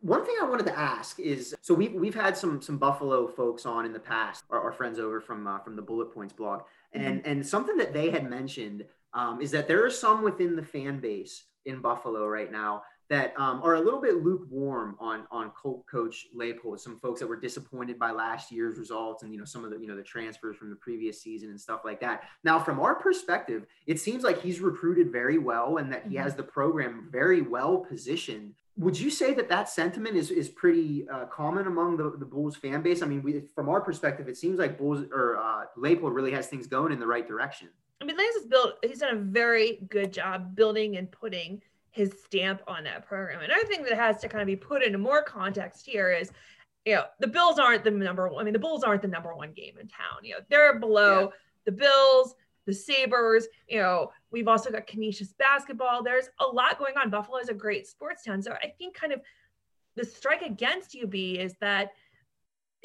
one 0.00 0.24
thing 0.24 0.36
I 0.40 0.44
wanted 0.44 0.66
to 0.66 0.78
ask 0.78 1.18
is 1.18 1.54
so 1.60 1.74
we've 1.74 1.92
we've 1.92 2.14
had 2.14 2.36
some 2.36 2.62
some 2.62 2.78
Buffalo 2.78 3.26
folks 3.26 3.66
on 3.66 3.84
in 3.84 3.92
the 3.92 3.98
past, 3.98 4.44
our, 4.50 4.60
our 4.60 4.72
friends 4.72 4.98
over 4.98 5.20
from 5.20 5.46
uh, 5.46 5.58
from 5.58 5.76
the 5.76 5.82
Bullet 5.82 6.14
Points 6.14 6.32
blog, 6.32 6.62
and 6.92 7.20
mm-hmm. 7.20 7.30
and 7.30 7.46
something 7.46 7.76
that 7.78 7.92
they 7.92 8.10
had 8.10 8.28
mentioned 8.28 8.84
um, 9.12 9.40
is 9.40 9.50
that 9.50 9.66
there 9.66 9.84
are 9.84 9.90
some 9.90 10.22
within 10.22 10.54
the 10.54 10.62
fan 10.62 11.00
base 11.00 11.44
in 11.68 11.80
Buffalo 11.80 12.26
right 12.26 12.50
now 12.50 12.82
that 13.10 13.32
um, 13.38 13.62
are 13.62 13.74
a 13.74 13.80
little 13.80 14.00
bit 14.00 14.22
lukewarm 14.22 14.96
on 15.00 15.24
on 15.30 15.50
Colt 15.50 15.84
coach 15.90 16.26
Leipold. 16.36 16.78
Some 16.78 16.98
folks 16.98 17.20
that 17.20 17.26
were 17.26 17.40
disappointed 17.40 17.98
by 17.98 18.10
last 18.10 18.52
year's 18.52 18.78
results, 18.78 19.22
and 19.22 19.32
you 19.32 19.38
know 19.38 19.44
some 19.44 19.64
of 19.64 19.70
the 19.70 19.78
you 19.78 19.86
know 19.86 19.96
the 19.96 20.02
transfers 20.02 20.56
from 20.56 20.70
the 20.70 20.76
previous 20.76 21.22
season 21.22 21.50
and 21.50 21.60
stuff 21.60 21.80
like 21.84 22.00
that. 22.00 22.24
Now, 22.44 22.58
from 22.58 22.80
our 22.80 22.94
perspective, 22.94 23.66
it 23.86 23.98
seems 23.98 24.24
like 24.24 24.42
he's 24.42 24.60
recruited 24.60 25.10
very 25.10 25.38
well 25.38 25.78
and 25.78 25.90
that 25.92 26.04
he 26.04 26.14
mm-hmm. 26.14 26.24
has 26.24 26.34
the 26.34 26.42
program 26.42 27.08
very 27.10 27.42
well 27.42 27.78
positioned 27.78 28.54
would 28.78 28.98
you 28.98 29.10
say 29.10 29.34
that 29.34 29.48
that 29.48 29.68
sentiment 29.68 30.16
is, 30.16 30.30
is 30.30 30.48
pretty 30.48 31.04
uh, 31.12 31.24
common 31.26 31.66
among 31.66 31.96
the, 31.96 32.14
the 32.16 32.24
Bulls 32.24 32.56
fan 32.56 32.80
base? 32.80 33.02
I 33.02 33.06
mean, 33.06 33.22
we, 33.22 33.40
from 33.52 33.68
our 33.68 33.80
perspective, 33.80 34.28
it 34.28 34.36
seems 34.36 34.60
like 34.60 34.78
Bulls 34.78 35.04
or 35.12 35.36
uh, 35.36 35.64
Leipold 35.76 36.14
really 36.14 36.30
has 36.30 36.46
things 36.46 36.68
going 36.68 36.92
in 36.92 37.00
the 37.00 37.06
right 37.06 37.26
direction. 37.26 37.70
I 38.00 38.04
mean, 38.04 38.16
Lance 38.16 38.34
has 38.36 38.46
built, 38.46 38.74
he's 38.84 39.00
done 39.00 39.16
a 39.16 39.20
very 39.20 39.80
good 39.88 40.12
job 40.12 40.54
building 40.54 40.96
and 40.96 41.10
putting 41.10 41.60
his 41.90 42.14
stamp 42.24 42.62
on 42.68 42.84
that 42.84 43.06
program. 43.06 43.40
Another 43.40 43.64
thing 43.64 43.82
that 43.82 43.94
has 43.94 44.20
to 44.20 44.28
kind 44.28 44.40
of 44.40 44.46
be 44.46 44.56
put 44.56 44.82
into 44.82 44.98
more 44.98 45.22
context 45.22 45.84
here 45.86 46.12
is, 46.12 46.30
you 46.84 46.94
know, 46.94 47.04
the 47.18 47.26
Bills 47.26 47.58
aren't 47.58 47.82
the 47.82 47.90
number 47.90 48.28
one. 48.28 48.40
I 48.40 48.44
mean, 48.44 48.52
the 48.52 48.58
Bulls 48.58 48.84
aren't 48.84 49.02
the 49.02 49.08
number 49.08 49.34
one 49.34 49.52
game 49.52 49.74
in 49.80 49.88
town. 49.88 50.22
You 50.22 50.34
know, 50.34 50.40
they're 50.48 50.78
below 50.78 51.20
yeah. 51.20 51.36
the 51.64 51.72
Bills, 51.72 52.34
the 52.66 52.72
Sabres. 52.72 53.48
You 53.68 53.80
know, 53.80 54.12
we've 54.30 54.46
also 54.46 54.70
got 54.70 54.86
Canisius 54.86 55.32
basketball. 55.32 56.04
There's 56.04 56.30
a 56.38 56.46
lot 56.46 56.78
going 56.78 56.96
on. 56.96 57.10
Buffalo 57.10 57.38
is 57.38 57.48
a 57.48 57.54
great 57.54 57.86
sports 57.86 58.24
town. 58.24 58.40
So 58.42 58.52
I 58.52 58.72
think 58.78 58.94
kind 58.94 59.12
of 59.12 59.20
the 59.96 60.04
strike 60.04 60.42
against 60.42 60.96
UB 60.96 61.14
is 61.14 61.54
that 61.60 61.90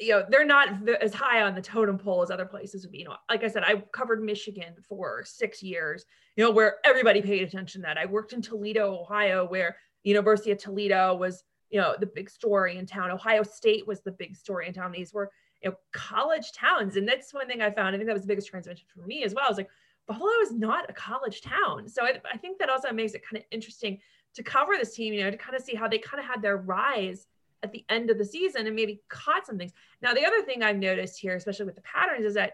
you 0.00 0.10
know 0.10 0.24
they're 0.28 0.44
not 0.44 0.88
as 1.00 1.14
high 1.14 1.42
on 1.42 1.54
the 1.54 1.62
totem 1.62 1.96
pole 1.96 2.22
as 2.22 2.30
other 2.30 2.46
places 2.46 2.84
would 2.84 2.90
be 2.90 2.98
you 2.98 3.04
know 3.04 3.14
like 3.30 3.44
i 3.44 3.48
said 3.48 3.62
i 3.64 3.76
covered 3.92 4.20
michigan 4.20 4.74
for 4.88 5.22
six 5.24 5.62
years 5.62 6.04
you 6.36 6.44
know 6.44 6.50
where 6.50 6.76
everybody 6.84 7.22
paid 7.22 7.42
attention 7.42 7.82
that. 7.82 7.98
I 7.98 8.06
worked 8.06 8.32
in 8.32 8.42
toledo 8.42 9.00
ohio 9.00 9.46
where 9.46 9.76
university 10.02 10.50
of 10.50 10.58
toledo 10.58 11.14
was 11.14 11.44
you 11.70 11.80
know 11.80 11.94
the 11.98 12.06
big 12.06 12.30
story 12.30 12.76
in 12.76 12.86
town. 12.86 13.10
Ohio 13.10 13.42
state 13.42 13.86
was 13.86 14.00
the 14.02 14.12
big 14.12 14.36
story 14.36 14.68
in 14.68 14.74
town. 14.74 14.92
These 14.92 15.12
were 15.12 15.30
you 15.62 15.70
know 15.70 15.76
college 15.92 16.52
towns. 16.52 16.96
And 16.96 17.08
that's 17.08 17.32
one 17.32 17.46
thing 17.46 17.62
i 17.62 17.70
found 17.70 17.94
i 17.94 17.98
think 17.98 18.06
that 18.06 18.14
was 18.14 18.22
the 18.22 18.28
biggest 18.28 18.48
transmission 18.48 18.86
for 18.88 19.06
me 19.06 19.24
as 19.24 19.34
well. 19.34 19.44
I 19.46 19.48
was 19.48 19.58
like 19.58 19.70
buffalo 20.06 20.30
is 20.42 20.52
not 20.52 20.90
a 20.90 20.92
college 20.92 21.40
town. 21.40 21.88
So 21.88 22.04
I, 22.04 22.20
I 22.30 22.36
think 22.36 22.58
that 22.58 22.68
also 22.68 22.92
makes 22.92 23.14
it 23.14 23.22
kind 23.26 23.40
of 23.40 23.46
interesting 23.50 23.98
to 24.34 24.42
cover 24.42 24.72
this 24.76 24.94
team 24.94 25.14
you 25.14 25.22
know 25.22 25.30
to 25.30 25.36
kind 25.36 25.56
of 25.56 25.62
see 25.62 25.74
how 25.74 25.88
they 25.88 25.98
kind 25.98 26.20
of 26.20 26.26
had 26.26 26.42
their 26.42 26.56
rise 26.56 27.26
at 27.64 27.72
the 27.72 27.84
end 27.88 28.10
of 28.10 28.18
the 28.18 28.24
season 28.24 28.66
and 28.66 28.76
maybe 28.76 29.00
caught 29.08 29.46
some 29.46 29.58
things. 29.58 29.72
Now, 30.02 30.14
the 30.14 30.24
other 30.24 30.42
thing 30.42 30.62
I've 30.62 30.76
noticed 30.76 31.18
here, 31.18 31.34
especially 31.34 31.66
with 31.66 31.74
the 31.74 31.82
patterns, 31.82 32.24
is 32.24 32.34
that 32.34 32.52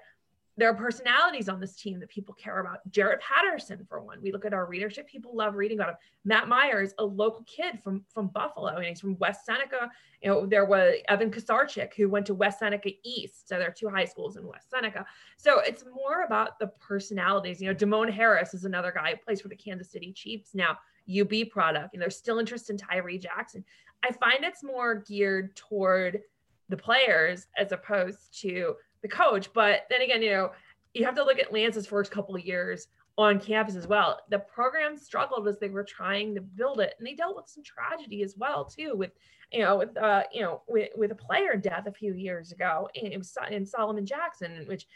there 0.56 0.68
are 0.68 0.74
personalities 0.74 1.48
on 1.48 1.58
this 1.58 1.74
team 1.74 1.98
that 2.00 2.10
people 2.10 2.34
care 2.34 2.60
about. 2.60 2.78
Jaret 2.90 3.20
Patterson, 3.20 3.86
for 3.88 4.00
one. 4.02 4.20
We 4.20 4.30
look 4.30 4.44
at 4.44 4.52
our 4.52 4.66
readership, 4.66 5.08
people 5.08 5.34
love 5.34 5.54
reading 5.54 5.78
about 5.78 5.90
him. 5.90 5.96
Matt 6.24 6.48
Myers, 6.48 6.92
a 6.98 7.04
local 7.04 7.44
kid 7.44 7.80
from, 7.82 8.04
from 8.12 8.28
Buffalo, 8.28 8.68
and 8.68 8.84
he's 8.84 9.00
from 9.00 9.16
West 9.18 9.46
Seneca. 9.46 9.90
You 10.22 10.28
know, 10.28 10.46
there 10.46 10.66
was 10.66 10.96
Evan 11.08 11.30
Kusarchik, 11.30 11.94
who 11.94 12.08
went 12.08 12.26
to 12.26 12.34
West 12.34 12.58
Seneca 12.58 12.90
East. 13.04 13.48
So 13.48 13.58
there 13.58 13.68
are 13.68 13.74
two 13.76 13.88
high 13.88 14.04
schools 14.04 14.36
in 14.36 14.46
West 14.46 14.70
Seneca. 14.70 15.06
So 15.38 15.60
it's 15.60 15.84
more 15.94 16.24
about 16.24 16.58
the 16.58 16.66
personalities. 16.78 17.60
You 17.60 17.68
know, 17.68 17.74
Demone 17.74 18.12
Harris 18.12 18.52
is 18.52 18.64
another 18.64 18.92
guy 18.94 19.12
who 19.12 19.16
plays 19.16 19.40
for 19.40 19.48
the 19.48 19.56
Kansas 19.56 19.90
City 19.90 20.12
Chiefs 20.12 20.54
now. 20.54 20.76
UB 21.20 21.50
product, 21.50 21.94
and 21.94 22.00
there's 22.00 22.16
still 22.16 22.38
interest 22.38 22.70
in 22.70 22.76
Tyree 22.76 23.18
Jackson. 23.18 23.64
I 24.04 24.12
find 24.12 24.44
it's 24.44 24.62
more 24.62 24.96
geared 24.96 25.54
toward 25.56 26.22
the 26.68 26.76
players 26.76 27.46
as 27.58 27.72
opposed 27.72 28.40
to 28.40 28.76
the 29.02 29.08
coach. 29.08 29.52
But 29.52 29.86
then 29.90 30.02
again, 30.02 30.22
you 30.22 30.30
know, 30.30 30.52
you 30.94 31.04
have 31.04 31.14
to 31.16 31.24
look 31.24 31.38
at 31.38 31.52
Lance's 31.52 31.86
first 31.86 32.10
couple 32.10 32.34
of 32.34 32.44
years 32.44 32.88
on 33.18 33.38
campus 33.38 33.76
as 33.76 33.86
well. 33.86 34.20
The 34.30 34.38
program 34.38 34.96
struggled 34.96 35.46
as 35.46 35.58
they 35.58 35.68
were 35.68 35.84
trying 35.84 36.34
to 36.34 36.40
build 36.40 36.80
it, 36.80 36.94
and 36.98 37.06
they 37.06 37.14
dealt 37.14 37.36
with 37.36 37.48
some 37.48 37.62
tragedy 37.62 38.22
as 38.22 38.36
well 38.36 38.64
too, 38.64 38.94
with 38.96 39.12
you 39.52 39.60
know, 39.60 39.76
with 39.76 39.96
uh, 39.96 40.22
you 40.32 40.42
know, 40.42 40.62
with, 40.68 40.90
with 40.96 41.12
a 41.12 41.16
player 41.16 41.56
death 41.56 41.86
a 41.86 41.92
few 41.92 42.14
years 42.14 42.52
ago, 42.52 42.88
and 43.00 43.12
it 43.12 43.18
was 43.18 43.36
in 43.50 43.66
Solomon 43.66 44.06
Jackson, 44.06 44.64
which 44.66 44.86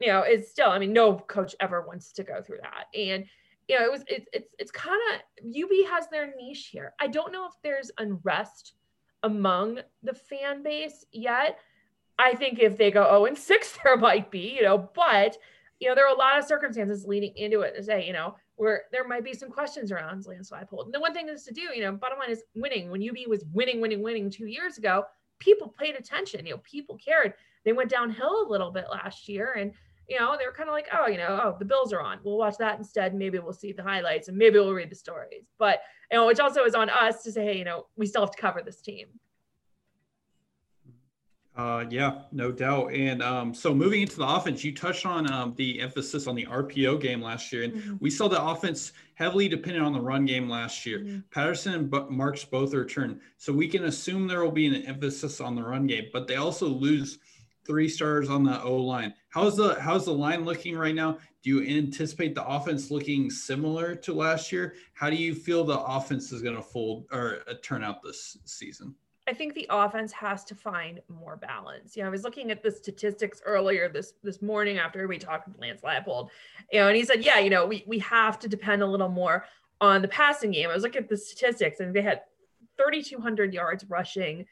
you 0.00 0.08
know 0.08 0.22
is 0.22 0.50
still. 0.50 0.70
I 0.70 0.78
mean, 0.78 0.92
no 0.92 1.14
coach 1.14 1.54
ever 1.60 1.82
wants 1.82 2.12
to 2.12 2.24
go 2.24 2.42
through 2.42 2.58
that, 2.62 2.86
and 2.98 3.26
you 3.68 3.78
know, 3.78 3.84
it 3.84 3.92
was 3.92 4.02
it's 4.08 4.26
it's 4.32 4.54
it's 4.58 4.70
kind 4.70 5.00
of 5.12 5.46
UB 5.46 5.70
has 5.90 6.08
their 6.08 6.34
niche 6.36 6.70
here. 6.72 6.94
I 7.00 7.06
don't 7.06 7.32
know 7.32 7.46
if 7.46 7.54
there's 7.62 7.90
unrest 7.98 8.74
among 9.22 9.80
the 10.02 10.14
fan 10.14 10.62
base 10.62 11.04
yet. 11.12 11.58
I 12.18 12.34
think 12.34 12.58
if 12.58 12.76
they 12.76 12.90
go 12.90 13.06
oh 13.08 13.26
and 13.26 13.38
6, 13.38 13.78
there 13.84 13.96
might 13.96 14.30
be, 14.30 14.54
you 14.56 14.62
know, 14.62 14.90
but 14.94 15.36
you 15.80 15.88
know, 15.88 15.94
there 15.94 16.06
are 16.06 16.14
a 16.14 16.18
lot 16.18 16.38
of 16.38 16.44
circumstances 16.44 17.06
leading 17.06 17.32
into 17.36 17.60
it 17.60 17.76
to 17.76 17.82
say, 17.82 18.04
you 18.04 18.12
know, 18.12 18.34
where 18.56 18.82
there 18.90 19.06
might 19.06 19.22
be 19.22 19.32
some 19.32 19.50
questions 19.50 19.92
around 19.92 20.26
Lance 20.26 20.50
Leipold. 20.50 20.86
And 20.86 20.94
the 20.94 21.00
one 21.00 21.14
thing 21.14 21.28
is 21.28 21.44
to 21.44 21.54
do, 21.54 21.60
you 21.74 21.82
know, 21.82 21.92
bottom 21.92 22.18
line 22.18 22.30
is 22.30 22.42
winning. 22.56 22.90
When 22.90 23.08
UB 23.08 23.28
was 23.28 23.44
winning, 23.52 23.80
winning, 23.80 24.02
winning 24.02 24.28
two 24.28 24.46
years 24.46 24.78
ago, 24.78 25.04
people 25.38 25.72
paid 25.78 25.94
attention. 25.94 26.44
You 26.44 26.54
know, 26.54 26.62
people 26.64 26.96
cared. 26.96 27.34
They 27.64 27.72
went 27.72 27.90
downhill 27.90 28.44
a 28.44 28.50
little 28.50 28.72
bit 28.72 28.86
last 28.90 29.28
year, 29.28 29.52
and 29.52 29.72
you 30.08 30.18
know, 30.18 30.36
they 30.38 30.46
were 30.46 30.52
kind 30.52 30.68
of 30.68 30.72
like, 30.72 30.88
oh, 30.92 31.06
you 31.06 31.18
know, 31.18 31.40
oh, 31.42 31.56
the 31.58 31.64
Bills 31.64 31.92
are 31.92 32.00
on. 32.00 32.18
We'll 32.24 32.38
watch 32.38 32.56
that 32.58 32.78
instead. 32.78 33.14
Maybe 33.14 33.38
we'll 33.38 33.52
see 33.52 33.72
the 33.72 33.82
highlights 33.82 34.28
and 34.28 34.36
maybe 34.36 34.58
we'll 34.58 34.72
read 34.72 34.90
the 34.90 34.96
stories. 34.96 35.44
But, 35.58 35.80
you 36.10 36.16
know, 36.16 36.26
which 36.26 36.40
also 36.40 36.64
is 36.64 36.74
on 36.74 36.88
us 36.88 37.22
to 37.24 37.32
say, 37.32 37.44
hey, 37.44 37.58
you 37.58 37.64
know, 37.64 37.86
we 37.96 38.06
still 38.06 38.22
have 38.22 38.30
to 38.30 38.40
cover 38.40 38.62
this 38.64 38.80
team. 38.80 39.08
Uh, 41.58 41.84
yeah, 41.90 42.20
no 42.30 42.52
doubt. 42.52 42.92
And 42.92 43.20
um, 43.20 43.52
so 43.52 43.74
moving 43.74 44.02
into 44.02 44.16
the 44.16 44.26
offense, 44.26 44.62
you 44.62 44.72
touched 44.72 45.04
on 45.04 45.30
um, 45.32 45.54
the 45.56 45.80
emphasis 45.80 46.28
on 46.28 46.36
the 46.36 46.46
RPO 46.46 47.00
game 47.00 47.20
last 47.20 47.52
year, 47.52 47.64
and 47.64 47.72
mm-hmm. 47.72 47.96
we 47.98 48.10
saw 48.10 48.28
the 48.28 48.40
offense 48.40 48.92
heavily 49.14 49.48
dependent 49.48 49.84
on 49.84 49.92
the 49.92 50.00
run 50.00 50.24
game 50.24 50.48
last 50.48 50.86
year. 50.86 51.00
Mm-hmm. 51.00 51.18
Patterson 51.32 51.74
and 51.74 51.90
B- 51.90 52.04
Marks 52.10 52.44
both 52.44 52.74
return, 52.74 53.20
so 53.38 53.52
we 53.52 53.66
can 53.66 53.86
assume 53.86 54.28
there 54.28 54.44
will 54.44 54.52
be 54.52 54.68
an 54.68 54.86
emphasis 54.86 55.40
on 55.40 55.56
the 55.56 55.62
run 55.64 55.88
game. 55.88 56.04
But 56.12 56.28
they 56.28 56.36
also 56.36 56.68
lose 56.68 57.18
three 57.68 57.88
stars 57.88 58.30
on 58.30 58.42
the 58.42 58.60
O 58.62 58.76
line. 58.76 59.14
How's 59.28 59.56
the 59.56 59.80
how's 59.80 60.06
the 60.06 60.12
line 60.12 60.44
looking 60.44 60.76
right 60.76 60.94
now? 60.94 61.18
Do 61.44 61.50
you 61.50 61.78
anticipate 61.78 62.34
the 62.34 62.44
offense 62.44 62.90
looking 62.90 63.30
similar 63.30 63.94
to 63.94 64.12
last 64.12 64.50
year? 64.50 64.74
How 64.94 65.10
do 65.10 65.16
you 65.16 65.34
feel 65.34 65.62
the 65.62 65.78
offense 65.78 66.32
is 66.32 66.42
going 66.42 66.56
to 66.56 66.62
fold 66.62 67.06
or 67.12 67.42
uh, 67.48 67.54
turn 67.62 67.84
out 67.84 68.02
this 68.02 68.38
season? 68.46 68.96
I 69.28 69.34
think 69.34 69.52
the 69.54 69.66
offense 69.68 70.10
has 70.12 70.42
to 70.46 70.54
find 70.54 71.00
more 71.08 71.36
balance. 71.36 71.94
You 71.94 72.02
know, 72.02 72.08
I 72.08 72.10
was 72.10 72.24
looking 72.24 72.50
at 72.50 72.62
the 72.62 72.70
statistics 72.70 73.42
earlier 73.44 73.88
this 73.90 74.14
this 74.24 74.40
morning 74.40 74.78
after 74.78 75.06
we 75.06 75.18
talked 75.18 75.46
with 75.46 75.60
Lance 75.60 75.82
Leipold, 75.82 76.30
you 76.72 76.80
know, 76.80 76.88
and 76.88 76.96
he 76.96 77.04
said, 77.04 77.22
yeah, 77.22 77.38
you 77.38 77.50
know, 77.50 77.66
we 77.66 77.84
we 77.86 77.98
have 77.98 78.38
to 78.40 78.48
depend 78.48 78.82
a 78.82 78.86
little 78.86 79.10
more 79.10 79.44
on 79.80 80.00
the 80.00 80.08
passing 80.08 80.52
game. 80.52 80.70
I 80.70 80.74
was 80.74 80.82
looking 80.82 81.02
at 81.02 81.08
the 81.10 81.16
statistics, 81.16 81.80
and 81.80 81.94
they 81.94 82.02
had 82.02 82.22
3,200 82.78 83.52
yards 83.52 83.84
rushing 83.88 84.46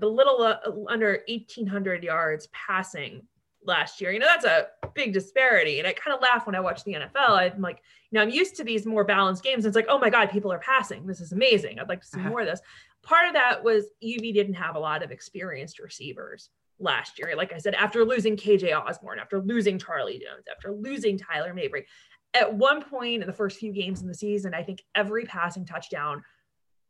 a 0.00 0.06
little 0.06 0.42
uh, 0.42 0.58
under 0.88 1.22
1,800 1.28 2.02
yards 2.02 2.48
passing 2.52 3.22
last 3.64 4.00
year. 4.00 4.12
You 4.12 4.18
know, 4.18 4.26
that's 4.26 4.44
a 4.44 4.66
big 4.94 5.12
disparity. 5.12 5.78
And 5.78 5.86
I 5.86 5.92
kind 5.92 6.14
of 6.14 6.22
laugh 6.22 6.46
when 6.46 6.54
I 6.54 6.60
watch 6.60 6.84
the 6.84 6.94
NFL. 6.94 7.52
I'm 7.54 7.60
like, 7.60 7.82
you 8.10 8.18
know, 8.18 8.22
I'm 8.22 8.30
used 8.30 8.56
to 8.56 8.64
these 8.64 8.86
more 8.86 9.04
balanced 9.04 9.42
games. 9.42 9.64
It's 9.64 9.76
like, 9.76 9.86
oh 9.88 9.98
my 9.98 10.10
God, 10.10 10.30
people 10.30 10.52
are 10.52 10.58
passing. 10.58 11.06
This 11.06 11.20
is 11.20 11.32
amazing. 11.32 11.78
I'd 11.78 11.88
like 11.88 12.00
to 12.02 12.06
see 12.06 12.20
uh-huh. 12.20 12.30
more 12.30 12.40
of 12.40 12.46
this. 12.46 12.60
Part 13.02 13.28
of 13.28 13.34
that 13.34 13.62
was 13.62 13.86
UB 14.02 14.22
didn't 14.22 14.54
have 14.54 14.76
a 14.76 14.80
lot 14.80 15.02
of 15.02 15.10
experienced 15.10 15.78
receivers 15.78 16.50
last 16.78 17.18
year. 17.18 17.34
Like 17.36 17.52
I 17.52 17.58
said, 17.58 17.74
after 17.74 18.04
losing 18.04 18.36
KJ 18.36 18.76
Osborn, 18.76 19.18
after 19.18 19.40
losing 19.40 19.78
Charlie 19.78 20.18
Jones, 20.18 20.46
after 20.50 20.72
losing 20.72 21.18
Tyler 21.18 21.54
Mabry, 21.54 21.86
at 22.34 22.52
one 22.52 22.82
point 22.82 23.22
in 23.22 23.26
the 23.26 23.32
first 23.32 23.58
few 23.58 23.72
games 23.72 24.02
in 24.02 24.08
the 24.08 24.14
season, 24.14 24.54
I 24.54 24.62
think 24.62 24.82
every 24.94 25.24
passing 25.24 25.66
touchdown 25.66 26.22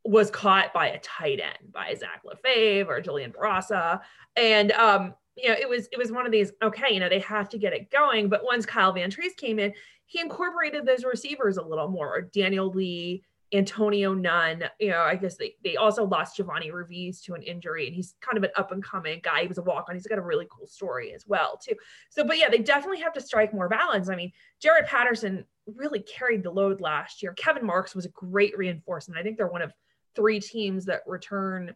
was 0.05 0.29
caught 0.29 0.73
by 0.73 0.87
a 0.87 0.99
tight 0.99 1.39
end 1.39 1.71
by 1.71 1.93
Zach 1.95 2.23
LaFave 2.25 2.87
or 2.87 2.99
Julian 3.01 3.31
Barraza. 3.31 4.01
And 4.35 4.71
um, 4.73 5.13
you 5.35 5.49
know, 5.49 5.55
it 5.59 5.67
was 5.67 5.87
it 5.91 5.97
was 5.97 6.11
one 6.11 6.25
of 6.25 6.31
these, 6.31 6.51
okay, 6.61 6.93
you 6.93 6.99
know, 6.99 7.09
they 7.09 7.19
have 7.19 7.49
to 7.49 7.57
get 7.57 7.73
it 7.73 7.89
going. 7.89 8.29
But 8.29 8.43
once 8.43 8.65
Kyle 8.65 8.93
Vantrease 8.93 9.35
came 9.37 9.59
in, 9.59 9.73
he 10.05 10.19
incorporated 10.19 10.85
those 10.85 11.03
receivers 11.03 11.57
a 11.57 11.63
little 11.63 11.87
more, 11.87 12.07
or 12.07 12.21
Daniel 12.21 12.69
Lee, 12.69 13.23
Antonio 13.53 14.13
Nunn. 14.13 14.65
You 14.79 14.89
know, 14.89 14.99
I 15.01 15.15
guess 15.15 15.37
they, 15.37 15.55
they 15.63 15.75
also 15.75 16.03
lost 16.03 16.35
Giovanni 16.35 16.69
Revis 16.69 17.23
to 17.23 17.33
an 17.33 17.41
injury, 17.41 17.87
and 17.87 17.95
he's 17.95 18.15
kind 18.21 18.37
of 18.37 18.43
an 18.43 18.51
up 18.57 18.71
and 18.71 18.83
coming 18.83 19.21
guy. 19.23 19.41
He 19.41 19.47
was 19.47 19.57
a 19.57 19.63
walk 19.63 19.85
on. 19.89 19.95
He's 19.95 20.05
got 20.05 20.19
a 20.19 20.23
really 20.23 20.47
cool 20.51 20.67
story 20.67 21.13
as 21.13 21.25
well, 21.25 21.57
too. 21.57 21.75
So, 22.09 22.23
but 22.23 22.37
yeah, 22.37 22.49
they 22.49 22.59
definitely 22.59 22.99
have 23.01 23.13
to 23.13 23.21
strike 23.21 23.53
more 23.53 23.69
balance. 23.69 24.09
I 24.09 24.15
mean, 24.15 24.31
Jaret 24.63 24.85
Patterson 24.85 25.45
really 25.65 26.01
carried 26.01 26.43
the 26.43 26.51
load 26.51 26.81
last 26.81 27.23
year. 27.23 27.33
Kevin 27.33 27.65
Marks 27.65 27.95
was 27.95 28.05
a 28.05 28.09
great 28.09 28.55
reinforcement. 28.57 29.19
I 29.19 29.23
think 29.23 29.37
they're 29.37 29.47
one 29.47 29.61
of 29.61 29.71
three 30.15 30.39
teams 30.39 30.85
that 30.85 31.01
return 31.05 31.75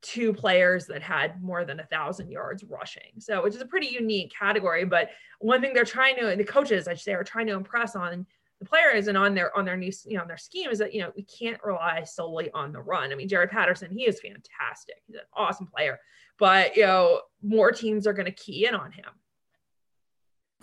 two 0.00 0.32
players 0.32 0.86
that 0.86 1.02
had 1.02 1.42
more 1.42 1.64
than 1.64 1.80
a 1.80 1.86
thousand 1.86 2.30
yards 2.30 2.64
rushing. 2.64 3.12
So, 3.18 3.42
which 3.42 3.54
is 3.54 3.60
a 3.60 3.66
pretty 3.66 3.88
unique 3.88 4.32
category. 4.32 4.84
But 4.84 5.10
one 5.40 5.60
thing 5.60 5.74
they're 5.74 5.84
trying 5.84 6.16
to, 6.16 6.34
the 6.36 6.44
coaches, 6.44 6.86
I 6.86 6.94
should 6.94 7.02
say, 7.02 7.14
are 7.14 7.24
trying 7.24 7.46
to 7.48 7.54
impress 7.54 7.96
on 7.96 8.26
the 8.60 8.66
players 8.66 9.06
and 9.08 9.16
on 9.16 9.34
their 9.34 9.56
on 9.56 9.64
their 9.64 9.76
new, 9.76 9.92
you 10.06 10.16
know, 10.16 10.22
on 10.22 10.28
their 10.28 10.36
scheme 10.36 10.70
is 10.70 10.78
that 10.78 10.92
you 10.92 11.00
know 11.00 11.12
we 11.16 11.22
can't 11.22 11.62
rely 11.62 12.02
solely 12.04 12.50
on 12.52 12.72
the 12.72 12.80
run. 12.80 13.12
I 13.12 13.14
mean, 13.14 13.28
Jaret 13.28 13.50
Patterson, 13.50 13.90
he 13.90 14.06
is 14.06 14.20
fantastic. 14.20 14.96
He's 15.06 15.16
an 15.16 15.22
awesome 15.34 15.66
player, 15.66 15.98
but 16.38 16.76
you 16.76 16.84
know, 16.84 17.20
more 17.42 17.70
teams 17.70 18.06
are 18.06 18.12
going 18.12 18.26
to 18.26 18.32
key 18.32 18.66
in 18.66 18.74
on 18.74 18.92
him. 18.92 19.10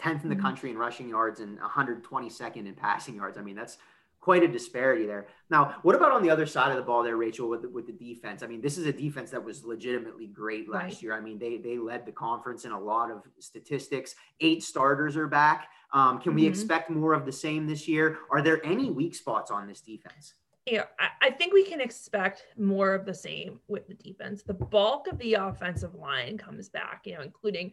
10th 0.01 0.23
in 0.23 0.29
the 0.29 0.35
mm-hmm. 0.35 0.43
country 0.43 0.71
in 0.71 0.77
rushing 0.77 1.07
yards 1.07 1.39
and 1.39 1.57
122nd 1.57 2.67
in 2.67 2.73
passing 2.73 3.15
yards. 3.15 3.37
I 3.37 3.41
mean, 3.41 3.55
that's 3.55 3.77
quite 4.25 4.41
a 4.41 4.47
disparity 4.47 5.05
there. 5.05 5.27
Now, 5.51 5.75
what 5.83 5.93
about 5.93 6.11
on 6.11 6.23
the 6.23 6.31
other 6.31 6.47
side 6.47 6.71
of 6.71 6.77
the 6.77 6.81
ball 6.81 7.03
there, 7.03 7.15
Rachel, 7.15 7.47
with 7.47 7.61
the, 7.61 7.69
with 7.69 7.85
the 7.85 7.93
defense? 7.93 8.41
I 8.41 8.47
mean, 8.47 8.59
this 8.59 8.79
is 8.79 8.87
a 8.87 8.91
defense 8.91 9.29
that 9.29 9.43
was 9.43 9.63
legitimately 9.63 10.25
great 10.25 10.67
last 10.67 10.83
right. 10.83 11.01
year. 11.03 11.13
I 11.13 11.21
mean, 11.21 11.37
they 11.37 11.57
they 11.57 11.77
led 11.77 12.07
the 12.07 12.11
conference 12.11 12.65
in 12.65 12.71
a 12.71 12.79
lot 12.79 13.11
of 13.11 13.21
statistics. 13.37 14.15
Eight 14.41 14.63
starters 14.63 15.15
are 15.15 15.27
back. 15.27 15.67
Um, 15.93 16.19
can 16.19 16.31
mm-hmm. 16.31 16.41
we 16.41 16.47
expect 16.47 16.89
more 16.89 17.13
of 17.13 17.23
the 17.27 17.31
same 17.31 17.67
this 17.67 17.87
year? 17.87 18.17
Are 18.31 18.41
there 18.41 18.65
any 18.65 18.89
weak 18.89 19.13
spots 19.13 19.51
on 19.51 19.67
this 19.67 19.81
defense? 19.81 20.33
know, 20.71 20.85
I, 20.99 21.27
I, 21.27 21.29
think 21.29 21.53
we 21.53 21.63
can 21.63 21.79
expect 21.79 22.43
more 22.57 22.95
of 22.95 23.05
the 23.05 23.13
same 23.13 23.59
with 23.67 23.87
the 23.87 23.93
defense. 23.93 24.41
The 24.41 24.55
bulk 24.55 25.05
of 25.05 25.19
the 25.19 25.35
offensive 25.35 25.93
line 25.93 26.39
comes 26.39 26.69
back, 26.69 27.01
you 27.05 27.13
know, 27.13 27.21
including 27.21 27.71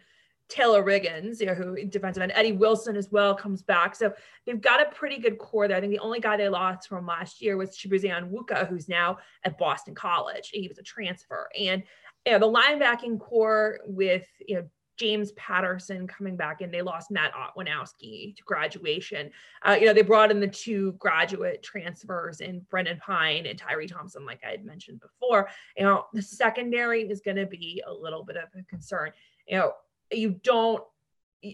Taylor 0.52 0.84
Riggins, 0.84 1.40
you 1.40 1.46
know, 1.46 1.54
who 1.54 1.82
defensive 1.86 2.22
end, 2.22 2.32
Eddie 2.34 2.52
Wilson 2.52 2.94
as 2.94 3.10
well 3.10 3.34
comes 3.34 3.62
back. 3.62 3.96
So 3.96 4.12
they've 4.44 4.60
got 4.60 4.82
a 4.82 4.94
pretty 4.94 5.18
good 5.18 5.38
core 5.38 5.66
there. 5.66 5.78
I 5.78 5.80
think 5.80 5.92
the 5.92 5.98
only 5.98 6.20
guy 6.20 6.36
they 6.36 6.50
lost 6.50 6.88
from 6.88 7.06
last 7.06 7.40
year 7.40 7.56
was 7.56 7.70
Chibuze 7.70 8.04
Onwuka, 8.04 8.68
who's 8.68 8.86
now 8.86 9.16
at 9.44 9.56
Boston 9.56 9.94
College. 9.94 10.50
He 10.52 10.68
was 10.68 10.76
a 10.76 10.82
transfer. 10.82 11.48
And 11.58 11.82
you 12.26 12.32
know, 12.32 12.38
the 12.38 12.52
linebacking 12.52 13.18
core 13.18 13.80
with, 13.86 14.26
you 14.46 14.56
know, 14.56 14.68
James 14.98 15.32
Patterson 15.32 16.06
coming 16.06 16.36
back 16.36 16.60
and 16.60 16.72
they 16.72 16.82
lost 16.82 17.10
Matt 17.10 17.32
Otwinowski 17.32 18.36
to 18.36 18.42
graduation. 18.44 19.30
Uh, 19.62 19.76
you 19.80 19.86
know, 19.86 19.94
they 19.94 20.02
brought 20.02 20.30
in 20.30 20.38
the 20.38 20.46
two 20.46 20.92
graduate 20.92 21.62
transfers 21.62 22.42
in 22.42 22.60
Brendan 22.70 22.98
Pine 22.98 23.46
and 23.46 23.58
Tyree 23.58 23.88
Thompson, 23.88 24.26
like 24.26 24.40
I 24.46 24.50
had 24.50 24.66
mentioned 24.66 25.00
before. 25.00 25.48
You 25.78 25.84
know, 25.84 26.04
the 26.12 26.20
secondary 26.20 27.08
is 27.08 27.22
going 27.22 27.38
to 27.38 27.46
be 27.46 27.82
a 27.86 27.92
little 27.92 28.22
bit 28.22 28.36
of 28.36 28.50
a 28.56 28.62
concern. 28.64 29.12
You 29.48 29.56
know, 29.56 29.72
you 30.12 30.40
don't, 30.42 30.82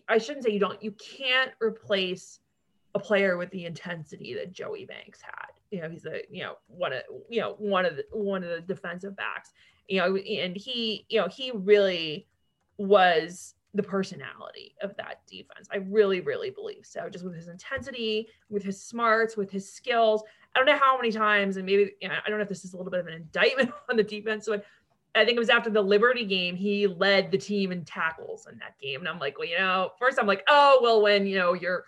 I 0.09 0.19
shouldn't 0.19 0.45
say 0.45 0.53
you 0.53 0.61
don't, 0.61 0.83
you 0.83 0.93
can't 0.93 1.53
replace 1.61 2.41
a 2.95 2.99
player 2.99 3.37
with 3.37 3.51
the 3.51 3.65
intensity 3.65 4.35
that 4.35 4.53
Joey 4.53 4.85
Banks 4.85 5.21
had. 5.23 5.53
You 5.71 5.83
know, 5.83 5.91
he's 5.91 6.07
a, 6.07 6.21
you 6.31 6.43
know, 6.43 6.57
one 6.67 6.93
of, 6.93 7.03
you 7.29 7.41
know, 7.41 7.55
one 7.59 7.85
of 7.85 7.97
the, 7.97 8.05
one 8.13 8.43
of 8.43 8.51
the 8.51 8.61
defensive 8.61 9.17
backs, 9.17 9.53
you 9.89 9.99
know, 9.99 10.17
and 10.17 10.57
he, 10.57 11.07
you 11.09 11.21
know, 11.21 11.29
he 11.29 11.51
really, 11.53 12.27
was 12.79 13.55
the 13.75 13.83
personality 13.83 14.75
of 14.83 14.97
that 14.97 15.21
defense. 15.27 15.69
I 15.71 15.79
really, 15.79 16.21
really 16.21 16.51
believe 16.51 16.87
so. 16.87 17.09
Just 17.11 17.25
with 17.25 17.35
his 17.35 17.49
intensity, 17.49 18.29
with 18.49 18.63
his 18.63 18.83
smarts, 18.83 19.37
with 19.37 19.51
his 19.51 19.71
skills. 19.71 20.23
I 20.55 20.59
don't 20.59 20.67
know 20.67 20.79
how 20.83 20.97
many 20.97 21.13
times, 21.13 21.59
and 21.59 21.67
maybe 21.67 21.93
you 22.01 22.09
know, 22.09 22.15
I 22.25 22.29
don't 22.29 22.39
know 22.39 22.43
if 22.43 22.49
this 22.49 22.65
is 22.65 22.73
a 22.73 22.77
little 22.77 22.91
bit 22.91 23.01
of 23.01 23.07
an 23.07 23.13
indictment 23.13 23.71
on 23.91 23.97
the 23.97 24.03
defense, 24.03 24.47
but 24.49 24.65
I 25.19 25.25
think 25.25 25.37
it 25.37 25.41
was 25.41 25.51
after 25.51 25.71
the 25.71 25.83
Liberty 25.83 26.25
game, 26.25 26.57
he 26.57 26.87
led 26.87 27.31
the 27.31 27.39
team 27.39 27.73
in 27.73 27.85
tackles 27.85 28.47
in 28.51 28.59
that 28.59 28.79
game. 28.81 29.01
And 29.01 29.09
I'm 29.09 29.19
like, 29.19 29.39
well, 29.39 29.49
you 29.49 29.59
know, 29.59 29.91
first 29.99 30.19
I'm 30.19 30.27
like, 30.27 30.45
oh, 30.49 30.79
well, 30.83 31.03
when 31.03 31.27
you 31.27 31.37
know 31.37 31.55
you're 31.55 31.85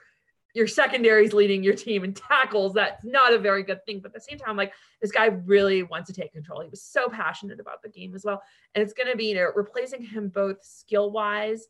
your 0.54 0.66
secondaries 0.66 1.32
leading 1.32 1.62
your 1.62 1.74
team 1.74 2.02
in 2.02 2.12
tackles, 2.12 2.74
that's 2.74 3.04
not 3.04 3.32
a 3.32 3.38
very 3.38 3.62
good 3.62 3.84
thing. 3.86 4.00
But 4.00 4.08
at 4.08 4.14
the 4.14 4.20
same 4.20 4.38
time, 4.38 4.56
like 4.56 4.72
this 5.00 5.12
guy 5.12 5.26
really 5.26 5.82
wants 5.82 6.08
to 6.08 6.20
take 6.20 6.32
control. 6.32 6.60
He 6.60 6.68
was 6.68 6.82
so 6.82 7.08
passionate 7.08 7.60
about 7.60 7.82
the 7.82 7.88
game 7.88 8.14
as 8.14 8.24
well. 8.24 8.42
And 8.74 8.82
it's 8.82 8.92
going 8.92 9.10
to 9.10 9.16
be, 9.16 9.26
you 9.26 9.36
know, 9.36 9.50
replacing 9.54 10.02
him 10.02 10.28
both 10.28 10.64
skill 10.64 11.10
wise 11.12 11.68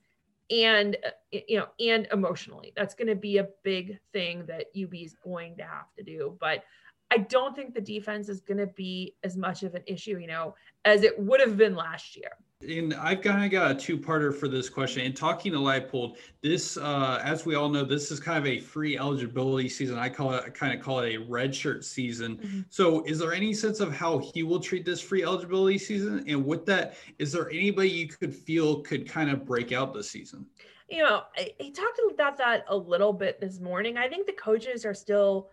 and, 0.51 0.97
uh, 1.05 1.11
you 1.31 1.59
know, 1.59 1.67
and 1.79 2.09
emotionally. 2.13 2.73
That's 2.75 2.95
going 2.95 3.09
to 3.09 3.15
be 3.15 3.39
a 3.39 3.49
big 3.63 3.99
thing 4.13 4.47
that 4.47 4.67
UB 4.81 4.95
is 4.95 5.15
going 5.23 5.57
to 5.59 5.63
have 5.63 5.93
to 5.99 6.03
do. 6.03 6.37
But 6.41 6.65
I 7.11 7.19
don't 7.19 7.57
think 7.57 7.75
the 7.75 7.81
defense 7.81 8.29
is 8.29 8.41
going 8.41 8.59
to 8.59 8.69
be 8.69 9.17
as 9.25 9.37
much 9.37 9.63
of 9.63 9.75
an 9.75 9.83
issue, 9.87 10.19
you 10.19 10.29
know, 10.29 10.55
as 10.85 11.03
it 11.03 11.19
would 11.19 11.41
have 11.41 11.57
been 11.57 11.75
last 11.75 12.17
year. 12.17 12.31
And 12.69 12.93
I've 12.93 13.23
kind 13.23 13.43
of 13.43 13.51
got 13.51 13.71
a 13.71 13.75
two-parter 13.75 14.35
for 14.35 14.47
this 14.47 14.69
question. 14.69 15.07
And 15.07 15.17
talking 15.17 15.53
to 15.53 15.59
Leipold, 15.59 16.17
this, 16.43 16.77
uh, 16.77 17.19
as 17.25 17.47
we 17.47 17.55
all 17.55 17.71
know, 17.71 17.85
this 17.85 18.11
is 18.11 18.21
kind 18.21 18.37
of 18.37 18.47
a 18.47 18.61
free 18.61 18.99
eligibility 18.99 19.67
season. 19.67 19.99
I 19.99 20.11
call 20.11 20.35
it, 20.35 20.45
I 20.47 20.51
kind 20.51 20.79
of 20.79 20.85
call 20.85 21.01
it 21.01 21.15
a 21.15 21.19
red 21.19 21.55
shirt 21.55 21.87
season. 21.87 22.37
Mm-hmm. 22.37 22.61
So, 22.69 23.03
is 23.05 23.19
there 23.19 23.33
any 23.33 23.55
sense 23.55 23.81
of 23.81 23.95
how 23.95 24.19
he 24.19 24.43
will 24.43 24.61
treat 24.61 24.85
this 24.85 25.01
free 25.01 25.23
eligibility 25.23 25.79
season? 25.79 26.23
And 26.29 26.45
with 26.45 26.67
that, 26.67 26.97
is 27.19 27.33
there 27.33 27.49
anybody 27.49 27.89
you 27.89 28.09
could 28.09 28.35
feel 28.35 28.83
could 28.83 29.09
kind 29.09 29.31
of 29.31 29.47
break 29.47 29.73
out 29.73 29.95
this 29.95 30.11
season? 30.11 30.45
You 30.91 31.05
know, 31.05 31.23
he 31.59 31.71
talked 31.71 32.01
about 32.13 32.37
that 32.39 32.65
a 32.69 32.77
little 32.77 33.15
bit 33.15 33.41
this 33.41 33.59
morning. 33.59 33.97
I 33.97 34.09
think 34.09 34.27
the 34.27 34.33
coaches 34.33 34.85
are 34.85 34.93
still 34.93 35.49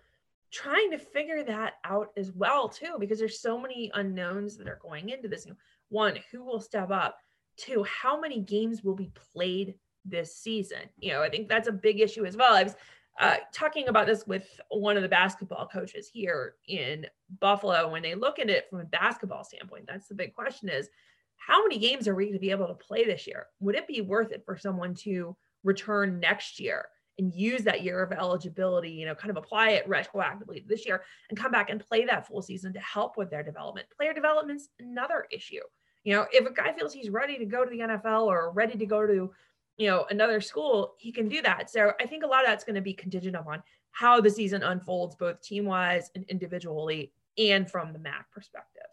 trying 0.58 0.90
to 0.92 0.98
figure 0.98 1.44
that 1.44 1.74
out 1.84 2.10
as 2.18 2.32
well 2.32 2.68
too 2.68 2.96
because 3.00 3.20
there's 3.20 3.40
so 3.40 3.60
many 3.60 3.92
unknowns 3.94 4.58
that 4.58 4.68
are 4.68 4.80
going 4.82 5.10
into 5.10 5.28
this 5.28 5.46
one, 5.90 6.18
who 6.32 6.44
will 6.44 6.60
step 6.60 6.90
up? 6.90 7.18
Two, 7.58 7.84
how 7.84 8.20
many 8.20 8.42
games 8.42 8.84
will 8.84 8.96
be 8.96 9.12
played 9.34 9.76
this 10.04 10.36
season? 10.36 10.80
You 10.98 11.14
know, 11.14 11.22
I 11.22 11.30
think 11.30 11.48
that's 11.48 11.68
a 11.68 11.72
big 11.72 12.00
issue 12.00 12.26
as 12.26 12.36
well. 12.36 12.54
I 12.54 12.64
was 12.64 12.76
uh, 13.20 13.38
talking 13.54 13.88
about 13.88 14.08
this 14.08 14.26
with 14.28 14.60
one 14.70 14.96
of 14.96 15.04
the 15.04 15.10
basketball 15.10 15.68
coaches 15.68 16.10
here 16.12 16.56
in 16.68 17.06
Buffalo. 17.40 17.90
When 17.92 18.04
they 18.04 18.16
look 18.16 18.40
at 18.40 18.50
it 18.50 18.66
from 18.70 18.80
a 18.80 18.86
basketball 18.86 19.44
standpoint, 19.44 19.86
that's 19.88 20.08
the 20.08 20.16
big 20.16 20.34
question 20.34 20.70
is 20.70 20.90
how 21.38 21.62
many 21.64 21.78
games 21.78 22.08
are 22.08 22.16
we 22.16 22.26
going 22.26 22.34
to 22.34 22.40
be 22.40 22.52
able 22.52 22.68
to 22.68 22.74
play 22.74 23.06
this 23.06 23.28
year? 23.28 23.48
Would 23.60 23.76
it 23.76 23.88
be 23.88 24.02
worth 24.02 24.32
it 24.32 24.44
for 24.46 24.58
someone 24.58 24.96
to 24.96 25.36
return 25.64 26.20
next 26.20 26.60
year 26.60 26.88
and 27.18 27.34
use 27.34 27.64
that 27.64 27.84
year 27.84 28.02
of 28.02 28.12
eligibility, 28.12 28.92
you 28.92 29.06
know, 29.06 29.16
kind 29.16 29.32
of 29.32 29.38
apply 29.38 29.72
it 29.72 29.88
retroactively 29.90 30.68
this 30.68 30.86
year 30.86 31.04
and 31.30 31.38
come 31.38 31.52
back 31.52 31.70
and 31.70 31.80
play 31.80 32.06
that 32.06 32.28
full 32.28 32.42
season 32.42 32.74
to 32.74 32.80
help 32.80 33.18
with 33.18 33.30
their 33.30 33.44
development? 33.44 33.88
Player 33.96 34.14
development's 34.14 34.70
another 34.80 35.26
issue. 35.32 35.62
You 36.04 36.14
know, 36.14 36.26
if 36.32 36.48
a 36.48 36.54
guy 36.54 36.74
feels 36.74 36.94
he's 36.94 37.10
ready 37.10 37.38
to 37.38 37.46
go 37.46 37.66
to 37.66 37.70
the 37.70 37.80
NFL 37.80 38.28
or 38.28 38.52
ready 38.52 38.78
to 38.78 38.86
go 38.86 39.06
to, 39.06 39.32
you 39.78 39.88
know, 39.88 40.06
another 40.10 40.42
school, 40.42 40.94
he 40.98 41.12
can 41.12 41.28
do 41.28 41.42
that. 41.42 41.70
So 41.70 41.92
I 42.00 42.06
think 42.06 42.24
a 42.24 42.28
lot 42.28 42.44
of 42.44 42.48
that's 42.48 42.64
going 42.64 42.76
to 42.76 42.82
be 42.82 42.94
contingent 42.94 43.36
upon 43.36 43.62
how 43.92 44.22
the 44.22 44.30
season 44.30 44.64
unfolds, 44.64 45.16
both 45.16 45.42
team 45.42 45.66
wise 45.66 46.12
and 46.16 46.24
individually, 46.30 47.12
and 47.38 47.70
from 47.70 47.94
the 47.94 48.00
MAC 48.00 48.30
perspective. 48.32 48.84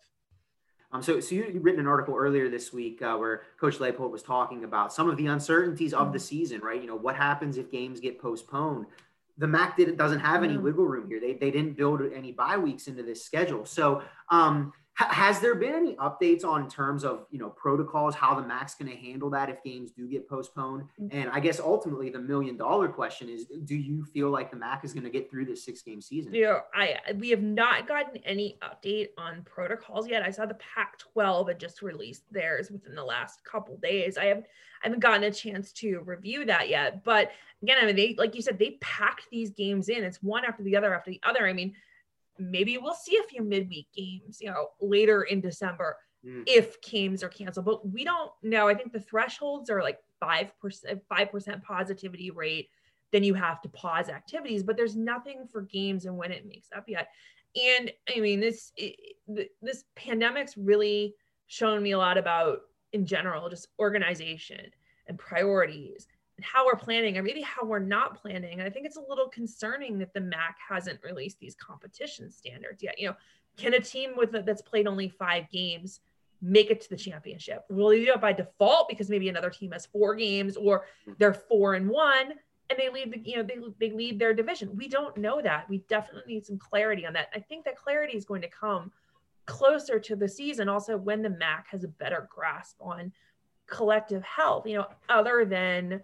Um, 0.95 1.03
so, 1.03 1.19
so 1.19 1.35
you, 1.35 1.59
written 1.61 1.81
an 1.81 1.89
article 1.89 2.15
earlier 2.17 2.49
this 2.49 2.73
week 2.73 3.03
uh, 3.03 3.17
where 3.17 3.43
Coach 3.61 3.79
Leipold 3.79 4.13
was 4.13 4.23
talking 4.23 4.63
about 4.63 4.93
some 4.93 5.11
of 5.11 5.17
the 5.17 5.27
uncertainties 5.27 5.93
of 5.93 6.13
the 6.13 6.19
mm-hmm. 6.19 6.25
season, 6.25 6.61
right? 6.61 6.81
You 6.81 6.87
know, 6.87 6.95
what 6.95 7.17
happens 7.17 7.59
if 7.59 7.69
games 7.69 7.99
get 7.99 8.21
postponed? 8.21 8.87
The 9.37 9.49
MAC 9.49 9.77
didn't 9.77 9.97
doesn't 9.97 10.21
have 10.21 10.45
any 10.45 10.55
mm-hmm. 10.55 10.63
wiggle 10.63 10.85
room 10.85 11.09
here. 11.09 11.19
They, 11.19 11.33
they 11.33 11.51
didn't 11.51 11.77
build 11.77 12.01
any 12.15 12.31
bye 12.31 12.57
weeks 12.57 12.87
into 12.87 13.03
this 13.03 13.25
schedule. 13.25 13.67
So, 13.67 14.03
um, 14.31 14.73
has 14.97 15.41
there 15.41 15.57
been 15.57 15.75
any 15.75 15.95
updates 15.97 16.45
on 16.45 16.69
terms 16.69 17.03
of 17.03 17.27
you 17.31 17.39
know 17.39 17.51
protocols, 17.51 18.15
how 18.15 18.35
the 18.35 18.47
MAC's 18.47 18.77
going 18.77 18.91
to 18.91 18.97
handle 18.97 19.29
that 19.31 19.51
if 19.51 19.63
games 19.65 19.91
do 19.91 20.07
get 20.07 20.29
postponed? 20.29 20.85
Mm-hmm. 21.01 21.17
And 21.17 21.31
I 21.31 21.41
guess 21.41 21.59
ultimately 21.59 22.11
the 22.11 22.21
million 22.21 22.57
dollar 22.57 22.89
question 22.89 23.29
is: 23.29 23.47
Do 23.65 23.75
you 23.75 24.05
feel 24.05 24.31
like 24.31 24.53
the 24.53 24.57
MAC 24.57 24.85
is 24.85 24.93
going 24.93 25.03
to 25.03 25.11
get 25.11 25.29
through 25.29 25.47
this 25.47 25.65
six 25.65 25.83
game 25.83 26.01
season? 26.01 26.33
Yeah, 26.33 26.61
I 26.73 26.99
we 27.17 27.31
have 27.31 27.43
not 27.43 27.89
gotten 27.89 28.19
any 28.19 28.57
update 28.63 29.09
on 29.19 29.43
protocols 29.43 30.07
yet. 30.07 30.23
I 30.23 30.31
saw 30.31 30.47
the 30.47 30.55
Pac-12 30.55 31.49
had 31.49 31.59
just 31.59 31.83
released 31.83 32.23
theirs 32.31 32.71
within 32.71 32.95
the 32.95 33.05
last 33.05 33.43
couple 33.45 33.77
days. 33.79 34.17
I 34.17 34.27
have 34.27 34.39
I 34.39 34.87
haven't 34.87 35.01
gotten 35.01 35.25
a 35.25 35.33
chance 35.33 35.73
to 35.73 36.01
review 36.01 36.45
that 36.45 36.69
yet, 36.69 37.03
but 37.03 37.33
again, 37.63 37.79
I 37.83 37.87
mean, 37.87 37.97
they 37.97 38.15
like 38.17 38.37
you 38.37 38.43
said, 38.43 38.61
they 38.61 38.79
packed 38.81 39.27
these 39.33 39.51
games 39.51 39.89
in. 39.89 40.05
It's 40.05 40.23
one 40.23 40.45
after 40.45 40.63
the 40.63 40.77
other 40.77 40.95
after 40.95 41.11
the 41.11 41.21
other. 41.25 41.49
I 41.49 41.53
mean 41.53 41.75
maybe 42.39 42.79
we'll 42.79 42.95
see 42.95 43.17
a 43.17 43.29
few 43.29 43.43
midweek 43.43 43.87
games, 43.95 44.39
you 44.41 44.51
know, 44.51 44.69
later 44.81 45.23
in 45.23 45.41
December 45.41 45.97
mm. 46.27 46.43
if 46.47 46.81
games 46.83 47.23
are 47.23 47.29
canceled. 47.29 47.67
But 47.67 47.89
we 47.89 48.05
don't 48.05 48.31
know. 48.43 48.69
I 48.69 48.75
think 48.75 48.93
the 48.93 49.01
thresholds 49.01 49.71
are 49.71 49.83
like 49.83 49.99
five 50.21 50.59
percent, 50.59 51.03
five 51.09 51.31
percent 51.31 51.63
positivity 51.63 52.31
rate. 52.31 52.69
Then 53.13 53.23
you 53.23 53.35
have 53.35 53.61
to 53.63 53.69
pause 53.69 54.09
activities, 54.09 54.65
but 54.65 54.77
there's 54.77 54.97
nothing 54.97 55.47
for 55.51 55.63
games 55.63 56.05
and 56.05 56.17
when 56.17 56.33
it 56.33 56.49
makes 56.49 56.69
up 56.77 56.85
yet. 56.89 57.09
And 57.55 57.93
I 58.15 58.19
mean, 58.19 58.41
this 58.41 58.73
it, 58.77 58.97
this 59.63 59.85
pandemic's 59.95 60.57
really 60.57 61.15
shown 61.47 61.83
me 61.83 61.93
a 61.93 61.99
lot 61.99 62.19
about, 62.19 62.63
in 62.93 63.07
general, 63.07 63.49
just 63.49 63.69
organization 63.79 64.71
and 65.07 65.19
priorities 65.19 66.09
how 66.43 66.67
we're 66.67 66.77
planning 66.77 67.17
or 67.17 67.23
maybe 67.23 67.43
how 67.43 67.65
we're 67.65 67.79
not 67.79 68.21
planning. 68.21 68.59
And 68.59 68.63
I 68.63 68.71
think 68.71 68.87
it's 68.87 68.97
a 68.97 69.05
little 69.09 69.29
concerning 69.29 69.99
that 69.99 70.13
the 70.13 70.21
MAC 70.21 70.57
hasn't 70.69 71.01
released 71.03 71.39
these 71.39 71.55
competition 71.55 72.31
standards 72.31 72.83
yet. 72.83 72.99
You 72.99 73.09
know, 73.09 73.17
can 73.57 73.75
a 73.75 73.81
team 73.81 74.13
with 74.17 74.33
that's 74.45 74.63
played 74.63 74.87
only 74.87 75.09
five 75.09 75.49
games 75.51 76.01
make 76.43 76.71
it 76.71 76.81
to 76.83 76.91
the 76.91 76.97
championship? 76.97 77.65
Will 77.71 77.89
they 77.89 78.05
do 78.05 78.13
it 78.13 78.21
by 78.21 78.33
default 78.33 78.89
because 78.89 79.09
maybe 79.09 79.29
another 79.29 79.51
team 79.51 79.73
has 79.73 79.87
four 79.87 80.15
games 80.15 80.57
or 80.57 80.81
mm-hmm. 80.81 81.13
they're 81.19 81.35
four 81.35 81.75
and 81.75 81.89
one 81.89 82.33
and 82.71 82.79
they 82.79 82.89
lead 82.89 83.13
the 83.13 83.21
you 83.29 83.37
know 83.37 83.43
they, 83.43 83.59
they 83.79 83.95
lead 83.95 84.19
their 84.19 84.35
division? 84.35 84.77
We 84.77 84.89
don't 84.89 85.17
know 85.17 85.41
that. 85.41 85.69
We 85.69 85.79
definitely 85.89 86.35
need 86.35 86.47
some 86.47 86.59
clarity 86.59 87.07
on 87.07 87.13
that. 87.13 87.29
I 87.35 87.39
think 87.39 87.65
that 87.65 87.77
clarity 87.77 88.17
is 88.17 88.25
going 88.25 88.43
to 88.43 88.49
come 88.49 88.91
closer 89.47 90.01
to 90.01 90.17
the 90.17 90.29
season 90.29 90.69
also 90.69 90.97
when 90.97 91.23
the 91.23 91.31
MAC 91.31 91.69
has 91.69 91.85
a 91.85 91.89
better 91.89 92.29
grasp 92.35 92.77
on 92.81 93.13
collective 93.67 94.23
health, 94.23 94.67
you 94.67 94.77
know, 94.77 94.87
other 95.09 95.45
than 95.45 96.01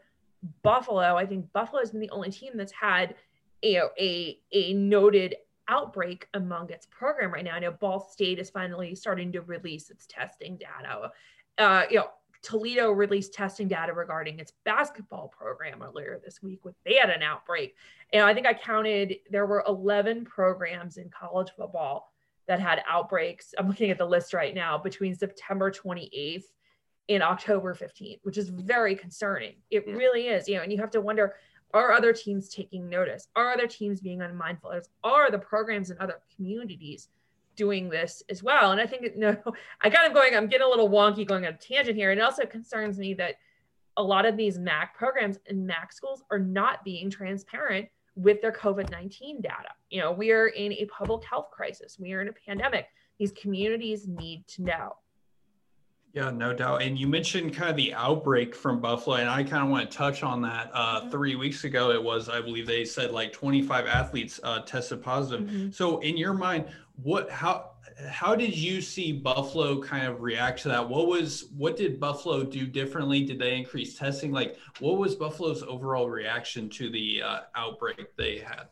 Buffalo, 0.62 1.16
I 1.16 1.26
think 1.26 1.52
Buffalo 1.52 1.80
has 1.80 1.90
been 1.90 2.00
the 2.00 2.10
only 2.10 2.30
team 2.30 2.52
that's 2.54 2.72
had 2.72 3.14
you 3.62 3.78
know, 3.78 3.90
a 3.98 4.40
a 4.52 4.72
noted 4.72 5.36
outbreak 5.68 6.26
among 6.34 6.70
its 6.70 6.86
program 6.86 7.32
right 7.32 7.44
now. 7.44 7.54
I 7.54 7.60
know 7.60 7.70
Ball 7.70 8.00
State 8.00 8.38
is 8.38 8.50
finally 8.50 8.94
starting 8.94 9.32
to 9.32 9.40
release 9.42 9.90
its 9.90 10.06
testing 10.06 10.56
data. 10.56 11.12
Uh, 11.58 11.84
you 11.90 11.96
know, 11.96 12.08
Toledo 12.42 12.90
released 12.90 13.34
testing 13.34 13.68
data 13.68 13.92
regarding 13.92 14.38
its 14.38 14.52
basketball 14.64 15.28
program 15.28 15.82
earlier 15.82 16.20
this 16.24 16.42
week 16.42 16.64
with 16.64 16.74
they 16.84 16.94
had 16.94 17.10
an 17.10 17.22
outbreak. 17.22 17.76
And 18.12 18.24
I 18.24 18.34
think 18.34 18.46
I 18.46 18.54
counted 18.54 19.16
there 19.30 19.46
were 19.46 19.62
11 19.68 20.24
programs 20.24 20.96
in 20.96 21.10
college 21.10 21.50
football 21.56 22.12
that 22.48 22.60
had 22.60 22.82
outbreaks. 22.88 23.54
I'm 23.58 23.68
looking 23.68 23.90
at 23.90 23.98
the 23.98 24.06
list 24.06 24.32
right 24.32 24.54
now 24.54 24.78
between 24.78 25.14
September 25.14 25.70
28th 25.70 26.44
in 27.10 27.22
October 27.22 27.74
15th, 27.74 28.20
which 28.22 28.38
is 28.38 28.48
very 28.48 28.94
concerning. 28.94 29.54
It 29.70 29.84
really 29.86 30.28
is, 30.28 30.48
you 30.48 30.56
know, 30.56 30.62
and 30.62 30.70
you 30.70 30.78
have 30.78 30.92
to 30.92 31.00
wonder 31.00 31.34
are 31.72 31.92
other 31.92 32.12
teams 32.12 32.48
taking 32.48 32.88
notice? 32.88 33.28
Are 33.36 33.52
other 33.52 33.66
teams 33.66 34.00
being 34.00 34.22
unmindful? 34.22 34.72
Are 35.04 35.30
the 35.30 35.38
programs 35.38 35.90
in 35.90 35.98
other 36.00 36.20
communities 36.34 37.08
doing 37.56 37.90
this 37.90 38.22
as 38.30 38.42
well. 38.42 38.72
And 38.72 38.80
I 38.80 38.86
think, 38.86 39.16
no, 39.16 39.36
I 39.82 39.90
kind 39.90 40.06
of 40.06 40.14
going, 40.14 40.34
I'm 40.34 40.46
getting 40.46 40.66
a 40.66 40.70
little 40.70 40.88
wonky 40.88 41.26
going 41.26 41.44
on 41.44 41.52
a 41.52 41.56
tangent 41.58 41.96
here. 41.96 42.10
And 42.10 42.18
it 42.18 42.22
also 42.22 42.46
concerns 42.46 42.98
me 42.98 43.12
that 43.14 43.34
a 43.98 44.02
lot 44.02 44.24
of 44.24 44.36
these 44.36 44.58
MAC 44.58 44.96
programs 44.96 45.38
and 45.46 45.66
MAC 45.66 45.92
schools 45.92 46.22
are 46.30 46.38
not 46.38 46.84
being 46.84 47.10
transparent 47.10 47.88
with 48.14 48.40
their 48.40 48.52
COVID 48.52 48.90
19 48.90 49.42
data. 49.42 49.68
You 49.90 50.00
know, 50.00 50.12
we 50.12 50.30
are 50.30 50.46
in 50.46 50.72
a 50.72 50.86
public 50.86 51.22
health 51.24 51.50
crisis, 51.50 51.98
we 52.00 52.12
are 52.12 52.22
in 52.22 52.28
a 52.28 52.32
pandemic. 52.32 52.86
These 53.18 53.32
communities 53.32 54.08
need 54.08 54.46
to 54.48 54.62
know. 54.62 54.96
Yeah, 56.12 56.30
no 56.30 56.52
doubt. 56.52 56.82
And 56.82 56.98
you 56.98 57.06
mentioned 57.06 57.54
kind 57.54 57.70
of 57.70 57.76
the 57.76 57.94
outbreak 57.94 58.54
from 58.54 58.80
Buffalo, 58.80 59.16
and 59.16 59.28
I 59.28 59.44
kind 59.44 59.62
of 59.62 59.70
want 59.70 59.88
to 59.88 59.96
touch 59.96 60.24
on 60.24 60.42
that. 60.42 60.70
Uh, 60.74 61.00
mm-hmm. 61.00 61.10
Three 61.10 61.36
weeks 61.36 61.62
ago, 61.62 61.92
it 61.92 62.02
was, 62.02 62.28
I 62.28 62.40
believe 62.40 62.66
they 62.66 62.84
said 62.84 63.12
like 63.12 63.32
25 63.32 63.86
athletes 63.86 64.40
uh, 64.42 64.60
tested 64.62 65.02
positive. 65.02 65.46
Mm-hmm. 65.46 65.70
So, 65.70 66.00
in 66.00 66.16
your 66.16 66.34
mind, 66.34 66.66
what, 66.96 67.30
how, 67.30 67.72
how 68.08 68.34
did 68.34 68.56
you 68.56 68.80
see 68.80 69.12
Buffalo 69.12 69.80
kind 69.80 70.06
of 70.06 70.20
react 70.20 70.62
to 70.62 70.68
that? 70.68 70.88
What 70.88 71.06
was, 71.06 71.46
what 71.56 71.76
did 71.76 72.00
Buffalo 72.00 72.42
do 72.42 72.66
differently? 72.66 73.24
Did 73.24 73.38
they 73.38 73.56
increase 73.56 73.96
testing? 73.96 74.32
Like, 74.32 74.58
what 74.80 74.98
was 74.98 75.14
Buffalo's 75.14 75.62
overall 75.62 76.10
reaction 76.10 76.68
to 76.70 76.90
the 76.90 77.22
uh, 77.22 77.40
outbreak 77.54 78.16
they 78.16 78.38
had? 78.38 78.64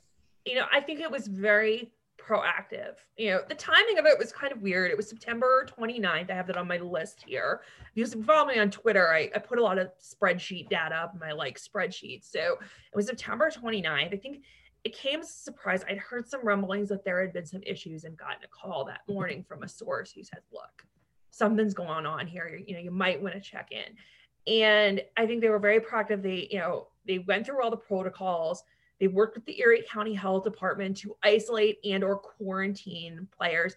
You 0.44 0.56
know, 0.56 0.66
I 0.72 0.80
think 0.80 1.00
it 1.00 1.10
was 1.10 1.28
very 1.28 1.92
proactive. 2.28 2.94
You 3.16 3.30
know, 3.30 3.40
the 3.48 3.54
timing 3.54 3.98
of 3.98 4.06
it 4.06 4.18
was 4.18 4.32
kind 4.32 4.52
of 4.52 4.60
weird. 4.60 4.90
It 4.90 4.96
was 4.96 5.08
September 5.08 5.66
29th. 5.78 6.30
I 6.30 6.34
have 6.34 6.46
that 6.48 6.56
on 6.56 6.68
my 6.68 6.78
list 6.78 7.24
here. 7.26 7.62
If 7.94 8.14
you 8.14 8.22
follow 8.22 8.46
me 8.46 8.58
on 8.58 8.70
Twitter, 8.70 9.12
I, 9.12 9.30
I 9.34 9.38
put 9.38 9.58
a 9.58 9.62
lot 9.62 9.78
of 9.78 9.90
spreadsheet 9.98 10.68
data 10.68 10.94
up 10.94 11.14
in 11.14 11.20
my 11.20 11.32
like 11.32 11.58
spreadsheet. 11.58 12.24
So 12.24 12.58
it 12.60 12.96
was 12.96 13.06
September 13.06 13.50
29th. 13.50 14.12
I 14.12 14.16
think 14.16 14.42
it 14.84 14.94
came 14.94 15.20
as 15.20 15.30
a 15.30 15.32
surprise. 15.32 15.84
I'd 15.88 15.98
heard 15.98 16.28
some 16.28 16.44
rumblings 16.44 16.90
that 16.90 17.04
there 17.04 17.20
had 17.20 17.32
been 17.32 17.46
some 17.46 17.62
issues 17.64 18.04
and 18.04 18.16
gotten 18.16 18.44
a 18.44 18.48
call 18.48 18.84
that 18.86 19.00
mm-hmm. 19.02 19.14
morning 19.14 19.44
from 19.46 19.62
a 19.62 19.68
source 19.68 20.12
who 20.12 20.22
said, 20.22 20.40
look, 20.52 20.84
something's 21.30 21.74
going 21.74 22.06
on 22.06 22.26
here. 22.26 22.60
You 22.66 22.74
know, 22.74 22.80
you 22.80 22.90
might 22.90 23.22
want 23.22 23.34
to 23.34 23.40
check 23.40 23.70
in. 23.72 24.52
And 24.52 25.02
I 25.16 25.26
think 25.26 25.40
they 25.40 25.48
were 25.48 25.58
very 25.58 25.80
proactive. 25.80 26.22
They, 26.22 26.48
you 26.50 26.58
know, 26.58 26.88
they 27.06 27.18
went 27.18 27.46
through 27.46 27.62
all 27.62 27.70
the 27.70 27.76
protocols 27.76 28.62
they 29.00 29.08
worked 29.08 29.36
with 29.36 29.46
the 29.46 29.60
Erie 29.60 29.84
County 29.88 30.14
Health 30.14 30.44
Department 30.44 30.96
to 30.98 31.16
isolate 31.22 31.78
and 31.84 32.02
or 32.02 32.16
quarantine 32.16 33.28
players. 33.36 33.74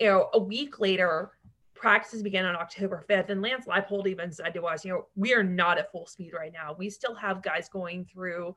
You 0.00 0.08
know, 0.08 0.28
a 0.34 0.38
week 0.38 0.80
later, 0.80 1.32
practices 1.74 2.22
began 2.22 2.44
on 2.44 2.56
October 2.56 3.04
5th, 3.08 3.30
and 3.30 3.42
Lance 3.42 3.66
Leipold 3.66 4.06
even 4.06 4.32
said 4.32 4.54
to 4.54 4.66
us, 4.66 4.84
you 4.84 4.92
know, 4.92 5.06
we 5.14 5.34
are 5.34 5.44
not 5.44 5.78
at 5.78 5.92
full 5.92 6.06
speed 6.06 6.32
right 6.36 6.52
now. 6.52 6.74
We 6.76 6.90
still 6.90 7.14
have 7.14 7.42
guys 7.42 7.68
going 7.68 8.04
through 8.04 8.56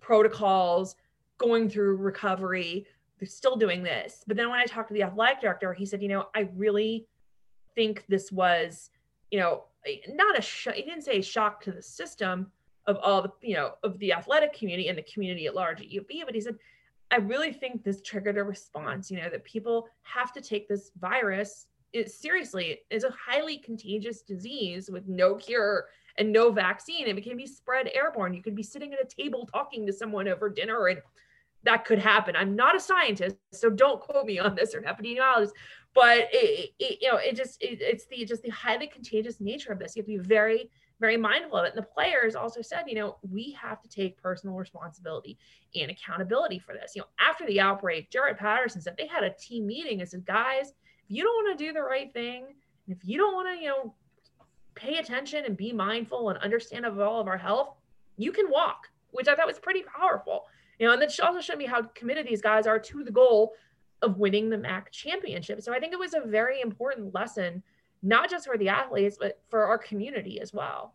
protocols, 0.00 0.94
going 1.38 1.68
through 1.68 1.96
recovery. 1.96 2.86
They're 3.18 3.28
still 3.28 3.56
doing 3.56 3.82
this. 3.82 4.22
But 4.26 4.36
then 4.36 4.50
when 4.50 4.60
I 4.60 4.64
talked 4.64 4.88
to 4.88 4.94
the 4.94 5.02
athletic 5.02 5.40
director, 5.40 5.72
he 5.72 5.86
said, 5.86 6.02
you 6.02 6.08
know, 6.08 6.26
I 6.34 6.48
really 6.54 7.06
think 7.74 8.04
this 8.08 8.30
was, 8.30 8.90
you 9.30 9.40
know, 9.40 9.64
eh, 9.86 9.96
not 10.10 10.38
a 10.38 10.42
shock. 10.42 10.74
He 10.74 10.82
didn't 10.82 11.02
say 11.02 11.20
shock 11.20 11.60
to 11.62 11.72
the 11.72 11.82
system, 11.82 12.52
of 12.88 12.96
all 13.02 13.22
the 13.22 13.30
you 13.40 13.54
know 13.54 13.74
of 13.84 13.96
the 14.00 14.12
athletic 14.12 14.52
community 14.52 14.88
and 14.88 14.98
the 14.98 15.02
community 15.02 15.46
at 15.46 15.54
large 15.54 15.80
at 15.80 15.86
UB. 15.86 16.08
But 16.24 16.34
he 16.34 16.40
said, 16.40 16.56
I 17.12 17.16
really 17.16 17.52
think 17.52 17.84
this 17.84 18.02
triggered 18.02 18.38
a 18.38 18.42
response. 18.42 19.10
You 19.10 19.18
know 19.18 19.30
that 19.30 19.44
people 19.44 19.88
have 20.02 20.32
to 20.32 20.40
take 20.40 20.68
this 20.68 20.90
virus 20.98 21.68
it, 21.92 22.10
seriously. 22.10 22.80
It's 22.90 23.04
a 23.04 23.10
highly 23.10 23.58
contagious 23.58 24.22
disease 24.22 24.90
with 24.90 25.06
no 25.06 25.36
cure 25.36 25.86
and 26.18 26.32
no 26.32 26.50
vaccine. 26.50 27.06
It 27.06 27.22
can 27.22 27.36
be 27.36 27.46
spread 27.46 27.90
airborne. 27.94 28.34
You 28.34 28.42
could 28.42 28.56
be 28.56 28.62
sitting 28.62 28.92
at 28.92 29.00
a 29.00 29.06
table 29.06 29.46
talking 29.46 29.86
to 29.86 29.92
someone 29.92 30.28
over 30.28 30.50
dinner 30.50 30.88
and 30.88 31.00
that 31.64 31.84
could 31.84 31.98
happen. 31.98 32.36
I'm 32.36 32.54
not 32.54 32.76
a 32.76 32.80
scientist, 32.80 33.36
so 33.52 33.68
don't 33.68 34.00
quote 34.00 34.26
me 34.26 34.38
on 34.38 34.54
this 34.54 34.74
or 34.74 34.78
an 34.78 34.84
epidemiologist, 34.84 35.50
but 35.92 36.28
it, 36.32 36.70
it, 36.78 36.98
you 37.00 37.10
know, 37.10 37.16
it 37.16 37.34
just 37.34 37.60
it, 37.60 37.80
it's 37.80 38.06
the 38.06 38.24
just 38.24 38.42
the 38.42 38.50
highly 38.50 38.86
contagious 38.86 39.40
nature 39.40 39.72
of 39.72 39.78
this. 39.78 39.96
You 39.96 40.02
have 40.02 40.06
to 40.06 40.18
be 40.18 40.28
very 40.28 40.70
very 41.00 41.16
mindful 41.16 41.58
of 41.58 41.64
it. 41.64 41.74
And 41.74 41.82
the 41.82 41.86
players 41.86 42.34
also 42.34 42.62
said, 42.62 42.84
you 42.86 42.94
know, 42.94 43.16
we 43.28 43.56
have 43.60 43.80
to 43.82 43.88
take 43.88 44.20
personal 44.20 44.56
responsibility 44.56 45.38
and 45.74 45.90
accountability 45.90 46.58
for 46.58 46.74
this. 46.74 46.92
You 46.94 47.02
know, 47.02 47.08
after 47.20 47.46
the 47.46 47.60
outbreak, 47.60 48.10
Jaret 48.10 48.38
Patterson 48.38 48.80
said 48.80 48.96
they 48.96 49.06
had 49.06 49.24
a 49.24 49.34
team 49.34 49.66
meeting 49.66 50.00
and 50.00 50.08
said, 50.08 50.26
guys, 50.26 50.72
if 51.04 51.16
you 51.16 51.22
don't 51.22 51.44
want 51.44 51.58
to 51.58 51.64
do 51.64 51.72
the 51.72 51.82
right 51.82 52.12
thing, 52.12 52.46
and 52.86 52.96
if 52.96 52.98
you 53.04 53.18
don't 53.18 53.34
want 53.34 53.48
to, 53.48 53.62
you 53.62 53.68
know, 53.68 53.94
pay 54.74 54.98
attention 54.98 55.44
and 55.44 55.56
be 55.56 55.72
mindful 55.72 56.30
and 56.30 56.38
understand 56.38 56.86
of 56.86 56.98
all 57.00 57.20
of 57.20 57.28
our 57.28 57.38
health, 57.38 57.74
you 58.16 58.32
can 58.32 58.50
walk, 58.50 58.88
which 59.10 59.28
I 59.28 59.34
thought 59.34 59.46
was 59.46 59.58
pretty 59.58 59.84
powerful. 59.96 60.46
You 60.78 60.86
know, 60.86 60.92
and 60.92 61.02
that 61.02 61.18
also 61.20 61.40
showed 61.40 61.58
me 61.58 61.66
how 61.66 61.82
committed 61.94 62.26
these 62.26 62.42
guys 62.42 62.66
are 62.66 62.78
to 62.78 63.04
the 63.04 63.10
goal 63.10 63.52
of 64.02 64.18
winning 64.18 64.48
the 64.48 64.58
MAC 64.58 64.92
championship. 64.92 65.60
So 65.62 65.72
I 65.72 65.80
think 65.80 65.92
it 65.92 65.98
was 65.98 66.14
a 66.14 66.20
very 66.20 66.60
important 66.60 67.14
lesson 67.14 67.62
not 68.02 68.30
just 68.30 68.46
for 68.46 68.56
the 68.56 68.68
athletes, 68.68 69.16
but 69.18 69.40
for 69.48 69.64
our 69.64 69.78
community 69.78 70.40
as 70.40 70.52
well. 70.52 70.94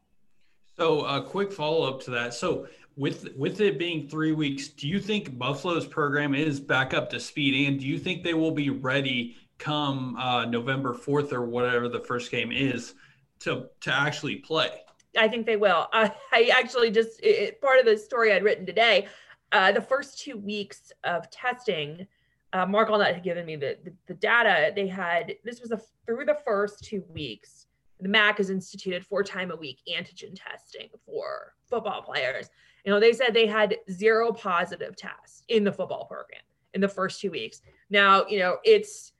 So, 0.75 1.05
a 1.05 1.21
quick 1.23 1.51
follow 1.51 1.87
up 1.87 2.01
to 2.03 2.11
that. 2.11 2.33
So, 2.33 2.67
with 2.95 3.35
with 3.35 3.61
it 3.61 3.77
being 3.77 4.07
three 4.07 4.31
weeks, 4.31 4.69
do 4.69 4.87
you 4.87 4.99
think 4.99 5.37
Buffalo's 5.37 5.85
program 5.85 6.33
is 6.33 6.59
back 6.59 6.93
up 6.93 7.09
to 7.11 7.19
speed, 7.19 7.67
and 7.67 7.79
do 7.79 7.85
you 7.85 7.99
think 7.99 8.23
they 8.23 8.33
will 8.33 8.51
be 8.51 8.69
ready 8.69 9.35
come 9.57 10.15
uh, 10.17 10.45
November 10.45 10.93
fourth 10.93 11.31
or 11.31 11.45
whatever 11.45 11.87
the 11.87 11.99
first 11.99 12.31
game 12.31 12.51
is 12.51 12.95
to 13.41 13.69
to 13.81 13.93
actually 13.93 14.37
play? 14.37 14.81
I 15.17 15.27
think 15.27 15.45
they 15.45 15.57
will. 15.57 15.87
Uh, 15.93 16.09
I 16.31 16.51
actually 16.57 16.91
just 16.91 17.19
it, 17.21 17.61
part 17.61 17.79
of 17.79 17.85
the 17.85 17.97
story 17.97 18.33
I'd 18.33 18.43
written 18.43 18.65
today. 18.65 19.07
Uh, 19.51 19.71
the 19.71 19.81
first 19.81 20.19
two 20.19 20.37
weeks 20.37 20.91
of 21.03 21.29
testing 21.29 22.07
uh, 22.53 22.65
Mark 22.67 22.89
Alnutt 22.89 23.13
had 23.13 23.23
given 23.23 23.45
me 23.45 23.55
the, 23.55 23.77
the, 23.83 23.93
the 24.07 24.13
data. 24.13 24.71
They 24.75 24.87
had 24.87 25.35
this 25.43 25.59
was 25.59 25.71
a, 25.71 25.81
through 26.05 26.25
the 26.25 26.37
first 26.45 26.83
two 26.83 27.03
weeks. 27.09 27.65
The 27.99 28.09
MAC 28.09 28.37
has 28.37 28.49
instituted 28.49 29.05
four 29.05 29.23
time 29.23 29.51
a 29.51 29.55
week 29.55 29.79
antigen 29.89 30.35
testing 30.35 30.89
for 31.05 31.55
football 31.69 32.01
players. 32.01 32.49
You 32.85 32.91
know, 32.91 32.99
they 32.99 33.13
said 33.13 33.33
they 33.33 33.47
had 33.47 33.77
zero 33.89 34.31
positive 34.31 34.95
tests 34.95 35.43
in 35.47 35.63
the 35.63 35.71
football 35.71 36.05
program 36.05 36.41
in 36.73 36.81
the 36.81 36.87
first 36.87 37.21
two 37.21 37.31
weeks. 37.31 37.61
Now, 37.89 38.25
you 38.27 38.39
know, 38.39 38.57
it's 38.63 39.13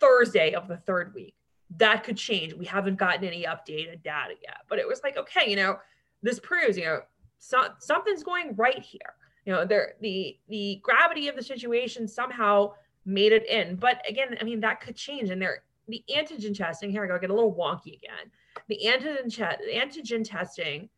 Thursday 0.00 0.54
of 0.54 0.68
the 0.68 0.78
third 0.78 1.14
week. 1.14 1.34
That 1.76 2.02
could 2.02 2.16
change. 2.16 2.54
We 2.54 2.64
haven't 2.64 2.96
gotten 2.96 3.24
any 3.24 3.44
updated 3.44 4.02
data 4.02 4.34
yet, 4.42 4.58
but 4.68 4.78
it 4.78 4.88
was 4.88 5.02
like, 5.04 5.16
okay, 5.16 5.48
you 5.48 5.56
know, 5.56 5.78
this 6.22 6.40
proves, 6.40 6.76
you 6.76 6.84
know, 6.84 7.00
so, 7.38 7.68
something's 7.78 8.22
going 8.22 8.54
right 8.56 8.82
here 8.82 9.14
you 9.44 9.52
know 9.52 9.64
there 9.64 9.94
the 10.00 10.38
the 10.48 10.80
gravity 10.82 11.28
of 11.28 11.36
the 11.36 11.42
situation 11.42 12.06
somehow 12.06 12.72
made 13.04 13.32
it 13.32 13.48
in. 13.48 13.76
But 13.76 14.02
again 14.08 14.36
i 14.40 14.44
mean 14.44 14.60
that 14.60 14.80
could 14.80 14.96
change. 14.96 15.30
And 15.30 15.40
there 15.40 15.62
the 15.88 16.04
antigen 16.14 16.56
testing 16.56 16.90
here 16.90 17.04
i 17.04 17.08
go 17.08 17.18
get 17.18 17.30
a 17.30 17.34
little 17.34 17.54
wonky 17.54 17.96
again. 17.96 18.30
The 18.68 18.80
antigen 18.86 19.34
antigen 19.74 20.28
testing 20.28 20.88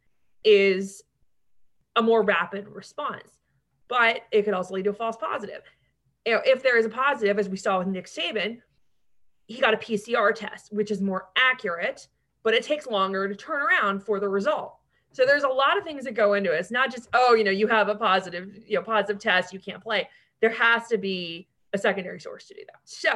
is 0.44 1.02
a 1.97 2.02
more 2.02 2.23
rapid 2.23 2.69
response 2.69 3.39
but 3.93 4.23
it 4.31 4.47
could 4.47 4.55
also 4.55 4.73
lead 4.74 4.85
to 4.85 4.90
a 4.90 4.94
false 4.94 5.19
positive. 5.19 5.60
You 6.24 6.32
know, 6.32 6.40
if 6.47 6.62
there 6.62 6.78
is 6.78 6.86
a 6.86 6.89
positive 6.89 7.39
as 7.39 7.48
we 7.48 7.59
saw 7.59 7.78
with 7.78 7.89
nick 7.89 8.06
saban 8.06 8.59
he 9.47 9.60
got 9.60 9.74
a 9.74 9.77
pcr 9.77 10.35
test 10.35 10.73
which 10.73 10.90
is 10.90 11.01
more 11.01 11.28
accurate 11.36 12.09
but 12.43 12.55
it 12.55 12.62
takes 12.62 12.86
longer 12.86 13.28
to 13.28 13.35
turn 13.35 13.60
around 13.60 14.02
for 14.02 14.19
the 14.20 14.28
result 14.28 14.77
so 15.12 15.24
there's 15.26 15.44
a 15.44 15.48
lot 15.48 15.78
of 15.78 15.84
things 15.84 16.05
that 16.05 16.14
go 16.14 16.34
into 16.34 16.52
it. 16.52 16.59
It's 16.59 16.70
not 16.70 16.90
just, 16.90 17.09
oh, 17.12 17.34
you 17.34 17.44
know, 17.44 17.51
you 17.51 17.66
have 17.68 17.89
a 17.89 17.94
positive, 17.94 18.48
you 18.66 18.76
know, 18.76 18.82
positive 18.82 19.20
test, 19.20 19.52
you 19.52 19.60
can't 19.60 19.82
play. 19.82 20.09
There 20.40 20.51
has 20.51 20.89
to 20.89 20.98
be 20.98 21.48
a 21.72 21.78
secondary 21.78 22.20
source 22.20 22.47
to 22.48 22.55
do 22.55 22.62
that. 22.66 22.80
So, 22.84 23.12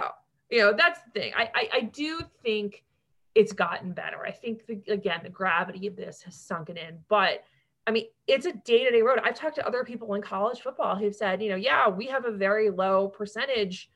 you 0.50 0.60
know, 0.60 0.72
that's 0.72 1.00
the 1.02 1.10
thing. 1.20 1.32
I, 1.36 1.50
I, 1.54 1.68
I 1.72 1.80
do 1.80 2.20
think 2.42 2.84
it's 3.34 3.52
gotten 3.52 3.92
better. 3.92 4.24
I 4.24 4.30
think 4.30 4.66
the, 4.66 4.80
again, 4.92 5.20
the 5.22 5.30
gravity 5.30 5.86
of 5.86 5.96
this 5.96 6.22
has 6.22 6.34
sunken 6.34 6.76
in, 6.76 6.98
but 7.08 7.44
I 7.86 7.92
mean, 7.92 8.06
it's 8.26 8.46
a 8.46 8.52
day-to-day 8.52 9.02
road. 9.02 9.20
I've 9.22 9.36
talked 9.36 9.54
to 9.56 9.66
other 9.66 9.84
people 9.84 10.14
in 10.14 10.22
college 10.22 10.60
football 10.60 10.96
who've 10.96 11.14
said, 11.14 11.40
you 11.40 11.50
know, 11.50 11.56
yeah, 11.56 11.88
we 11.88 12.06
have 12.06 12.24
a 12.24 12.32
very 12.32 12.68
low 12.68 13.08
percentage, 13.08 13.90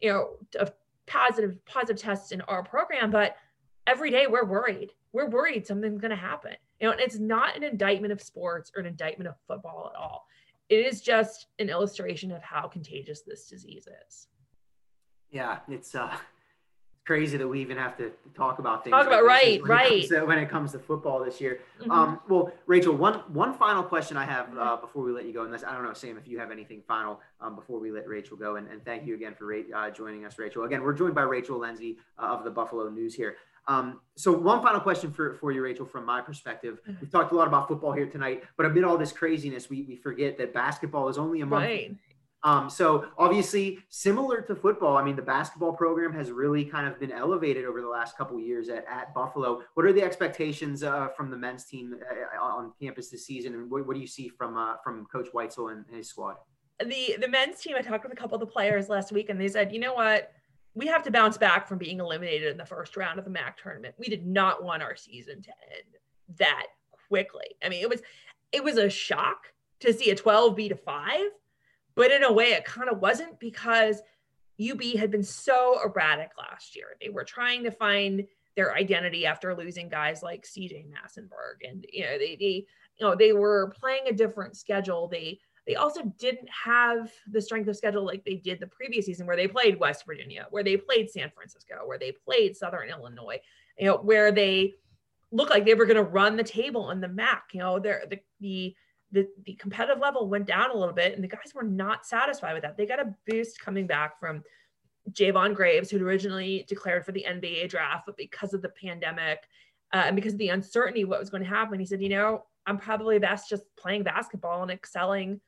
you 0.00 0.12
know, 0.12 0.30
of 0.58 0.72
positive 1.06 1.64
positive 1.64 2.02
tests 2.02 2.32
in 2.32 2.40
our 2.42 2.64
program, 2.64 3.12
but 3.12 3.36
every 3.86 4.10
day 4.10 4.26
we're 4.26 4.44
worried. 4.44 4.92
We're 5.12 5.28
worried 5.28 5.64
something's 5.64 6.00
going 6.00 6.10
to 6.10 6.16
happen. 6.16 6.56
You 6.80 6.86
know, 6.86 6.92
and 6.92 7.00
it's 7.00 7.18
not 7.18 7.56
an 7.56 7.62
indictment 7.62 8.12
of 8.12 8.20
sports 8.20 8.70
or 8.76 8.80
an 8.80 8.86
indictment 8.86 9.28
of 9.28 9.36
football 9.46 9.90
at 9.94 9.98
all. 9.98 10.26
It 10.68 10.84
is 10.84 11.00
just 11.00 11.46
an 11.58 11.68
illustration 11.68 12.32
of 12.32 12.42
how 12.42 12.68
contagious 12.68 13.22
this 13.22 13.48
disease 13.48 13.88
is. 14.08 14.26
Yeah, 15.30 15.58
it's 15.68 15.94
uh 15.94 16.16
crazy 17.06 17.36
that 17.36 17.46
we 17.46 17.60
even 17.60 17.76
have 17.76 17.96
to 17.96 18.10
talk 18.34 18.58
about 18.58 18.82
things. 18.82 18.92
Talk 18.92 19.06
like 19.06 19.06
about 19.06 19.24
right, 19.24 19.62
when 19.62 19.70
right. 19.70 19.92
It 19.92 20.08
to, 20.08 20.24
when 20.24 20.38
it 20.38 20.50
comes 20.50 20.72
to 20.72 20.78
football 20.78 21.24
this 21.24 21.40
year. 21.40 21.60
Mm-hmm. 21.80 21.90
Um, 21.90 22.20
well, 22.28 22.50
Rachel, 22.66 22.94
one 22.94 23.14
one 23.32 23.54
final 23.54 23.82
question 23.82 24.16
I 24.16 24.24
have 24.24 24.48
uh, 24.48 24.60
mm-hmm. 24.60 24.80
before 24.80 25.04
we 25.04 25.12
let 25.12 25.24
you 25.24 25.32
go, 25.32 25.44
and 25.44 25.54
I 25.54 25.72
don't 25.72 25.84
know, 25.84 25.94
Sam, 25.94 26.18
if 26.18 26.26
you 26.26 26.38
have 26.38 26.50
anything 26.50 26.82
final 26.86 27.20
um, 27.40 27.54
before 27.54 27.78
we 27.78 27.92
let 27.92 28.08
Rachel 28.08 28.36
go, 28.36 28.56
and, 28.56 28.68
and 28.68 28.84
thank 28.84 29.06
you 29.06 29.14
again 29.14 29.34
for 29.34 29.54
uh, 29.54 29.90
joining 29.90 30.24
us, 30.24 30.38
Rachel. 30.38 30.64
Again, 30.64 30.82
we're 30.82 30.92
joined 30.92 31.14
by 31.14 31.22
Rachel 31.22 31.58
Lenzi 31.60 31.96
uh, 32.18 32.26
of 32.26 32.44
the 32.44 32.50
Buffalo 32.50 32.90
News 32.90 33.14
here. 33.14 33.36
Um, 33.68 34.00
so 34.16 34.32
one 34.32 34.62
final 34.62 34.80
question 34.80 35.12
for, 35.12 35.34
for 35.34 35.52
you, 35.52 35.62
Rachel, 35.62 35.86
from 35.86 36.06
my 36.06 36.20
perspective. 36.20 36.80
Mm-hmm. 36.82 37.00
We've 37.00 37.10
talked 37.10 37.32
a 37.32 37.36
lot 37.36 37.48
about 37.48 37.68
football 37.68 37.92
here 37.92 38.06
tonight, 38.06 38.44
but 38.56 38.66
amid 38.66 38.84
all 38.84 38.96
this 38.96 39.12
craziness, 39.12 39.68
we, 39.68 39.82
we 39.82 39.96
forget 39.96 40.38
that 40.38 40.54
basketball 40.54 41.08
is 41.08 41.18
only 41.18 41.40
a 41.40 41.46
month. 41.46 41.64
Right. 41.64 41.96
Um, 42.42 42.70
so 42.70 43.06
obviously, 43.18 43.80
similar 43.88 44.40
to 44.42 44.54
football, 44.54 44.96
I 44.96 45.02
mean, 45.02 45.16
the 45.16 45.22
basketball 45.22 45.72
program 45.72 46.12
has 46.12 46.30
really 46.30 46.64
kind 46.64 46.86
of 46.86 47.00
been 47.00 47.10
elevated 47.10 47.64
over 47.64 47.80
the 47.80 47.88
last 47.88 48.16
couple 48.16 48.38
years 48.38 48.68
at, 48.68 48.84
at 48.88 49.12
Buffalo. 49.14 49.62
What 49.74 49.84
are 49.84 49.92
the 49.92 50.02
expectations 50.02 50.84
uh, 50.84 51.08
from 51.16 51.30
the 51.30 51.36
men's 51.36 51.64
team 51.64 51.96
uh, 52.08 52.40
on 52.40 52.72
campus 52.80 53.08
this 53.08 53.26
season, 53.26 53.54
and 53.54 53.68
what, 53.68 53.84
what 53.84 53.94
do 53.94 54.00
you 54.00 54.06
see 54.06 54.28
from 54.28 54.56
uh, 54.56 54.74
from 54.84 55.06
Coach 55.06 55.26
Whitesell 55.34 55.72
and 55.72 55.84
his 55.90 56.08
squad? 56.08 56.36
The 56.78 57.16
the 57.20 57.26
men's 57.26 57.58
team, 57.58 57.74
I 57.76 57.82
talked 57.82 58.04
with 58.04 58.12
a 58.12 58.16
couple 58.16 58.36
of 58.36 58.40
the 58.40 58.46
players 58.46 58.88
last 58.88 59.10
week, 59.10 59.28
and 59.28 59.40
they 59.40 59.48
said, 59.48 59.72
you 59.72 59.80
know 59.80 59.94
what, 59.94 60.30
we 60.76 60.86
have 60.86 61.02
to 61.02 61.10
bounce 61.10 61.36
back 61.36 61.66
from 61.66 61.78
being 61.78 61.98
eliminated 61.98 62.52
in 62.52 62.56
the 62.56 62.64
first 62.64 62.96
round 62.96 63.18
of 63.18 63.24
the 63.24 63.30
MAC 63.30 63.60
tournament. 63.60 63.96
We 63.98 64.06
did 64.06 64.24
not 64.24 64.62
want 64.62 64.82
our 64.82 64.94
season 64.94 65.42
to 65.42 65.50
end 65.74 66.38
that 66.38 66.66
quickly. 67.08 67.56
I 67.64 67.68
mean, 67.68 67.82
it 67.82 67.88
was 67.88 68.02
it 68.52 68.62
was 68.62 68.76
a 68.76 68.88
shock 68.88 69.52
to 69.80 69.92
see 69.92 70.10
a 70.10 70.14
12 70.14 70.54
beat 70.54 70.72
a 70.72 70.76
five 70.76 71.30
but 71.96 72.12
in 72.12 72.22
a 72.22 72.32
way, 72.32 72.52
it 72.52 72.64
kind 72.64 72.88
of 72.88 73.00
wasn't 73.00 73.40
because 73.40 74.02
UB 74.60 74.82
had 74.96 75.10
been 75.10 75.24
so 75.24 75.80
erratic 75.84 76.30
last 76.38 76.76
year. 76.76 76.88
They 77.00 77.08
were 77.08 77.24
trying 77.24 77.64
to 77.64 77.70
find 77.70 78.24
their 78.54 78.74
identity 78.74 79.26
after 79.26 79.54
losing 79.54 79.88
guys 79.88 80.22
like 80.22 80.44
CJ 80.44 80.86
Massinburg. 80.88 81.68
And, 81.68 81.84
you 81.92 82.04
know, 82.04 82.18
they, 82.18 82.36
they, 82.38 82.66
you 82.98 83.06
know, 83.06 83.14
they 83.16 83.32
were 83.32 83.74
playing 83.80 84.04
a 84.06 84.12
different 84.12 84.56
schedule. 84.56 85.08
They, 85.08 85.40
they 85.66 85.74
also 85.74 86.02
didn't 86.18 86.48
have 86.48 87.10
the 87.30 87.40
strength 87.40 87.68
of 87.68 87.76
schedule 87.76 88.04
like 88.04 88.24
they 88.24 88.36
did 88.36 88.60
the 88.60 88.66
previous 88.66 89.06
season 89.06 89.26
where 89.26 89.36
they 89.36 89.48
played 89.48 89.80
West 89.80 90.06
Virginia, 90.06 90.46
where 90.50 90.62
they 90.62 90.76
played 90.76 91.10
San 91.10 91.30
Francisco, 91.34 91.82
where 91.84 91.98
they 91.98 92.12
played 92.12 92.56
Southern 92.56 92.88
Illinois, 92.88 93.40
you 93.78 93.86
know, 93.86 93.96
where 93.96 94.30
they 94.30 94.74
looked 95.32 95.50
like 95.50 95.64
they 95.64 95.74
were 95.74 95.86
going 95.86 95.96
to 95.96 96.02
run 96.02 96.36
the 96.36 96.44
table 96.44 96.90
in 96.90 97.00
the 97.00 97.08
MAC. 97.08 97.50
You 97.52 97.60
know, 97.60 97.78
the, 97.78 98.18
the 98.40 98.74
the, 99.12 99.28
the 99.44 99.54
competitive 99.54 100.00
level 100.00 100.28
went 100.28 100.46
down 100.46 100.70
a 100.70 100.76
little 100.76 100.92
bit 100.92 101.14
and 101.14 101.22
the 101.22 101.28
guys 101.28 101.54
were 101.54 101.62
not 101.62 102.04
satisfied 102.04 102.54
with 102.54 102.62
that. 102.62 102.76
They 102.76 102.86
got 102.86 103.00
a 103.00 103.14
boost 103.26 103.60
coming 103.60 103.86
back 103.86 104.18
from 104.18 104.42
Jayvon 105.12 105.54
Graves, 105.54 105.90
who'd 105.90 106.02
originally 106.02 106.66
declared 106.68 107.06
for 107.06 107.12
the 107.12 107.24
NBA 107.26 107.68
draft, 107.68 108.04
but 108.04 108.16
because 108.16 108.52
of 108.52 108.62
the 108.62 108.68
pandemic 108.68 109.38
uh, 109.92 110.02
and 110.06 110.16
because 110.16 110.32
of 110.32 110.38
the 110.38 110.48
uncertainty 110.48 111.04
what 111.04 111.20
was 111.20 111.30
going 111.30 111.42
to 111.42 111.48
happen, 111.48 111.78
he 111.78 111.86
said, 111.86 112.02
you 112.02 112.08
know, 112.08 112.44
I'm 112.66 112.78
probably 112.78 113.18
best 113.18 113.48
just 113.48 113.62
playing 113.76 114.02
basketball 114.02 114.62
and 114.62 114.72
excelling 114.72 115.40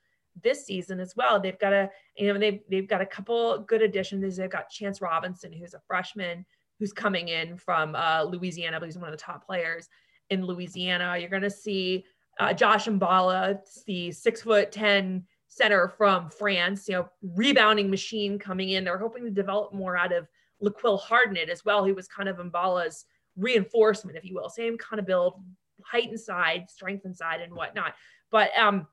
this 0.42 0.66
season 0.66 1.00
as 1.00 1.14
well. 1.16 1.40
They've 1.40 1.58
got 1.58 1.72
a, 1.72 1.90
you 2.16 2.32
know, 2.32 2.38
they've, 2.38 2.60
they've 2.70 2.88
got 2.88 3.00
a 3.00 3.06
couple 3.06 3.58
good 3.60 3.82
additions. 3.82 4.36
They've 4.36 4.50
got 4.50 4.70
Chance 4.70 5.00
Robinson, 5.00 5.52
who's 5.52 5.74
a 5.74 5.80
freshman 5.86 6.44
who's 6.78 6.92
coming 6.92 7.28
in 7.28 7.56
from 7.56 7.94
uh, 7.94 8.22
Louisiana, 8.22 8.78
but 8.78 8.86
he's 8.86 8.98
one 8.98 9.08
of 9.08 9.18
the 9.18 9.22
top 9.22 9.44
players 9.44 9.88
in 10.30 10.44
Louisiana. 10.44 11.16
You're 11.18 11.28
going 11.28 11.42
to 11.42 11.50
see 11.50 12.04
uh, 12.38 12.52
Josh 12.52 12.86
Mballa, 12.86 13.58
the 13.86 14.12
six 14.12 14.42
foot 14.42 14.70
10 14.70 15.24
center 15.48 15.88
from 15.88 16.30
France, 16.30 16.88
you 16.88 16.94
know, 16.94 17.08
rebounding 17.22 17.90
machine 17.90 18.38
coming 18.38 18.70
in. 18.70 18.84
They're 18.84 18.98
hoping 18.98 19.24
to 19.24 19.30
develop 19.30 19.72
more 19.72 19.96
out 19.96 20.12
of 20.12 20.28
LaQuill 20.62 21.00
Hardnett 21.00 21.48
as 21.48 21.64
well. 21.64 21.84
He 21.84 21.92
was 21.92 22.06
kind 22.06 22.28
of 22.28 22.36
Mballa's 22.36 23.04
reinforcement, 23.36 24.16
if 24.16 24.24
you 24.24 24.34
will, 24.34 24.48
same 24.48 24.76
kind 24.78 25.00
of 25.00 25.06
build, 25.06 25.42
height 25.84 26.10
inside, 26.10 26.70
strength 26.70 27.04
inside, 27.04 27.40
and 27.40 27.54
whatnot. 27.54 27.94
But 28.30 28.56
um, 28.58 28.86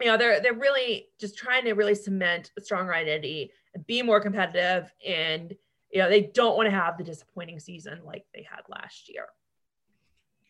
you 0.00 0.06
know, 0.06 0.16
they're 0.16 0.40
they're 0.40 0.54
really 0.54 1.08
just 1.18 1.38
trying 1.38 1.64
to 1.64 1.72
really 1.72 1.94
cement 1.94 2.50
a 2.58 2.60
stronger 2.60 2.94
identity 2.94 3.50
and 3.74 3.86
be 3.86 4.02
more 4.02 4.20
competitive. 4.20 4.92
And 5.06 5.54
you 5.90 6.00
know, 6.00 6.08
they 6.08 6.22
don't 6.22 6.56
want 6.56 6.66
to 6.66 6.70
have 6.70 6.98
the 6.98 7.04
disappointing 7.04 7.60
season 7.60 8.00
like 8.04 8.24
they 8.34 8.46
had 8.48 8.62
last 8.68 9.08
year. 9.08 9.26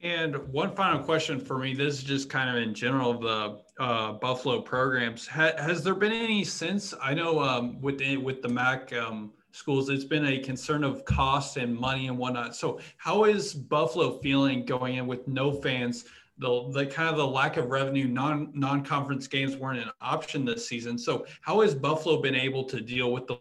And 0.02 0.36
one 0.48 0.74
final 0.74 1.02
question 1.02 1.40
for 1.40 1.58
me. 1.58 1.74
This 1.74 1.94
is 1.94 2.02
just 2.02 2.28
kind 2.28 2.50
of 2.50 2.62
in 2.62 2.74
general 2.74 3.18
the 3.18 3.62
uh, 3.78 4.12
Buffalo 4.12 4.60
programs. 4.60 5.26
Ha- 5.26 5.56
has 5.58 5.82
there 5.82 5.94
been 5.94 6.12
any 6.12 6.44
sense? 6.44 6.92
I 7.02 7.14
know 7.14 7.40
um, 7.40 7.80
with 7.80 7.98
the, 7.98 8.18
with 8.18 8.42
the 8.42 8.48
MAC 8.48 8.92
um, 8.92 9.32
schools, 9.52 9.88
it's 9.88 10.04
been 10.04 10.26
a 10.26 10.38
concern 10.38 10.84
of 10.84 11.04
cost 11.06 11.56
and 11.56 11.74
money 11.74 12.08
and 12.08 12.18
whatnot. 12.18 12.54
So 12.54 12.78
how 12.98 13.24
is 13.24 13.54
Buffalo 13.54 14.18
feeling 14.18 14.66
going 14.66 14.96
in 14.96 15.06
with 15.06 15.26
no 15.26 15.50
fans? 15.50 16.04
The, 16.38 16.68
the 16.70 16.86
kind 16.86 17.08
of 17.08 17.16
the 17.16 17.26
lack 17.26 17.56
of 17.56 17.70
revenue, 17.70 18.06
non 18.06 18.50
non 18.52 18.84
conference 18.84 19.26
games 19.26 19.56
weren't 19.56 19.78
an 19.78 19.90
option 20.02 20.44
this 20.44 20.68
season. 20.68 20.98
So 20.98 21.24
how 21.40 21.62
has 21.62 21.74
Buffalo 21.74 22.20
been 22.20 22.34
able 22.34 22.64
to 22.64 22.80
deal 22.80 23.10
with 23.12 23.26
the 23.26 23.38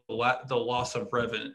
the 0.48 0.56
loss 0.56 0.96
of 0.96 1.10
revenue? 1.12 1.52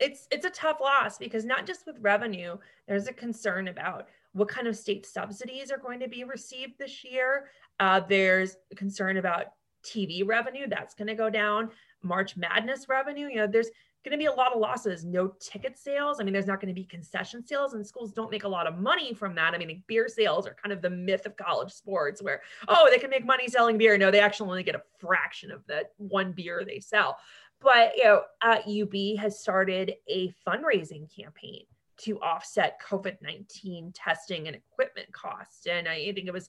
it's 0.00 0.28
it's 0.30 0.44
a 0.44 0.50
tough 0.50 0.80
loss 0.80 1.18
because 1.18 1.44
not 1.44 1.66
just 1.66 1.86
with 1.86 1.96
revenue 2.00 2.56
there's 2.86 3.08
a 3.08 3.12
concern 3.12 3.68
about 3.68 4.08
what 4.32 4.48
kind 4.48 4.66
of 4.66 4.76
state 4.76 5.04
subsidies 5.06 5.70
are 5.70 5.78
going 5.78 5.98
to 6.00 6.08
be 6.08 6.24
received 6.24 6.78
this 6.78 7.04
year 7.04 7.50
uh, 7.80 8.00
there's 8.00 8.56
concern 8.76 9.16
about 9.16 9.46
tv 9.84 10.26
revenue 10.26 10.66
that's 10.68 10.94
going 10.94 11.08
to 11.08 11.14
go 11.14 11.30
down 11.30 11.70
march 12.02 12.36
madness 12.36 12.86
revenue 12.88 13.28
you 13.28 13.36
know 13.36 13.46
there's 13.46 13.70
going 14.08 14.18
to 14.18 14.22
be 14.22 14.26
a 14.26 14.32
lot 14.32 14.52
of 14.52 14.60
losses. 14.60 15.04
No 15.04 15.34
ticket 15.40 15.78
sales. 15.78 16.20
I 16.20 16.24
mean 16.24 16.32
there's 16.32 16.46
not 16.46 16.60
going 16.60 16.74
to 16.74 16.80
be 16.80 16.84
concession 16.84 17.46
sales 17.46 17.74
and 17.74 17.86
schools 17.86 18.12
don't 18.12 18.30
make 18.30 18.44
a 18.44 18.48
lot 18.48 18.66
of 18.66 18.78
money 18.78 19.14
from 19.14 19.34
that. 19.36 19.54
I 19.54 19.58
mean 19.58 19.68
like 19.68 19.86
beer 19.86 20.08
sales 20.08 20.46
are 20.46 20.56
kind 20.62 20.72
of 20.72 20.82
the 20.82 20.90
myth 20.90 21.26
of 21.26 21.36
college 21.36 21.72
sports 21.72 22.22
where 22.22 22.42
oh 22.68 22.88
they 22.90 22.98
can 22.98 23.10
make 23.10 23.24
money 23.24 23.48
selling 23.48 23.78
beer. 23.78 23.96
No 23.98 24.10
they 24.10 24.20
actually 24.20 24.50
only 24.50 24.62
get 24.62 24.74
a 24.74 24.82
fraction 24.98 25.50
of 25.50 25.66
that 25.66 25.92
one 25.96 26.32
beer 26.32 26.64
they 26.64 26.80
sell. 26.80 27.18
But 27.60 27.96
you 27.96 28.04
know, 28.04 28.22
uh, 28.40 28.58
UB 28.66 29.18
has 29.18 29.40
started 29.40 29.94
a 30.08 30.32
fundraising 30.46 31.08
campaign 31.14 31.64
to 31.98 32.20
offset 32.20 32.80
COVID 32.88 33.16
nineteen 33.20 33.92
testing 33.94 34.46
and 34.46 34.56
equipment 34.56 35.12
costs, 35.12 35.66
and 35.66 35.88
I 35.88 36.12
think 36.12 36.28
it 36.28 36.32
was 36.32 36.48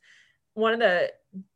one 0.53 0.73
of 0.73 0.79
the 0.79 1.11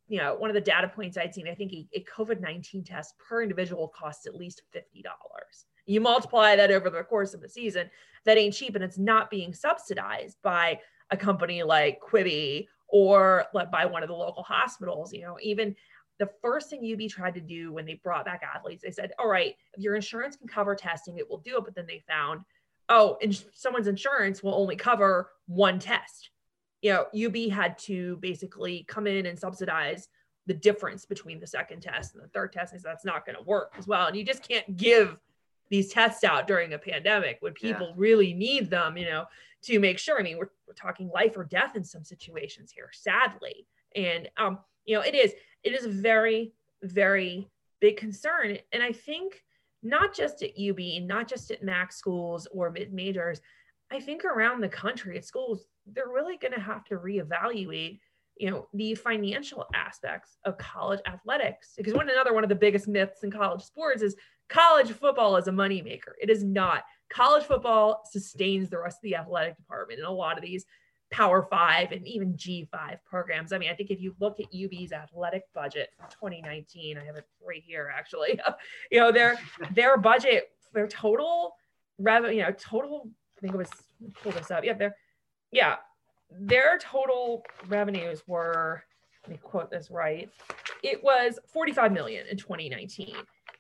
you 0.07 0.17
know 0.17 0.35
one 0.35 0.49
of 0.49 0.55
the 0.55 0.61
data 0.61 0.87
points 0.87 1.17
I'd 1.17 1.33
seen. 1.33 1.47
I 1.47 1.53
think 1.53 1.71
a, 1.73 1.87
a 1.93 2.05
COVID 2.05 2.41
nineteen 2.41 2.83
test 2.83 3.13
per 3.17 3.43
individual 3.43 3.93
costs 3.95 4.25
at 4.25 4.35
least 4.35 4.63
fifty 4.71 5.03
dollars. 5.03 5.65
You 5.85 6.01
multiply 6.01 6.55
that 6.55 6.71
over 6.71 6.89
the 6.89 7.03
course 7.03 7.33
of 7.33 7.41
the 7.41 7.49
season, 7.49 7.89
that 8.25 8.37
ain't 8.37 8.53
cheap, 8.53 8.75
and 8.75 8.83
it's 8.83 8.97
not 8.97 9.29
being 9.29 9.53
subsidized 9.53 10.37
by 10.43 10.79
a 11.11 11.17
company 11.17 11.63
like 11.63 11.99
Quibi 12.01 12.67
or 12.87 13.45
by 13.71 13.85
one 13.85 14.03
of 14.03 14.09
the 14.09 14.15
local 14.15 14.43
hospitals. 14.43 15.13
You 15.13 15.21
know, 15.23 15.37
even 15.41 15.75
the 16.19 16.29
first 16.41 16.69
thing 16.69 16.89
UB 16.93 17.09
tried 17.09 17.33
to 17.33 17.41
do 17.41 17.73
when 17.73 17.85
they 17.85 17.99
brought 18.03 18.25
back 18.25 18.41
athletes, 18.43 18.83
they 18.83 18.91
said, 18.91 19.11
all 19.19 19.27
right, 19.27 19.55
if 19.73 19.83
your 19.83 19.95
insurance 19.95 20.35
can 20.35 20.47
cover 20.47 20.75
testing, 20.75 21.17
it 21.17 21.29
will 21.29 21.39
do 21.39 21.57
it. 21.57 21.65
But 21.65 21.75
then 21.75 21.87
they 21.87 22.03
found, 22.07 22.41
oh, 22.89 23.17
and 23.21 23.43
someone's 23.53 23.87
insurance 23.87 24.43
will 24.43 24.55
only 24.55 24.75
cover 24.75 25.31
one 25.47 25.79
test. 25.79 26.29
You 26.81 26.93
know, 26.93 27.27
UB 27.27 27.51
had 27.51 27.77
to 27.79 28.17
basically 28.17 28.85
come 28.87 29.07
in 29.07 29.25
and 29.25 29.39
subsidize 29.39 30.07
the 30.45 30.53
difference 30.53 31.05
between 31.05 31.39
the 31.39 31.47
second 31.47 31.81
test 31.81 32.13
and 32.13 32.23
the 32.23 32.27
third 32.27 32.51
test. 32.51 32.73
And 32.73 32.81
so 32.81 32.89
that's 32.89 33.05
not 33.05 33.25
going 33.25 33.37
to 33.37 33.43
work 33.43 33.73
as 33.77 33.87
well. 33.87 34.07
And 34.07 34.15
you 34.15 34.23
just 34.23 34.47
can't 34.47 34.77
give 34.77 35.17
these 35.73 35.91
tests 35.91 36.23
out 36.23 36.45
during 36.45 36.73
a 36.73 36.77
pandemic 36.77 37.37
when 37.39 37.51
people 37.51 37.87
yeah. 37.87 37.93
really 37.95 38.31
need 38.31 38.69
them, 38.69 38.95
you 38.95 39.05
know, 39.05 39.25
to 39.63 39.79
make 39.79 39.97
sure. 39.97 40.19
I 40.19 40.21
mean, 40.21 40.37
we're, 40.37 40.51
we're 40.67 40.75
talking 40.75 41.09
life 41.09 41.35
or 41.35 41.45
death 41.45 41.75
in 41.75 41.83
some 41.83 42.03
situations 42.03 42.71
here, 42.71 42.91
sadly. 42.93 43.65
And, 43.95 44.29
um, 44.37 44.59
you 44.85 44.95
know, 44.95 45.01
it 45.01 45.15
is 45.15 45.33
it 45.63 45.73
is 45.73 45.85
a 45.85 45.89
very, 45.89 46.53
very 46.83 47.49
big 47.81 47.97
concern. 47.97 48.59
And 48.71 48.83
I 48.83 48.91
think 48.91 49.43
not 49.81 50.13
just 50.13 50.43
at 50.43 50.51
UB, 50.51 50.77
and 50.77 51.07
not 51.07 51.27
just 51.27 51.49
at 51.49 51.63
MAC 51.63 51.91
schools 51.91 52.47
or 52.51 52.69
mid 52.69 52.93
majors, 52.93 53.41
I 53.91 53.99
think 53.99 54.25
around 54.25 54.61
the 54.61 54.69
country 54.69 55.17
at 55.17 55.25
schools, 55.25 55.65
they're 55.87 56.07
really 56.07 56.37
going 56.37 56.53
to 56.53 56.59
have 56.59 56.83
to 56.85 56.97
reevaluate 56.97 57.99
you 58.37 58.49
know 58.49 58.67
the 58.73 58.95
financial 58.95 59.65
aspects 59.73 60.37
of 60.45 60.57
college 60.57 60.99
athletics 61.05 61.73
because 61.77 61.93
one 61.93 62.09
another 62.09 62.33
one 62.33 62.43
of 62.43 62.49
the 62.49 62.55
biggest 62.55 62.87
myths 62.87 63.23
in 63.23 63.29
college 63.29 63.61
sports 63.61 64.01
is 64.01 64.15
college 64.49 64.91
football 64.91 65.37
is 65.37 65.47
a 65.47 65.51
moneymaker 65.51 66.13
it 66.21 66.29
is 66.29 66.43
not 66.43 66.83
college 67.09 67.43
football 67.43 68.03
sustains 68.11 68.69
the 68.69 68.79
rest 68.79 68.97
of 68.97 69.03
the 69.03 69.15
athletic 69.15 69.55
department 69.57 69.99
in 69.99 70.05
a 70.05 70.11
lot 70.11 70.37
of 70.37 70.43
these 70.43 70.65
Power 71.13 71.43
Five 71.43 71.91
and 71.91 72.05
even 72.07 72.33
G5 72.33 72.97
programs. 73.05 73.53
I 73.53 73.59
mean, 73.59 73.69
I 73.69 73.75
think 73.75 73.91
if 73.91 74.01
you 74.01 74.15
look 74.19 74.39
at 74.39 74.47
UB's 74.47 74.91
athletic 74.91 75.43
budget 75.53 75.91
for 75.95 76.09
2019, 76.09 76.97
I 76.97 77.05
have 77.05 77.15
it 77.15 77.27
right 77.47 77.61
here 77.63 77.93
actually. 77.95 78.39
you 78.91 78.99
know, 78.99 79.11
their 79.11 79.37
their 79.75 79.95
budget, 79.97 80.49
their 80.73 80.87
total 80.87 81.53
revenue, 81.99 82.37
you 82.37 82.41
know, 82.41 82.51
total. 82.51 83.07
I 83.37 83.41
think 83.41 83.53
it 83.53 83.57
was 83.57 83.69
pull 84.23 84.31
this 84.31 84.49
up. 84.49 84.63
Yeah, 84.63 84.73
their 84.73 84.95
yeah, 85.51 85.75
their 86.31 86.79
total 86.79 87.45
revenues 87.67 88.23
were. 88.27 88.83
Let 89.23 89.31
me 89.31 89.39
quote 89.41 89.71
this 89.71 89.89
right. 89.89 90.29
It 90.81 91.01
was 91.01 91.39
45 91.53 91.93
million 91.93 92.27
in 92.27 92.35
2019, 92.35 93.15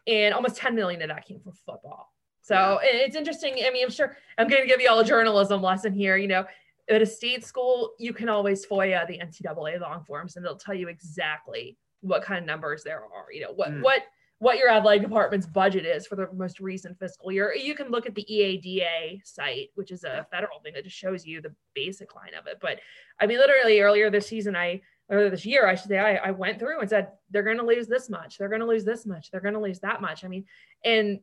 and 0.07 0.33
almost 0.33 0.57
10 0.57 0.75
million 0.75 1.01
of 1.01 1.09
that 1.09 1.25
came 1.25 1.39
from 1.39 1.53
football. 1.65 2.13
So 2.41 2.79
it's 2.83 3.15
interesting. 3.15 3.55
I 3.65 3.71
mean, 3.71 3.85
I'm 3.85 3.89
sure 3.91 4.17
I'm 4.37 4.49
going 4.49 4.61
to 4.61 4.67
give 4.67 4.81
you 4.81 4.89
all 4.89 4.99
a 4.99 5.05
journalism 5.05 5.61
lesson 5.61 5.93
here. 5.93 6.17
You 6.17 6.27
know, 6.27 6.45
at 6.89 7.01
a 7.01 7.05
state 7.05 7.45
school, 7.45 7.93
you 7.99 8.13
can 8.13 8.27
always 8.27 8.65
FOIA 8.65 9.07
the 9.07 9.19
NCAA 9.19 9.79
long 9.79 10.03
forms 10.03 10.35
and 10.35 10.45
they'll 10.45 10.57
tell 10.57 10.75
you 10.75 10.89
exactly 10.89 11.77
what 12.01 12.21
kind 12.21 12.39
of 12.39 12.45
numbers 12.45 12.83
there 12.83 12.99
are, 12.99 13.31
you 13.31 13.41
know, 13.41 13.53
what, 13.53 13.71
mm. 13.71 13.81
what, 13.81 14.01
what 14.39 14.57
your 14.57 14.69
athletic 14.69 15.03
department's 15.03 15.45
budget 15.45 15.85
is 15.85 16.05
for 16.05 16.17
the 16.17 16.27
most 16.33 16.59
recent 16.59 16.99
fiscal 16.99 17.31
year. 17.31 17.55
You 17.55 17.75
can 17.75 17.89
look 17.89 18.05
at 18.05 18.13
the 18.13 18.25
EADA 18.29 19.21
site, 19.23 19.69
which 19.75 19.89
is 19.89 20.03
a 20.03 20.27
federal 20.29 20.59
thing 20.59 20.73
that 20.73 20.83
just 20.83 20.97
shows 20.97 21.25
you 21.25 21.39
the 21.39 21.55
basic 21.73 22.13
line 22.13 22.33
of 22.37 22.45
it. 22.47 22.57
But 22.61 22.79
I 23.21 23.25
mean, 23.25 23.37
literally 23.37 23.79
earlier 23.79 24.09
this 24.09 24.27
season, 24.27 24.53
I 24.53 24.81
or 25.09 25.29
this 25.29 25.45
year, 25.45 25.67
I 25.67 25.75
should 25.75 25.89
say, 25.89 25.99
I, 25.99 26.15
I 26.15 26.31
went 26.31 26.59
through 26.59 26.79
and 26.79 26.89
said, 26.89 27.09
they're 27.29 27.43
going 27.43 27.57
to 27.57 27.65
lose 27.65 27.87
this 27.87 28.09
much. 28.09 28.37
They're 28.37 28.49
going 28.49 28.61
to 28.61 28.67
lose 28.67 28.85
this 28.85 29.05
much. 29.05 29.31
They're 29.31 29.41
going 29.41 29.53
to 29.53 29.59
lose 29.59 29.79
that 29.79 30.01
much. 30.01 30.23
I 30.23 30.27
mean, 30.27 30.45
and 30.83 31.19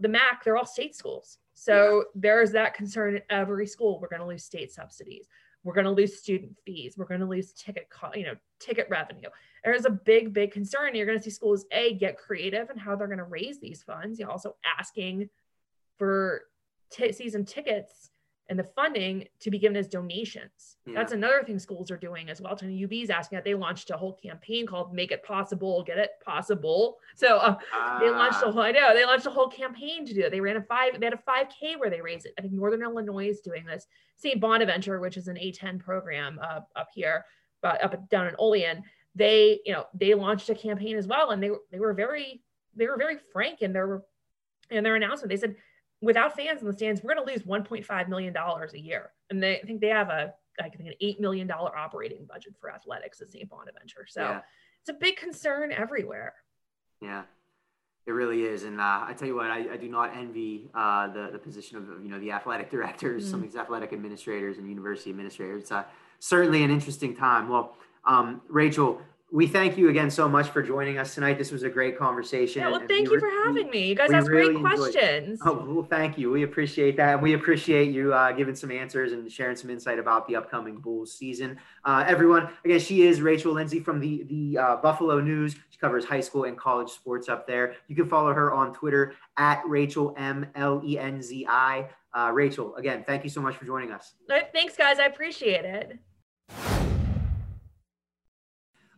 the 0.00 0.08
MAC, 0.08 0.44
they're 0.44 0.56
all 0.56 0.66
state 0.66 0.96
schools. 0.96 1.38
So 1.54 1.98
yeah. 1.98 2.02
there's 2.14 2.52
that 2.52 2.74
concern 2.74 3.16
at 3.16 3.24
every 3.30 3.66
school. 3.66 4.00
We're 4.00 4.08
going 4.08 4.20
to 4.20 4.26
lose 4.26 4.44
state 4.44 4.72
subsidies. 4.72 5.26
We're 5.62 5.74
going 5.74 5.86
to 5.86 5.90
lose 5.90 6.18
student 6.18 6.56
fees. 6.66 6.94
We're 6.96 7.06
going 7.06 7.20
to 7.20 7.26
lose 7.26 7.52
ticket, 7.52 7.88
co- 7.90 8.12
you 8.14 8.24
know, 8.24 8.34
ticket 8.60 8.86
revenue. 8.90 9.28
There's 9.64 9.86
a 9.86 9.90
big, 9.90 10.34
big 10.34 10.52
concern. 10.52 10.94
You're 10.94 11.06
going 11.06 11.18
to 11.18 11.24
see 11.24 11.30
schools 11.30 11.64
a 11.72 11.94
get 11.94 12.18
creative 12.18 12.68
and 12.68 12.78
how 12.78 12.96
they're 12.96 13.06
going 13.06 13.18
to 13.18 13.24
raise 13.24 13.60
these 13.60 13.82
funds. 13.82 14.18
You're 14.18 14.30
also 14.30 14.56
asking 14.78 15.30
for 15.96 16.42
t- 16.90 17.12
season 17.12 17.44
tickets 17.46 18.10
and 18.48 18.58
the 18.58 18.64
funding 18.64 19.26
to 19.40 19.50
be 19.50 19.58
given 19.58 19.76
as 19.76 19.88
donations. 19.88 20.76
Yeah. 20.86 20.94
That's 20.94 21.12
another 21.12 21.42
thing 21.44 21.58
schools 21.58 21.90
are 21.90 21.96
doing 21.96 22.28
as 22.28 22.42
well. 22.42 22.52
UB 22.52 22.92
is 22.92 23.08
asking 23.08 23.36
that 23.36 23.44
they 23.44 23.54
launched 23.54 23.90
a 23.90 23.96
whole 23.96 24.12
campaign 24.12 24.66
called 24.66 24.92
"Make 24.92 25.12
It 25.12 25.22
Possible." 25.22 25.82
Get 25.82 25.98
it 25.98 26.10
possible. 26.24 26.98
So 27.14 27.38
uh, 27.38 27.56
uh, 27.74 28.00
they 28.00 28.10
launched 28.10 28.42
a 28.42 28.46
ah. 28.46 28.52
whole. 28.52 28.62
I 28.62 28.72
know 28.72 28.94
they 28.94 29.06
launched 29.06 29.26
a 29.26 29.30
whole 29.30 29.48
campaign 29.48 30.04
to 30.06 30.14
do 30.14 30.22
it. 30.22 30.30
They 30.30 30.40
ran 30.40 30.56
a 30.56 30.62
five. 30.62 31.00
They 31.00 31.06
had 31.06 31.14
a 31.14 31.18
five 31.18 31.46
k 31.48 31.76
where 31.76 31.90
they 31.90 32.02
raised 32.02 32.26
it. 32.26 32.34
I 32.38 32.42
think 32.42 32.52
Northern 32.52 32.82
Illinois 32.82 33.28
is 33.28 33.40
doing 33.40 33.64
this. 33.64 33.86
St. 34.16 34.40
Bonaventure, 34.40 35.00
which 35.00 35.16
is 35.16 35.28
an 35.28 35.36
A10 35.36 35.80
program 35.80 36.38
uh, 36.42 36.60
up 36.76 36.88
here, 36.94 37.24
but 37.62 37.82
up 37.82 38.08
down 38.10 38.26
in 38.26 38.34
Olean, 38.38 38.82
they 39.14 39.60
you 39.64 39.72
know 39.72 39.86
they 39.94 40.12
launched 40.14 40.50
a 40.50 40.54
campaign 40.54 40.96
as 40.96 41.06
well, 41.06 41.30
and 41.30 41.42
they 41.42 41.50
they 41.72 41.80
were 41.80 41.94
very 41.94 42.42
they 42.76 42.86
were 42.86 42.98
very 42.98 43.16
frank 43.32 43.62
in 43.62 43.72
their 43.72 44.02
in 44.70 44.84
their 44.84 44.96
announcement. 44.96 45.30
They 45.30 45.36
said 45.36 45.56
without 46.04 46.36
fans 46.36 46.60
in 46.60 46.66
the 46.66 46.72
stands, 46.72 47.02
we're 47.02 47.14
going 47.14 47.26
to 47.26 47.32
lose 47.32 47.42
1.5 47.42 48.08
million 48.08 48.32
dollars 48.32 48.74
a 48.74 48.80
year, 48.80 49.10
and 49.30 49.42
they 49.42 49.58
I 49.58 49.62
think 49.62 49.80
they 49.80 49.88
have 49.88 50.08
a 50.08 50.34
I 50.60 50.68
think 50.68 50.88
an 50.88 50.94
eight 51.00 51.20
million 51.20 51.46
dollar 51.46 51.76
operating 51.76 52.26
budget 52.26 52.54
for 52.60 52.70
athletics 52.70 53.20
at 53.20 53.30
St. 53.30 53.48
Bonaventure. 53.48 54.06
So 54.08 54.22
yeah. 54.22 54.40
it's 54.80 54.90
a 54.90 54.94
big 54.94 55.16
concern 55.16 55.72
everywhere. 55.72 56.34
Yeah, 57.00 57.22
it 58.06 58.12
really 58.12 58.44
is. 58.44 58.64
And 58.64 58.80
uh, 58.80 59.04
I 59.06 59.14
tell 59.16 59.26
you 59.26 59.34
what, 59.34 59.50
I, 59.50 59.72
I 59.72 59.76
do 59.76 59.88
not 59.88 60.16
envy 60.16 60.70
uh, 60.74 61.08
the 61.08 61.30
the 61.32 61.38
position 61.38 61.78
of 61.78 61.88
you 62.02 62.10
know 62.10 62.20
the 62.20 62.32
athletic 62.32 62.70
directors, 62.76 63.22
mm-hmm. 63.22 63.30
some 63.30 63.40
of 63.42 63.46
these 63.46 63.56
athletic 63.56 63.92
administrators, 63.92 64.58
and 64.58 64.68
university 64.68 65.10
administrators. 65.10 65.62
It's 65.62 65.72
uh, 65.72 65.84
certainly 66.20 66.62
an 66.62 66.70
interesting 66.70 67.16
time. 67.16 67.48
Well, 67.48 67.76
um, 68.06 68.42
Rachel, 68.48 69.00
we 69.34 69.48
thank 69.48 69.76
you 69.76 69.88
again 69.88 70.10
so 70.10 70.28
much 70.28 70.50
for 70.50 70.62
joining 70.62 70.96
us 70.96 71.12
tonight. 71.12 71.38
This 71.38 71.50
was 71.50 71.64
a 71.64 71.68
great 71.68 71.98
conversation. 71.98 72.62
Yeah, 72.62 72.70
well, 72.70 72.78
thank 72.86 73.08
we 73.08 73.14
you 73.14 73.20
for 73.20 73.28
having 73.44 73.68
me. 73.68 73.88
You 73.88 73.96
guys 73.96 74.12
asked 74.12 74.28
really 74.28 74.54
great 74.54 74.64
questions. 74.64 75.40
Oh, 75.44 75.64
well, 75.66 75.84
thank 75.84 76.16
you. 76.16 76.30
We 76.30 76.44
appreciate 76.44 76.96
that. 76.98 77.20
We 77.20 77.34
appreciate 77.34 77.92
you 77.92 78.14
uh, 78.14 78.30
giving 78.30 78.54
some 78.54 78.70
answers 78.70 79.10
and 79.10 79.30
sharing 79.30 79.56
some 79.56 79.70
insight 79.70 79.98
about 79.98 80.28
the 80.28 80.36
upcoming 80.36 80.76
Bulls 80.76 81.12
season. 81.12 81.58
Uh, 81.84 82.04
everyone, 82.06 82.48
again, 82.64 82.78
she 82.78 83.02
is 83.02 83.20
Rachel 83.20 83.54
Lenzi 83.54 83.84
from 83.84 83.98
the 83.98 84.22
the 84.28 84.56
uh, 84.56 84.76
Buffalo 84.76 85.20
News. 85.20 85.56
She 85.70 85.78
covers 85.80 86.04
high 86.04 86.20
school 86.20 86.44
and 86.44 86.56
college 86.56 86.90
sports 86.90 87.28
up 87.28 87.44
there. 87.44 87.74
You 87.88 87.96
can 87.96 88.08
follow 88.08 88.32
her 88.32 88.52
on 88.52 88.72
Twitter 88.72 89.14
at 89.36 89.62
Rachel 89.66 90.14
M 90.16 90.46
L 90.54 90.80
E 90.84 90.96
N 90.96 91.20
Z 91.20 91.44
I. 91.48 91.88
Uh, 92.12 92.30
Rachel, 92.32 92.76
again, 92.76 93.02
thank 93.04 93.24
you 93.24 93.30
so 93.30 93.40
much 93.40 93.56
for 93.56 93.64
joining 93.64 93.90
us. 93.90 94.14
Thanks, 94.52 94.76
guys. 94.76 95.00
I 95.00 95.06
appreciate 95.06 95.64
it. 95.64 95.98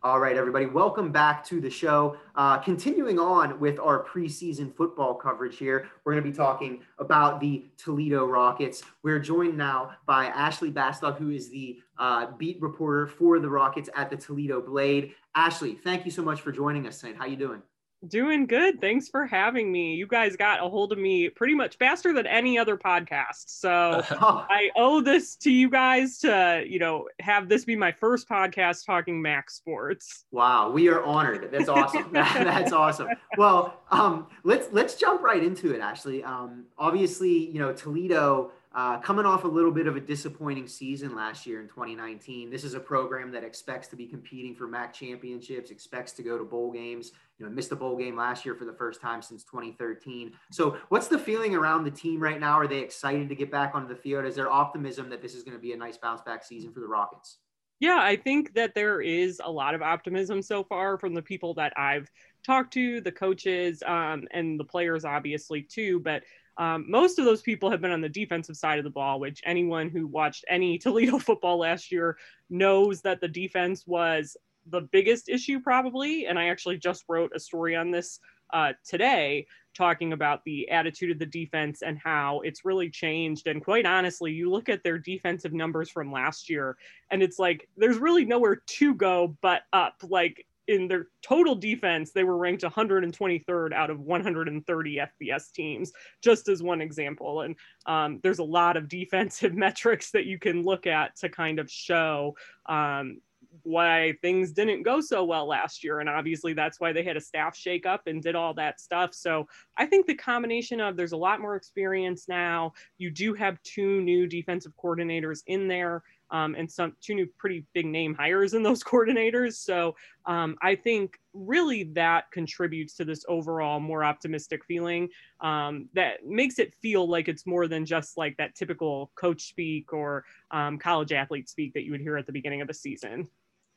All 0.03 0.19
right, 0.19 0.37
everybody, 0.37 0.67
welcome 0.67 1.11
back 1.11 1.43
to 1.45 1.59
the 1.59 1.71
show. 1.71 2.17
Uh, 2.35 2.59
continuing 2.59 3.17
on 3.17 3.59
with 3.59 3.79
our 3.79 4.05
preseason 4.05 4.71
football 4.75 5.15
coverage 5.15 5.57
here, 5.57 5.89
we're 6.03 6.13
going 6.13 6.23
to 6.23 6.29
be 6.29 6.35
talking 6.35 6.81
about 6.99 7.39
the 7.39 7.65
Toledo 7.77 8.27
Rockets. 8.27 8.83
We're 9.01 9.17
joined 9.17 9.57
now 9.57 9.95
by 10.05 10.27
Ashley 10.27 10.71
Bastock, 10.71 11.17
who 11.17 11.31
is 11.31 11.49
the 11.49 11.79
uh, 11.97 12.27
beat 12.37 12.61
reporter 12.61 13.07
for 13.07 13.39
the 13.39 13.49
Rockets 13.49 13.89
at 13.95 14.11
the 14.11 14.17
Toledo 14.17 14.61
Blade. 14.61 15.15
Ashley, 15.33 15.73
thank 15.73 16.05
you 16.05 16.11
so 16.11 16.21
much 16.21 16.41
for 16.41 16.51
joining 16.51 16.85
us 16.85 17.01
tonight. 17.01 17.15
How 17.17 17.25
are 17.25 17.29
you 17.29 17.35
doing? 17.35 17.63
Doing 18.07 18.45
good. 18.45 18.79
Thanks 18.79 19.09
for 19.09 19.25
having 19.25 19.71
me. 19.71 19.95
You 19.95 20.05
guys 20.05 20.35
got 20.35 20.63
a 20.63 20.69
hold 20.69 20.91
of 20.91 20.99
me 20.99 21.29
pretty 21.29 21.55
much 21.55 21.77
faster 21.77 22.13
than 22.13 22.27
any 22.27 22.59
other 22.59 22.77
podcast. 22.77 23.45
So 23.47 24.03
I 24.11 24.69
owe 24.75 25.01
this 25.01 25.35
to 25.37 25.51
you 25.51 25.67
guys 25.67 26.19
to, 26.19 26.63
you 26.67 26.77
know, 26.77 27.07
have 27.19 27.49
this 27.49 27.65
be 27.65 27.75
my 27.75 27.91
first 27.91 28.29
podcast 28.29 28.85
talking 28.85 29.19
MAC 29.19 29.49
sports. 29.49 30.25
Wow, 30.29 30.69
we 30.69 30.89
are 30.89 31.03
honored. 31.03 31.49
That's 31.51 31.69
awesome. 31.69 32.09
that's 32.11 32.71
awesome. 32.71 33.07
Well, 33.35 33.81
um, 33.89 34.27
let's 34.43 34.67
let's 34.71 34.93
jump 34.93 35.23
right 35.23 35.43
into 35.43 35.73
it, 35.73 35.81
Ashley. 35.81 36.23
Um, 36.23 36.65
obviously, 36.77 37.49
you 37.49 37.59
know, 37.59 37.73
Toledo 37.73 38.51
uh, 38.77 38.99
coming 38.99 39.25
off 39.25 39.43
a 39.43 39.47
little 39.47 39.71
bit 39.71 39.87
of 39.87 39.95
a 39.95 39.99
disappointing 39.99 40.67
season 40.67 41.15
last 41.15 41.47
year 41.47 41.61
in 41.61 41.67
2019, 41.67 42.51
this 42.51 42.63
is 42.63 42.75
a 42.75 42.79
program 42.79 43.31
that 43.31 43.43
expects 43.43 43.87
to 43.87 43.95
be 43.95 44.05
competing 44.05 44.53
for 44.53 44.67
MAC 44.67 44.93
championships, 44.93 45.71
expects 45.71 46.11
to 46.11 46.21
go 46.21 46.37
to 46.37 46.43
bowl 46.43 46.71
games. 46.71 47.11
You 47.39 47.45
know, 47.45 47.51
missed 47.51 47.69
the 47.69 47.75
bowl 47.75 47.95
game 47.95 48.15
last 48.15 48.45
year 48.45 48.55
for 48.55 48.65
the 48.65 48.73
first 48.73 48.99
time 48.99 49.21
since 49.21 49.43
2013. 49.43 50.33
So, 50.51 50.77
what's 50.89 51.07
the 51.07 51.19
feeling 51.19 51.55
around 51.55 51.83
the 51.83 51.91
team 51.91 52.19
right 52.19 52.39
now? 52.39 52.53
Are 52.53 52.67
they 52.67 52.79
excited 52.79 53.29
to 53.29 53.35
get 53.35 53.51
back 53.51 53.75
onto 53.75 53.87
the 53.87 53.95
field? 53.95 54.25
Is 54.25 54.35
there 54.35 54.51
optimism 54.51 55.09
that 55.11 55.21
this 55.21 55.35
is 55.35 55.43
going 55.43 55.55
to 55.55 55.61
be 55.61 55.73
a 55.73 55.77
nice 55.77 55.97
bounce 55.97 56.21
back 56.21 56.43
season 56.43 56.71
for 56.71 56.79
the 56.79 56.87
Rockets? 56.87 57.37
Yeah, 57.79 57.99
I 57.99 58.15
think 58.15 58.55
that 58.55 58.73
there 58.73 59.01
is 59.01 59.39
a 59.43 59.51
lot 59.51 59.75
of 59.75 59.83
optimism 59.83 60.41
so 60.41 60.63
far 60.63 60.97
from 60.97 61.13
the 61.13 61.21
people 61.21 61.53
that 61.55 61.73
I've 61.77 62.09
talked 62.43 62.73
to, 62.73 63.01
the 63.01 63.11
coaches, 63.11 63.83
um, 63.85 64.23
and 64.31 64.59
the 64.59 64.63
players, 64.63 65.05
obviously, 65.05 65.61
too. 65.61 65.99
But 65.99 66.23
um, 66.57 66.85
most 66.89 67.19
of 67.19 67.25
those 67.25 67.43
people 67.43 67.69
have 67.69 67.81
been 67.81 67.91
on 67.91 68.01
the 68.01 68.09
defensive 68.09 68.57
side 68.57 68.79
of 68.79 68.83
the 68.83 68.89
ball, 68.89 69.19
which 69.19 69.41
anyone 69.45 69.89
who 69.89 70.07
watched 70.07 70.43
any 70.49 70.77
Toledo 70.79 71.19
football 71.19 71.59
last 71.59 71.91
year 71.91 72.17
knows 72.49 73.01
that 73.01 73.21
the 73.21 73.27
defense 73.27 73.85
was 73.85 74.35
the 74.69 74.81
biggest 74.91 75.29
issue, 75.29 75.59
probably. 75.59 76.25
And 76.25 76.37
I 76.37 76.47
actually 76.47 76.77
just 76.77 77.03
wrote 77.07 77.31
a 77.35 77.39
story 77.39 77.75
on 77.75 77.91
this 77.91 78.19
uh, 78.53 78.73
today 78.85 79.45
talking 79.75 80.13
about 80.13 80.43
the 80.43 80.69
attitude 80.69 81.11
of 81.11 81.19
the 81.19 81.25
defense 81.25 81.83
and 81.83 81.99
how 82.03 82.41
it's 82.41 82.65
really 82.65 82.89
changed. 82.89 83.47
And 83.47 83.63
quite 83.63 83.85
honestly, 83.85 84.31
you 84.31 84.49
look 84.49 84.69
at 84.69 84.83
their 84.83 84.97
defensive 84.97 85.53
numbers 85.53 85.89
from 85.89 86.11
last 86.11 86.49
year, 86.49 86.77
and 87.11 87.21
it's 87.21 87.37
like 87.37 87.67
there's 87.77 87.97
really 87.97 88.25
nowhere 88.25 88.63
to 88.65 88.95
go 88.95 89.37
but 89.41 89.63
up. 89.73 89.95
Like 90.03 90.45
in 90.67 90.87
their 90.87 91.07
total 91.21 91.55
defense, 91.55 92.11
they 92.11 92.23
were 92.23 92.37
ranked 92.37 92.63
123rd 92.63 93.73
out 93.73 93.89
of 93.89 93.99
130 93.99 95.01
FBS 95.21 95.51
teams, 95.53 95.91
just 96.21 96.49
as 96.49 96.61
one 96.61 96.81
example. 96.81 97.41
And 97.41 97.55
um, 97.85 98.19
there's 98.21 98.39
a 98.39 98.43
lot 98.43 98.77
of 98.77 98.89
defensive 98.89 99.53
metrics 99.55 100.11
that 100.11 100.25
you 100.25 100.37
can 100.37 100.63
look 100.63 100.87
at 100.87 101.15
to 101.17 101.29
kind 101.29 101.59
of 101.59 101.71
show 101.71 102.35
um, 102.65 103.21
why 103.67 104.13
things 104.21 104.53
didn't 104.53 104.83
go 104.83 105.01
so 105.01 105.25
well 105.25 105.45
last 105.45 105.83
year. 105.83 105.99
And 105.99 106.07
obviously, 106.07 106.53
that's 106.53 106.79
why 106.79 106.93
they 106.93 107.03
had 107.03 107.17
a 107.17 107.21
staff 107.21 107.53
shakeup 107.53 107.99
and 108.05 108.23
did 108.23 108.33
all 108.33 108.53
that 108.53 108.79
stuff. 108.79 109.13
So 109.13 109.45
I 109.75 109.85
think 109.85 110.07
the 110.07 110.15
combination 110.15 110.79
of 110.79 110.95
there's 110.95 111.11
a 111.11 111.17
lot 111.17 111.41
more 111.41 111.57
experience 111.57 112.29
now. 112.29 112.71
You 112.97 113.11
do 113.11 113.33
have 113.33 113.61
two 113.63 114.01
new 114.01 114.25
defensive 114.25 114.71
coordinators 114.81 115.41
in 115.47 115.67
there 115.67 116.03
um, 116.31 116.55
and 116.55 116.71
some 116.71 116.93
two 117.01 117.13
new 117.13 117.27
pretty 117.37 117.65
big 117.73 117.85
name 117.85 118.13
hires 118.13 118.53
in 118.53 118.63
those 118.63 118.83
coordinators. 118.85 119.55
So 119.55 119.95
um, 120.25 120.55
I 120.61 120.75
think 120.75 121.19
really 121.33 121.83
that 121.95 122.31
contributes 122.31 122.93
to 122.95 123.05
this 123.05 123.25
overall 123.27 123.81
more 123.81 124.03
optimistic 124.03 124.63
feeling 124.65 125.09
um, 125.41 125.89
that 125.93 126.25
makes 126.25 126.57
it 126.57 126.73
feel 126.81 127.07
like 127.07 127.27
it's 127.27 127.45
more 127.45 127.67
than 127.67 127.85
just 127.85 128.17
like 128.17 128.37
that 128.37 128.55
typical 128.55 129.11
coach 129.15 129.43
speak 129.43 129.91
or 129.91 130.23
um, 130.51 130.77
college 130.77 131.11
athlete 131.11 131.49
speak 131.49 131.73
that 131.73 131.83
you 131.83 131.91
would 131.91 132.01
hear 132.01 132.15
at 132.15 132.25
the 132.25 132.31
beginning 132.31 132.61
of 132.61 132.67
the 132.67 132.73
season. 132.73 133.27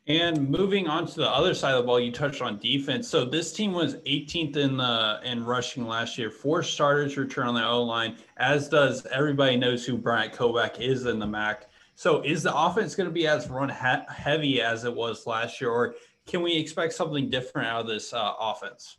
And 0.06 0.48
moving 0.48 0.89
on 0.89 1.06
to 1.06 1.14
the 1.20 1.28
other 1.28 1.55
side 1.55 1.74
of 1.74 1.82
the 1.82 1.86
ball, 1.86 2.01
you 2.01 2.10
touched 2.10 2.43
on 2.43 2.59
defense. 2.59 3.06
So 3.06 3.24
this 3.24 3.52
team 3.52 3.72
was 3.72 3.97
18th 4.06 4.56
in 4.56 4.77
the 4.77 5.20
in 5.24 5.44
rushing 5.44 5.86
last 5.86 6.18
year. 6.18 6.31
Four 6.31 6.62
starters 6.62 7.16
return 7.16 7.47
on 7.47 7.55
the 7.55 7.64
O 7.64 7.82
line, 7.82 8.16
as 8.39 8.68
does 8.68 9.06
everybody 9.06 9.56
knows 9.56 9.85
who 9.85 9.97
Bryant 9.97 10.32
Koback 10.32 10.81
is 10.81 11.06
in 11.06 11.18
the 11.18 11.27
MAC. 11.27 11.68
So 11.94 12.22
is 12.22 12.43
the 12.43 12.56
offense 12.56 12.94
going 12.94 13.09
to 13.09 13.12
be 13.12 13.27
as 13.27 13.48
run 13.48 13.68
he- 13.68 14.12
heavy 14.12 14.62
as 14.62 14.85
it 14.85 14.94
was 14.94 15.27
last 15.27 15.60
year, 15.60 15.70
or 15.70 15.94
can 16.27 16.43
we 16.43 16.56
expect 16.56 16.94
something 16.94 17.28
different 17.28 17.68
out 17.68 17.82
of 17.82 17.86
this 17.86 18.12
uh, 18.12 18.32
offense? 18.40 18.97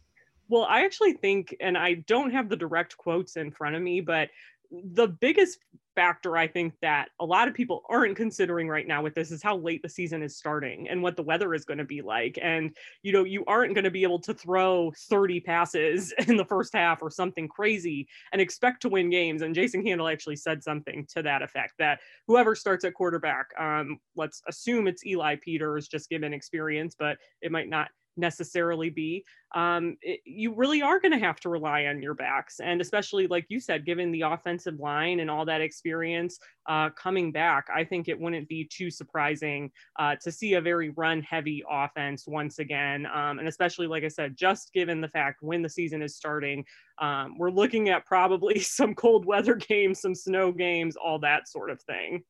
Well, 0.50 0.66
I 0.70 0.84
actually 0.84 1.14
think, 1.14 1.56
and 1.60 1.78
I 1.78 1.96
don't 1.96 2.32
have 2.32 2.48
the 2.48 2.58
direct 2.58 2.96
quotes 2.98 3.38
in 3.38 3.52
front 3.52 3.76
of 3.76 3.82
me, 3.82 4.02
but 4.02 4.30
the 4.70 5.08
biggest 5.08 5.60
factor 5.96 6.38
I 6.38 6.48
think 6.48 6.74
that 6.82 7.10
a 7.20 7.26
lot 7.26 7.48
of 7.48 7.54
people 7.54 7.84
aren't 7.90 8.16
considering 8.16 8.68
right 8.68 8.88
now 8.88 9.02
with 9.02 9.16
this 9.16 9.32
is 9.32 9.44
how 9.44 9.58
late 9.58 9.82
the 9.82 9.90
season 9.90 10.24
is 10.24 10.38
starting 10.38 10.88
and 10.90 11.02
what 11.02 11.16
the 11.16 11.24
weather 11.24 11.54
is 11.54 11.66
going 11.66 11.78
to 11.78 11.84
be 11.84 12.02
like. 12.02 12.38
And, 12.42 12.76
you 13.04 13.12
know, 13.12 13.24
you 13.24 13.44
aren't 13.46 13.74
going 13.74 13.84
to 13.84 13.92
be 13.92 14.04
able 14.04 14.20
to 14.22 14.34
throw 14.34 14.92
30 15.10 15.40
passes 15.42 16.14
in 16.28 16.38
the 16.38 16.46
first 16.46 16.74
half 16.74 17.02
or 17.02 17.10
something 17.10 17.48
crazy 17.48 18.08
and 18.32 18.42
expect 18.42 18.82
to 18.84 18.90
win 18.90 19.10
games. 19.10 19.42
And 19.42 19.56
Jason 19.56 19.84
Candle 19.84 20.08
actually 20.08 20.38
said 20.38 20.64
something 20.64 21.06
to 21.14 21.22
that 21.24 21.42
effect 21.42 21.74
that 21.80 22.00
whoever 22.28 22.56
starts 22.56 22.86
at 22.86 22.94
quarterback, 22.94 23.48
um, 23.60 24.00
let's 24.16 24.42
assume 24.48 24.88
it's 24.88 25.06
Eli 25.06 25.36
Peters, 25.36 25.88
just 25.88 26.10
given 26.10 26.34
experience, 26.34 26.96
but 26.98 27.18
it 27.42 27.52
might 27.52 27.70
not 27.70 27.90
necessarily 28.18 28.90
be, 28.90 29.26
um, 29.54 29.98
it, 30.02 30.22
you 30.26 30.54
really 30.54 30.82
are 30.82 31.00
going 31.00 31.12
to 31.12 31.20
have 31.20 31.40
to 31.42 31.50
rely 31.50 31.86
on 31.86 32.02
your 32.02 32.14
backs. 32.14 32.60
And 32.60 32.82
especially, 32.82 33.28
like 33.28 33.46
you 33.50 33.60
said, 33.60 33.86
given 33.86 34.12
the 34.12 34.22
offensive 34.22 34.80
line 34.80 35.20
and 35.20 35.30
all 35.30 35.46
that 35.46 35.62
experience 35.62 36.40
uh, 36.70 36.90
coming 36.92 37.32
back, 37.32 37.68
I 37.74 37.84
think 37.84 38.08
it 38.08 38.20
wouldn't 38.20 38.48
be 38.48 38.70
too 38.72 38.90
surprising 38.90 39.72
uh, 40.00 40.16
to 40.22 40.32
see 40.32 40.54
a 40.54 40.62
very 40.62 40.90
run 40.92 41.22
heavy 41.22 41.64
offense 41.70 42.26
once 42.28 42.60
again. 42.60 43.06
Um, 43.06 43.40
and 43.40 43.48
especially, 43.48 43.88
like 43.88 44.04
I 44.04 44.10
said, 44.10 44.38
just 44.38 44.74
given 44.74 45.02
the 45.02 45.10
fact 45.10 45.40
when 45.42 45.62
the 45.62 45.70
season 45.70 46.02
is 46.02 46.16
starting, 46.16 46.66
um, 47.00 47.38
we're 47.38 47.52
looking 47.52 47.90
at 47.90 48.06
probably 48.06 48.60
some 48.60 48.96
cold 48.96 49.26
weather 49.26 49.56
games, 49.56 50.02
some 50.02 50.16
snow 50.16 50.52
games, 50.52 50.96
all 50.96 51.20
that 51.20 51.48
sort 51.48 51.70
of 51.70 51.82
thing. 51.82 52.24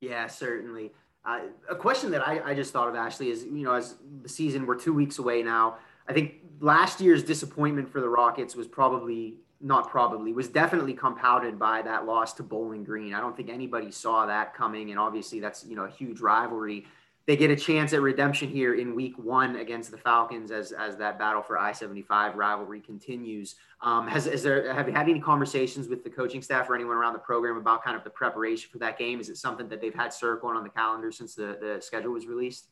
Yeah, 0.00 0.28
certainly. 0.28 0.92
Uh, 1.24 1.40
a 1.68 1.74
question 1.74 2.10
that 2.12 2.26
I, 2.26 2.40
I 2.50 2.54
just 2.54 2.72
thought 2.72 2.88
of, 2.88 2.94
Ashley, 2.94 3.30
is 3.30 3.44
you 3.44 3.64
know, 3.64 3.74
as 3.74 3.96
the 4.22 4.28
season, 4.28 4.66
we're 4.66 4.76
two 4.76 4.94
weeks 4.94 5.18
away 5.18 5.42
now. 5.42 5.76
I 6.08 6.12
think 6.12 6.36
last 6.60 7.00
year's 7.00 7.22
disappointment 7.22 7.90
for 7.90 8.00
the 8.00 8.08
Rockets 8.08 8.56
was 8.56 8.66
probably 8.66 9.34
not 9.60 9.90
probably 9.90 10.32
was 10.32 10.48
definitely 10.48 10.94
compounded 10.94 11.58
by 11.58 11.82
that 11.82 12.06
loss 12.06 12.32
to 12.34 12.42
Bowling 12.42 12.84
Green. 12.84 13.12
I 13.12 13.20
don't 13.20 13.36
think 13.36 13.50
anybody 13.50 13.90
saw 13.90 14.24
that 14.26 14.54
coming, 14.54 14.90
and 14.90 14.98
obviously 14.98 15.40
that's 15.40 15.64
you 15.66 15.76
know 15.76 15.84
a 15.84 15.90
huge 15.90 16.20
rivalry 16.20 16.86
they 17.28 17.36
get 17.36 17.50
a 17.50 17.56
chance 17.56 17.92
at 17.92 18.00
redemption 18.00 18.48
here 18.48 18.76
in 18.76 18.94
week 18.94 19.12
one 19.18 19.56
against 19.56 19.90
the 19.90 19.98
Falcons 19.98 20.50
as, 20.50 20.72
as 20.72 20.96
that 20.96 21.18
battle 21.18 21.42
for 21.42 21.58
I-75 21.58 22.34
rivalry 22.34 22.80
continues. 22.80 23.56
Um, 23.82 24.08
has, 24.08 24.26
is 24.26 24.42
there, 24.42 24.72
have 24.72 24.88
you 24.88 24.94
had 24.94 25.10
any 25.10 25.20
conversations 25.20 25.88
with 25.88 26.02
the 26.02 26.08
coaching 26.08 26.40
staff 26.40 26.70
or 26.70 26.74
anyone 26.74 26.96
around 26.96 27.12
the 27.12 27.18
program 27.18 27.58
about 27.58 27.84
kind 27.84 27.98
of 27.98 28.02
the 28.02 28.08
preparation 28.08 28.70
for 28.72 28.78
that 28.78 28.98
game? 28.98 29.20
Is 29.20 29.28
it 29.28 29.36
something 29.36 29.68
that 29.68 29.82
they've 29.82 29.94
had 29.94 30.10
circling 30.10 30.56
on 30.56 30.62
the 30.62 30.70
calendar 30.70 31.12
since 31.12 31.34
the, 31.34 31.58
the 31.60 31.82
schedule 31.82 32.12
was 32.12 32.26
released? 32.26 32.68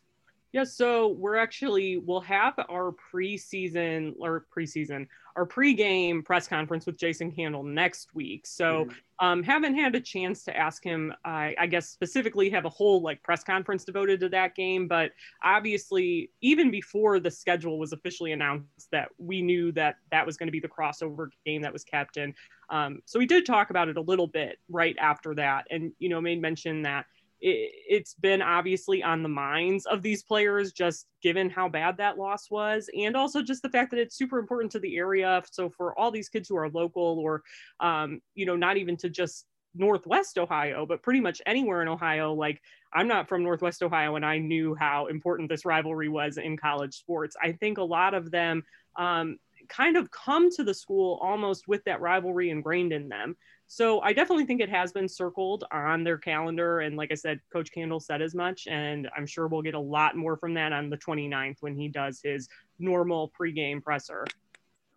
Yeah, 0.52 0.64
so 0.64 1.08
we're 1.08 1.36
actually 1.36 1.98
we'll 1.98 2.20
have 2.20 2.54
our 2.70 2.94
preseason 3.12 4.14
or 4.18 4.46
preseason 4.56 5.06
our 5.36 5.46
pregame 5.46 6.24
press 6.24 6.48
conference 6.48 6.86
with 6.86 6.96
Jason 6.96 7.30
Candle 7.30 7.62
next 7.62 8.14
week. 8.14 8.46
So 8.46 8.86
mm-hmm. 8.86 9.26
um, 9.26 9.42
haven't 9.42 9.76
had 9.76 9.94
a 9.94 10.00
chance 10.00 10.42
to 10.44 10.56
ask 10.56 10.82
him. 10.82 11.12
I, 11.24 11.54
I 11.58 11.66
guess 11.66 11.90
specifically 11.90 12.48
have 12.50 12.64
a 12.64 12.70
whole 12.70 13.02
like 13.02 13.22
press 13.22 13.44
conference 13.44 13.84
devoted 13.84 14.18
to 14.20 14.30
that 14.30 14.54
game. 14.54 14.88
But 14.88 15.12
obviously, 15.44 16.30
even 16.40 16.70
before 16.70 17.20
the 17.20 17.30
schedule 17.30 17.78
was 17.78 17.92
officially 17.92 18.32
announced, 18.32 18.88
that 18.92 19.10
we 19.18 19.42
knew 19.42 19.72
that 19.72 19.96
that 20.10 20.24
was 20.24 20.38
going 20.38 20.46
to 20.46 20.52
be 20.52 20.60
the 20.60 20.68
crossover 20.68 21.28
game 21.44 21.62
that 21.62 21.72
was 21.72 21.84
kept. 21.84 22.16
in. 22.16 22.34
um, 22.70 23.02
so 23.04 23.18
we 23.18 23.26
did 23.26 23.44
talk 23.44 23.68
about 23.70 23.88
it 23.88 23.98
a 23.98 24.00
little 24.00 24.26
bit 24.26 24.58
right 24.70 24.96
after 24.98 25.34
that, 25.34 25.66
and 25.70 25.92
you 25.98 26.08
know 26.08 26.20
made 26.20 26.40
mention 26.40 26.82
that 26.82 27.04
it, 27.40 27.98
has 27.98 28.14
been 28.20 28.42
obviously 28.42 29.02
on 29.02 29.22
the 29.22 29.28
minds 29.28 29.86
of 29.86 30.02
these 30.02 30.22
players, 30.22 30.72
just 30.72 31.06
given 31.22 31.50
how 31.50 31.68
bad 31.68 31.96
that 31.98 32.18
loss 32.18 32.50
was, 32.50 32.88
and 32.96 33.16
also 33.16 33.42
just 33.42 33.62
the 33.62 33.70
fact 33.70 33.90
that 33.90 34.00
it's 34.00 34.16
super 34.16 34.38
important 34.38 34.72
to 34.72 34.80
the 34.80 34.96
area. 34.96 35.42
So 35.50 35.70
for 35.70 35.98
all 35.98 36.10
these 36.10 36.28
kids 36.28 36.48
who 36.48 36.56
are 36.56 36.70
local, 36.70 37.18
or 37.18 37.42
um, 37.80 38.20
you 38.34 38.46
know, 38.46 38.56
not 38.56 38.76
even 38.76 38.96
to 38.98 39.10
just 39.10 39.46
Northwest 39.74 40.38
Ohio, 40.38 40.86
but 40.86 41.02
pretty 41.02 41.20
much 41.20 41.42
anywhere 41.46 41.82
in 41.82 41.88
Ohio. 41.88 42.32
Like 42.32 42.60
I'm 42.92 43.08
not 43.08 43.28
from 43.28 43.42
Northwest 43.42 43.82
Ohio, 43.82 44.16
and 44.16 44.24
I 44.24 44.38
knew 44.38 44.74
how 44.74 45.06
important 45.06 45.48
this 45.48 45.64
rivalry 45.64 46.08
was 46.08 46.38
in 46.38 46.56
college 46.56 46.94
sports. 46.94 47.36
I 47.42 47.52
think 47.52 47.78
a 47.78 47.84
lot 47.84 48.14
of 48.14 48.30
them 48.30 48.62
um, 48.96 49.38
kind 49.68 49.96
of 49.96 50.10
come 50.10 50.50
to 50.52 50.64
the 50.64 50.74
school 50.74 51.18
almost 51.22 51.68
with 51.68 51.84
that 51.84 52.00
rivalry 52.00 52.50
ingrained 52.50 52.92
in 52.92 53.08
them. 53.08 53.36
So 53.68 54.00
I 54.00 54.12
definitely 54.12 54.46
think 54.46 54.60
it 54.60 54.70
has 54.70 54.92
been 54.92 55.08
circled 55.08 55.64
on 55.72 56.04
their 56.04 56.18
calendar. 56.18 56.80
And 56.80 56.96
like 56.96 57.10
I 57.10 57.14
said, 57.14 57.40
Coach 57.52 57.72
Candle 57.72 58.00
said 58.00 58.22
as 58.22 58.34
much. 58.34 58.66
And 58.68 59.08
I'm 59.16 59.26
sure 59.26 59.48
we'll 59.48 59.62
get 59.62 59.74
a 59.74 59.80
lot 59.80 60.16
more 60.16 60.36
from 60.36 60.54
that 60.54 60.72
on 60.72 60.88
the 60.88 60.96
29th 60.96 61.56
when 61.60 61.76
he 61.76 61.88
does 61.88 62.20
his 62.22 62.48
normal 62.78 63.32
pregame 63.38 63.82
presser. 63.82 64.24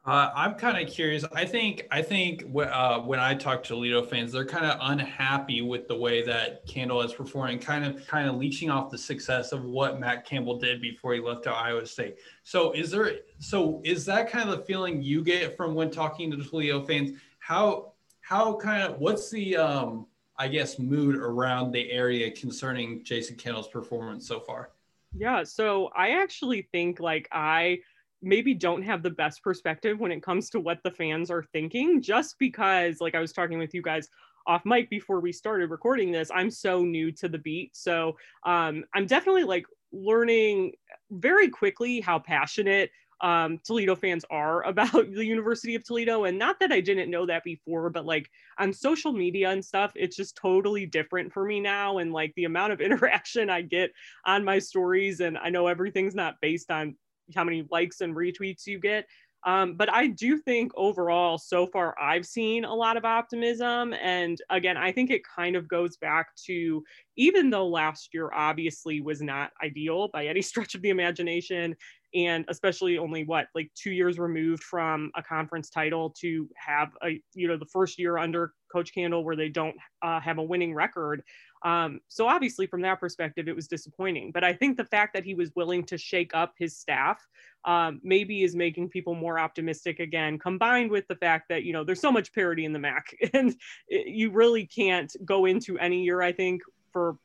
Uh, 0.05 0.31
I'm 0.33 0.55
kind 0.55 0.77
of 0.81 0.91
curious. 0.91 1.25
I 1.33 1.45
think 1.45 1.85
I 1.91 2.01
think 2.01 2.45
uh, 2.55 2.99
when 3.01 3.19
I 3.19 3.35
talk 3.35 3.61
to 3.63 3.69
Toledo 3.69 4.01
fans, 4.01 4.31
they're 4.31 4.45
kind 4.45 4.65
of 4.65 4.79
unhappy 4.81 5.61
with 5.61 5.87
the 5.87 5.95
way 5.95 6.23
that 6.23 6.65
Candle 6.65 7.01
is 7.01 7.13
performing, 7.13 7.59
kind 7.59 7.83
of 7.85 8.07
kind 8.07 8.27
of 8.27 8.35
leeching 8.35 8.71
off 8.71 8.89
the 8.89 8.97
success 8.97 9.51
of 9.51 9.65
what 9.65 9.99
Matt 9.99 10.25
Campbell 10.25 10.57
did 10.57 10.81
before 10.81 11.13
he 11.13 11.19
left 11.19 11.43
to 11.43 11.51
Iowa 11.51 11.85
State. 11.85 12.15
So 12.43 12.71
is 12.71 12.91
there? 12.91 13.17
So 13.39 13.81
is 13.83 14.05
that 14.05 14.31
kind 14.31 14.49
of 14.49 14.57
the 14.57 14.63
feeling 14.63 15.01
you 15.01 15.21
get 15.21 15.57
from 15.57 15.75
when 15.75 15.91
talking 15.91 16.31
to 16.31 16.37
Toledo 16.37 16.83
fans? 16.85 17.11
How 17.39 17.89
how 18.30 18.53
kind 18.53 18.84
of 18.84 18.99
what's 18.99 19.31
the 19.31 19.57
um, 19.57 20.06
I 20.38 20.47
guess 20.49 20.77
mood 20.77 21.15
around 21.15 21.72
the 21.72 21.91
area 21.91 22.30
concerning 22.30 23.03
Jason 23.03 23.35
Candle's 23.35 23.68
performance 23.68 24.27
so 24.27 24.39
far? 24.39 24.69
Yeah, 25.18 25.43
so 25.43 25.89
I 25.97 26.11
actually 26.22 26.69
think 26.72 26.99
like 26.99 27.27
I 27.31 27.80
maybe 28.22 28.53
don't 28.53 28.84
have 28.84 29.01
the 29.01 29.10
best 29.10 29.41
perspective 29.41 29.99
when 29.99 30.11
it 30.11 30.22
comes 30.22 30.51
to 30.51 30.60
what 30.60 30.77
the 30.84 30.91
fans 30.91 31.31
are 31.31 31.41
thinking 31.41 32.03
just 32.03 32.38
because 32.38 33.01
like 33.01 33.15
I 33.15 33.19
was 33.19 33.34
talking 33.34 33.57
with 33.57 33.73
you 33.73 33.81
guys 33.81 34.07
off 34.45 34.64
mic 34.64 34.91
before 34.91 35.19
we 35.19 35.31
started 35.31 35.69
recording 35.69 36.11
this 36.11 36.31
i'm 36.34 36.49
so 36.49 36.81
new 36.81 37.11
to 37.11 37.27
the 37.27 37.38
beat 37.38 37.76
so 37.76 38.15
um, 38.45 38.84
i'm 38.95 39.06
definitely 39.06 39.43
like 39.43 39.65
learning 39.91 40.72
very 41.11 41.49
quickly 41.49 41.99
how 41.99 42.18
passionate 42.18 42.89
um, 43.21 43.59
Toledo 43.63 43.95
fans 43.95 44.25
are 44.29 44.63
about 44.67 44.91
the 44.91 45.25
University 45.25 45.75
of 45.75 45.83
Toledo. 45.83 46.25
And 46.25 46.37
not 46.37 46.59
that 46.59 46.71
I 46.71 46.81
didn't 46.81 47.11
know 47.11 47.25
that 47.25 47.43
before, 47.43 47.89
but 47.89 48.05
like 48.05 48.29
on 48.57 48.73
social 48.73 49.11
media 49.11 49.49
and 49.49 49.63
stuff, 49.63 49.91
it's 49.95 50.15
just 50.15 50.35
totally 50.35 50.85
different 50.85 51.33
for 51.33 51.45
me 51.45 51.59
now. 51.59 51.97
And 51.97 52.11
like 52.11 52.33
the 52.35 52.45
amount 52.45 52.73
of 52.73 52.81
interaction 52.89 53.49
I 53.49 53.61
get 53.61 53.91
on 54.25 54.43
my 54.43 54.59
stories, 54.59 55.19
and 55.19 55.37
I 55.37 55.49
know 55.49 55.67
everything's 55.67 56.15
not 56.15 56.35
based 56.41 56.71
on 56.71 56.95
how 57.35 57.43
many 57.43 57.67
likes 57.69 58.01
and 58.01 58.15
retweets 58.15 58.65
you 58.65 58.79
get. 58.79 59.05
Um, 59.45 59.75
but 59.75 59.91
I 59.91 60.07
do 60.07 60.37
think 60.37 60.71
overall, 60.75 61.37
so 61.37 61.65
far, 61.65 61.95
I've 61.99 62.25
seen 62.25 62.65
a 62.65 62.73
lot 62.73 62.97
of 62.97 63.05
optimism. 63.05 63.93
And 63.93 64.37
again, 64.49 64.75
I 64.75 64.91
think 64.91 65.09
it 65.09 65.21
kind 65.23 65.55
of 65.55 65.67
goes 65.67 65.95
back 65.97 66.35
to 66.47 66.83
even 67.15 67.49
though 67.49 67.67
last 67.67 68.09
year 68.13 68.31
obviously 68.33 68.99
was 69.01 69.21
not 69.21 69.51
ideal 69.63 70.09
by 70.11 70.27
any 70.27 70.41
stretch 70.49 70.75
of 70.75 70.81
the 70.81 70.89
imagination, 70.89 71.75
and 72.14 72.45
especially 72.48 72.98
only 72.98 73.23
what 73.23 73.48
like 73.53 73.72
two 73.76 73.91
years 73.91 74.18
removed 74.18 74.64
from 74.64 75.11
a 75.15 75.23
conference 75.23 75.69
title 75.69 76.10
to 76.10 76.49
have 76.56 76.90
a 77.03 77.22
you 77.34 77.48
know 77.48 77.57
the 77.57 77.65
first 77.65 77.99
year 77.99 78.18
under 78.18 78.53
coach 78.72 78.94
candle 78.94 79.23
where 79.23 79.36
they 79.36 79.49
don't 79.49 79.76
uh, 80.02 80.19
have 80.19 80.38
a 80.38 80.44
winning 80.44 80.73
record 80.73 81.23
um, 81.64 81.99
so 82.07 82.27
obviously 82.27 82.65
from 82.68 82.81
that 82.81 83.02
perspective 83.02 83.49
it 83.49 83.56
was 83.56 83.68
disappointing. 83.68 84.31
But 84.31 84.44
i 84.44 84.53
think 84.53 84.77
the 84.77 84.86
fact 84.86 85.14
that 85.14 85.23
he 85.23 85.36
was 85.36 85.52
willing 85.56 85.84
to 85.86 85.98
shake 85.98 86.31
up 86.34 86.53
his 86.57 86.77
staff 86.77 87.26
um, 87.65 87.99
maybe 88.03 88.44
is 88.44 88.56
making 88.56 88.90
people 88.90 89.14
more 89.14 89.38
optimistic 89.38 89.99
again 89.99 90.40
combined 90.40 90.90
with 90.90 91.07
the 91.07 91.15
fact 91.15 91.49
that 91.49 91.64
you 91.64 91.73
know 91.73 91.84
there's 91.84 92.02
so 92.02 92.11
much 92.11 92.34
parity 92.34 92.65
in 92.65 92.73
the 92.73 92.80
mac 92.80 93.14
and 93.34 93.56
it, 93.88 94.07
you 94.07 94.31
really 94.31 94.65
can't 94.65 95.15
go 95.26 95.45
into 95.45 95.77
any 95.77 96.03
year 96.03 96.22
i 96.22 96.31
think 96.31 96.61
for 96.91 97.18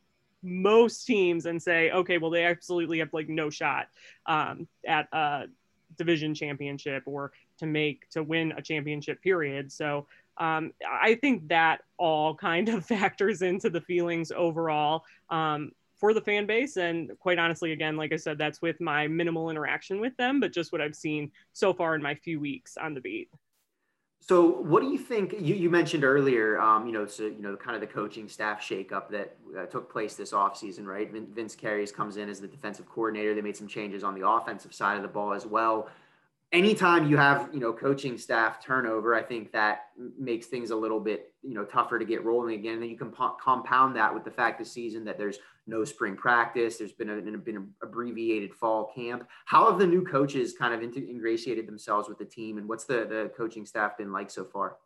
most 0.45 1.05
teams 1.05 1.47
and 1.47 1.61
say, 1.61 1.91
okay, 1.91 2.19
well, 2.19 2.31
they 2.31 2.45
absolutely 2.45 2.99
have 2.99 3.13
like 3.13 3.29
no 3.29 3.51
shot 3.51 3.89
um, 4.27 4.69
at 4.87 5.09
a 5.13 5.45
division 5.97 6.35
championship 6.35 7.03
or 7.07 7.33
to 7.59 7.67
make 7.67 8.09
to 8.11 8.23
win 8.23 8.53
a 8.57 8.63
championship 8.63 9.21
period. 9.23 9.73
So 9.73 10.07
um, 10.37 10.73
I 10.87 11.15
think 11.17 11.49
that 11.49 11.83
all 11.97 12.35
kind 12.51 12.69
of 12.69 12.85
factors 12.85 13.43
into 13.43 13.71
the 13.71 13.81
feelings 13.81 14.31
overall 14.33 15.05
um, 15.31 15.73
for 15.97 16.13
the 16.13 16.21
fan 16.21 16.47
base. 16.47 16.77
And 16.77 17.13
quite 17.19 17.39
honestly, 17.39 17.73
again, 17.73 17.97
like 17.97 18.13
I 18.13 18.17
said, 18.17 18.39
that's 18.39 18.61
with 18.61 18.81
my 18.81 19.09
minimal 19.09 19.51
interaction 19.51 20.01
with 20.01 20.17
them, 20.17 20.41
but 20.41 20.53
just 20.53 20.73
what 20.73 20.81
I've 20.81 20.97
seen 20.97 21.31
so 21.53 21.73
far 21.73 21.95
in 21.95 22.03
my 22.03 22.15
few 22.15 22.41
weeks 22.41 22.77
on 22.77 22.95
the 22.95 23.01
beat. 23.01 23.31
So, 24.27 24.47
what 24.63 24.81
do 24.81 24.89
you 24.89 24.97
think? 24.97 25.35
You, 25.39 25.55
you 25.55 25.69
mentioned 25.69 26.03
earlier, 26.03 26.59
um, 26.59 26.87
you 26.87 26.93
know, 26.93 27.07
so 27.07 27.25
you 27.25 27.43
know, 27.43 27.57
kind 27.57 27.75
of 27.75 27.83
the 27.83 27.87
coaching 27.87 28.29
staff 28.29 28.63
shakeup 28.63 29.11
that 29.11 29.37
uh, 29.59 29.67
took 29.67 29.93
place 29.93 30.15
this 30.15 30.33
offseason, 30.33 30.87
right? 30.87 31.11
Vince 31.13 31.55
Kehres 31.55 31.93
comes 31.93 32.17
in 32.17 32.31
as 32.31 32.41
the 32.41 32.49
defensive 32.49 32.89
coordinator. 32.89 33.35
They 33.35 33.43
made 33.43 33.57
some 33.57 33.69
changes 33.69 34.03
on 34.03 34.19
the 34.19 34.27
offensive 34.27 34.73
side 34.73 34.97
of 34.97 35.03
the 35.03 35.09
ball 35.09 35.35
as 35.35 35.45
well 35.45 35.91
anytime 36.55 37.11
you 37.11 37.17
have 37.17 37.51
you 37.53 37.59
know 37.59 37.73
coaching 37.73 38.17
staff 38.17 38.65
turnover 38.65 39.13
i 39.15 39.23
think 39.23 39.51
that 39.51 39.87
makes 40.17 40.47
things 40.47 40.71
a 40.71 40.77
little 40.77 41.01
bit 41.01 41.33
you 41.43 41.53
know 41.53 41.65
tougher 41.65 41.99
to 41.99 42.05
get 42.05 42.25
rolling 42.25 42.55
again 42.55 42.75
and 42.75 42.83
then 42.83 42.89
you 42.89 42.97
can 42.97 43.11
po- 43.11 43.37
compound 43.43 43.97
that 43.97 44.15
with 44.15 44.25
the 44.25 44.31
fact 44.31 44.59
this 44.59 44.71
season 44.71 45.05
that 45.05 45.19
there's 45.19 45.39
no 45.67 45.85
spring 45.85 46.17
practice 46.17 46.79
there's 46.79 46.93
been 46.93 47.11
a, 47.11 47.21
been 47.21 47.57
an 47.57 47.69
abbreviated 47.83 48.53
fall 48.55 48.91
camp 48.95 49.27
how 49.47 49.71
have 49.71 49.79
the 49.79 49.87
new 49.87 50.05
coaches 50.05 50.55
kind 50.59 50.75
of 50.75 50.83
ingratiated 50.83 51.67
themselves 51.67 52.09
with 52.09 52.19
the 52.19 52.25
team 52.25 52.59
and 52.59 52.69
what's 52.69 52.85
the 52.85 53.07
the 53.07 53.31
coaching 53.37 53.65
staff 53.65 53.97
been 53.97 54.13
like 54.13 54.31
so 54.31 54.45
far 54.45 54.77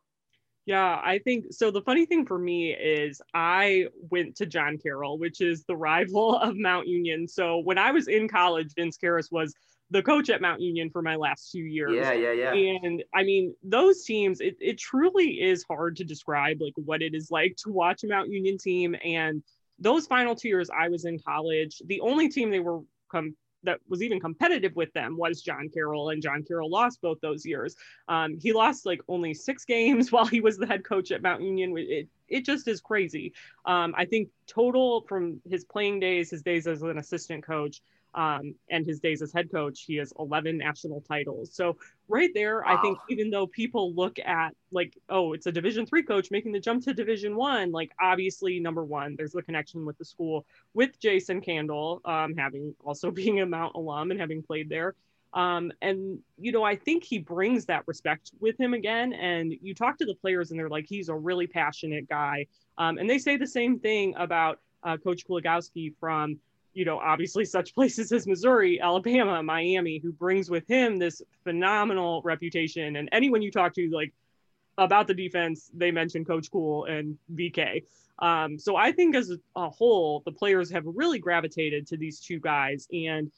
yeah, 0.68 1.00
I 1.02 1.18
think 1.24 1.46
so. 1.50 1.70
The 1.70 1.80
funny 1.80 2.04
thing 2.04 2.26
for 2.26 2.38
me 2.38 2.74
is 2.74 3.22
I 3.32 3.86
went 4.10 4.36
to 4.36 4.44
John 4.44 4.76
Carroll, 4.76 5.16
which 5.16 5.40
is 5.40 5.64
the 5.64 5.74
rival 5.74 6.36
of 6.36 6.58
Mount 6.58 6.86
Union. 6.86 7.26
So 7.26 7.60
when 7.60 7.78
I 7.78 7.90
was 7.90 8.06
in 8.06 8.28
college, 8.28 8.74
Vince 8.76 8.98
Kehres 9.02 9.32
was 9.32 9.54
the 9.90 10.02
coach 10.02 10.28
at 10.28 10.42
Mount 10.42 10.60
Union 10.60 10.90
for 10.90 11.00
my 11.00 11.16
last 11.16 11.50
two 11.50 11.60
years. 11.60 11.92
Yeah, 11.94 12.12
yeah, 12.12 12.32
yeah. 12.32 12.52
And 12.52 13.02
I 13.14 13.22
mean, 13.22 13.54
those 13.62 14.04
teams, 14.04 14.42
it, 14.42 14.56
it 14.60 14.78
truly 14.78 15.40
is 15.40 15.64
hard 15.66 15.96
to 15.96 16.04
describe 16.04 16.60
like 16.60 16.74
what 16.76 17.00
it 17.00 17.14
is 17.14 17.30
like 17.30 17.56
to 17.64 17.72
watch 17.72 18.04
a 18.04 18.08
Mount 18.08 18.28
Union 18.28 18.58
team. 18.58 18.94
And 19.02 19.42
those 19.78 20.06
final 20.06 20.34
two 20.34 20.48
years 20.48 20.70
I 20.70 20.88
was 20.88 21.04
in 21.04 21.18
college, 21.18 21.80
the 21.86 22.00
only 22.00 22.28
team 22.28 22.50
they 22.50 22.60
were 22.60 22.80
com- 23.10 23.36
that 23.64 23.80
was 23.88 24.02
even 24.02 24.20
competitive 24.20 24.74
with 24.76 24.92
them 24.92 25.16
was 25.16 25.42
John 25.42 25.68
Carroll, 25.72 26.10
and 26.10 26.22
John 26.22 26.44
Carroll 26.46 26.70
lost 26.70 27.00
both 27.02 27.20
those 27.20 27.44
years. 27.44 27.74
Um, 28.08 28.38
he 28.40 28.52
lost 28.52 28.86
like 28.86 29.00
only 29.08 29.34
six 29.34 29.64
games 29.64 30.12
while 30.12 30.26
he 30.26 30.40
was 30.40 30.56
the 30.56 30.66
head 30.66 30.84
coach 30.84 31.10
at 31.10 31.22
Mount 31.22 31.42
Union. 31.42 31.74
It, 31.76 32.08
it 32.28 32.44
just 32.44 32.68
is 32.68 32.80
crazy. 32.80 33.32
Um, 33.64 33.94
I 33.96 34.04
think 34.04 34.28
total 34.46 35.02
from 35.08 35.40
his 35.48 35.64
playing 35.64 36.00
days, 36.00 36.30
his 36.30 36.42
days 36.42 36.66
as 36.66 36.82
an 36.82 36.98
assistant 36.98 37.44
coach, 37.44 37.82
um, 38.14 38.54
and 38.70 38.86
his 38.86 39.00
days 39.00 39.22
as 39.22 39.32
head 39.32 39.50
coach, 39.50 39.84
he 39.86 39.96
has 39.96 40.12
11 40.18 40.58
national 40.58 41.00
titles. 41.02 41.54
So 41.54 41.76
right 42.08 42.30
there, 42.34 42.62
wow. 42.66 42.76
I 42.76 42.82
think 42.82 42.98
even 43.08 43.30
though 43.30 43.46
people 43.46 43.94
look 43.94 44.18
at 44.18 44.54
like, 44.72 44.96
oh, 45.08 45.34
it's 45.34 45.46
a 45.46 45.52
Division 45.52 45.86
three 45.86 46.02
coach 46.02 46.30
making 46.30 46.52
the 46.52 46.60
jump 46.60 46.84
to 46.84 46.94
Division 46.94 47.36
one, 47.36 47.70
like 47.70 47.92
obviously 48.00 48.60
number 48.60 48.84
one, 48.84 49.14
there's 49.16 49.32
the 49.32 49.42
connection 49.42 49.84
with 49.84 49.98
the 49.98 50.04
school 50.04 50.46
with 50.74 50.98
Jason 50.98 51.40
Candle, 51.40 52.00
um, 52.04 52.34
having 52.36 52.74
also 52.84 53.10
being 53.18 53.40
a 53.40 53.46
Mount 53.46 53.74
alum 53.74 54.10
and 54.10 54.20
having 54.20 54.42
played 54.42 54.68
there. 54.68 54.94
Um, 55.34 55.70
and 55.82 56.18
you 56.38 56.52
know, 56.52 56.64
I 56.64 56.76
think 56.76 57.04
he 57.04 57.18
brings 57.18 57.66
that 57.66 57.86
respect 57.86 58.32
with 58.40 58.58
him 58.58 58.72
again. 58.72 59.12
And 59.12 59.52
you 59.60 59.74
talk 59.74 59.98
to 59.98 60.06
the 60.06 60.14
players, 60.14 60.50
and 60.50 60.58
they're 60.58 60.70
like, 60.70 60.86
he's 60.88 61.10
a 61.10 61.14
really 61.14 61.46
passionate 61.46 62.08
guy. 62.08 62.46
Um, 62.78 62.98
and 62.98 63.08
they 63.08 63.18
say 63.18 63.36
the 63.36 63.46
same 63.46 63.78
thing 63.78 64.14
about 64.16 64.60
uh, 64.82 64.96
Coach 64.96 65.26
Kuligowski 65.26 65.94
from 66.00 66.38
you 66.74 66.84
know, 66.84 66.98
obviously 66.98 67.44
such 67.44 67.74
places 67.76 68.12
as 68.12 68.26
Missouri, 68.26 68.80
Alabama, 68.80 69.42
Miami, 69.42 69.98
who 69.98 70.12
brings 70.12 70.50
with 70.50 70.66
him 70.68 70.98
this 70.98 71.22
phenomenal 71.44 72.22
reputation. 72.22 72.96
And 72.96 73.08
anyone 73.12 73.42
you 73.42 73.50
talk 73.50 73.74
to, 73.74 73.90
like 73.90 74.12
about 74.76 75.06
the 75.06 75.14
defense, 75.14 75.70
they 75.74 75.90
mention 75.90 76.24
Coach 76.24 76.50
Cool 76.50 76.84
and 76.84 77.18
VK. 77.34 77.84
Um, 78.20 78.58
so 78.58 78.76
I 78.76 78.92
think 78.92 79.14
as 79.14 79.32
a 79.56 79.70
whole, 79.70 80.22
the 80.24 80.32
players 80.32 80.70
have 80.70 80.84
really 80.86 81.18
gravitated 81.18 81.86
to 81.88 81.96
these 81.96 82.20
two 82.20 82.40
guys. 82.40 82.88
And 82.92 83.30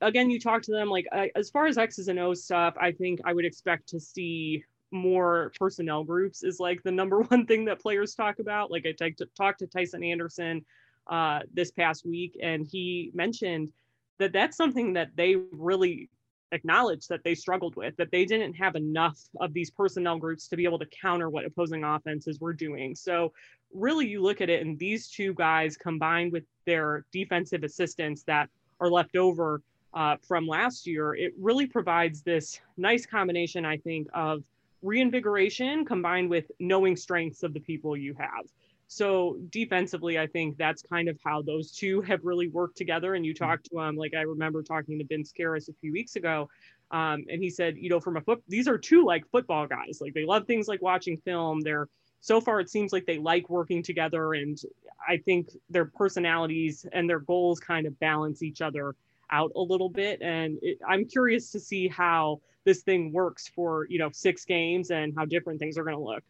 again, 0.00 0.30
you 0.30 0.38
talk 0.38 0.62
to 0.62 0.72
them 0.72 0.88
like 0.88 1.06
I, 1.12 1.30
as 1.34 1.50
far 1.50 1.66
as 1.66 1.78
X's 1.78 2.08
and 2.08 2.18
O's 2.18 2.44
stuff, 2.44 2.74
I 2.78 2.92
think 2.92 3.20
I 3.24 3.32
would 3.32 3.44
expect 3.44 3.88
to 3.90 4.00
see 4.00 4.64
more 4.90 5.52
personnel 5.58 6.04
groups 6.04 6.42
is 6.42 6.60
like 6.60 6.82
the 6.82 6.92
number 6.92 7.20
one 7.28 7.46
thing 7.46 7.64
that 7.66 7.80
players 7.80 8.14
talk 8.14 8.38
about. 8.38 8.70
Like 8.70 8.86
I 8.86 8.92
talked 9.36 9.58
to, 9.58 9.66
Tycen 9.66 10.06
Anderson 10.06 10.64
uh, 11.08 11.40
this 11.52 11.70
past 11.70 12.04
week, 12.04 12.36
and 12.42 12.66
he 12.66 13.10
mentioned 13.14 13.72
that 14.18 14.32
that's 14.32 14.56
something 14.56 14.92
that 14.94 15.10
they 15.16 15.36
really 15.52 16.08
acknowledged 16.52 17.08
that 17.08 17.22
they 17.24 17.34
struggled 17.34 17.76
with, 17.76 17.96
that 17.96 18.10
they 18.10 18.24
didn't 18.24 18.54
have 18.54 18.76
enough 18.76 19.18
of 19.40 19.52
these 19.52 19.70
personnel 19.70 20.18
groups 20.18 20.48
to 20.48 20.56
be 20.56 20.64
able 20.64 20.78
to 20.78 20.86
counter 20.86 21.28
what 21.28 21.44
opposing 21.44 21.84
offenses 21.84 22.40
were 22.40 22.52
doing. 22.52 22.94
So, 22.94 23.32
really, 23.74 24.06
you 24.06 24.22
look 24.22 24.40
at 24.40 24.48
it, 24.48 24.64
and 24.64 24.78
these 24.78 25.08
two 25.08 25.34
guys 25.34 25.76
combined 25.76 26.32
with 26.32 26.44
their 26.64 27.04
defensive 27.12 27.64
assistants 27.64 28.22
that 28.24 28.48
are 28.80 28.90
left 28.90 29.16
over 29.16 29.62
uh, 29.94 30.16
from 30.26 30.46
last 30.46 30.86
year, 30.86 31.14
it 31.14 31.32
really 31.38 31.66
provides 31.66 32.22
this 32.22 32.60
nice 32.76 33.06
combination, 33.06 33.64
I 33.64 33.78
think, 33.78 34.08
of 34.14 34.44
reinvigoration 34.82 35.84
combined 35.84 36.28
with 36.30 36.50
knowing 36.60 36.96
strengths 36.96 37.42
of 37.42 37.54
the 37.54 37.60
people 37.60 37.96
you 37.96 38.14
have. 38.18 38.46
So 38.88 39.38
defensively, 39.50 40.18
I 40.18 40.26
think 40.26 40.56
that's 40.56 40.82
kind 40.82 41.08
of 41.08 41.18
how 41.24 41.42
those 41.42 41.72
two 41.72 42.00
have 42.02 42.24
really 42.24 42.48
worked 42.48 42.76
together. 42.76 43.14
And 43.14 43.26
you 43.26 43.34
mm-hmm. 43.34 43.44
talk 43.44 43.62
to 43.64 43.70
them, 43.74 43.96
like 43.96 44.14
I 44.14 44.22
remember 44.22 44.62
talking 44.62 44.98
to 44.98 45.04
Ben 45.04 45.24
Scaris 45.24 45.68
a 45.68 45.72
few 45.80 45.92
weeks 45.92 46.16
ago, 46.16 46.48
um, 46.92 47.24
and 47.28 47.42
he 47.42 47.50
said, 47.50 47.76
you 47.76 47.90
know, 47.90 48.00
from 48.00 48.16
a 48.16 48.20
foot, 48.20 48.42
these 48.48 48.68
are 48.68 48.78
two 48.78 49.04
like 49.04 49.28
football 49.30 49.66
guys. 49.66 49.98
Like 50.00 50.14
they 50.14 50.24
love 50.24 50.46
things 50.46 50.68
like 50.68 50.82
watching 50.82 51.18
film. 51.18 51.60
They're 51.60 51.88
so 52.20 52.40
far 52.40 52.60
it 52.60 52.70
seems 52.70 52.92
like 52.92 53.06
they 53.06 53.18
like 53.18 53.48
working 53.50 53.82
together, 53.82 54.34
and 54.34 54.58
I 55.06 55.18
think 55.18 55.48
their 55.68 55.86
personalities 55.86 56.86
and 56.92 57.08
their 57.08 57.20
goals 57.20 57.60
kind 57.60 57.86
of 57.86 57.98
balance 57.98 58.42
each 58.42 58.60
other 58.60 58.94
out 59.30 59.50
a 59.56 59.60
little 59.60 59.88
bit. 59.88 60.22
And 60.22 60.58
it, 60.62 60.78
I'm 60.88 61.06
curious 61.06 61.50
to 61.52 61.60
see 61.60 61.88
how 61.88 62.40
this 62.64 62.82
thing 62.82 63.12
works 63.12 63.48
for 63.48 63.86
you 63.88 63.98
know 63.98 64.10
six 64.12 64.44
games 64.44 64.90
and 64.90 65.12
how 65.16 65.24
different 65.24 65.58
things 65.58 65.76
are 65.76 65.84
going 65.84 65.96
to 65.96 66.02
look. 66.02 66.22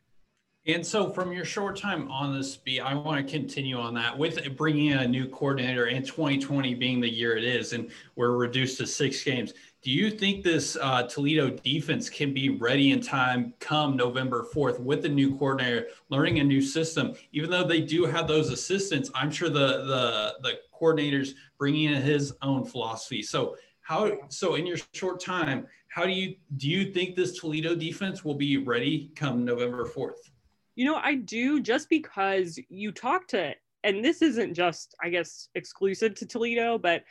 And 0.68 0.84
so, 0.84 1.08
from 1.08 1.32
your 1.32 1.44
short 1.44 1.76
time 1.76 2.10
on 2.10 2.36
this 2.36 2.56
beat, 2.56 2.80
I 2.80 2.92
want 2.92 3.24
to 3.24 3.32
continue 3.32 3.78
on 3.78 3.94
that 3.94 4.18
with 4.18 4.56
bringing 4.56 4.86
in 4.86 4.98
a 4.98 5.06
new 5.06 5.28
coordinator 5.28 5.84
and 5.84 6.04
2020 6.04 6.74
being 6.74 7.00
the 7.00 7.08
year 7.08 7.36
it 7.36 7.44
is, 7.44 7.72
and 7.72 7.88
we're 8.16 8.32
reduced 8.32 8.78
to 8.78 8.86
six 8.86 9.22
games. 9.22 9.54
Do 9.82 9.92
you 9.92 10.10
think 10.10 10.42
this 10.42 10.76
uh, 10.80 11.04
Toledo 11.04 11.50
defense 11.50 12.10
can 12.10 12.34
be 12.34 12.48
ready 12.48 12.90
in 12.90 13.00
time 13.00 13.54
come 13.60 13.96
November 13.96 14.44
4th 14.52 14.80
with 14.80 15.02
the 15.02 15.08
new 15.08 15.36
coordinator, 15.36 15.86
learning 16.08 16.40
a 16.40 16.44
new 16.44 16.60
system? 16.60 17.14
Even 17.30 17.48
though 17.48 17.62
they 17.62 17.80
do 17.80 18.04
have 18.04 18.26
those 18.26 18.50
assistants, 18.50 19.08
I'm 19.14 19.30
sure 19.30 19.48
the 19.48 19.84
the 19.84 20.34
the 20.42 20.58
coordinator's 20.72 21.36
bringing 21.58 21.92
in 21.92 22.02
his 22.02 22.34
own 22.42 22.64
philosophy. 22.64 23.22
So, 23.22 23.56
how 23.82 24.10
so 24.30 24.56
in 24.56 24.66
your 24.66 24.78
short 24.94 25.20
time, 25.20 25.68
how 25.86 26.06
do 26.06 26.10
you 26.10 26.34
do 26.56 26.68
you 26.68 26.92
think 26.92 27.14
this 27.14 27.38
Toledo 27.38 27.76
defense 27.76 28.24
will 28.24 28.34
be 28.34 28.56
ready 28.56 29.12
come 29.14 29.44
November 29.44 29.84
4th? 29.84 30.30
You 30.76 30.84
know, 30.84 30.96
I 30.96 31.14
do 31.14 31.60
just 31.60 31.88
because 31.88 32.58
you 32.68 32.92
talk 32.92 33.28
to, 33.28 33.54
and 33.82 34.04
this 34.04 34.22
isn't 34.22 34.54
just, 34.54 34.94
I 35.02 35.08
guess, 35.08 35.48
exclusive 35.54 36.14
to 36.16 36.26
Toledo, 36.26 36.78
but 36.78 37.02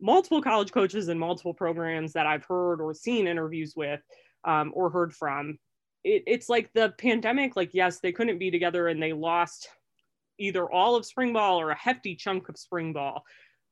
multiple 0.00 0.42
college 0.42 0.70
coaches 0.70 1.08
and 1.08 1.18
multiple 1.18 1.54
programs 1.54 2.12
that 2.12 2.26
I've 2.26 2.44
heard 2.44 2.80
or 2.80 2.94
seen 2.94 3.26
interviews 3.26 3.74
with 3.74 4.00
um, 4.44 4.70
or 4.74 4.90
heard 4.90 5.14
from. 5.14 5.58
It, 6.04 6.24
it's 6.26 6.48
like 6.48 6.70
the 6.74 6.94
pandemic, 6.98 7.56
like, 7.56 7.70
yes, 7.72 8.00
they 8.00 8.12
couldn't 8.12 8.38
be 8.38 8.50
together 8.50 8.88
and 8.88 9.02
they 9.02 9.12
lost 9.12 9.68
either 10.38 10.70
all 10.70 10.94
of 10.94 11.06
spring 11.06 11.32
ball 11.32 11.60
or 11.60 11.70
a 11.70 11.78
hefty 11.78 12.14
chunk 12.14 12.48
of 12.48 12.58
spring 12.58 12.92
ball 12.92 13.24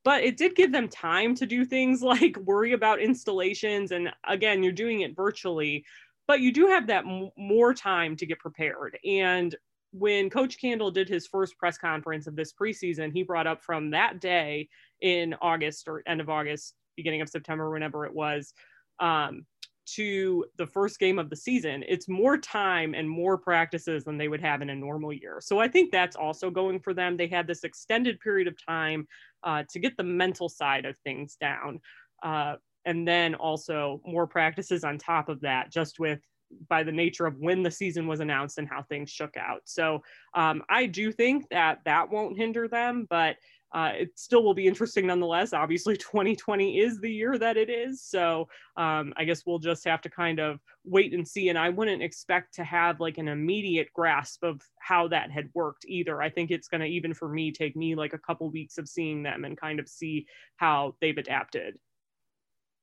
but 0.04 0.22
it 0.22 0.36
did 0.36 0.54
give 0.54 0.70
them 0.70 0.88
time 0.88 1.34
to 1.34 1.46
do 1.46 1.64
things 1.64 2.02
like 2.02 2.36
worry 2.38 2.72
about 2.72 3.00
installations 3.00 3.90
and 3.90 4.10
again 4.28 4.62
you're 4.62 4.72
doing 4.72 5.00
it 5.00 5.16
virtually 5.16 5.84
but 6.26 6.40
you 6.40 6.52
do 6.52 6.66
have 6.66 6.86
that 6.86 7.06
m- 7.06 7.30
more 7.36 7.74
time 7.74 8.16
to 8.16 8.26
get 8.26 8.38
prepared. 8.38 8.98
And 9.04 9.54
when 9.92 10.28
Coach 10.28 10.60
Candle 10.60 10.90
did 10.90 11.08
his 11.08 11.26
first 11.26 11.56
press 11.56 11.78
conference 11.78 12.26
of 12.26 12.34
this 12.34 12.52
preseason, 12.52 13.12
he 13.12 13.22
brought 13.22 13.46
up 13.46 13.62
from 13.62 13.90
that 13.90 14.20
day 14.20 14.68
in 15.00 15.34
August 15.40 15.86
or 15.86 16.02
end 16.06 16.20
of 16.20 16.28
August, 16.28 16.74
beginning 16.96 17.20
of 17.20 17.28
September, 17.28 17.70
whenever 17.70 18.04
it 18.04 18.12
was, 18.12 18.52
um, 18.98 19.46
to 19.86 20.44
the 20.56 20.66
first 20.66 20.98
game 20.98 21.18
of 21.18 21.28
the 21.30 21.36
season, 21.36 21.84
it's 21.86 22.08
more 22.08 22.38
time 22.38 22.94
and 22.94 23.08
more 23.08 23.36
practices 23.36 24.02
than 24.04 24.16
they 24.16 24.28
would 24.28 24.40
have 24.40 24.62
in 24.62 24.70
a 24.70 24.74
normal 24.74 25.12
year. 25.12 25.38
So 25.40 25.58
I 25.58 25.68
think 25.68 25.92
that's 25.92 26.16
also 26.16 26.50
going 26.50 26.80
for 26.80 26.94
them. 26.94 27.16
They 27.16 27.28
had 27.28 27.46
this 27.46 27.64
extended 27.64 28.18
period 28.20 28.48
of 28.48 28.56
time 28.66 29.06
uh, 29.42 29.64
to 29.70 29.78
get 29.78 29.96
the 29.96 30.02
mental 30.02 30.48
side 30.48 30.86
of 30.86 30.96
things 30.98 31.36
down. 31.36 31.80
Uh, 32.22 32.54
and 32.84 33.06
then 33.06 33.34
also 33.34 34.00
more 34.06 34.26
practices 34.26 34.84
on 34.84 34.98
top 34.98 35.28
of 35.28 35.40
that 35.40 35.70
just 35.70 35.98
with 35.98 36.20
by 36.68 36.82
the 36.82 36.92
nature 36.92 37.26
of 37.26 37.38
when 37.38 37.62
the 37.62 37.70
season 37.70 38.06
was 38.06 38.20
announced 38.20 38.58
and 38.58 38.68
how 38.68 38.82
things 38.82 39.10
shook 39.10 39.36
out 39.36 39.62
so 39.64 40.02
um, 40.34 40.62
i 40.68 40.86
do 40.86 41.10
think 41.10 41.48
that 41.50 41.78
that 41.84 42.10
won't 42.10 42.36
hinder 42.36 42.68
them 42.68 43.06
but 43.10 43.36
uh, 43.74 43.90
it 43.96 44.10
still 44.14 44.44
will 44.44 44.54
be 44.54 44.68
interesting 44.68 45.08
nonetheless. 45.08 45.52
Obviously, 45.52 45.96
2020 45.96 46.78
is 46.78 47.00
the 47.00 47.10
year 47.10 47.36
that 47.36 47.56
it 47.56 47.68
is. 47.68 48.02
So 48.02 48.48
um, 48.76 49.12
I 49.16 49.24
guess 49.24 49.42
we'll 49.44 49.58
just 49.58 49.84
have 49.84 50.00
to 50.02 50.08
kind 50.08 50.38
of 50.38 50.60
wait 50.84 51.12
and 51.12 51.26
see. 51.26 51.48
And 51.48 51.58
I 51.58 51.70
wouldn't 51.70 52.02
expect 52.02 52.54
to 52.54 52.64
have 52.64 53.00
like 53.00 53.18
an 53.18 53.26
immediate 53.26 53.88
grasp 53.92 54.44
of 54.44 54.62
how 54.78 55.08
that 55.08 55.32
had 55.32 55.50
worked 55.54 55.84
either. 55.88 56.22
I 56.22 56.30
think 56.30 56.50
it's 56.50 56.68
going 56.68 56.82
to, 56.82 56.86
even 56.86 57.12
for 57.12 57.28
me, 57.28 57.50
take 57.50 57.74
me 57.74 57.96
like 57.96 58.12
a 58.12 58.18
couple 58.18 58.48
weeks 58.50 58.78
of 58.78 58.88
seeing 58.88 59.24
them 59.24 59.44
and 59.44 59.60
kind 59.60 59.80
of 59.80 59.88
see 59.88 60.26
how 60.56 60.94
they've 61.00 61.18
adapted. 61.18 61.76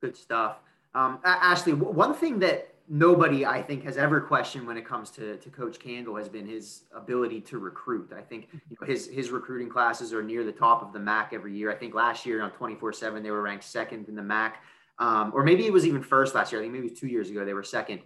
Good 0.02 0.18
stuff. 0.18 0.57
Um, 0.94 1.19
Ashley, 1.23 1.73
one 1.73 2.14
thing 2.14 2.40
that 2.40 2.73
nobody 2.90 3.45
I 3.45 3.61
think 3.61 3.84
has 3.86 3.95
ever 3.95 4.19
questioned 4.19 4.68
when 4.68 4.76
it 4.76 4.86
comes 4.86 5.10
to, 5.11 5.38
to 5.38 5.49
Coach 5.49 5.80
Candle 5.80 6.15
has 6.18 6.28
been 6.28 6.45
his 6.45 6.82
ability 6.94 7.40
to 7.41 7.57
recruit. 7.57 8.11
I 8.15 8.22
think 8.22 8.49
you 8.52 8.78
know, 8.80 8.86
his 8.86 9.07
his 9.07 9.30
recruiting 9.30 9.69
classes 9.69 10.11
are 10.11 10.22
near 10.22 10.44
the 10.44 10.52
top 10.52 10.82
of 10.82 10.91
the 10.91 10.99
MAC 10.99 11.32
every 11.34 11.56
year. 11.56 11.72
I 11.72 11.76
think 11.76 11.94
last 11.94 12.26
year 12.26 12.41
on 12.41 12.52
24/7 12.52 13.23
they 13.23 13.32
were 13.32 13.41
ranked 13.41 13.64
second 13.64 14.10
in 14.10 14.15
the 14.15 14.22
MAC, 14.22 14.61
um, 14.99 15.32
or 15.34 15.44
maybe 15.44 15.65
it 15.65 15.72
was 15.72 15.88
even 15.88 16.03
first 16.03 16.36
last 16.36 16.52
year. 16.52 16.60
I 16.60 16.65
think 16.65 16.73
maybe 16.73 16.90
two 16.90 17.07
years 17.07 17.30
ago 17.30 17.45
they 17.45 17.53
were 17.53 17.64
second. 17.64 18.02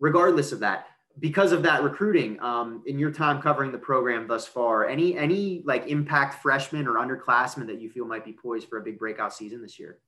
Regardless 0.00 0.52
of 0.52 0.60
that, 0.60 0.86
because 1.18 1.52
of 1.52 1.62
that 1.64 1.82
recruiting, 1.82 2.40
um, 2.40 2.82
in 2.86 2.98
your 2.98 3.10
time 3.10 3.42
covering 3.42 3.72
the 3.72 3.78
program 3.78 4.26
thus 4.26 4.46
far, 4.46 4.88
any 4.88 5.18
any 5.18 5.62
like 5.66 5.86
impact 5.86 6.40
freshmen 6.40 6.86
or 6.86 6.94
underclassmen 6.94 7.66
that 7.66 7.80
you 7.80 7.90
feel 7.90 8.06
might 8.06 8.24
be 8.24 8.32
poised 8.32 8.68
for 8.68 8.78
a 8.78 8.82
big 8.82 8.98
breakout 8.98 9.34
season 9.34 9.60
this 9.60 9.78
year? 9.78 9.98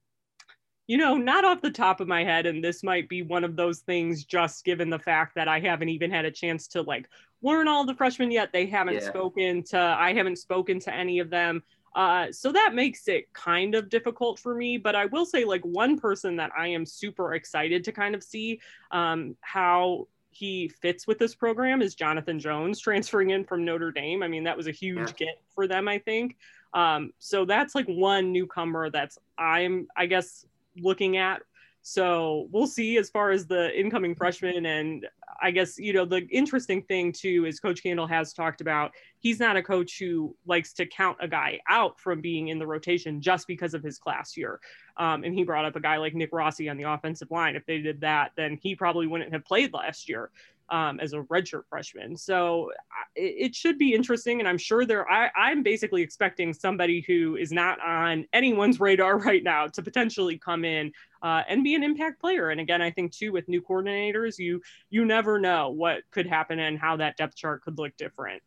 You 0.90 0.96
know, 0.96 1.16
not 1.16 1.44
off 1.44 1.60
the 1.60 1.70
top 1.70 2.00
of 2.00 2.08
my 2.08 2.24
head, 2.24 2.46
and 2.46 2.64
this 2.64 2.82
might 2.82 3.08
be 3.08 3.22
one 3.22 3.44
of 3.44 3.54
those 3.54 3.78
things 3.78 4.24
just 4.24 4.64
given 4.64 4.90
the 4.90 4.98
fact 4.98 5.36
that 5.36 5.46
I 5.46 5.60
haven't 5.60 5.88
even 5.90 6.10
had 6.10 6.24
a 6.24 6.32
chance 6.32 6.66
to 6.66 6.82
like 6.82 7.08
learn 7.42 7.68
all 7.68 7.86
the 7.86 7.94
freshmen 7.94 8.32
yet. 8.32 8.52
They 8.52 8.66
haven't 8.66 8.94
yeah. 8.94 9.08
spoken 9.08 9.62
to, 9.66 9.78
I 9.78 10.12
haven't 10.14 10.38
spoken 10.38 10.80
to 10.80 10.92
any 10.92 11.20
of 11.20 11.30
them. 11.30 11.62
Uh, 11.94 12.32
so 12.32 12.50
that 12.50 12.74
makes 12.74 13.06
it 13.06 13.32
kind 13.32 13.76
of 13.76 13.88
difficult 13.88 14.40
for 14.40 14.52
me. 14.52 14.78
But 14.78 14.96
I 14.96 15.06
will 15.06 15.24
say, 15.24 15.44
like, 15.44 15.62
one 15.62 15.96
person 15.96 16.34
that 16.38 16.50
I 16.58 16.66
am 16.66 16.84
super 16.84 17.34
excited 17.34 17.84
to 17.84 17.92
kind 17.92 18.16
of 18.16 18.24
see 18.24 18.60
um, 18.90 19.36
how 19.42 20.08
he 20.30 20.66
fits 20.66 21.06
with 21.06 21.20
this 21.20 21.36
program 21.36 21.82
is 21.82 21.94
Jonathan 21.94 22.40
Jones 22.40 22.80
transferring 22.80 23.30
in 23.30 23.44
from 23.44 23.64
Notre 23.64 23.92
Dame. 23.92 24.24
I 24.24 24.28
mean, 24.28 24.42
that 24.42 24.56
was 24.56 24.66
a 24.66 24.72
huge 24.72 25.10
yeah. 25.10 25.26
get 25.26 25.40
for 25.54 25.68
them, 25.68 25.86
I 25.86 25.98
think. 25.98 26.36
Um, 26.74 27.12
so 27.18 27.44
that's 27.44 27.76
like 27.76 27.86
one 27.86 28.32
newcomer 28.32 28.90
that's 28.90 29.18
I'm, 29.38 29.88
I 29.96 30.06
guess, 30.06 30.46
looking 30.76 31.16
at. 31.16 31.42
So 31.82 32.48
we'll 32.50 32.66
see 32.66 32.98
as 32.98 33.08
far 33.08 33.30
as 33.30 33.46
the 33.46 33.78
incoming 33.78 34.14
freshmen 34.14 34.66
and 34.66 35.06
I 35.42 35.50
guess, 35.50 35.78
you 35.78 35.94
know, 35.94 36.04
the 36.04 36.26
interesting 36.28 36.82
thing 36.82 37.12
too 37.12 37.46
is 37.46 37.60
Coach 37.60 37.82
Candle 37.82 38.06
has 38.06 38.34
talked 38.34 38.60
about 38.60 38.92
he's 39.20 39.40
not 39.40 39.56
a 39.56 39.62
coach 39.62 39.98
who 39.98 40.36
likes 40.44 40.74
to 40.74 40.86
count 40.86 41.16
a 41.20 41.28
guy 41.28 41.60
out 41.68 41.98
from 41.98 42.20
being 42.20 42.48
in 42.48 42.58
the 42.58 42.66
rotation 42.66 43.22
just 43.22 43.46
because 43.46 43.72
of 43.72 43.82
his 43.82 43.98
class 43.98 44.36
year. 44.36 44.60
Um, 44.98 45.24
and 45.24 45.34
he 45.34 45.44
brought 45.44 45.64
up 45.64 45.76
a 45.76 45.80
guy 45.80 45.96
like 45.96 46.14
Nick 46.14 46.30
Rossi 46.32 46.68
on 46.68 46.76
the 46.76 46.90
offensive 46.90 47.30
line. 47.30 47.56
If 47.56 47.64
they 47.64 47.78
did 47.78 48.02
that, 48.02 48.32
then 48.36 48.58
he 48.60 48.74
probably 48.74 49.06
wouldn't 49.06 49.32
have 49.32 49.44
played 49.46 49.72
last 49.72 50.08
year 50.08 50.30
um, 50.70 51.00
as 51.00 51.12
a 51.12 51.18
redshirt 51.22 51.64
freshman. 51.68 52.16
So 52.16 52.70
it, 53.16 53.34
it, 53.38 53.54
should 53.54 53.78
be 53.78 53.92
interesting. 53.94 54.38
And 54.38 54.48
I'm 54.48 54.58
sure 54.58 54.86
there, 54.86 55.10
I, 55.10 55.30
I'm 55.36 55.62
basically 55.62 56.02
expecting 56.02 56.52
somebody 56.52 57.04
who 57.06 57.36
is 57.36 57.50
not 57.50 57.80
on 57.80 58.26
anyone's 58.32 58.78
radar 58.78 59.18
right 59.26 59.42
now 59.42 59.66
to 59.66 59.82
potentially 59.82 60.38
come 60.38 60.64
in 60.64 60.92
uh, 61.22 61.42
and 61.48 61.64
be 61.64 61.74
an 61.74 61.82
impact 61.82 62.20
player. 62.20 62.50
And 62.50 62.60
again, 62.60 62.80
I 62.80 62.90
think 62.90 63.12
too, 63.12 63.32
with 63.32 63.48
new 63.48 63.60
coordinators, 63.60 64.38
you, 64.38 64.62
you 64.90 65.04
never 65.04 65.38
know 65.38 65.70
what 65.70 66.02
could 66.10 66.26
happen 66.26 66.58
and 66.60 66.78
how 66.78 66.96
that 66.96 67.16
depth 67.16 67.36
chart 67.36 67.62
could 67.62 67.78
look 67.78 67.96
different. 67.96 68.42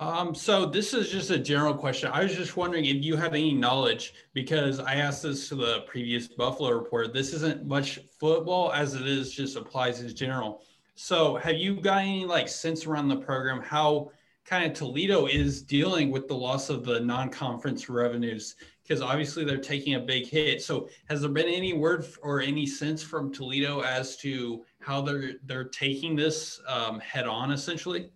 Um, 0.00 0.32
so 0.32 0.64
this 0.64 0.94
is 0.94 1.10
just 1.10 1.30
a 1.30 1.38
general 1.38 1.74
question. 1.74 2.10
I 2.12 2.22
was 2.22 2.34
just 2.34 2.56
wondering 2.56 2.84
if 2.84 3.02
you 3.02 3.16
have 3.16 3.34
any 3.34 3.52
knowledge 3.52 4.14
because 4.32 4.78
I 4.78 4.94
asked 4.94 5.24
this 5.24 5.48
to 5.48 5.56
the 5.56 5.80
previous 5.88 6.28
Buffalo 6.28 6.70
report. 6.70 7.12
This 7.12 7.32
isn't 7.32 7.66
much 7.66 7.98
football 8.20 8.72
as 8.72 8.94
it 8.94 9.08
is 9.08 9.32
just 9.32 9.56
applies 9.56 10.00
as 10.00 10.14
general. 10.14 10.62
So 11.00 11.36
have 11.36 11.54
you 11.54 11.80
got 11.80 12.02
any 12.02 12.24
like 12.24 12.48
sense 12.48 12.84
around 12.84 13.06
the 13.06 13.18
program 13.18 13.62
how 13.62 14.10
kind 14.44 14.64
of 14.64 14.76
Toledo 14.76 15.26
is 15.26 15.62
dealing 15.62 16.10
with 16.10 16.26
the 16.26 16.34
loss 16.34 16.70
of 16.70 16.84
the 16.84 16.98
non-conference 16.98 17.88
revenues? 17.88 18.56
Because 18.82 19.00
obviously 19.00 19.44
they're 19.44 19.58
taking 19.58 19.94
a 19.94 20.00
big 20.00 20.26
hit. 20.26 20.60
So 20.60 20.88
has 21.08 21.20
there 21.20 21.30
been 21.30 21.46
any 21.46 21.72
word 21.72 22.04
or 22.20 22.40
any 22.40 22.66
sense 22.66 23.00
from 23.00 23.32
Toledo 23.32 23.80
as 23.82 24.16
to 24.16 24.64
how 24.80 25.00
they're 25.00 25.34
they're 25.44 25.68
taking 25.68 26.16
this 26.16 26.60
um, 26.66 26.98
head 26.98 27.28
on 27.28 27.52
essentially? 27.52 28.10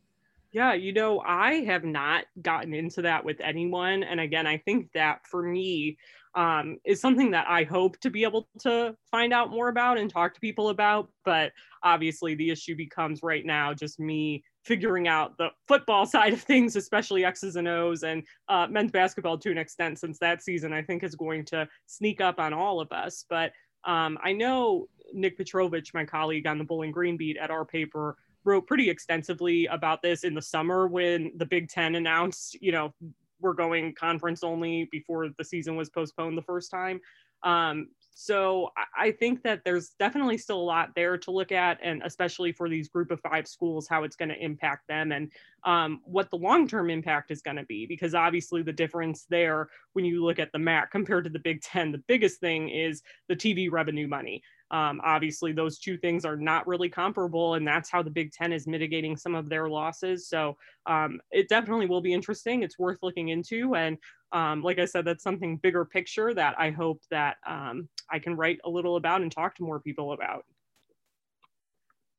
Yeah, 0.51 0.75
you 0.75 0.93
know, 0.93 1.21
I 1.21 1.63
have 1.63 1.85
not 1.85 2.25
gotten 2.43 2.75
into 2.75 3.01
that 3.03 3.25
with 3.25 3.41
anyone. 3.41 4.03
And 4.03 4.19
again, 4.19 4.49
I 4.49 4.59
think 4.59 4.91
that 4.93 5.25
for 5.29 5.41
me, 5.45 5.99
um, 6.35 6.79
is 6.85 7.01
something 7.01 7.31
that 7.33 7.47
I 7.49 7.65
hope 7.65 7.99
to 8.01 8.11
be 8.11 8.25
able 8.25 8.49
to 8.61 8.97
find 9.11 9.33
out 9.33 9.51
more 9.51 9.69
about 9.69 9.99
and 9.99 10.11
talk 10.11 10.35
to 10.35 10.41
people 10.41 10.71
about. 10.71 11.11
But 11.25 11.53
obviously, 11.85 12.35
the 12.35 12.51
issue 12.51 12.77
becomes 12.77 13.23
right 13.23 13.45
now 13.45 13.75
just 13.75 13.99
me 13.99 14.43
figuring 14.65 15.09
out 15.09 15.37
the 15.39 15.49
football 15.67 16.07
side 16.15 16.33
of 16.33 16.41
things, 16.41 16.77
especially 16.77 17.25
X's 17.25 17.57
and 17.57 17.69
O's 17.69 18.03
and 18.03 18.23
uh, 18.49 18.67
men's 18.69 18.91
basketball 18.91 19.39
to 19.39 19.51
an 19.51 19.59
extent, 19.59 19.99
since 19.99 20.19
that 20.19 20.43
season 20.43 20.73
I 20.73 20.83
think 20.83 21.03
is 21.03 21.15
going 21.15 21.45
to 21.47 21.69
sneak 21.87 22.21
up 22.21 22.39
on 22.39 22.53
all 22.53 22.81
of 22.81 22.91
us. 22.93 23.25
But 23.29 23.53
um, 23.85 24.19
I 24.23 24.33
know 24.33 24.89
Nick 25.13 25.37
Petrovich, 25.37 25.93
my 25.95 26.05
colleague 26.05 26.47
on 26.47 26.59
the 26.59 26.65
Bowling 26.65 26.93
Green 26.93 27.17
beat 27.17 27.37
at 27.37 27.51
our 27.51 27.65
paper, 27.65 28.17
wrote 28.45 28.67
pretty 28.67 28.91
extensively 28.91 29.67
about 29.67 30.03
this 30.03 30.25
in 30.25 30.35
the 30.35 30.43
summer 30.43 30.87
when 30.87 31.33
the 31.37 31.47
Big 31.47 31.69
Ten 31.69 31.95
announced, 31.95 32.57
you 32.61 32.73
know, 32.73 32.93
we're 33.41 33.53
going 33.53 33.95
conference 33.95 34.45
only 34.45 34.89
before 34.91 35.29
the 35.37 35.45
season 35.45 35.77
was 35.77 35.91
postponed 35.91 36.39
the 36.39 36.43
first 36.43 36.71
time. 36.71 37.01
Um, 37.43 37.89
so 38.15 38.71
I 38.97 39.11
think 39.11 39.43
that 39.43 39.63
there's 39.65 39.91
definitely 39.99 40.37
still 40.37 40.61
a 40.61 40.63
lot 40.63 40.91
there 40.95 41.17
to 41.17 41.31
look 41.31 41.51
at, 41.51 41.79
and 41.83 42.03
especially 42.05 42.53
for 42.53 42.69
these 42.69 42.89
group 42.89 43.11
of 43.11 43.21
five 43.21 43.49
schools, 43.49 43.89
how 43.89 44.05
it's 44.05 44.17
going 44.17 44.29
to 44.29 44.45
impact 44.45 44.87
them 44.87 45.13
and 45.13 45.33
um, 45.65 46.01
what 46.05 46.31
the 46.31 46.37
long 46.37 46.69
term 46.69 46.91
impact 46.91 47.31
is 47.31 47.41
going 47.41 47.57
to 47.57 47.65
be. 47.65 47.87
Because 47.87 48.15
obviously, 48.15 48.63
the 48.63 48.73
difference 48.73 49.25
there 49.31 49.69
when 49.95 50.05
you 50.05 50.25
look 50.25 50.39
at 50.39 50.53
the 50.53 50.59
MAC 50.59 50.91
compared 50.91 51.25
to 51.25 51.31
the 51.31 51.39
Big 51.39 51.63
Ten, 51.63 51.91
the 51.91 52.03
biggest 52.07 52.39
thing 52.39 52.69
is 52.69 53.03
the 53.29 53.37
TV 53.37 53.71
revenue 53.71 54.07
money. 54.07 54.43
Um, 54.73 55.01
obviously, 55.05 55.53
those 55.53 55.79
two 55.79 55.99
things 55.99 56.25
are 56.25 56.37
not 56.37 56.67
really 56.67 56.89
comparable, 56.89 57.55
and 57.55 57.67
that's 57.67 57.91
how 57.91 58.03
the 58.03 58.11
Big 58.11 58.33
Ten 58.33 58.53
is 58.53 58.67
mitigating 58.67 59.17
some 59.17 59.35
of 59.35 59.49
their 59.49 59.69
losses. 59.69 60.27
So 60.27 60.57
um, 60.87 61.21
it 61.31 61.49
definitely 61.49 61.87
will 61.87 62.01
be 62.01 62.15
interesting. 62.15 62.63
It's 62.63 62.79
worth 62.79 62.99
looking 63.03 63.29
into, 63.29 63.75
and 63.75 63.99
um, 64.33 64.63
like 64.63 64.79
I 64.79 64.87
said, 64.87 65.05
that's 65.05 65.23
something 65.23 65.59
bigger 65.59 65.85
picture 65.85 66.33
that 66.35 66.55
I 66.59 66.71
hope 66.71 67.03
that 67.11 67.37
um, 67.47 67.89
I 68.11 68.19
can 68.19 68.35
write 68.35 68.59
a 68.65 68.71
little 68.71 68.97
about 68.97 69.21
and 69.21 69.31
talk 69.31 69.55
to 69.57 69.63
more 69.63 69.79
people 69.79 70.13
about. 70.13 70.45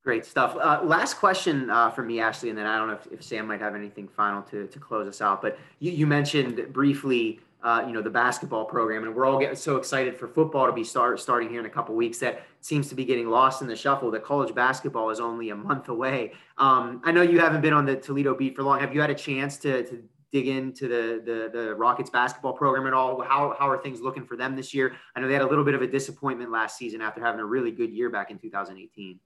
Great 0.03 0.25
stuff. 0.25 0.57
Uh, 0.61 0.81
last 0.83 1.15
question 1.15 1.69
uh, 1.69 1.89
for 1.89 2.03
me, 2.03 2.19
Ashley, 2.19 2.49
and 2.49 2.57
then 2.57 2.67
I 2.67 2.77
don't 2.77 2.87
know 2.89 2.95
if, 2.95 3.07
if, 3.13 3.23
Sam 3.23 3.47
might 3.47 3.61
have 3.61 3.73
anything 3.73 4.09
final 4.09 4.41
to, 4.43 4.67
to 4.67 4.79
close 4.79 5.07
us 5.07 5.21
out. 5.21 5.41
But 5.41 5.57
you, 5.79 5.91
you 5.91 6.05
mentioned 6.05 6.73
briefly 6.73 7.39
uh, 7.63 7.83
you 7.87 7.93
know 7.93 8.01
the 8.01 8.09
basketball 8.09 8.65
program, 8.65 9.03
and 9.03 9.15
we're 9.15 9.25
all 9.25 9.39
getting 9.39 9.55
so 9.55 9.77
excited 9.77 10.17
for 10.17 10.27
football 10.27 10.67
to 10.67 10.73
be 10.73 10.83
start 10.83 11.19
starting 11.19 11.49
here 11.49 11.59
in 11.59 11.65
a 11.65 11.69
couple 11.69 11.95
weeks 11.95 12.17
that 12.19 12.43
seems 12.59 12.89
to 12.89 12.95
be 12.95 13.05
getting 13.05 13.29
lost 13.29 13.61
in 13.61 13.67
the 13.67 13.75
shuffle. 13.75 14.11
That 14.11 14.23
college 14.23 14.53
basketball 14.53 15.09
is 15.09 15.19
only 15.19 15.49
a 15.49 15.55
month 15.55 15.89
away. 15.89 16.33
Um, 16.57 17.01
I 17.05 17.11
know 17.11 17.21
you 17.21 17.39
haven't 17.39 17.61
been 17.61 17.73
on 17.73 17.85
the 17.85 17.95
Toledo 17.95 18.35
beat 18.35 18.55
for 18.55 18.63
long. 18.63 18.79
Have 18.79 18.93
you 18.93 18.99
had 18.99 19.09
a 19.09 19.15
chance 19.15 19.57
to, 19.57 19.83
to 19.85 20.03
dig 20.33 20.47
into 20.47 20.87
the, 20.89 21.21
the 21.23 21.57
the 21.57 21.75
Rockets 21.75 22.09
basketball 22.09 22.53
program 22.53 22.85
at 22.85 22.93
all? 22.93 23.21
How 23.21 23.55
how 23.57 23.69
are 23.69 23.81
things 23.81 24.01
looking 24.01 24.25
for 24.25 24.35
them 24.35 24.55
this 24.55 24.73
year? 24.73 24.93
I 25.15 25.21
know 25.21 25.27
they 25.27 25.33
had 25.33 25.43
a 25.43 25.47
little 25.47 25.65
bit 25.65 25.73
of 25.73 25.81
a 25.81 25.87
disappointment 25.87 26.51
last 26.51 26.77
season 26.77 27.01
after 27.01 27.21
having 27.21 27.39
a 27.39 27.45
really 27.45 27.71
good 27.71 27.91
year 27.91 28.09
back 28.09 28.29
in 28.29 28.37
2018. 28.37 29.19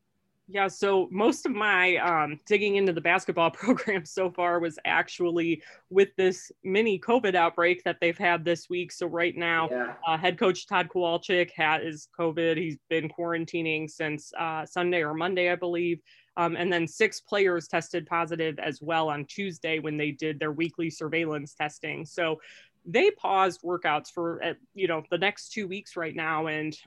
Yeah, 0.49 0.67
so 0.67 1.09
most 1.11 1.45
of 1.45 1.51
my 1.51 1.97
um, 1.97 2.39
digging 2.45 2.77
into 2.77 2.93
the 2.93 3.01
basketball 3.01 3.51
program 3.51 4.05
so 4.05 4.31
far 4.31 4.59
was 4.59 4.79
actually 4.85 5.61
with 5.89 6.15
this 6.15 6.51
mini 6.63 6.99
COVID 6.99 7.35
outbreak 7.35 7.83
that 7.83 7.97
they've 7.99 8.17
had 8.17 8.45
this 8.45 8.69
week. 8.69 8.91
So 8.91 9.07
right 9.07 9.35
now, 9.35 9.67
yeah. 9.69 9.93
uh, 10.07 10.17
head 10.17 10.39
coach 10.39 10.65
Todd 10.65 10.87
Kowalczyk 10.93 11.51
has 11.51 12.07
COVID. 12.17 12.55
He's 12.57 12.77
been 12.89 13.09
quarantining 13.09 13.89
since 13.89 14.31
uh, 14.39 14.65
Sunday 14.65 15.03
or 15.03 15.13
Monday, 15.13 15.51
I 15.51 15.55
believe. 15.55 15.99
Um, 16.37 16.55
and 16.55 16.71
then 16.71 16.87
six 16.87 17.19
players 17.19 17.67
tested 17.67 18.05
positive 18.05 18.59
as 18.59 18.79
well 18.79 19.09
on 19.09 19.25
Tuesday 19.25 19.79
when 19.79 19.97
they 19.97 20.11
did 20.11 20.39
their 20.39 20.51
weekly 20.51 20.89
surveillance 20.89 21.55
testing. 21.55 22.05
So 22.05 22.39
they 22.87 23.11
paused 23.11 23.61
workouts 23.63 24.09
for 24.09 24.41
you 24.73 24.87
know 24.87 25.03
the 25.11 25.17
next 25.17 25.49
two 25.49 25.67
weeks 25.67 25.97
right 25.97 26.15
now 26.15 26.47
and 26.47 26.77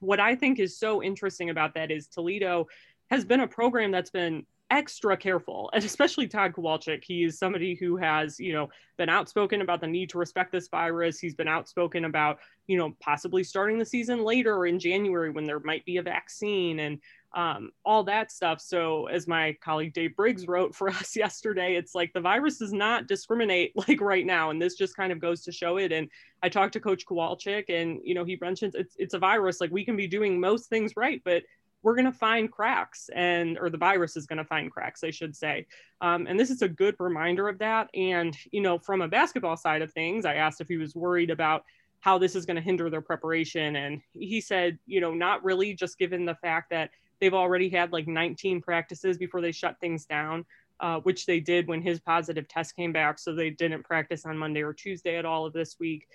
what 0.00 0.18
i 0.18 0.34
think 0.34 0.58
is 0.58 0.78
so 0.78 1.02
interesting 1.02 1.50
about 1.50 1.74
that 1.74 1.90
is 1.90 2.08
toledo 2.08 2.66
has 3.12 3.26
been 3.26 3.40
a 3.40 3.46
program 3.46 3.90
that's 3.90 4.10
been 4.10 4.46
extra 4.70 5.14
careful 5.18 5.68
and 5.74 5.84
especially 5.84 6.26
Todd 6.26 6.54
Kowalczyk. 6.54 7.04
He 7.04 7.24
is 7.24 7.38
somebody 7.38 7.74
who 7.74 7.98
has, 7.98 8.40
you 8.40 8.54
know, 8.54 8.70
been 8.96 9.10
outspoken 9.10 9.60
about 9.60 9.82
the 9.82 9.86
need 9.86 10.08
to 10.10 10.18
respect 10.18 10.50
this 10.50 10.68
virus. 10.68 11.18
He's 11.18 11.34
been 11.34 11.46
outspoken 11.46 12.06
about, 12.06 12.38
you 12.66 12.78
know, 12.78 12.96
possibly 13.00 13.44
starting 13.44 13.78
the 13.78 13.84
season 13.84 14.24
later 14.24 14.64
in 14.64 14.78
January 14.78 15.28
when 15.28 15.44
there 15.44 15.60
might 15.60 15.84
be 15.84 15.98
a 15.98 16.02
vaccine 16.02 16.80
and 16.80 16.98
um, 17.34 17.70
all 17.84 18.02
that 18.04 18.32
stuff. 18.32 18.62
So 18.62 19.08
as 19.08 19.28
my 19.28 19.56
colleague 19.62 19.92
Dave 19.92 20.16
Briggs 20.16 20.46
wrote 20.46 20.74
for 20.74 20.88
us 21.00 21.14
yesterday, 21.14 21.76
it's 21.76 21.94
like 21.94 22.14
the 22.14 22.20
virus 22.22 22.56
does 22.56 22.72
not 22.72 23.06
discriminate 23.06 23.72
like 23.88 24.00
right 24.00 24.24
now. 24.24 24.48
And 24.48 24.60
this 24.60 24.74
just 24.74 24.96
kind 24.96 25.12
of 25.12 25.20
goes 25.20 25.42
to 25.42 25.52
show 25.52 25.76
it. 25.76 25.92
And 25.92 26.08
I 26.42 26.48
talked 26.48 26.72
to 26.72 26.80
coach 26.80 27.04
Kowalczyk 27.04 27.64
and, 27.68 28.00
you 28.02 28.14
know, 28.14 28.24
he 28.24 28.38
mentions 28.40 28.74
it's, 28.74 28.96
it's 28.98 29.12
a 29.12 29.18
virus. 29.18 29.60
Like 29.60 29.70
we 29.70 29.84
can 29.84 29.96
be 29.96 30.06
doing 30.06 30.40
most 30.40 30.70
things 30.70 30.96
right, 30.96 31.20
but 31.26 31.42
we're 31.82 31.94
going 31.94 32.04
to 32.04 32.12
find 32.12 32.50
cracks 32.50 33.10
and 33.14 33.58
or 33.58 33.68
the 33.68 33.78
virus 33.78 34.16
is 34.16 34.26
going 34.26 34.38
to 34.38 34.44
find 34.44 34.70
cracks 34.70 35.04
i 35.04 35.10
should 35.10 35.34
say. 35.36 35.66
Um, 36.00 36.26
and 36.26 36.38
this 36.38 36.50
is 36.50 36.62
a 36.62 36.68
good 36.68 36.96
reminder 36.98 37.48
of 37.48 37.58
that. 37.58 37.88
And 37.94 38.36
you 38.50 38.60
know 38.60 38.78
from 38.78 39.02
a 39.02 39.08
basketball 39.08 39.56
side 39.56 39.82
of 39.82 39.92
things 39.92 40.24
i 40.24 40.34
asked 40.34 40.60
if 40.60 40.68
he 40.68 40.76
was 40.76 40.94
worried 40.94 41.30
about 41.30 41.64
how 42.00 42.18
this 42.18 42.34
is 42.34 42.46
going 42.46 42.56
to 42.56 42.62
hinder 42.62 42.90
their 42.90 43.00
preparation. 43.00 43.76
And 43.76 44.00
he 44.12 44.40
said 44.40 44.78
you 44.86 45.00
know 45.00 45.14
not 45.14 45.44
really 45.44 45.74
just 45.74 45.98
given 45.98 46.24
the 46.24 46.36
fact 46.36 46.70
that 46.70 46.90
they've 47.20 47.34
already 47.34 47.68
had 47.68 47.92
like 47.92 48.08
19 48.08 48.60
practices 48.60 49.16
before 49.18 49.40
they 49.40 49.52
shut 49.52 49.78
things 49.80 50.04
down 50.06 50.44
uh, 50.82 50.98
which 51.00 51.26
they 51.26 51.38
did 51.38 51.68
when 51.68 51.80
his 51.80 52.00
positive 52.00 52.48
test 52.48 52.74
came 52.74 52.92
back. 52.92 53.18
So 53.18 53.34
they 53.34 53.50
didn't 53.50 53.84
practice 53.84 54.26
on 54.26 54.36
monday 54.36 54.62
or 54.62 54.74
tuesday 54.74 55.16
at 55.16 55.24
all 55.24 55.46
of 55.46 55.52
this 55.52 55.78
week. 55.78 56.08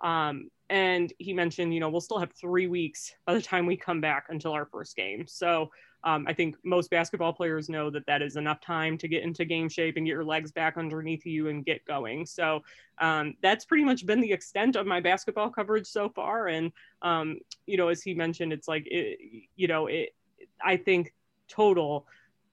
Um, 0.00 0.50
and 0.70 1.12
he 1.18 1.32
mentioned, 1.32 1.74
you 1.74 1.80
know, 1.80 1.90
we'll 1.90 2.00
still 2.00 2.18
have 2.18 2.32
three 2.32 2.66
weeks 2.66 3.12
by 3.26 3.34
the 3.34 3.42
time 3.42 3.66
we 3.66 3.76
come 3.76 4.00
back 4.00 4.26
until 4.30 4.52
our 4.52 4.64
first 4.66 4.96
game. 4.96 5.26
So 5.26 5.70
um, 6.04 6.26
I 6.28 6.32
think 6.32 6.56
most 6.64 6.90
basketball 6.90 7.32
players 7.32 7.68
know 7.68 7.90
that 7.90 8.06
that 8.06 8.22
is 8.22 8.36
enough 8.36 8.60
time 8.60 8.98
to 8.98 9.08
get 9.08 9.22
into 9.22 9.44
game 9.44 9.68
shape 9.68 9.96
and 9.96 10.06
get 10.06 10.12
your 10.12 10.24
legs 10.24 10.52
back 10.52 10.76
underneath 10.76 11.24
you 11.24 11.48
and 11.48 11.64
get 11.64 11.84
going. 11.84 12.26
So 12.26 12.62
um, 12.98 13.34
that's 13.42 13.64
pretty 13.64 13.84
much 13.84 14.06
been 14.06 14.20
the 14.20 14.32
extent 14.32 14.76
of 14.76 14.86
my 14.86 15.00
basketball 15.00 15.50
coverage 15.50 15.86
so 15.86 16.08
far. 16.08 16.48
And, 16.48 16.72
um, 17.02 17.38
you 17.66 17.76
know, 17.76 17.88
as 17.88 18.02
he 18.02 18.14
mentioned, 18.14 18.52
it's 18.52 18.68
like, 18.68 18.86
it, 18.86 19.18
you 19.56 19.66
know, 19.66 19.86
it, 19.86 20.14
I 20.62 20.76
think 20.76 21.14
total, 21.48 22.06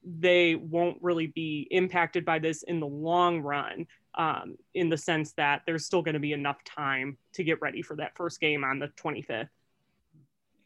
they 0.03 0.55
won't 0.55 0.97
really 1.01 1.27
be 1.27 1.67
impacted 1.71 2.25
by 2.25 2.39
this 2.39 2.63
in 2.63 2.79
the 2.79 2.88
long 2.88 3.41
run 3.41 3.85
um, 4.15 4.55
in 4.73 4.89
the 4.89 4.97
sense 4.97 5.33
that 5.33 5.61
there's 5.65 5.85
still 5.85 6.01
going 6.01 6.13
to 6.13 6.19
be 6.19 6.33
enough 6.33 6.63
time 6.63 7.17
to 7.33 7.43
get 7.43 7.61
ready 7.61 7.81
for 7.81 7.95
that 7.95 8.15
first 8.15 8.39
game 8.39 8.63
on 8.63 8.79
the 8.79 8.88
25th. 8.89 9.49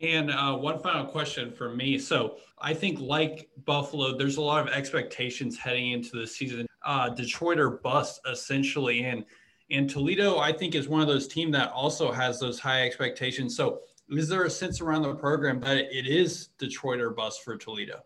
And 0.01 0.29
uh, 0.29 0.55
one 0.55 0.79
final 0.79 1.05
question 1.05 1.51
for 1.51 1.73
me. 1.73 1.97
So 1.97 2.37
I 2.59 2.73
think, 2.73 2.99
like 2.99 3.49
Buffalo, 3.63 4.17
there's 4.17 4.37
a 4.37 4.41
lot 4.41 4.67
of 4.67 4.73
expectations 4.73 5.57
heading 5.57 5.91
into 5.91 6.19
the 6.19 6.27
season. 6.27 6.67
Uh, 6.83 7.09
Detroit 7.09 7.59
or 7.59 7.69
bust, 7.71 8.19
essentially. 8.29 9.05
And 9.05 9.23
and 9.71 9.89
Toledo, 9.89 10.37
I 10.37 10.51
think, 10.51 10.75
is 10.75 10.87
one 10.87 11.01
of 11.01 11.07
those 11.07 11.27
teams 11.27 11.53
that 11.53 11.71
also 11.71 12.11
has 12.11 12.39
those 12.39 12.59
high 12.59 12.85
expectations. 12.85 13.55
So 13.55 13.79
is 14.09 14.27
there 14.27 14.43
a 14.43 14.49
sense 14.49 14.81
around 14.81 15.01
the 15.01 15.15
program 15.15 15.59
that 15.61 15.77
it 15.77 16.07
is 16.07 16.49
Detroit 16.59 16.99
or 16.99 17.09
bust 17.09 17.43
for 17.43 17.57
Toledo? 17.57 18.01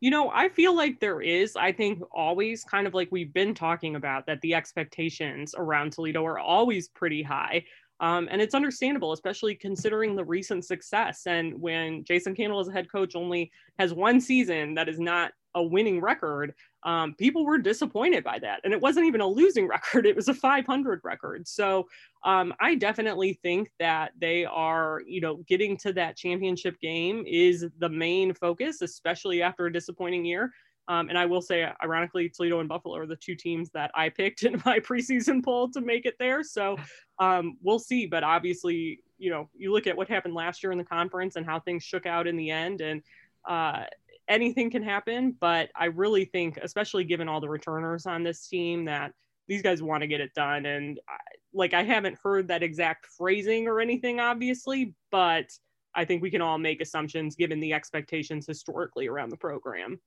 You 0.00 0.10
know, 0.10 0.30
I 0.30 0.48
feel 0.48 0.74
like 0.74 0.98
there 0.98 1.20
is. 1.20 1.56
I 1.56 1.72
think 1.72 2.02
always 2.10 2.64
kind 2.64 2.86
of 2.86 2.94
like 2.94 3.08
we've 3.10 3.32
been 3.32 3.54
talking 3.54 3.96
about 3.96 4.26
that 4.26 4.40
the 4.40 4.54
expectations 4.54 5.54
around 5.56 5.92
Toledo 5.92 6.24
are 6.24 6.38
always 6.38 6.88
pretty 6.88 7.22
high. 7.22 7.64
Um, 8.00 8.26
and 8.30 8.40
it's 8.40 8.54
understandable, 8.54 9.12
especially 9.12 9.54
considering 9.54 10.16
the 10.16 10.24
recent 10.24 10.64
success. 10.64 11.26
And 11.26 11.60
when 11.60 12.02
Jason 12.04 12.34
Candle 12.34 12.60
as 12.60 12.68
a 12.68 12.72
head 12.72 12.90
coach 12.90 13.14
only 13.14 13.52
has 13.78 13.92
one 13.92 14.22
season 14.22 14.74
that 14.74 14.88
is 14.88 14.98
not 14.98 15.32
a 15.54 15.62
winning 15.62 16.00
record, 16.00 16.54
um, 16.84 17.14
people 17.14 17.44
were 17.44 17.58
disappointed 17.58 18.24
by 18.24 18.38
that. 18.38 18.60
And 18.64 18.72
it 18.72 18.80
wasn't 18.80 19.06
even 19.06 19.20
a 19.20 19.26
losing 19.26 19.66
record, 19.68 20.06
it 20.06 20.16
was 20.16 20.28
a 20.28 20.34
500 20.34 21.00
record. 21.04 21.46
So 21.46 21.88
um, 22.24 22.52
I 22.60 22.74
definitely 22.74 23.38
think 23.42 23.70
that 23.78 24.12
they 24.18 24.44
are, 24.44 25.02
you 25.06 25.20
know, 25.20 25.36
getting 25.48 25.76
to 25.78 25.92
that 25.94 26.16
championship 26.16 26.78
game 26.80 27.24
is 27.26 27.66
the 27.78 27.88
main 27.88 28.34
focus, 28.34 28.82
especially 28.82 29.42
after 29.42 29.66
a 29.66 29.72
disappointing 29.72 30.24
year. 30.24 30.52
Um, 30.88 31.08
and 31.08 31.16
I 31.16 31.24
will 31.24 31.40
say, 31.40 31.70
ironically, 31.84 32.28
Toledo 32.28 32.58
and 32.58 32.68
Buffalo 32.68 32.96
are 32.96 33.06
the 33.06 33.14
two 33.14 33.36
teams 33.36 33.70
that 33.70 33.92
I 33.94 34.08
picked 34.08 34.42
in 34.44 34.60
my 34.66 34.80
preseason 34.80 35.44
poll 35.44 35.70
to 35.70 35.80
make 35.80 36.04
it 36.04 36.16
there. 36.18 36.42
So 36.42 36.76
um, 37.20 37.58
we'll 37.62 37.78
see. 37.78 38.06
But 38.06 38.24
obviously, 38.24 39.02
you 39.16 39.30
know, 39.30 39.48
you 39.56 39.72
look 39.72 39.86
at 39.86 39.96
what 39.96 40.08
happened 40.08 40.34
last 40.34 40.62
year 40.62 40.72
in 40.72 40.78
the 40.78 40.84
conference 40.84 41.36
and 41.36 41.46
how 41.46 41.60
things 41.60 41.84
shook 41.84 42.06
out 42.06 42.26
in 42.26 42.36
the 42.36 42.50
end, 42.50 42.80
and 42.80 43.02
uh, 43.48 43.84
anything 44.30 44.70
can 44.70 44.82
happen. 44.82 45.36
But 45.38 45.68
I 45.76 45.86
really 45.86 46.24
think, 46.24 46.56
especially 46.62 47.04
given 47.04 47.28
all 47.28 47.40
the 47.40 47.48
returners 47.48 48.06
on 48.06 48.22
this 48.22 48.48
team, 48.48 48.86
that 48.86 49.12
these 49.48 49.60
guys 49.60 49.82
want 49.82 50.02
to 50.02 50.06
get 50.06 50.20
it 50.20 50.32
done. 50.34 50.64
And 50.64 50.98
I, 51.08 51.16
like, 51.52 51.74
I 51.74 51.82
haven't 51.82 52.16
heard 52.22 52.48
that 52.48 52.62
exact 52.62 53.06
phrasing 53.06 53.66
or 53.66 53.80
anything, 53.80 54.20
obviously, 54.20 54.94
but 55.10 55.46
I 55.94 56.04
think 56.04 56.22
we 56.22 56.30
can 56.30 56.40
all 56.40 56.56
make 56.56 56.80
assumptions 56.80 57.34
given 57.34 57.58
the 57.58 57.72
expectations 57.72 58.46
historically 58.46 59.08
around 59.08 59.30
the 59.30 59.36
program. 59.36 60.00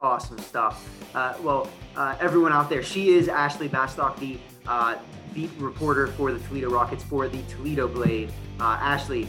Awesome 0.00 0.38
stuff. 0.38 0.88
Uh, 1.14 1.34
well, 1.42 1.70
uh, 1.94 2.16
everyone 2.20 2.52
out 2.52 2.68
there, 2.68 2.82
she 2.82 3.10
is 3.10 3.28
Ashley 3.28 3.68
Bastock, 3.68 4.18
the 4.18 4.38
uh, 4.66 4.96
beat 5.34 5.50
reporter 5.58 6.08
for 6.08 6.32
the 6.32 6.40
Toledo 6.48 6.70
Rockets 6.70 7.04
for 7.04 7.28
the 7.28 7.42
Toledo 7.42 7.86
Blade. 7.86 8.32
Uh, 8.58 8.78
Ashley, 8.80 9.28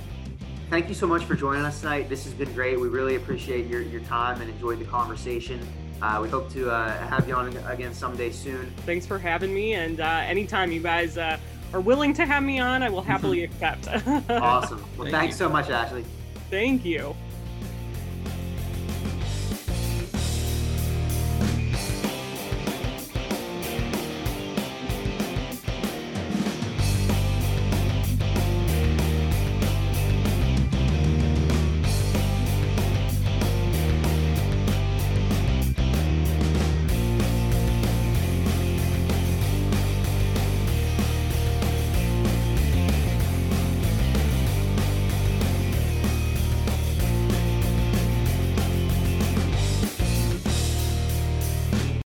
thank 0.71 0.87
you 0.87 0.95
so 0.95 1.05
much 1.05 1.25
for 1.25 1.35
joining 1.35 1.65
us 1.65 1.81
tonight. 1.81 2.07
This 2.07 2.23
has 2.23 2.33
been 2.33 2.51
great. 2.53 2.79
We 2.79 2.87
really 2.87 3.15
appreciate 3.15 3.67
your, 3.67 3.81
your 3.81 3.99
time 4.01 4.39
and 4.39 4.49
enjoyed 4.49 4.79
the 4.79 4.85
conversation. 4.85 5.59
Uh, 6.01 6.19
we 6.21 6.29
hope 6.29 6.49
to 6.53 6.71
uh, 6.71 6.97
have 7.07 7.27
you 7.27 7.35
on 7.35 7.55
again 7.67 7.93
someday 7.93 8.31
soon. 8.31 8.71
Thanks 8.85 9.05
for 9.05 9.19
having 9.19 9.53
me. 9.53 9.73
And 9.73 9.99
anytime 9.99 10.71
you 10.71 10.81
guys 10.81 11.17
are 11.17 11.37
willing 11.73 12.13
to 12.13 12.25
have 12.25 12.41
me 12.41 12.59
on, 12.59 12.83
I 12.83 12.89
will 12.89 13.01
happily 13.01 13.43
accept. 13.47 13.89
awesome. 14.29 14.83
Well, 14.97 15.11
thanks 15.11 15.35
so 15.35 15.49
much, 15.49 15.69
Ashley. 15.69 16.05
Thank 16.49 16.85
you. 16.85 17.15